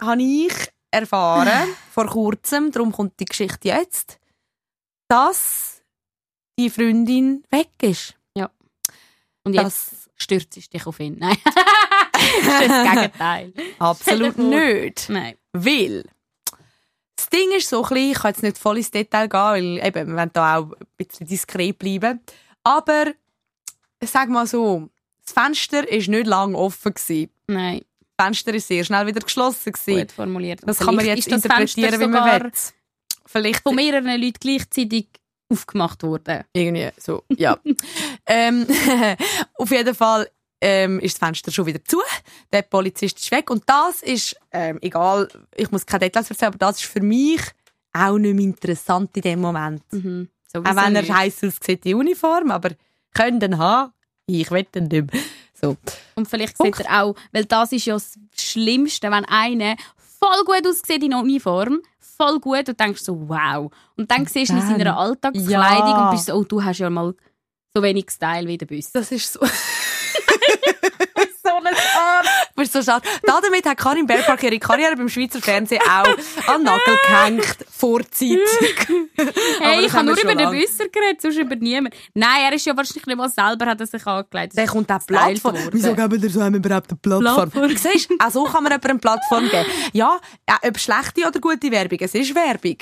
habe 0.00 0.22
ich 0.22 0.52
erfahren, 0.96 1.68
vor 1.90 2.06
kurzem, 2.06 2.72
darum 2.72 2.92
kommt 2.92 3.18
die 3.20 3.24
Geschichte 3.24 3.68
jetzt, 3.68 4.18
dass 5.08 5.82
die 6.58 6.70
Freundin 6.70 7.44
weg 7.50 7.70
ist. 7.82 8.14
Und 9.46 9.54
Das 9.54 9.90
jetzt 9.92 10.10
stürzt 10.16 10.56
dich 10.56 10.86
auf 10.86 10.98
ihn. 10.98 11.18
Nein. 11.20 11.36
das 11.44 12.60
ist 12.62 12.68
das 12.68 12.94
Gegenteil. 12.94 13.52
absolut 13.78 14.38
nicht. 14.38 15.08
Nein. 15.08 15.36
Weil 15.52 16.04
das 17.14 17.28
Ding 17.28 17.52
ist 17.56 17.68
so 17.68 17.84
ein 17.84 17.88
bisschen, 17.88 18.10
ich 18.10 18.18
kann 18.18 18.30
jetzt 18.32 18.42
nicht 18.42 18.58
voll 18.58 18.78
ins 18.78 18.90
Detail 18.90 19.28
gehen, 19.28 19.40
weil 19.40 19.86
eben, 19.86 20.08
wir 20.08 20.16
wollen 20.16 20.30
da 20.32 20.58
auch 20.58 20.72
ein 20.72 20.86
bisschen 20.96 21.28
diskret 21.28 21.78
bleiben. 21.78 22.20
Aber 22.64 23.12
sag 24.02 24.30
mal 24.30 24.48
so, 24.48 24.88
das 25.24 25.32
Fenster 25.32 25.84
war 25.84 25.92
nicht 25.92 26.26
lange 26.26 26.58
offen. 26.58 26.94
Gewesen. 26.94 27.30
Nein, 27.46 27.84
Fenster 28.20 28.54
ist 28.54 28.68
sehr 28.68 28.84
schnell 28.84 29.06
wieder 29.06 29.20
geschlossen. 29.20 29.72
Gewesen. 29.72 30.00
gut 30.00 30.12
formuliert. 30.12 30.60
Das 30.64 30.78
kann 30.78 30.94
man 30.94 31.04
jetzt 31.04 31.28
interpretieren, 31.28 31.90
Fenster 31.90 32.00
wie 32.00 32.08
man 32.08 32.42
will. 32.42 32.52
Vielleicht 33.26 33.62
von 33.62 33.74
mehreren 33.74 34.20
Leuten 34.20 34.38
gleichzeitig 34.40 35.08
aufgemacht 35.48 36.02
worden. 36.02 36.44
irgendwie 36.52 36.90
so, 36.98 37.22
ja. 37.36 37.58
ähm, 38.26 38.66
auf 39.54 39.70
jeden 39.70 39.94
Fall 39.94 40.28
ähm, 40.60 40.98
ist 41.00 41.20
das 41.20 41.26
Fenster 41.26 41.52
schon 41.52 41.66
wieder 41.66 41.84
zu. 41.84 42.00
Der 42.52 42.62
Polizist 42.62 43.18
ist 43.18 43.30
weg. 43.30 43.50
Und 43.50 43.64
das 43.66 44.02
ist, 44.02 44.36
ähm, 44.50 44.78
egal, 44.80 45.28
ich 45.54 45.70
muss 45.70 45.86
keine 45.86 46.00
Details 46.00 46.30
erzählen, 46.30 46.48
aber 46.48 46.58
das 46.58 46.78
ist 46.78 46.86
für 46.86 47.00
mich 47.00 47.40
auch 47.92 48.18
nicht 48.18 48.34
mehr 48.34 48.44
interessant 48.44 49.16
in 49.16 49.22
dem 49.22 49.40
Moment. 49.40 49.82
Mhm. 49.92 50.28
Auch 50.54 50.76
wenn 50.76 50.96
er 50.96 51.06
heiß 51.06 51.44
aussieht, 51.44 51.84
die 51.84 51.94
Uniform, 51.94 52.50
aber 52.50 52.70
können 53.12 53.58
haben, 53.58 53.92
ich 54.26 54.50
will 54.50 54.64
den 54.64 54.84
nicht 54.84 55.12
mehr. 55.12 55.22
So. 55.60 55.76
Und 56.14 56.28
vielleicht 56.28 56.56
Punkt. 56.58 56.76
sieht 56.76 56.86
er 56.86 57.02
auch, 57.04 57.14
weil 57.32 57.44
das 57.44 57.72
ist 57.72 57.84
ja 57.86 57.94
das 57.94 58.14
Schlimmste, 58.38 59.10
wenn 59.10 59.24
einer 59.24 59.76
voll 60.18 60.44
gut 60.44 60.66
aussieht 60.66 61.02
in 61.02 61.14
Uniform, 61.14 61.80
voll 62.18 62.38
gut 62.40 62.68
und 62.68 62.78
denkst 62.80 63.02
so, 63.02 63.28
wow. 63.28 63.70
Und 63.96 64.10
dann 64.10 64.26
siehst 64.26 64.50
du 64.50 64.56
ihn 64.56 64.60
in 64.62 64.66
seiner 64.68 64.96
Alltagskleidung 64.98 65.50
Ja. 65.88 66.04
und 66.06 66.10
bist 66.12 66.26
so, 66.26 66.34
oh, 66.34 66.44
du 66.44 66.62
hast 66.62 66.78
ja 66.78 66.90
mal 66.90 67.14
so 67.74 67.82
wenig 67.82 68.10
Style 68.10 68.46
wie 68.46 68.58
der 68.58 68.66
Büss. 68.66 68.92
Das 68.92 69.12
ist 69.12 69.32
so... 69.32 69.40
so 71.42 71.52
ein 71.52 71.66
Arsch. 71.66 72.28
Du 72.54 72.62
bist 72.62 72.72
so 72.72 72.82
schade. 72.82 73.06
Damit 73.24 73.66
hat 73.66 73.76
Karin 73.78 74.06
Bergpark 74.06 74.42
ihre 74.42 74.58
Karriere 74.58 74.96
beim 74.96 75.08
Schweizer 75.08 75.40
Fernsehen 75.40 75.80
auch 75.82 76.48
an 76.52 76.62
Nagel 76.62 76.96
gehängt. 77.06 77.56
Vorzeit. 77.78 78.38
Aber 79.18 79.30
Hey, 79.60 79.86
ich 79.86 79.92
habe 79.92 80.06
nur 80.06 80.18
über 80.20 80.34
den. 80.34 80.50
Büsser 80.50 80.88
geredet, 80.88 81.20
sonst 81.20 81.36
über 81.36 81.56
niemanden. 81.56 81.96
Nein, 82.14 82.42
er 82.48 82.52
ist 82.52 82.64
ja 82.66 82.76
wahrscheinlich 82.76 83.06
nicht 83.06 83.16
mal 83.16 83.28
selber, 83.28 83.66
hat 83.66 83.80
er 83.80 83.86
sich 83.86 84.06
angelegt. 84.06 84.56
Der 84.56 84.66
kommt 84.66 84.90
auch 84.90 85.04
Plattform. 85.06 85.56
Wieso 85.72 85.94
geben 85.94 86.22
wir 86.22 86.30
so 86.30 86.40
einem 86.40 86.54
überhaupt 86.56 86.90
eine 86.90 86.98
Plattform? 86.98 87.50
Plattform. 87.50 87.76
Siehst 87.92 88.10
du, 88.10 88.14
auch 88.18 88.30
so 88.30 88.44
kann 88.44 88.62
man 88.62 88.72
jemandem 88.72 88.90
eine 88.92 88.98
Plattform 89.00 89.48
geben. 89.48 89.66
Ja, 89.92 90.18
ja, 90.48 90.58
ob 90.66 90.78
schlechte 90.78 91.26
oder 91.26 91.40
gute 91.40 91.70
Werbung, 91.70 91.98
es 92.00 92.14
ist 92.14 92.34
Werbung. 92.34 92.76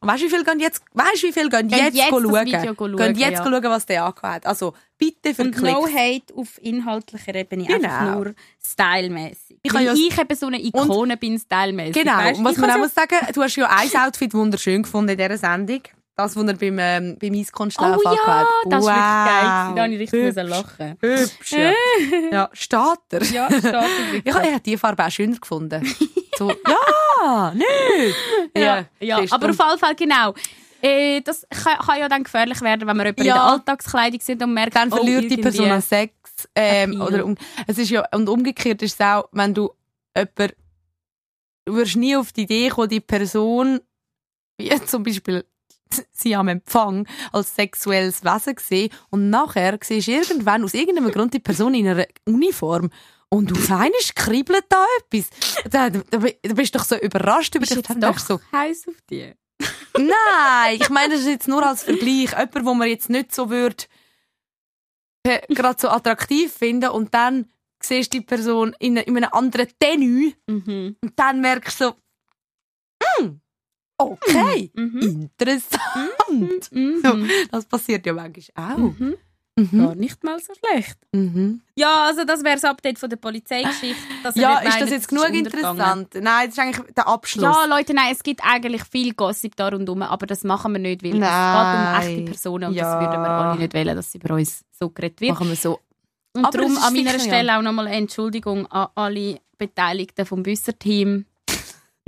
Und 0.00 0.08
weißt 0.08 0.22
du, 0.22 0.26
wie 0.26 0.30
viel 0.30 0.44
gehen 0.44 0.60
jetzt, 0.60 0.82
weißt, 0.94 1.22
wie 1.24 1.32
viel 1.32 1.48
gehen 1.50 1.66
Mhm. 1.66 1.70
Gehen 1.70 1.84
jetzt, 1.84 1.96
jetzt 1.96 2.08
schauen? 2.08 2.22
schauen, 2.24 2.96
Gehen 2.96 3.14
jetzt 3.16 3.38
ja. 3.38 3.44
schauen, 3.44 3.64
was 3.64 3.86
der 3.86 4.04
angehört 4.04 4.34
hat. 4.36 4.46
Also, 4.46 4.74
bitte 4.96 5.34
für 5.34 5.42
Und 5.42 5.52
Klicks. 5.52 5.72
no 5.72 5.86
hate 5.86 6.34
auf 6.36 6.58
inhaltlicher 6.62 7.34
Ebene, 7.34 7.64
Genau. 7.64 7.88
einfach 7.88 8.14
nur 8.14 8.34
stylmäßig. 8.64 9.58
Ich 9.62 9.72
Weil 9.74 9.86
ja- 9.86 9.92
ich 9.94 10.18
eben 10.18 10.34
so 10.36 10.46
eine 10.46 10.60
Ikone 10.64 11.16
bin, 11.16 11.38
stylmäßig. 11.38 11.94
Genau. 12.02 12.16
Weißt, 12.16 12.38
Und 12.38 12.44
was 12.44 12.56
man 12.56 12.70
auch 12.70 12.78
muss 12.78 12.94
sagen, 12.94 13.16
du 13.32 13.42
hast 13.42 13.56
ja 13.56 13.68
ein 13.68 13.90
Outfit 14.06 14.34
wunderschön 14.38 14.82
gefunden 14.82 15.10
in 15.10 15.18
dieser 15.18 15.36
Sendung. 15.38 15.82
Das, 16.16 16.34
was 16.34 16.44
er 16.48 16.54
beim, 16.54 16.78
ähm, 16.80 17.16
beim 17.20 17.32
Eiskunstlauf 17.34 17.96
Oh 17.98 18.02
ja, 18.04 18.10
angehört 18.10 18.46
das 18.66 18.84
war 18.84 18.94
wirklich 18.96 19.26
geil. 19.26 19.68
Wow. 19.68 19.74
Da 19.76 19.82
habe 19.82 19.92
ich 19.94 20.00
richtig 20.00 20.20
Hübsch. 20.20 20.48
lachen. 20.50 20.96
Hübsch, 21.00 21.52
ja. 21.52 21.72
ja, 22.32 22.50
steht 22.52 22.80
er. 23.10 23.22
Ja, 23.22 23.48
steht 23.52 23.64
er 23.64 24.34
habe 24.34 24.46
ich 24.46 24.52
habe 24.52 24.60
die 24.60 24.76
Farbe 24.76 25.04
auch 25.06 25.10
schöner 25.10 25.36
gefunden. 25.36 25.94
So, 26.38 26.50
ja, 26.50 27.52
nicht. 27.52 28.16
Ja, 28.56 28.84
ja. 29.00 29.20
du. 29.20 29.32
aber 29.32 29.50
auf 29.50 29.58
jeden 29.58 29.78
Fall 29.80 29.94
genau. 29.96 30.32
Äh, 30.80 31.20
das 31.22 31.44
kann, 31.50 31.78
kann 31.84 31.98
ja 31.98 32.08
dann 32.08 32.22
gefährlich 32.22 32.60
werden, 32.60 32.86
wenn 32.86 32.96
wir 32.96 33.06
jemanden 33.06 33.24
Ja. 33.24 33.34
in 33.34 33.40
der 33.40 33.44
Alltagskleidung 33.44 34.20
sind 34.20 34.40
und 34.44 34.54
merkt, 34.54 34.76
dann 34.76 34.92
oh, 34.92 34.96
verliert 34.98 35.22
die 35.24 35.30
irgendwie- 35.34 35.42
Person 35.42 35.80
Sex. 35.82 36.14
Ähm, 36.54 37.00
oder 37.00 37.24
um, 37.24 37.34
es 37.66 37.78
ist 37.78 37.90
ja, 37.90 38.04
und 38.14 38.28
umgekehrt 38.28 38.82
ist 38.82 39.00
es 39.00 39.04
auch, 39.04 39.28
wenn 39.32 39.52
du 39.52 39.70
jemand, 40.16 40.54
du 41.64 41.74
wirst 41.74 41.96
nie 41.96 42.14
auf 42.16 42.30
die 42.30 42.42
Idee 42.42 42.68
kommen, 42.68 42.88
die 42.88 43.00
Person, 43.00 43.80
wie 44.58 44.84
zum 44.84 45.02
Beispiel 45.02 45.44
sie 46.12 46.34
am 46.36 46.48
Empfang, 46.48 47.06
als 47.32 47.54
sexuelles 47.54 48.22
Wesen 48.24 48.54
gesehen 48.56 48.90
und 49.10 49.30
nachher 49.30 49.78
siehst 49.82 50.08
du 50.08 50.12
irgendwann 50.12 50.64
aus 50.64 50.74
irgendeinem 50.74 51.10
Grund 51.10 51.32
die 51.34 51.38
Person 51.40 51.74
in 51.74 51.88
einer 51.88 52.06
Uniform 52.26 52.90
und 53.30 53.52
auf 53.52 53.70
einmal 53.70 53.90
kribbelt 54.14 54.64
da 54.68 54.84
etwas. 55.00 55.28
Da, 55.70 55.90
da, 55.90 56.00
da 56.10 56.18
bist 56.18 56.74
du 56.74 56.78
doch 56.78 56.84
so 56.84 56.96
überrascht 56.96 57.54
über 57.54 57.60
Bist 57.60 57.72
dich. 57.76 57.88
jetzt 57.88 58.02
doch 58.02 58.18
so, 58.18 58.40
heiß 58.52 58.88
auf 58.88 58.94
die. 59.10 59.32
Nein, 59.96 60.78
ich 60.80 60.88
meine, 60.88 61.14
das 61.14 61.22
ist 61.22 61.28
jetzt 61.28 61.48
nur 61.48 61.66
als 61.66 61.82
Vergleich. 61.82 62.30
Jemand, 62.30 62.64
wo 62.64 62.74
man 62.74 62.88
jetzt 62.88 63.10
nicht 63.10 63.34
so 63.34 63.50
würde, 63.50 63.84
äh, 65.24 65.40
gerade 65.52 65.80
so 65.80 65.88
attraktiv 65.88 66.52
finden 66.52 66.90
und 66.90 67.12
dann 67.12 67.50
siehst 67.82 68.12
du 68.14 68.18
die 68.18 68.24
Person 68.24 68.74
in, 68.78 68.96
in 68.96 69.16
einem 69.16 69.30
anderen 69.32 69.68
Tenue 69.78 70.32
Mhm. 70.46 70.96
und 71.02 71.18
dann 71.18 71.40
merkst 71.40 71.80
du 71.80 71.84
so, 71.86 71.94
hm, 73.18 73.40
okay, 73.98 74.70
Mhm. 74.74 75.30
interessant. 75.38 76.72
Mhm. 76.72 77.00
So, 77.02 77.16
das 77.50 77.64
passiert 77.66 78.06
ja 78.06 78.12
manchmal 78.12 78.74
auch. 78.74 78.78
Mhm. 78.78 79.14
Mhm. 79.56 79.76
Gar 79.86 79.94
nicht 79.96 80.22
mal 80.22 80.38
so 80.38 80.52
schlecht. 80.54 80.96
Mhm. 81.12 81.62
Ja, 81.74 82.04
also 82.04 82.22
das 82.24 82.44
wäre 82.44 82.54
das 82.54 82.64
Update 82.64 82.96
von 83.00 83.10
der 83.10 83.16
Polizeigeschichte. 83.16 83.96
Ja, 84.36 84.58
ist 84.58 84.66
das 84.66 84.78
meint, 84.78 84.90
jetzt 84.90 85.02
es 85.02 85.08
genug 85.08 85.30
interessant? 85.34 86.14
Nein, 86.14 86.46
das 86.46 86.56
ist 86.56 86.58
eigentlich 86.60 86.94
der 86.94 87.08
Abschluss. 87.08 87.42
Ja, 87.42 87.64
Leute, 87.64 87.92
nein, 87.92 88.12
es 88.12 88.22
gibt 88.22 88.40
eigentlich 88.44 88.84
viel 88.84 89.14
Gossip 89.14 89.56
da 89.56 89.68
rundherum, 89.68 90.02
aber 90.02 90.26
das 90.26 90.44
machen 90.44 90.72
wir 90.74 90.78
nicht, 90.78 91.02
weil 91.02 91.14
es 91.14 91.18
Nein. 91.18 92.00
geht 92.00 92.08
um 92.08 92.08
echte 92.20 92.30
Personen 92.30 92.64
und 92.68 92.74
Ja. 92.74 92.84
das 93.00 93.04
würden 93.04 93.20
wir 93.20 93.28
alle 93.30 93.58
nicht 93.58 93.74
wollen, 93.74 93.96
dass 93.96 94.14
über 94.14 94.34
uns 94.34 94.64
so 94.78 94.90
geredet 94.90 95.20
wird. 95.20 95.32
machen 95.32 95.48
wir 95.48 95.56
so. 95.56 95.80
Und 96.34 96.44
Aber 96.44 96.56
darum 96.56 96.74
das 96.76 96.84
an 96.84 96.94
meiner 96.94 97.10
sicher, 97.12 97.24
ja. 97.24 97.28
Stelle 97.32 97.58
auch 97.58 97.62
nochmal 97.62 97.88
eine 97.88 97.96
Entschuldigung 97.96 98.66
an 98.70 98.88
alle 98.94 99.40
Beteiligten 99.56 100.24
vom 100.24 100.44
Büsser-Team. 100.44 101.24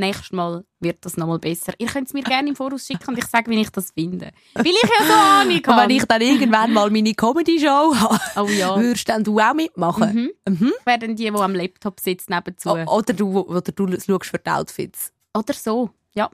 Nächstes 0.00 0.32
Mal 0.32 0.64
wird 0.80 1.04
das 1.04 1.16
nochmal 1.16 1.38
besser. 1.38 1.72
Ihr 1.78 1.86
könnt 1.86 2.08
es 2.08 2.14
mir 2.14 2.22
gerne 2.22 2.48
im 2.48 2.56
Voraus 2.56 2.86
schicken 2.86 3.08
und 3.10 3.18
ich 3.18 3.26
sage, 3.26 3.50
wie 3.50 3.60
ich 3.60 3.70
das 3.70 3.90
finde. 3.92 4.30
Weil 4.54 4.66
ich 4.66 4.82
ja 4.82 5.06
so 5.06 5.12
Ahnung 5.40 5.54
Und 5.56 5.66
wenn 5.66 5.74
habe. 5.76 5.92
ich 5.92 6.04
dann 6.04 6.20
irgendwann 6.22 6.72
mal 6.72 6.90
meine 6.90 7.14
Comedy-Show 7.14 7.94
habe, 7.96 8.20
Oh 8.36 8.48
ja. 8.48 8.80
würdest 8.80 9.08
dann 9.08 9.22
du 9.22 9.38
auch 9.38 9.54
mitmachen? 9.54 10.32
Mhm. 10.46 10.52
Mhm. 10.54 10.72
Ich 10.80 10.86
werde 10.86 11.08
die, 11.08 11.14
die 11.14 11.28
am 11.30 11.54
Laptop 11.54 12.00
sitzt, 12.00 12.30
nebenzu. 12.30 12.70
O- 12.70 12.96
Oder 12.98 13.12
du, 13.12 13.40
oder 13.40 13.60
du 13.72 13.86
schaust 14.00 14.30
für 14.30 14.38
die 14.38 14.50
Outfits. 14.50 15.12
Oder 15.36 15.54
so, 15.54 15.90
ja. 16.14 16.28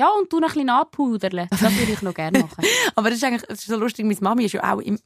Ja, 0.00 0.08
und 0.18 0.32
du 0.32 0.40
noch 0.40 0.48
ein 0.48 0.54
bisschen 0.54 0.70
anpudern. 0.70 1.46
Das 1.48 1.60
würde 1.62 1.92
ich 1.92 2.02
noch 2.02 2.14
gerne 2.14 2.40
machen. 2.40 2.64
Aber 2.96 3.08
das 3.10 3.18
ist 3.18 3.24
eigentlich 3.24 3.42
das 3.42 3.60
ist 3.60 3.66
so 3.68 3.76
lustig. 3.76 4.04
Meine 4.04 4.18
Mami 4.20 4.44
ist 4.46 4.52
ja 4.54 4.74
auch 4.74 4.80
im, 4.80 4.98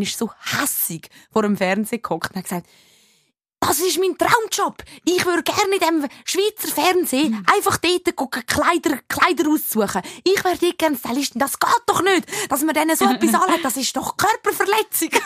ist 0.00 0.18
so 0.18 0.30
hässig 0.60 1.08
vor 1.30 1.42
dem 1.42 1.56
Fernsehen 1.56 2.02
gehockt 2.02 2.30
und 2.30 2.36
hat 2.36 2.44
gesagt, 2.44 2.66
das 3.62 3.78
ist 3.78 3.98
mein 3.98 4.18
Traumjob. 4.18 4.82
Ich 5.04 5.24
würde 5.24 5.42
gerne 5.44 5.74
in 5.74 5.80
dem 6.02 6.10
Schweizer 6.24 6.68
Fernsehen 6.68 7.46
einfach 7.52 7.78
dort 7.78 8.16
gucken, 8.16 8.44
Kleider, 8.46 8.98
Kleider 9.08 9.48
aussuchen. 9.48 10.02
Ich 10.24 10.44
wäre 10.44 10.58
dort 10.58 10.78
gerne 10.78 10.96
Stylistin. 10.96 11.38
Das 11.38 11.58
geht 11.58 11.70
doch 11.86 12.02
nicht, 12.02 12.26
dass 12.50 12.62
man 12.62 12.74
denen 12.74 12.96
so 12.96 13.04
etwas 13.10 13.34
anlegt. 13.34 13.64
Das 13.64 13.76
ist 13.76 13.96
doch 13.96 14.16
Körperverletzung. 14.16 15.10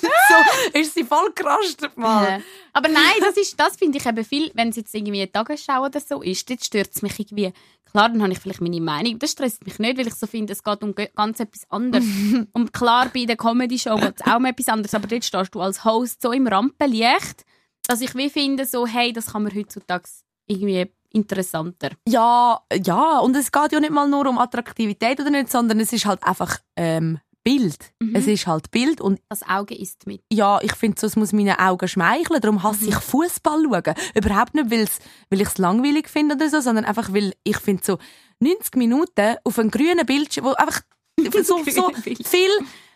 so 0.00 0.78
ist 0.78 0.94
sie 0.94 1.04
voll 1.04 1.32
gerastet 1.34 1.96
mal. 1.96 2.30
Ja. 2.30 2.40
Aber 2.74 2.88
nein, 2.88 3.16
das, 3.20 3.36
ist, 3.36 3.58
das 3.58 3.76
finde 3.76 3.98
ich 3.98 4.06
eben 4.06 4.24
viel, 4.24 4.50
wenn 4.54 4.68
es 4.68 4.76
jetzt 4.76 4.94
irgendwie 4.94 5.22
eine 5.22 5.32
Tagesschau 5.32 5.84
oder 5.84 6.00
so 6.00 6.22
ist, 6.22 6.48
dort 6.50 6.64
stört 6.64 6.90
es 6.94 7.02
mich 7.02 7.18
irgendwie. 7.18 7.52
Klar, 7.92 8.10
dann 8.10 8.22
habe 8.22 8.32
ich 8.32 8.38
vielleicht 8.38 8.60
meine 8.60 8.80
Meinung. 8.80 9.18
Das 9.18 9.32
stresst 9.32 9.64
mich 9.64 9.78
nicht, 9.78 9.98
weil 9.98 10.06
ich 10.06 10.14
so 10.14 10.26
finde, 10.26 10.52
es 10.52 10.62
geht 10.62 10.82
um 10.82 10.94
ganz 10.94 11.40
etwas 11.40 11.70
anderes. 11.70 12.04
und 12.52 12.72
klar, 12.72 13.10
bei 13.12 13.24
der 13.24 13.36
Comedy-Show 13.36 13.96
geht 13.96 14.20
es 14.20 14.26
auch 14.26 14.36
um 14.36 14.44
etwas 14.44 14.68
anderes, 14.68 14.94
aber 14.94 15.06
dort 15.06 15.24
stehst 15.24 15.54
du 15.54 15.60
als 15.60 15.84
Host 15.84 16.22
so 16.22 16.32
im 16.32 16.46
Rampenlicht, 16.46 17.44
dass 17.86 18.00
ich 18.00 18.14
wie 18.14 18.28
finde, 18.30 18.66
so, 18.66 18.86
hey, 18.86 19.12
das 19.12 19.32
kann 19.32 19.44
man 19.44 19.54
heutzutage 19.54 20.08
irgendwie 20.46 20.90
interessanter. 21.10 21.90
Ja, 22.06 22.60
ja, 22.72 23.18
und 23.20 23.34
es 23.34 23.50
geht 23.50 23.72
ja 23.72 23.80
nicht 23.80 23.92
mal 23.92 24.08
nur 24.08 24.26
um 24.26 24.38
Attraktivität 24.38 25.20
oder 25.20 25.30
nicht, 25.30 25.50
sondern 25.50 25.80
es 25.80 25.92
ist 25.92 26.04
halt 26.04 26.22
einfach 26.24 26.58
ähm, 26.76 27.18
Bild. 27.48 27.92
Mhm. 28.00 28.14
Es 28.14 28.26
ist 28.26 28.46
halt 28.46 28.70
Bild 28.70 29.00
und 29.00 29.20
Das 29.28 29.42
Auge 29.42 29.74
ist 29.74 30.06
mit. 30.06 30.22
ja, 30.32 30.60
ich 30.62 30.74
finde, 30.74 31.06
es 31.06 31.16
muss 31.16 31.32
meinen 31.32 31.58
Augen 31.58 31.88
schmeicheln. 31.88 32.40
Darum 32.40 32.62
hasse 32.62 32.84
Mhm. 32.84 32.88
ich 32.90 32.96
Fußball 32.96 33.62
schauen. 33.62 33.94
Überhaupt 34.14 34.54
nicht, 34.54 34.70
weil's, 34.70 34.98
weil 35.30 35.40
ich 35.40 35.48
es 35.48 35.58
langweilig 35.58 36.08
finde 36.08 36.34
oder 36.34 36.48
so, 36.50 36.60
sondern 36.60 36.84
einfach, 36.84 37.12
weil 37.12 37.32
ich 37.44 37.56
finde 37.58 37.82
so 37.84 37.98
90 38.40 38.76
Minuten 38.76 39.36
auf 39.44 39.58
einem 39.58 39.70
grünen 39.70 40.04
Bildschirm, 40.04 40.44
wo 40.44 40.52
einfach 40.52 40.82
so, 41.42 41.62
so 41.64 41.90
viel, 42.24 42.50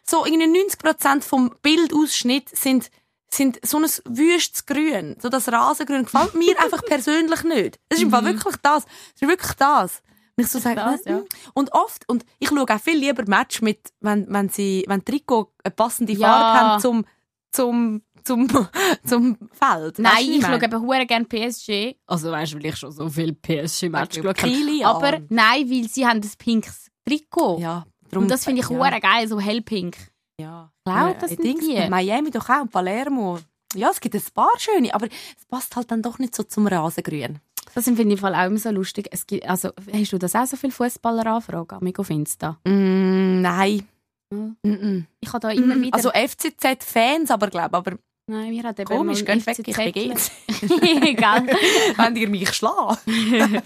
so 0.05 0.25
irgendwie 0.27 0.47
90 0.49 0.79
Prozent 0.79 1.25
vom 1.25 1.55
Bildausschnitt 1.63 2.49
sind 2.55 2.91
sind 3.35 3.59
so 3.67 3.79
ein 3.79 3.85
wüstes 4.05 4.67
Grün, 4.67 5.17
so 5.19 5.31
das 5.31 5.51
Rasengrün 5.51 6.05
gefällt 6.05 6.35
mir 6.35 6.55
einfach 6.63 6.85
persönlich 6.85 7.43
nicht. 7.45 7.79
Es 7.89 7.97
ist 7.97 8.03
im 8.03 8.11
Fall 8.11 8.27
wirklich 8.27 8.57
das. 8.63 8.85
Es 9.17 9.23
ist 9.23 9.29
wirklich 9.29 9.53
das. 9.55 10.03
Und 10.37 10.45
ich 10.45 10.51
so 10.51 10.59
sage, 10.59 10.77
das, 10.77 11.05
ja. 11.05 11.19
mm. 11.19 11.25
und 11.55 11.73
oft 11.73 12.09
und 12.09 12.25
ich 12.39 12.49
schaue 12.49 12.65
auch 12.69 12.81
viel 12.81 12.97
lieber 12.97 13.25
Match 13.27 13.61
mit, 13.61 13.93
wenn 14.01 14.27
wenn 14.33 14.49
sie 14.49 14.85
wenn 14.89 15.05
Trikot 15.05 15.53
eine 15.63 15.73
passende 15.73 16.13
Ja. 16.15 16.29
Farbe 16.29 16.61
haben 16.61 16.81
zum 16.81 17.05
zum 17.51 18.03
zum 18.25 18.49
zum 19.05 19.37
Feld. 19.53 19.99
Du, 19.99 20.03
Nein, 20.03 20.15
wie 20.21 20.37
ich 20.37 20.43
meine? 20.43 20.55
schaue 20.59 20.65
eben 20.65 20.83
hure 20.83 21.07
gerne 21.07 21.25
PSG. 21.27 21.97
Also 22.07 22.31
weißt 22.31 22.53
du, 22.53 22.57
weil 22.59 22.67
ich 22.67 22.77
schon 22.77 22.93
so 22.93 23.09
viel 23.09 23.35
PSG-Match 23.35 24.21
geschaut 24.21 24.43
habe. 24.43 24.81
Aber 24.85 25.21
nein, 25.29 25.69
weil 25.71 25.89
sie 25.89 26.07
haben 26.07 26.21
das 26.21 26.37
pinkes 26.37 26.91
Trikot. 27.07 27.59
ja, 27.61 27.85
darum, 28.09 28.25
Und 28.25 28.31
das 28.31 28.45
finde 28.45 28.63
ich 28.63 28.71
ja, 28.71 28.77
hure 28.77 29.01
geil, 29.01 29.29
so 29.29 29.39
hellpink. 29.41 29.97
Ja. 30.41 30.73
Glaub, 30.85 31.19
das 31.19 31.33
ich 31.33 31.37
sind 31.37 31.47
denke, 31.61 31.85
die. 31.85 31.91
Miami 31.91 32.31
doch 32.31 32.49
auch, 32.49 32.63
und 32.63 32.71
Palermo. 32.71 33.39
Ja, 33.75 33.91
es 33.91 34.01
gibt 34.01 34.15
ein 34.15 34.23
paar 34.35 34.53
schöne, 34.59 34.95
aber 34.95 35.07
es 35.07 35.47
passt 35.47 35.77
halt 35.77 35.91
dann 35.91 36.03
doch 36.03 36.19
nicht 36.19 36.35
so 36.35 36.43
zum 36.43 36.67
Rasengrün. 36.67 37.41
Das 37.75 37.85
finde 37.85 38.03
ich 38.03 38.09
im 38.11 38.19
Fall 38.19 38.35
auch 38.35 38.47
immer 38.47 38.59
so 38.59 38.71
lustig. 38.71 39.09
Es 39.11 39.27
gibt, 39.27 39.49
also, 39.49 39.71
hast 39.93 40.13
du 40.13 40.19
das 40.19 40.35
auch 40.35 40.47
so 40.47 40.57
viele 40.57 40.73
Fußballer-Anfragen? 40.73 41.77
Amigo 41.77 42.03
auf 42.03 42.11
Insta. 42.11 42.59
Mm, 42.65 43.41
nein. 43.41 43.89
Mm 44.31 44.57
-mm. 44.65 45.05
Ich 45.21 45.29
habe 45.33 45.41
da 45.41 45.51
immer 45.51 45.81
wieder... 45.81 45.95
Also 45.95 46.11
FCZ-Fans, 46.11 47.31
aber 47.31 47.49
glaube 47.49 47.77
aber 47.77 47.99
nein, 48.27 48.51
mir 48.51 48.63
hat 48.63 48.81
eben 48.81 48.89
komisch, 48.89 49.25
geht 49.25 49.47
weg, 49.47 49.59
ich 49.59 49.75
FCZ 49.75 49.85
begeht's. 49.85 50.31
Egal. 51.03 51.47
Wenn 51.97 52.17
ihr 52.17 52.29
mich 52.29 52.53
schlagen. 52.53 52.99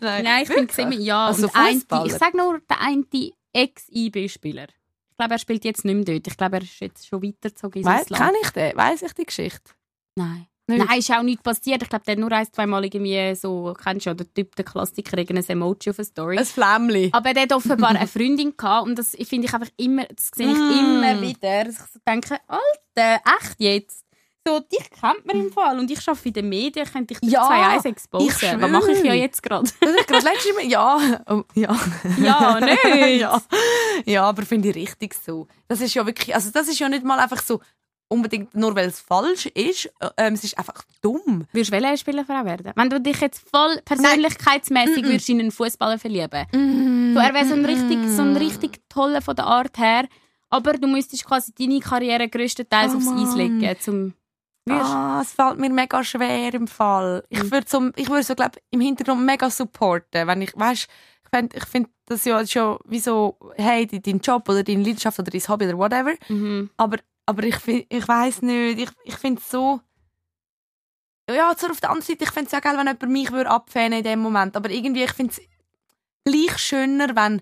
Nein, 0.00 0.24
Nein, 0.24 0.42
ich 0.42 0.48
finde 0.48 0.68
es 0.70 0.78
immer... 0.78 0.94
Ja, 0.94 1.26
Also 1.26 1.50
ein, 1.52 1.82
ich 2.06 2.12
sage 2.14 2.36
nur, 2.36 2.60
der 2.68 2.80
eine 2.80 3.04
Ex-IB-Spieler. 3.52 4.64
Ich 4.64 5.16
glaube, 5.16 5.34
er 5.34 5.38
spielt 5.38 5.64
jetzt 5.64 5.84
nicht 5.84 5.94
mehr 5.94 6.04
dort. 6.04 6.26
Ich 6.26 6.36
glaube, 6.36 6.56
er 6.56 6.62
ist 6.62 6.80
jetzt 6.80 7.06
schon 7.06 7.22
weitergezogen 7.22 7.82
ins 7.82 8.06
kenn 8.06 8.34
ich 8.42 8.50
den? 8.50 8.76
Weiss 8.76 9.02
ich 9.02 9.12
die 9.12 9.24
Geschichte? 9.24 9.72
Nein. 10.14 10.46
Nicht? 10.70 10.88
Nein, 10.88 10.98
ist 10.98 11.10
auch 11.12 11.22
nichts 11.22 11.42
passiert. 11.42 11.82
Ich 11.82 11.88
glaube, 11.88 12.04
der 12.04 12.12
hat 12.12 12.18
nur 12.18 12.32
ein, 12.32 12.46
zwei 12.52 12.66
Mal 12.66 12.84
irgendwie 12.84 13.34
so, 13.34 13.74
kennst 13.82 14.06
du 14.06 14.10
ja, 14.10 14.14
der 14.14 14.32
Typ, 14.32 14.56
der 14.56 14.64
Klassiker, 14.64 15.18
irgendein 15.18 15.44
Emoji 15.48 15.90
auf 15.90 15.98
eine 15.98 16.04
Story. 16.06 16.38
Ein 16.38 16.44
Flämmli. 16.46 17.10
Aber 17.12 17.34
der 17.34 17.42
hat 17.44 17.52
offenbar 17.52 17.90
eine 17.90 18.06
Freundin 18.06 18.56
gehabt 18.56 18.86
und 18.86 18.98
das 18.98 19.16
finde 19.28 19.46
ich 19.48 19.54
einfach 19.54 19.70
immer, 19.76 20.04
das 20.04 20.30
sehe 20.34 20.48
ich 20.50 20.58
Mm. 20.58 20.70
immer 21.02 21.20
wieder, 21.20 21.64
dass 21.64 21.74
ich 21.74 21.92
so 21.92 22.00
denke, 22.06 22.38
Alter, 22.46 23.20
echt 23.38 23.56
jetzt? 23.58 24.04
So, 24.48 24.58
dich 24.58 24.88
kennt 24.98 25.26
man 25.26 25.36
im 25.38 25.52
Fall 25.52 25.78
und 25.78 25.90
ich 25.90 26.08
arbeite 26.08 26.28
in 26.28 26.32
den 26.32 26.48
Medien, 26.48 26.86
ich 26.86 26.92
könnte 26.92 27.12
dich 27.14 27.30
Ja, 27.30 27.46
2-1 27.46 27.78
ich 27.80 27.84
exposen. 27.84 28.60
Was 28.62 28.70
mache 28.70 28.92
ich 28.92 29.04
ja 29.04 29.12
jetzt 29.12 29.42
gerade? 29.42 29.70
Gerade 29.80 30.24
letztes 30.24 30.54
Mal. 30.54 30.64
Ja. 30.66 30.98
Oh, 31.28 31.42
ja. 31.54 31.78
Ja, 32.18 32.58
nicht. 32.58 32.84
ja. 33.20 33.42
ja, 34.06 34.24
aber 34.24 34.42
finde 34.46 34.70
ich 34.70 34.76
richtig 34.76 35.14
so. 35.14 35.46
Das 35.68 35.82
ist 35.82 35.92
ja 35.92 36.06
wirklich, 36.06 36.34
also 36.34 36.50
das 36.50 36.68
ist 36.68 36.78
ja 36.78 36.88
nicht 36.88 37.04
mal 37.04 37.18
einfach 37.18 37.42
so 37.42 37.60
unbedingt 38.10 38.54
nur, 38.54 38.74
weil 38.74 38.88
es 38.88 39.00
falsch 39.00 39.46
ist. 39.46 39.88
Ähm, 40.16 40.34
es 40.34 40.44
ist 40.44 40.58
einfach 40.58 40.82
dumm. 41.00 41.46
Würdest 41.52 41.72
du 41.72 41.80
welche 41.80 41.98
Spielerfrau 41.98 42.44
werden? 42.44 42.72
Wenn 42.74 42.90
du 42.90 43.00
dich 43.00 43.20
jetzt 43.20 43.42
voll 43.48 43.80
persönlichkeitsmäßig 43.84 45.04
würdest 45.04 45.28
in 45.28 45.40
einen 45.40 45.50
Fußballer 45.52 45.98
verlieben. 45.98 46.44
So, 47.14 47.20
er 47.20 47.32
wäre 47.34 47.46
so 47.46 47.54
ein 47.54 47.64
richtig, 47.64 47.98
so 48.08 48.22
ein 48.22 48.36
richtig 48.36 48.80
toller 48.88 49.22
von 49.22 49.36
der 49.36 49.46
Art 49.46 49.78
her, 49.78 50.06
aber 50.50 50.72
du 50.74 50.86
müsstest 50.88 51.24
quasi 51.24 51.52
deine 51.54 51.80
Karriere 51.80 52.28
größtenteils 52.28 52.92
Oh 52.94 52.96
aufs 52.98 53.08
Eis 53.08 53.34
legen, 53.36 53.76
zum 53.80 54.14
Ah, 54.68 55.20
es 55.22 55.32
fällt 55.32 55.58
mir 55.58 55.70
mega 55.70 56.04
schwer 56.04 56.54
im 56.54 56.68
Fall. 56.68 57.24
Ich 57.28 57.50
würde 57.50 57.66
so, 57.68 57.90
ich 57.96 58.08
würde 58.08 58.22
so 58.22 58.34
glaub, 58.34 58.56
im 58.70 58.80
Hintergrund 58.80 59.24
mega 59.24 59.50
supporten, 59.50 60.26
wenn 60.28 60.42
ich, 60.42 60.52
weißt, 60.54 60.86
ich 61.24 61.30
finde, 61.38 61.56
ich 61.56 61.64
find 61.64 61.88
das 62.06 62.24
ja 62.24 62.46
schon 62.46 62.78
wie 62.84 63.00
so, 63.00 63.36
hey, 63.56 63.86
de- 63.86 63.98
dein 64.00 64.20
Job 64.20 64.48
oder 64.48 64.62
deine 64.62 64.82
Leidenschaft 64.84 65.18
oder 65.18 65.30
dein 65.30 65.40
Hobby 65.48 65.66
oder 65.66 65.78
whatever. 65.78 66.12
Mhm. 66.28 66.70
Aber, 66.76 66.98
aber 67.30 67.44
ich, 67.44 67.56
ich 67.66 68.08
weiß 68.08 68.42
nicht, 68.42 68.78
ich, 68.80 68.90
ich 69.04 69.14
finde 69.16 69.40
es 69.40 69.50
so. 69.50 69.80
Ja, 71.30 71.54
so 71.56 71.68
auf 71.68 71.80
der 71.80 71.90
anderen 71.90 72.06
Seite, 72.06 72.24
ich 72.24 72.30
finde 72.30 72.46
es 72.46 72.52
ja 72.52 72.60
geil, 72.60 72.76
wenn 72.76 72.86
jemand 72.86 73.08
mich 73.08 73.30
würde 73.30 73.50
abfähnen 73.50 73.98
in 73.98 74.04
dem 74.04 74.18
Moment. 74.20 74.56
Aber 74.56 74.68
irgendwie, 74.70 75.04
ich 75.04 75.12
finde 75.12 75.32
es 75.32 75.40
gleich 76.24 76.58
schöner, 76.58 77.14
wenn, 77.14 77.40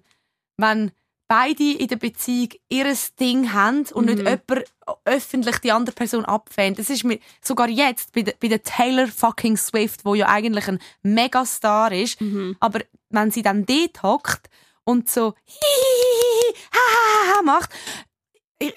wenn 0.58 0.92
beide 1.26 1.72
in 1.72 1.88
der 1.88 1.96
Beziehung 1.96 2.50
ihr 2.68 2.94
Ding 3.18 3.52
haben 3.52 3.86
und 3.92 4.06
nicht 4.06 4.18
Mhm. 4.18 4.26
jemand 4.26 4.64
öffentlich 5.04 5.58
die 5.58 5.72
andere 5.72 5.94
Person 5.94 6.24
abfängt. 6.26 6.78
Das 6.78 6.90
ist 6.90 7.04
mir 7.04 7.18
sogar 7.42 7.68
jetzt 7.68 8.12
bei 8.12 8.22
der, 8.22 8.34
bei 8.40 8.48
der 8.48 8.62
Taylor 8.62 9.06
fucking 9.08 9.56
Swift, 9.56 10.04
wo 10.04 10.14
ja 10.14 10.28
eigentlich 10.28 10.68
ein 10.68 10.78
Megastar 11.02 11.92
ist, 11.92 12.20
Mhm. 12.20 12.56
aber 12.60 12.80
wenn 13.10 13.30
sie 13.30 13.42
dann 13.42 13.64
dort 13.66 14.02
hockt 14.02 14.48
und 14.84 15.08
so 15.10 15.34
hihihihi, 15.44 16.54
ha, 16.72 16.78
ha, 16.78 17.36
ha, 17.36 17.42
macht, 17.42 17.70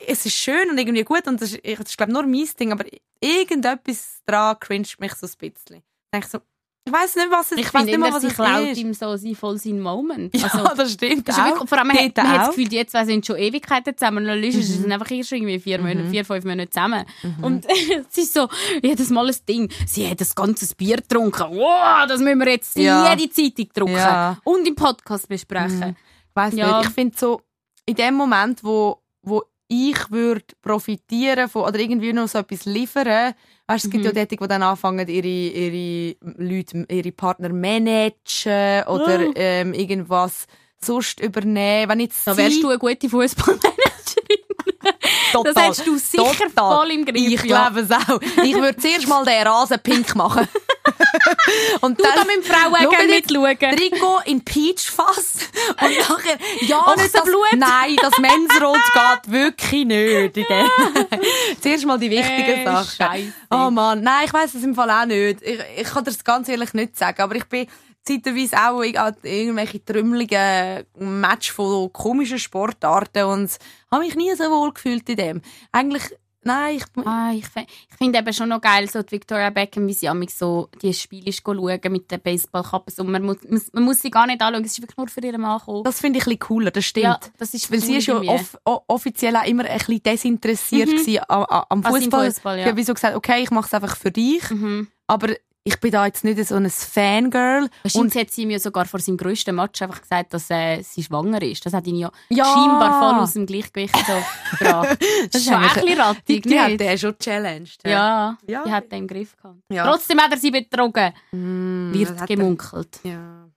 es 0.08 0.26
ist 0.26 0.36
schön 0.36 0.70
und 0.70 0.78
irgendwie 0.78 1.04
gut 1.04 1.28
und 1.28 1.42
das 1.42 1.54
ist, 1.54 1.60
ich- 1.64 1.78
das 1.78 1.90
ist 1.90 1.98
glaube 1.98 2.12
nur 2.14 2.24
mein 2.24 2.48
Ding, 2.60 2.72
aber 2.72 2.86
irgendetwas 3.20 4.22
dran 4.26 4.60
cringet 4.60 5.00
mich 5.00 5.14
so 5.16 5.28
ein 5.28 5.52
bisschen. 5.52 5.82
Ich 6.16 6.26
so, 6.26 6.40
Ich 6.84 6.92
weiß 6.92 7.16
nicht, 7.16 7.30
was 7.32 7.52
es 7.52 7.58
Ich 7.60 7.66
ich 7.68 7.74
weiß 7.74 7.86
nicht 7.86 7.94
immer, 7.94 8.10
mal, 8.10 8.16
was 8.16 8.24
es 8.24 8.34
klaut 8.34 8.76
ihm 8.76 8.94
so 8.94 9.16
sein, 9.16 9.36
voll 9.36 9.58
seinen 9.60 9.82
Moment. 9.82 10.36
Ja, 10.36 10.48
Also, 10.48 10.76
das 10.76 10.94
stimmt. 10.94 11.28
das 11.28 11.38
ja 11.38 11.46
wirklich, 11.46 11.70
vor 11.70 11.78
allem, 11.78 11.88
man, 11.88 11.98
hat, 11.98 12.18
man 12.18 12.28
hat 12.28 12.34
auch. 12.40 12.46
das 12.48 12.56
Gefühl, 12.56 12.70
die 12.70 12.86
zwei 12.88 13.06
sind 13.06 13.26
schon 13.26 13.38
Ewigkeiten 13.38 13.96
zusammen. 13.96 14.18
Und 14.24 14.26
dann 14.30 14.40
Mhm. 14.40 14.52
sie 14.52 14.62
sind 14.64 14.92
einfach 14.92 15.10
erst 15.12 15.32
irgendwie 15.32 15.60
vier, 15.60 15.80
Monate, 15.80 16.10
vier 16.10 16.26
fünf 16.26 16.44
Monate 16.44 16.70
zusammen. 16.72 17.06
Und 17.44 17.66
es 18.10 18.18
ist 18.18 18.34
so, 18.34 18.48
jedes 18.82 19.10
Mal 19.12 19.28
ein 19.30 19.36
Ding. 19.48 19.72
Sie 19.86 20.10
hat 20.10 20.20
das 20.22 20.34
ganze 20.34 20.74
Bier 20.76 20.98
getrunken. 20.98 21.56
Wow, 21.56 22.08
das 22.08 22.20
müssen 22.20 22.40
wir 22.40 22.50
jetzt 22.50 22.76
Ja. 22.76 23.14
jede 23.14 23.32
Zeitung 23.32 23.70
drucken. 23.74 23.94
Ja. 23.94 24.38
Und 24.44 24.68
im 24.68 24.74
Podcast 24.76 25.28
besprechen. 25.30 25.96
Ich 26.30 26.36
weiss 26.36 26.56
Ja. 26.56 26.80
nicht. 26.80 26.90
Ich 26.90 26.96
finde 26.96 27.16
so, 27.18 27.42
in 27.86 27.94
dem 27.96 28.16
Moment, 28.16 28.64
wo, 28.64 29.02
wo 29.22 29.44
ich 29.74 30.12
würde 30.12 30.44
profitieren 30.62 31.48
von, 31.48 31.64
oder 31.64 31.80
irgendwie 31.80 32.12
noch 32.12 32.28
so 32.28 32.40
etwas 32.40 32.66
liefern, 32.66 33.34
weißt, 33.68 33.86
es 33.86 33.90
gibt 33.90 34.04
Mhm. 34.04 34.12
ja 34.12 34.22
Leute, 34.22 34.36
die 34.36 34.48
dann 34.48 34.64
anfangen, 34.64 35.08
ihre, 35.08 35.28
ihre 35.28 36.16
Leute, 36.38 36.86
ihre 36.90 37.12
Partner 37.14 37.50
managen 37.54 38.84
oder 38.88 39.20
Ah. 39.30 39.32
ähm, 39.36 39.74
irgendwas 39.74 40.46
sonst 40.84 41.22
übernehmen. 41.22 41.90
Wenn 41.90 42.00
jetzt 42.02 42.28
Da 42.28 42.36
wärst 42.36 42.62
du 42.62 42.68
eine 42.70 42.80
gute 42.80 43.08
Fußballmanagerin. 43.10 44.41
Total. 45.32 45.54
Das 45.54 45.64
hättest 45.64 45.88
du 45.88 45.98
sicher 45.98 46.48
Total. 46.48 46.76
voll 46.78 46.92
im 46.92 47.06
Griff. 47.06 47.16
Ich 47.16 47.44
ja. 47.44 47.70
glaube 47.70 47.82
es 47.82 47.92
auch. 47.92 48.20
Ich 48.44 48.54
würde 48.56 48.78
zuerst 48.78 49.08
mal 49.08 49.24
den 49.24 49.48
Rasen 49.48 49.80
pink 49.80 50.16
machen. 50.16 50.48
Und 51.82 52.00
Du 52.00 52.04
da 52.04 52.24
mit 52.24 52.38
dem 52.38 52.44
Frauen 52.44 52.76
Schau 52.82 52.90
gerne 52.90 53.14
jetzt, 53.14 53.32
mitschauen. 53.32 53.76
Trikot 53.78 54.20
in 54.26 54.44
Peachfass. 54.44 55.34
Und 55.82 56.10
nachher, 56.10 56.38
ja, 56.62 56.84
Ohne 56.88 57.08
das, 57.10 57.24
Blut. 57.24 57.46
Nein, 57.56 57.96
das 58.02 58.18
Mensrot 58.18 58.78
geht 58.94 59.32
wirklich 59.32 59.86
nicht. 59.86 60.36
Dem. 60.36 60.46
Zuerst 61.62 61.86
mal 61.86 62.00
die 62.00 62.10
wichtigen 62.10 62.62
Äh, 62.62 62.66
Sachen. 62.66 62.90
Scheisse. 62.98 63.34
Oh 63.52 63.70
Mann, 63.70 64.02
nein, 64.02 64.26
ich 64.26 64.34
weiß 64.34 64.54
es 64.56 64.64
im 64.64 64.74
Fall 64.76 64.90
auch 64.90 65.06
nicht. 65.06 65.42
Ich, 65.42 65.60
ich 65.78 65.88
kann 65.88 66.04
dir 66.04 66.12
das 66.12 66.24
ganz 66.24 66.50
ehrlich 66.50 66.74
nicht 66.74 66.98
sagen, 66.98 67.22
aber 67.22 67.36
ich 67.36 67.46
bin 67.46 67.68
zeitweise 68.04 68.58
auch 68.58 68.82
irgendwelche 68.82 69.84
trümmeligen 69.84 70.86
Match 70.98 71.52
von 71.52 71.92
komischen 71.94 72.40
Sportarten 72.40 73.24
und 73.26 73.58
habe 73.92 74.04
mich 74.04 74.16
nie 74.16 74.34
so 74.36 74.46
wohl 74.46 74.74
gefühlt 74.74 75.08
in 75.10 75.16
dem. 75.18 75.42
Eigentlich, 75.72 76.04
nein, 76.44 76.78
ich, 76.78 77.06
Ah, 77.06 77.32
ich 77.34 77.46
ich 77.56 77.98
finde 77.98 78.18
eben 78.18 78.34
schon 78.34 78.50
noch 78.50 78.60
geil, 78.62 78.90
so 78.90 79.04
die 79.04 79.12
Victoria 79.12 79.52
Beckham, 79.52 79.88
wie 79.88 79.94
sie 79.94 80.10
amig 80.10 80.32
so 80.34 80.70
die 80.82 80.92
Spiele 80.96 81.28
ist 81.28 81.44
schauen 81.46 81.80
mit 81.92 82.10
den 82.10 82.20
Baseballkappen. 82.20 82.92
So, 82.92 83.04
man, 83.04 83.22
muss, 83.24 83.38
man 83.72 83.84
muss 83.84 84.02
sie 84.02 84.10
gar 84.10 84.26
nicht 84.26 84.42
anschauen, 84.42 84.64
es 84.66 84.72
ist 84.72 84.82
wirklich 84.82 84.98
nur 84.98 85.08
für 85.08 85.22
ihren 85.22 85.40
Mann 85.42 85.60
gekommen. 85.60 85.84
das 85.84 86.00
finde 86.00 86.18
ich 86.18 86.24
ein 86.26 86.30
bisschen 86.30 86.40
cooler, 86.40 86.72
das 86.72 86.86
stimmt. 86.86 87.04
ja, 87.06 87.20
das 87.38 87.54
ist 87.54 87.72
Weil 87.72 87.80
sie 87.82 87.98
ist 87.98 88.08
ja 88.08 88.16
off 88.20 88.58
offiziell 88.88 89.36
auch 89.36 89.46
immer 89.46 89.66
ein 89.66 89.78
bisschen 89.78 90.02
desinteressiert 90.02 90.90
Mhm. 90.90 91.20
am, 91.28 91.46
am 91.70 91.86
Also 91.86 92.00
Fußball. 92.00 92.34
Ja. 92.58 92.62
Ich 92.64 92.66
habe 92.66 92.78
wieso 92.78 92.96
gesagt, 92.96 93.16
okay, 93.16 93.44
ich 93.44 93.52
mache 93.52 93.68
es 93.68 93.74
einfach 93.76 93.96
für 93.96 94.10
dich, 94.12 94.50
Mhm. 94.50 94.88
aber 95.06 95.36
ich 95.64 95.80
bin 95.80 95.92
da 95.92 96.06
jetzt 96.08 96.24
nicht 96.24 96.44
so 96.48 96.56
ein 96.56 96.70
Fangirl. 96.70 97.70
Wahrscheinlich 97.84 98.16
hat 98.16 98.32
sie 98.32 98.48
ja 98.50 98.58
sogar 98.60 98.86
vor 98.86 99.00
seinem 99.00 99.18
grössten 99.18 99.56
Match 99.56 99.82
einfach 99.82 100.02
gesagt, 100.02 100.34
dass 100.34 100.50
äh, 100.50 100.82
sie 100.82 101.04
schwanger 101.04 101.42
ist. 101.44 101.64
Das 101.66 101.74
hat 101.74 101.86
ihn 101.86 101.98
ja, 101.98 102.10
Ja. 102.30 102.46
scheinbar 102.46 103.00
voll 103.00 103.20
aus 103.22 103.34
dem 103.34 103.46
Gleichgewicht 103.46 103.96
so 103.96 104.14
gebracht. 104.58 104.98
Das 105.32 105.42
ist 105.42 105.46
schon 105.48 105.56
ein 105.56 105.70
bisschen 105.74 106.02
rattig, 106.02 106.42
die, 106.44 106.50
die 106.50 106.60
hat 106.60 106.80
den 106.80 106.98
schon 106.98 107.18
challenged. 107.20 107.78
Ja, 107.86 108.38
Ja. 108.48 108.64
die 108.66 108.72
hat 108.72 108.92
den 108.92 109.00
im 109.00 109.08
Griff 109.08 109.36
gehabt. 109.38 109.60
Ja. 109.70 109.86
Trotzdem 109.86 110.20
hat 110.20 110.32
er 110.32 110.38
sie 110.38 110.50
betrogen, 110.52 111.14
Mm, 111.32 111.94
wird 111.94 112.26
gemunkelt. 112.28 113.00
Er, 113.04 113.12
ja. 113.12 113.48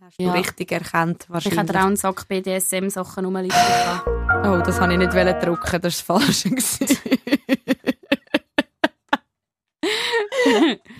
Hast 0.00 0.18
du 0.18 0.24
Ja. 0.24 0.32
richtig 0.32 0.72
erkannt, 0.72 1.24
Ich 1.24 1.30
wahrscheinlich. 1.30 1.60
hatte 1.60 1.78
auch 1.80 1.84
einen 1.86 1.96
Sack 1.96 2.26
BDSM-Sachen 2.28 3.24
rumliegen. 3.24 3.56
Oh, 4.44 4.60
das 4.64 4.78
habe 4.80 4.92
ich 4.92 4.98
nicht 4.98 5.12
drucken, 5.14 5.80
das 5.80 6.06
war 6.08 6.18
gewesen. 6.20 6.86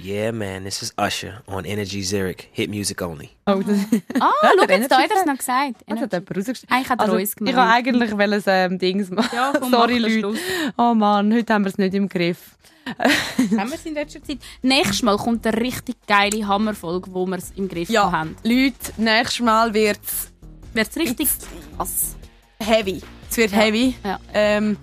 Yeah, 0.02 0.32
man, 0.32 0.64
this 0.64 0.82
is 0.82 0.92
Usher 0.98 1.42
on 1.46 1.64
Energy 1.64 2.02
Zurich. 2.02 2.48
Hit 2.52 2.70
music 2.70 3.00
only. 3.02 3.30
oh, 3.46 3.60
das, 3.66 3.78
Ah, 4.20 4.30
Hat 4.42 4.52
schau 4.58 4.66
jetzt, 4.74 4.90
da 4.90 4.98
hat 4.98 5.10
er 5.10 5.16
es 5.20 5.26
noch 5.26 5.36
gesagt. 5.38 5.74
das 5.86 6.00
hat 6.00 6.12
jemand 6.12 6.36
rausgestellt. 6.36 6.72
Eigentlich 6.72 6.88
hat 6.90 6.98
er 6.98 7.04
Also, 7.04 7.16
uns 7.16 7.30
ich 7.30 7.36
gemeint. 7.36 7.56
wollte 7.56 7.70
eigentlich 7.70 8.12
wollen, 8.18 8.42
ähm, 8.46 8.78
Dings 8.78 9.10
machen. 9.10 9.30
Ja, 9.34 9.52
komm, 9.58 9.70
Sorry, 9.70 9.98
Leute. 9.98 10.18
Schluss. 10.18 10.38
Oh 10.76 10.94
Mann, 10.94 11.32
heute 11.32 11.52
haben 11.54 11.64
wir 11.64 11.70
es 11.70 11.78
nicht 11.78 11.94
im 11.94 12.08
Griff. 12.08 12.56
haben 12.98 13.70
wir 13.70 13.74
es 13.76 13.86
in 13.86 13.94
letzter 13.94 14.22
Zeit. 14.22 14.38
Nächstes 14.62 15.02
Mal 15.02 15.16
kommt 15.16 15.46
eine 15.46 15.56
richtig 15.58 15.96
geile 16.06 16.46
Hammerfolge, 16.46 17.12
wo 17.14 17.24
wir 17.26 17.38
es 17.38 17.50
im 17.56 17.68
Griff 17.68 17.88
Ja, 17.88 18.12
haben. 18.12 18.36
Leute, 18.42 18.74
nächstes 18.98 19.40
Mal 19.40 19.72
wird 19.72 20.00
es 20.04 20.30
Wird 20.74 20.88
es 20.90 20.96
richtig 20.96 21.28
krass. 21.76 22.16
heavy. 22.60 23.00
Es 23.30 23.36
wird 23.38 23.52
heavy. 23.52 23.94
Ja. 24.04 24.20
Ähm, 24.34 24.76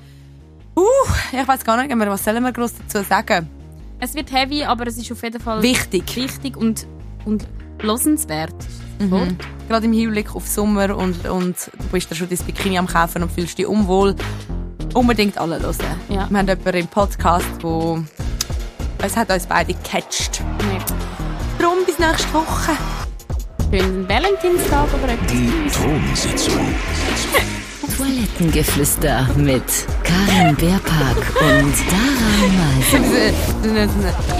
uh, 0.76 0.82
ich 1.32 1.47
weiß 1.47 1.64
gar 1.64 1.78
nicht, 1.82 1.95
mehr, 1.95 2.09
was 2.09 2.24
sollen 2.24 2.43
wir 2.43 2.51
groß 2.51 2.74
dazu 2.88 3.07
sagen? 3.07 3.47
Es 4.04 4.16
wird 4.16 4.32
heavy, 4.32 4.64
aber 4.64 4.88
es 4.88 4.97
ist 4.97 5.12
auf 5.12 5.22
jeden 5.22 5.39
Fall 5.39 5.62
Wichtig. 5.62 6.16
wichtig 6.16 6.58
und, 6.58 6.88
und 7.24 7.45
losenswert. 7.84 8.56
Mhm. 8.97 9.38
Gerade 9.70 9.86
im 9.86 9.93
Hinblick 9.93 10.36
auf 10.36 10.47
Sommer 10.47 10.97
und, 10.97 11.28
und 11.28 11.56
du 11.78 11.88
bist 11.91 12.10
da 12.10 12.16
schon 12.16 12.28
dein 12.28 12.39
Bikini 12.39 12.80
am 12.80 12.88
kaufen 12.88 13.22
und 13.22 13.32
fühlst 13.32 13.60
dich 13.60 13.68
unwohl. 13.68 14.16
Unbedingt 14.95 15.38
alle 15.38 15.60
hören. 15.62 15.76
Ja. 16.10 16.28
Wir 16.32 16.39
haben 16.39 16.47
jemanden 16.47 16.78
im 16.78 16.88
Podcast, 16.88 17.45
wo 17.62 18.04
es 19.04 19.16
hat 19.16 19.32
uns 19.32 19.45
beide 19.45 19.72
gecatcht. 19.76 20.41
Mega. 20.68 20.84
Darum 21.60 21.86
bis 21.86 21.99
nächste 21.99 22.34
Woche. 22.34 22.72
Schönen 23.72 24.10
Valentinstag, 24.10 24.88
aber 24.95 25.14
etwas 25.14 25.32
Die. 25.32 25.70
Thronsitzung. 25.70 27.61
Toilettengeflüster 28.02 29.30
mit 29.38 29.62
Karin 30.04 30.56
Beerpark 30.56 31.18
und 31.39 31.76
Dara 31.91 32.47
Meiser. 32.58 33.32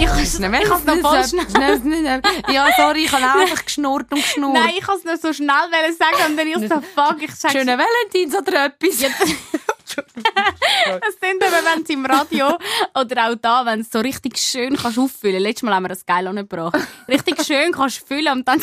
Ich 0.00 0.08
es 0.08 0.40
kann's 0.40 0.84
noch 0.84 0.96
voll 0.96 1.24
schnell. 1.28 2.20
Ja, 2.48 2.66
sorry, 2.76 3.04
ich 3.04 3.12
habe 3.12 3.24
auch 3.24 3.40
einfach 3.40 3.64
geschnurrt 3.64 4.12
und 4.12 4.20
geschnurrt. 4.20 4.54
Nein, 4.54 4.74
ich 4.76 4.84
kann 4.84 4.98
es 4.98 5.04
noch 5.04 5.14
so 5.14 5.32
schnell 5.32 5.70
sagen 5.96 6.30
und 6.30 6.36
dann 6.36 6.46
ich 6.48 6.56
so, 6.56 6.80
fuck, 6.94 7.22
ich 7.22 7.32
sag's. 7.36 7.52
Schönen 7.52 7.78
Valentins 7.78 8.34
oder 8.34 8.66
etwas. 8.66 8.98
Das 8.98 9.14
sind 11.20 11.40
eben, 11.40 11.64
wenn 11.64 11.82
es 11.84 11.90
im 11.90 12.04
Radio 12.04 12.58
oder 13.00 13.28
auch 13.28 13.36
da, 13.40 13.64
wenn 13.64 13.82
es 13.82 13.90
so 13.92 14.00
richtig 14.00 14.38
schön 14.38 14.76
kannst 14.76 14.98
auffüllen. 14.98 15.40
Letztes 15.40 15.62
Mal 15.62 15.76
haben 15.76 15.84
wir 15.84 15.90
das 15.90 16.04
geil 16.04 16.26
auch 16.26 16.32
nicht 16.32 16.50
gebracht. 16.50 16.80
Richtig 17.06 17.40
schön 17.44 17.70
kannst 17.70 18.04
füllen 18.08 18.38
und 18.38 18.48
dann 18.48 18.60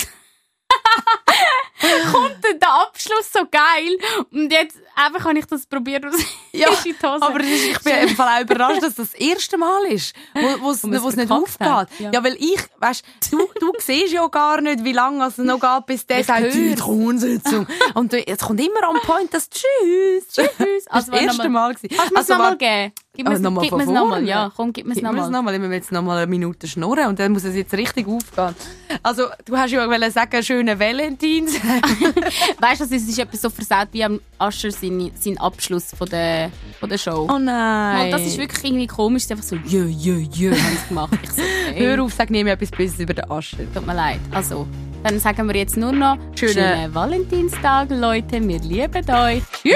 kommt 2.11 2.38
dann 2.43 2.59
der 2.59 2.74
Abschluss 2.74 3.32
so 3.32 3.39
geil. 3.49 3.97
Und 4.32 4.51
jetzt 4.51 4.78
einfach 4.95 5.26
habe 5.26 5.39
ich 5.39 5.45
das 5.45 5.65
probiert 5.65 6.05
aus 6.05 6.15
Ja, 6.51 6.70
in 6.86 6.95
die 7.01 7.07
Hose. 7.07 7.22
Aber 7.22 7.39
ich 7.39 7.80
bin 7.80 7.93
im 7.95 8.15
Fall 8.15 8.38
auch 8.38 8.41
überrascht, 8.41 8.84
dass 8.84 8.95
das 8.95 9.11
das 9.11 9.13
erste 9.15 9.57
Mal 9.57 9.86
ist, 9.86 10.13
wo 10.59 10.72
es 10.72 10.84
nicht 11.15 11.32
aufgeht. 11.32 11.67
Ja. 11.99 12.11
Ja. 12.11 12.24
weil 12.24 12.36
ich, 12.36 12.59
weißt, 12.78 13.03
du, 13.32 13.49
du 13.59 13.74
siehst 13.80 14.13
ja 14.13 14.28
gar 14.28 14.61
nicht, 14.61 14.84
wie 14.84 14.93
lange 14.93 15.26
es 15.26 15.38
noch 15.38 15.59
geht, 15.59 15.86
bis 15.86 16.05
der 16.05 16.20
Ich 16.20 16.28
sagt. 16.28 16.51
Thronsitzung. 16.78 17.67
Und 17.93 18.13
du- 18.13 18.26
es 18.28 18.39
kommt 18.39 18.59
immer 18.59 18.84
am 18.88 18.99
Point, 19.01 19.34
das 19.34 19.49
Tschüss. 19.49 20.28
Tschüss. 20.34 20.86
Das 20.86 21.07
war 21.09 21.17
das 21.17 21.22
erste 21.22 21.49
Mal. 21.49 21.74
gewesen. 21.74 21.95
Kannst 21.95 22.11
du 22.30 22.34
mir 22.34 22.38
nochmal 22.39 22.39
warte, 22.51 22.57
geben? 22.57 22.93
Gib 23.20 23.28
mir 23.28 23.36
es 23.36 23.41
nochmal 23.41 23.63
gib 23.63 23.72
von 23.72 23.84
vorne. 23.84 24.26
Ja, 24.26 24.49
komm, 24.55 24.72
gib 24.72 24.88
mir 24.88 24.93
es 24.93 25.01
nochmal. 25.01 25.30
nochmal, 25.30 25.53
ich 25.53 25.59
muss 25.59 25.72
jetzt 25.72 25.91
nochmal 25.91 26.20
eine 26.20 26.28
Minute 26.28 26.67
schnurren 26.67 27.07
und 27.07 27.20
dann 27.20 27.34
muss 27.34 27.43
es 27.43 27.53
jetzt 27.53 27.74
richtig 27.74 28.07
aufgehen. 28.07 28.55
Also, 29.03 29.24
du 29.43 29.57
hast 29.57 29.72
ja 29.72 29.86
wollen 29.89 30.09
sagen, 30.09 30.41
schönen 30.41 30.80
Valentins. 30.80 31.55
Weißt 32.61 32.80
du, 32.80 32.86
es 32.86 32.91
ist 32.91 33.20
etwas 33.20 33.41
so 33.41 33.49
versaut 33.49 33.89
wie 33.91 34.05
am 34.05 34.22
Ascher 34.38 34.72
sein, 34.72 35.11
sein 35.20 35.38
Abschluss 35.38 35.93
von 35.97 36.07
der, 36.07 36.49
von 36.80 36.88
der 36.88 36.97
Show. 36.97 37.28
Oh 37.30 37.38
nein. 37.38 38.09
Mal, 38.09 38.11
das 38.11 38.22
ist 38.22 38.38
wirklich 38.38 38.63
irgendwie 38.63 38.88
komisch. 38.88 39.30
Einfach 39.30 39.43
so, 39.43 39.57
jö, 39.57 39.86
jö, 39.88 40.20
jö, 40.32 40.51
haben 40.51 40.78
sie 40.82 40.88
gemacht. 40.88 41.20
Ich 41.22 41.32
so, 41.32 41.41
ey, 41.76 41.78
Hör 41.78 42.01
auf, 42.01 42.13
sag 42.13 42.30
nie 42.30 42.45
mehr 42.45 42.53
etwas 42.53 42.72
Böses 42.72 43.01
über 43.01 43.13
den 43.13 43.30
Asche. 43.30 43.57
Tut 43.74 43.86
mir 43.86 43.95
leid. 43.95 44.22
Also, 44.32 44.65
dann 45.04 45.20
sagen 45.20 45.47
wir 45.47 45.56
jetzt 45.56 45.78
nur 45.78 45.91
noch 45.91 46.18
Schöne- 46.36 46.54
schönen 46.54 46.93
Valentinstag, 46.95 47.88
Leute. 47.89 48.41
Wir 48.47 48.60
lieben 48.60 49.10
euch. 49.10 49.41
Tschüss. 49.62 49.76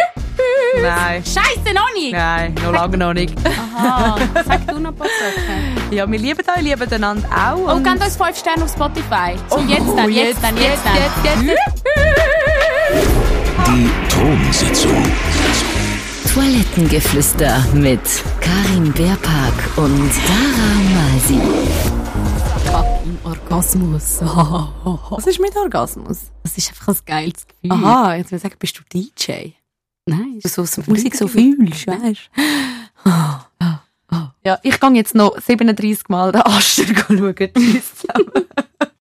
Nein. 0.81 1.23
Scheiße, 1.23 1.73
noch 1.73 1.93
nicht. 1.93 2.13
Nein, 2.13 2.55
noch 2.63 2.71
lange 2.73 2.97
noch 2.97 3.13
nicht. 3.13 3.35
Aha, 3.45 4.17
sag 4.45 4.67
du 4.67 4.79
noch 4.79 4.89
ein 4.89 4.95
paar 4.95 5.07
Sachen. 5.07 5.93
Ja, 5.95 6.09
wir 6.09 6.19
lieben 6.19 6.41
euch, 6.57 6.61
lieben 6.63 6.91
einander 6.91 7.27
auch. 7.29 7.57
Oh, 7.57 7.71
und- 7.75 7.83
gebt 7.83 8.03
uns 8.03 8.15
5 8.17 8.37
Sterne 8.37 8.63
auf 8.63 8.71
Spotify. 8.71 9.35
So, 9.49 9.57
Oh, 9.57 9.59
jetzt 9.67 9.87
dann, 9.95 10.11
jetzt, 10.11 10.43
dann, 10.43 10.57
jetzt, 10.57 10.81
dann. 10.85 10.95
jetzt, 10.95 11.23
jetzt, 11.23 11.43
jetzt. 11.45 11.83
Die 13.67 13.89
Thronsitzung. 14.09 15.03
Toilettengeflüster 16.33 17.63
mit 17.73 17.99
Karin 18.41 18.91
Beerpark 18.93 19.53
und 19.77 20.09
Dara 20.27 20.73
Masi. 20.93 21.39
Fucking 22.73 23.19
Orgasmus. 23.23 24.19
Was 25.11 25.27
ist 25.27 25.39
mit 25.39 25.55
Orgasmus? 25.55 26.31
Das 26.41 26.57
ist 26.57 26.69
einfach 26.69 26.87
ein 26.87 26.97
geiles 27.05 27.45
Gefühl. 27.45 27.71
Aha, 27.71 28.15
jetzt 28.15 28.31
will 28.31 28.37
ich 28.37 28.41
sagen, 28.41 28.55
bist 28.57 28.79
du 28.79 28.81
DJ? 28.91 29.51
Nein. 30.07 30.39
Du 30.41 30.49
so 30.49 30.81
Musik 30.87 31.15
so 31.15 31.27
fühlst, 31.27 31.85
weißt 31.85 32.31
du? 33.05 33.11
Ja, 34.43 34.57
ich 34.63 34.79
gehe 34.79 34.89
jetzt 34.93 35.13
noch 35.13 35.39
37 35.39 36.09
Mal 36.09 36.31
den 36.31 36.41
Ascher 36.41 36.85
schauen. 37.07 37.35
Tschüss 37.35 37.93
zusammen. 37.95 38.47